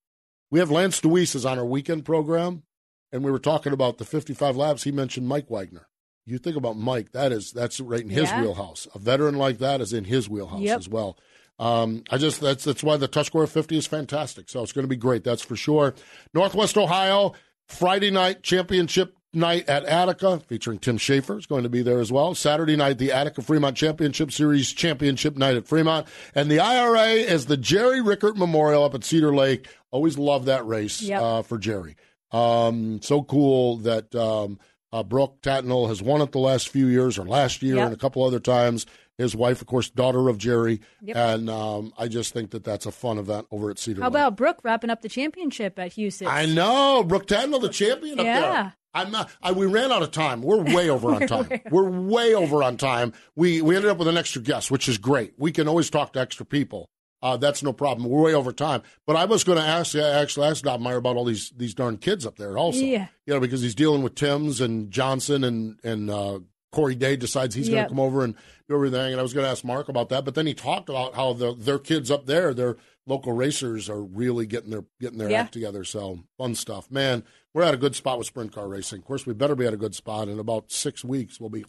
we 0.52 0.60
have 0.60 0.70
Lance 0.70 1.00
Dewease 1.00 1.34
is 1.34 1.46
on 1.46 1.58
our 1.58 1.66
weekend 1.66 2.06
program, 2.06 2.64
and 3.12 3.24
we 3.24 3.32
were 3.32 3.40
talking 3.40 3.74
about 3.74 3.98
the 3.98 4.06
55 4.06 4.56
laps. 4.58 4.84
He 4.84 4.92
mentioned 4.92 5.28
Mike 5.28 5.50
Wagner. 5.50 5.88
You 6.26 6.38
think 6.38 6.56
about 6.56 6.78
Mike, 6.78 7.12
that 7.14 7.32
is 7.32 7.52
that's 7.52 7.80
right 7.80 8.02
in 8.02 8.10
his 8.10 8.30
Yeah. 8.30 8.42
wheelhouse. 8.42 8.88
A 8.94 9.00
veteran 9.00 9.36
like 9.36 9.58
that 9.60 9.82
is 9.82 9.92
in 9.94 10.04
his 10.06 10.30
wheelhouse 10.30 10.62
Yep. 10.62 10.78
as 10.80 10.90
well. 10.90 11.18
Um, 11.60 12.04
I 12.10 12.18
just 12.18 12.40
that's 12.42 12.64
that's 12.64 12.84
why 12.84 12.98
the 12.98 13.08
Tuscarora 13.08 13.48
50 13.48 13.78
is 13.78 13.88
fantastic. 13.88 14.50
So 14.50 14.62
it's 14.64 14.72
going 14.72 14.84
to 14.84 14.90
be 14.90 14.96
great, 14.96 15.24
that's 15.24 15.42
for 15.44 15.56
sure. 15.56 15.94
Northwest 16.34 16.78
Ohio 16.78 17.34
Friday 17.68 18.12
night 18.12 18.44
championship 18.44 19.16
night 19.34 19.68
at 19.70 19.86
Attica, 19.86 20.42
featuring 20.48 20.78
Tim 20.78 20.98
Shaffer, 20.98 21.38
is 21.38 21.46
going 21.46 21.64
to 21.64 21.70
be 21.70 21.82
there 21.82 22.00
as 22.02 22.12
well. 22.12 22.36
Saturday 22.36 22.76
night, 22.76 22.98
the 22.98 23.12
Attica 23.14 23.42
Fremont 23.42 23.78
Championship 23.78 24.32
Series 24.32 24.74
championship 24.74 25.38
night 25.38 25.56
at 25.56 25.68
Fremont, 25.68 26.06
and 26.36 26.52
the 26.52 26.60
IRA 26.60 27.12
is 27.14 27.46
the 27.46 27.56
Jerry 27.58 28.00
Richert 28.02 28.36
Memorial 28.36 28.84
up 28.84 28.94
at 28.94 29.04
Cedar 29.06 29.34
Lake. 29.34 29.68
Always 29.90 30.18
love 30.18 30.46
that 30.46 30.66
race 30.68 31.02
Yep. 31.02 31.22
uh, 31.22 31.42
for 31.44 31.58
Jerry. 31.58 31.96
Um, 32.32 33.02
so 33.02 33.24
cool 33.24 33.78
that 33.78 34.14
um, 34.16 34.60
uh, 34.94 35.04
Brooke 35.04 35.42
Tatnall 35.42 35.88
has 35.88 36.02
won 36.02 36.22
it 36.22 36.32
the 36.32 36.40
last 36.40 36.70
few 36.70 36.88
years, 36.88 37.18
or 37.18 37.26
last 37.26 37.62
year 37.62 37.76
Yep. 37.78 37.86
and 37.86 37.94
a 37.94 37.98
couple 37.98 38.24
other 38.24 38.40
times. 38.40 38.86
His 39.18 39.36
wife, 39.36 39.62
of 39.62 39.68
course, 39.68 39.90
daughter 39.90 40.30
of 40.30 40.38
Jerry, 40.40 40.82
Yep. 41.04 41.16
and 41.16 41.50
um, 41.50 41.94
I 41.98 42.08
just 42.08 42.34
think 42.34 42.52
that 42.52 42.64
that's 42.64 42.86
a 42.88 42.92
fun 42.92 43.20
event 43.20 43.46
over 43.52 43.70
at 43.70 43.78
Cedar 43.78 44.02
How 44.02 44.08
Lake. 44.08 44.14
about 44.14 44.36
Brooke 44.38 44.60
wrapping 44.64 44.90
up 44.90 45.02
the 45.04 45.10
championship 45.10 45.78
at 45.78 45.92
Huset's? 45.92 46.24
I 46.28 46.46
know 46.48 47.04
Brooke 47.04 47.28
Tatnall, 47.28 47.62
the 47.62 47.70
champion 47.70 48.20
up 48.20 48.26
Yeah. 48.26 48.42
there. 48.42 48.74
I'm 48.94 49.10
not. 49.12 49.30
I, 49.42 49.54
we 49.54 49.68
ran 49.68 49.90
out 49.92 50.02
of 50.04 50.12
time. 50.12 50.42
We're 50.42 50.62
way 50.64 50.90
over 50.90 51.14
on 51.16 51.26
time. 51.28 51.48
We're 51.70 51.90
way 51.90 52.34
over 52.36 52.62
on 52.62 52.76
time. 52.76 53.14
We 53.38 53.62
we 53.62 53.76
ended 53.78 53.90
up 53.90 53.98
with 54.00 54.10
an 54.10 54.18
extra 54.18 54.42
guest, 54.42 54.70
which 54.70 54.90
is 54.90 54.98
great. 54.98 55.34
We 55.38 55.54
can 55.54 55.70
always 55.70 55.90
talk 55.90 56.12
to 56.14 56.20
extra 56.20 56.46
people. 56.46 56.90
Uh, 57.22 57.38
that's 57.38 57.62
no 57.62 57.72
problem. 57.72 58.10
We're 58.10 58.22
way 58.22 58.34
over 58.34 58.52
time. 58.52 58.82
But 59.06 59.16
I 59.16 59.26
was 59.26 59.44
going 59.44 59.58
to 59.60 59.64
ask 59.64 59.96
actually 59.96 60.48
ask 60.48 60.66
Meyer 60.80 60.98
about 60.98 61.18
all 61.18 61.26
these 61.26 61.52
these 61.56 61.74
darn 61.74 61.98
kids 61.98 62.26
up 62.26 62.38
there 62.38 62.58
also. 62.58 62.80
Yeah. 62.80 63.08
You 63.26 63.34
know, 63.36 63.40
because 63.40 63.62
he's 63.62 63.76
dealing 63.76 64.02
with 64.02 64.16
Tim's 64.16 64.60
and 64.62 64.90
Johnson 64.92 65.44
and 65.44 65.80
and 65.84 66.10
uh, 66.10 66.40
Corey 66.72 66.96
Day 66.96 67.16
decides 67.18 67.54
he's 67.54 67.70
going 67.70 67.84
to 67.84 67.90
come 67.90 68.00
over 68.00 68.24
and 68.24 68.34
do 68.68 68.76
everything. 68.76 69.12
And 69.12 69.20
I 69.20 69.24
was 69.24 69.34
going 69.34 69.44
to 69.46 69.50
ask 69.52 69.64
Mark 69.64 69.90
about 69.90 70.10
that, 70.10 70.26
but 70.26 70.36
then 70.36 70.48
he 70.48 70.54
talked 70.54 70.90
about 70.90 71.16
how 71.16 71.34
the 71.34 71.54
their 71.54 71.80
kids 71.80 72.10
up 72.10 72.26
there, 72.26 72.54
their 72.54 72.78
local 73.06 73.34
racers, 73.34 73.90
are 73.90 74.02
really 74.02 74.46
getting 74.48 74.72
their 74.72 74.86
getting 75.00 75.18
their 75.20 75.30
Yeah. 75.30 75.42
act 75.42 75.54
together. 75.54 75.84
So 75.84 76.24
fun 76.38 76.56
stuff, 76.56 76.90
man. 76.90 77.24
We're 77.54 77.64
at 77.64 77.74
a 77.74 77.78
good 77.78 77.96
spot 77.96 78.18
with 78.18 78.28
sprint 78.28 78.54
car 78.54 78.68
racing. 78.68 79.00
Of 79.00 79.06
course, 79.06 79.26
we 79.26 79.34
better 79.34 79.56
be 79.56 79.68
at 79.68 79.74
a 79.74 79.78
good 79.78 79.94
spot. 79.94 80.28
In 80.30 80.40
about 80.40 80.72
six 80.72 81.04
weeks, 81.04 81.40
we'll 81.40 81.50
be 81.50 81.66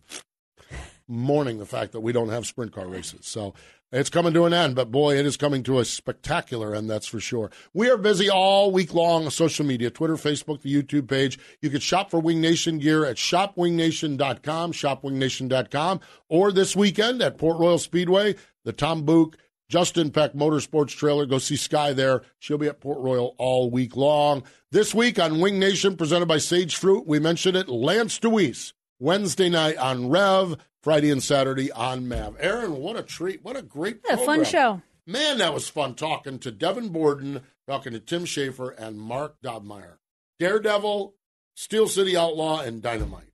mourning 1.09 1.59
the 1.59 1.67
fact 1.67 1.93
that 1.93 2.01
we 2.01 2.13
don't 2.13 2.29
have 2.29 2.47
sprint 2.47 2.73
car 2.73 2.87
races. 2.87 3.27
So 3.27 3.55
it's 3.93 4.11
coming 4.11 4.33
to 4.35 4.47
an 4.47 4.55
end, 4.55 4.75
but 4.75 4.91
boy, 4.91 5.19
it 5.19 5.27
is 5.27 5.37
coming 5.37 5.63
to 5.65 5.79
a 5.79 5.85
spectacular 5.85 6.75
end, 6.75 6.89
that's 6.89 7.07
for 7.07 7.21
sure. 7.21 7.51
We 7.75 7.91
are 7.91 7.99
busy 7.99 8.31
all 8.31 8.73
week 8.73 8.95
long 8.95 9.27
on 9.27 9.31
social 9.31 9.67
media 9.67 9.91
Twitter, 9.91 10.15
Facebook, 10.15 10.63
the 10.63 10.83
YouTube 10.83 11.09
page. 11.09 11.39
You 11.61 11.69
can 11.69 11.81
shop 11.81 12.11
for 12.11 12.19
Winged 12.19 12.41
Nation 12.41 12.79
gear 12.79 13.05
at 13.05 13.17
shopwingnation.com, 13.17 14.73
shopwingnation.com, 14.73 16.01
or 16.29 16.53
this 16.53 16.75
weekend 16.75 17.21
at 17.23 17.37
Port 17.39 17.59
Royal 17.59 17.79
Speedway, 17.79 18.37
the 18.65 18.73
Tom 18.73 19.05
Book. 19.05 19.37
Justin 19.69 20.11
Peck 20.11 20.35
Motorsports 20.35 20.95
trailer. 20.95 21.25
Go 21.25 21.39
see 21.39 21.57
Sky 21.57 21.95
there. 21.95 22.21
She'll 22.39 22.59
be 22.59 22.67
at 22.67 22.83
Port 22.83 22.99
Royal 22.99 23.35
all 23.39 23.71
week 23.71 23.97
long. 23.97 24.43
This 24.71 24.95
week 24.95 25.19
on 25.19 25.41
Winged 25.41 25.61
Nation, 25.61 25.97
presented 25.97 26.27
by 26.27 26.37
Sage 26.37 26.77
Fruit, 26.77 27.07
we 27.07 27.19
mentioned 27.19 27.57
it. 27.57 27.71
Lance 27.71 28.19
Dewease, 28.19 28.75
Wednesday 28.99 29.49
night 29.49 29.79
on 29.79 30.11
Rev, 30.11 30.59
Friday 30.83 31.11
and 31.11 31.23
Saturday 31.23 31.71
on 31.73 32.09
Mav. 32.09 32.37
Erin, 32.41 32.77
what 32.77 32.97
a 32.97 33.03
treat. 33.03 33.45
What 33.45 33.57
a 33.57 33.63
great 33.63 34.01
a 34.11 34.17
fun 34.17 34.45
show. 34.45 34.83
Man, 35.07 35.39
that 35.39 35.55
was 35.55 35.69
fun 35.69 35.95
talking 35.95 36.39
to 36.41 36.51
Devon 36.51 36.89
Borden, 36.91 37.41
talking 37.69 37.93
to 37.93 38.01
Tim 38.01 38.25
Shaffer 38.25 38.71
and 38.71 38.99
Mark 39.01 39.37
Dobmeier. 39.45 39.97
Daredevil, 40.39 41.15
Steel 41.55 41.89
City 41.89 42.17
Outlaw, 42.17 42.61
and 42.61 42.83
Dynamite. 42.83 43.27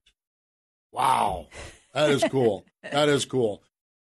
Wow. 0.93 1.49
That 1.95 2.11
is 2.11 2.25
cool. 2.31 2.65
that 2.83 3.09
is 3.09 3.25
cool. 3.25 3.63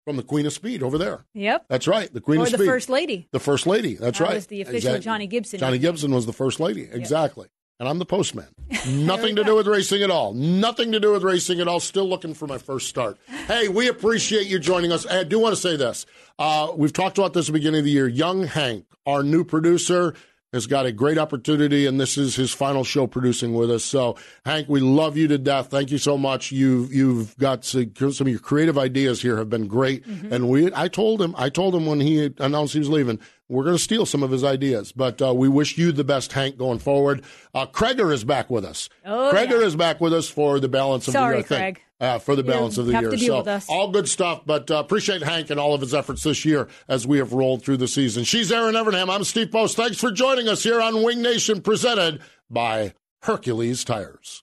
From 0.04 0.16
the 0.16 0.22
Queen 0.22 0.46
of 0.46 0.52
Speed 0.52 0.82
over 0.82 0.96
there. 0.98 1.24
Yep. 1.34 1.66
That's 1.68 1.86
right. 1.86 2.12
The 2.12 2.20
Queen 2.20 2.40
of 2.40 2.48
Speed. 2.48 2.54
or 2.54 2.56
of 2.56 2.58
the 2.60 2.64
Speed. 2.64 2.70
First 2.72 2.88
Lady. 2.90 3.28
The 3.32 3.40
First 3.40 3.66
Lady. 3.66 3.94
That's 3.94 4.18
That 4.18 4.24
right. 4.24 4.34
was 4.34 4.46
the 4.46 4.62
official 4.62 4.76
Exactly. 4.76 5.00
Johnny 5.00 5.26
Gibson. 5.26 5.60
Johnny 5.60 5.78
Gibson 5.78 6.12
was 6.14 6.26
the 6.26 6.32
First 6.32 6.58
Lady. 6.60 6.88
Exactly. 6.90 7.48
And 7.80 7.88
I'm 7.88 7.98
the 7.98 8.04
postman. 8.04 8.46
Nothing 8.88 9.36
to 9.36 9.42
do 9.42 9.56
with 9.56 9.66
racing 9.66 10.02
at 10.02 10.10
all. 10.10 10.34
Nothing 10.34 10.92
to 10.92 11.00
do 11.00 11.12
with 11.12 11.22
racing 11.22 11.60
at 11.60 11.66
all. 11.66 11.80
Still 11.80 12.06
looking 12.06 12.34
for 12.34 12.46
my 12.46 12.58
first 12.58 12.88
start. 12.88 13.16
Hey, 13.48 13.68
we 13.68 13.88
appreciate 13.88 14.46
you 14.46 14.58
joining 14.58 14.92
us. 14.92 15.06
I 15.06 15.24
do 15.24 15.38
want 15.38 15.54
to 15.54 15.60
say 15.60 15.76
this. 15.76 16.04
Uh, 16.38 16.72
we've 16.76 16.92
talked 16.92 17.16
about 17.16 17.32
this 17.32 17.48
at 17.48 17.52
the 17.54 17.58
beginning 17.58 17.78
of 17.78 17.86
the 17.86 17.90
year. 17.90 18.06
Young 18.06 18.44
Hank, 18.44 18.84
our 19.06 19.22
new 19.22 19.44
producer, 19.44 20.14
has 20.52 20.66
got 20.66 20.84
a 20.84 20.92
great 20.92 21.16
opportunity, 21.16 21.86
and 21.86 22.00
this 22.00 22.18
is 22.18 22.34
his 22.34 22.52
final 22.52 22.82
show 22.84 23.06
producing 23.06 23.54
with 23.54 23.70
us. 23.70 23.84
So, 23.84 24.16
Hank, 24.44 24.68
we 24.68 24.80
love 24.80 25.16
you 25.16 25.28
to 25.28 25.38
death. 25.38 25.68
Thank 25.68 25.90
you 25.90 25.98
so 25.98 26.18
much. 26.18 26.50
You've 26.52 26.92
you've 26.92 27.36
got 27.38 27.64
some 27.64 27.94
some 27.94 28.26
of 28.26 28.28
your 28.28 28.40
creative 28.40 28.76
ideas 28.76 29.22
here 29.22 29.36
have 29.38 29.48
been 29.48 29.68
great. 29.68 30.04
And 30.06 30.48
we, 30.48 30.70
I 30.74 30.88
told 30.88 31.22
him, 31.22 31.34
I 31.38 31.48
told 31.48 31.74
him 31.74 31.86
when 31.86 32.00
he 32.00 32.30
announced 32.38 32.72
he 32.72 32.80
was 32.80 32.90
leaving, 32.90 33.20
we're 33.50 33.64
going 33.64 33.76
to 33.76 33.82
steal 33.82 34.06
some 34.06 34.22
of 34.22 34.30
his 34.30 34.44
ideas. 34.44 34.92
But 34.92 35.20
uh, 35.20 35.34
we 35.34 35.48
wish 35.48 35.76
you 35.76 35.92
the 35.92 36.04
best, 36.04 36.32
Hank, 36.32 36.56
going 36.56 36.78
forward. 36.78 37.22
Uh, 37.52 37.66
Kreger 37.66 38.12
is 38.12 38.24
back 38.24 38.48
with 38.48 38.64
us. 38.64 38.88
Oh, 39.04 39.30
Kreger 39.34 39.60
yeah. 39.60 39.66
is 39.66 39.76
back 39.76 40.00
with 40.00 40.14
us 40.14 40.28
for 40.28 40.60
the 40.60 40.68
balance 40.68 41.08
of 41.08 41.12
Sorry, 41.12 41.34
the 41.34 41.36
year. 41.38 41.42
Think. 41.42 41.76
Craig. 41.76 41.82
Uh, 42.00 42.18
for 42.18 42.34
the 42.34 42.42
You 42.42 42.48
balance 42.48 42.78
of 42.78 42.86
the 42.86 42.92
year. 42.98 43.14
so 43.18 43.60
all 43.68 43.90
good 43.90 44.08
stuff, 44.08 44.40
but 44.46 44.70
uh, 44.70 44.76
appreciate 44.76 45.22
Hank 45.22 45.50
and 45.50 45.60
all 45.60 45.74
of 45.74 45.82
his 45.82 45.92
efforts 45.92 46.22
this 46.22 46.46
year 46.46 46.66
as 46.88 47.06
we 47.06 47.18
have 47.18 47.34
rolled 47.34 47.62
through 47.62 47.76
the 47.76 47.88
season. 47.88 48.24
She's 48.24 48.50
Erin 48.50 48.74
Evernham. 48.74 49.10
I'm 49.14 49.22
Steve 49.24 49.52
Post. 49.52 49.76
Thanks 49.76 49.98
for 49.98 50.10
joining 50.10 50.48
us 50.48 50.62
here 50.62 50.80
on 50.80 51.02
Winged 51.02 51.22
Nation, 51.22 51.60
presented 51.60 52.22
by 52.48 52.94
Hercules 53.24 53.84
Tires. 53.84 54.42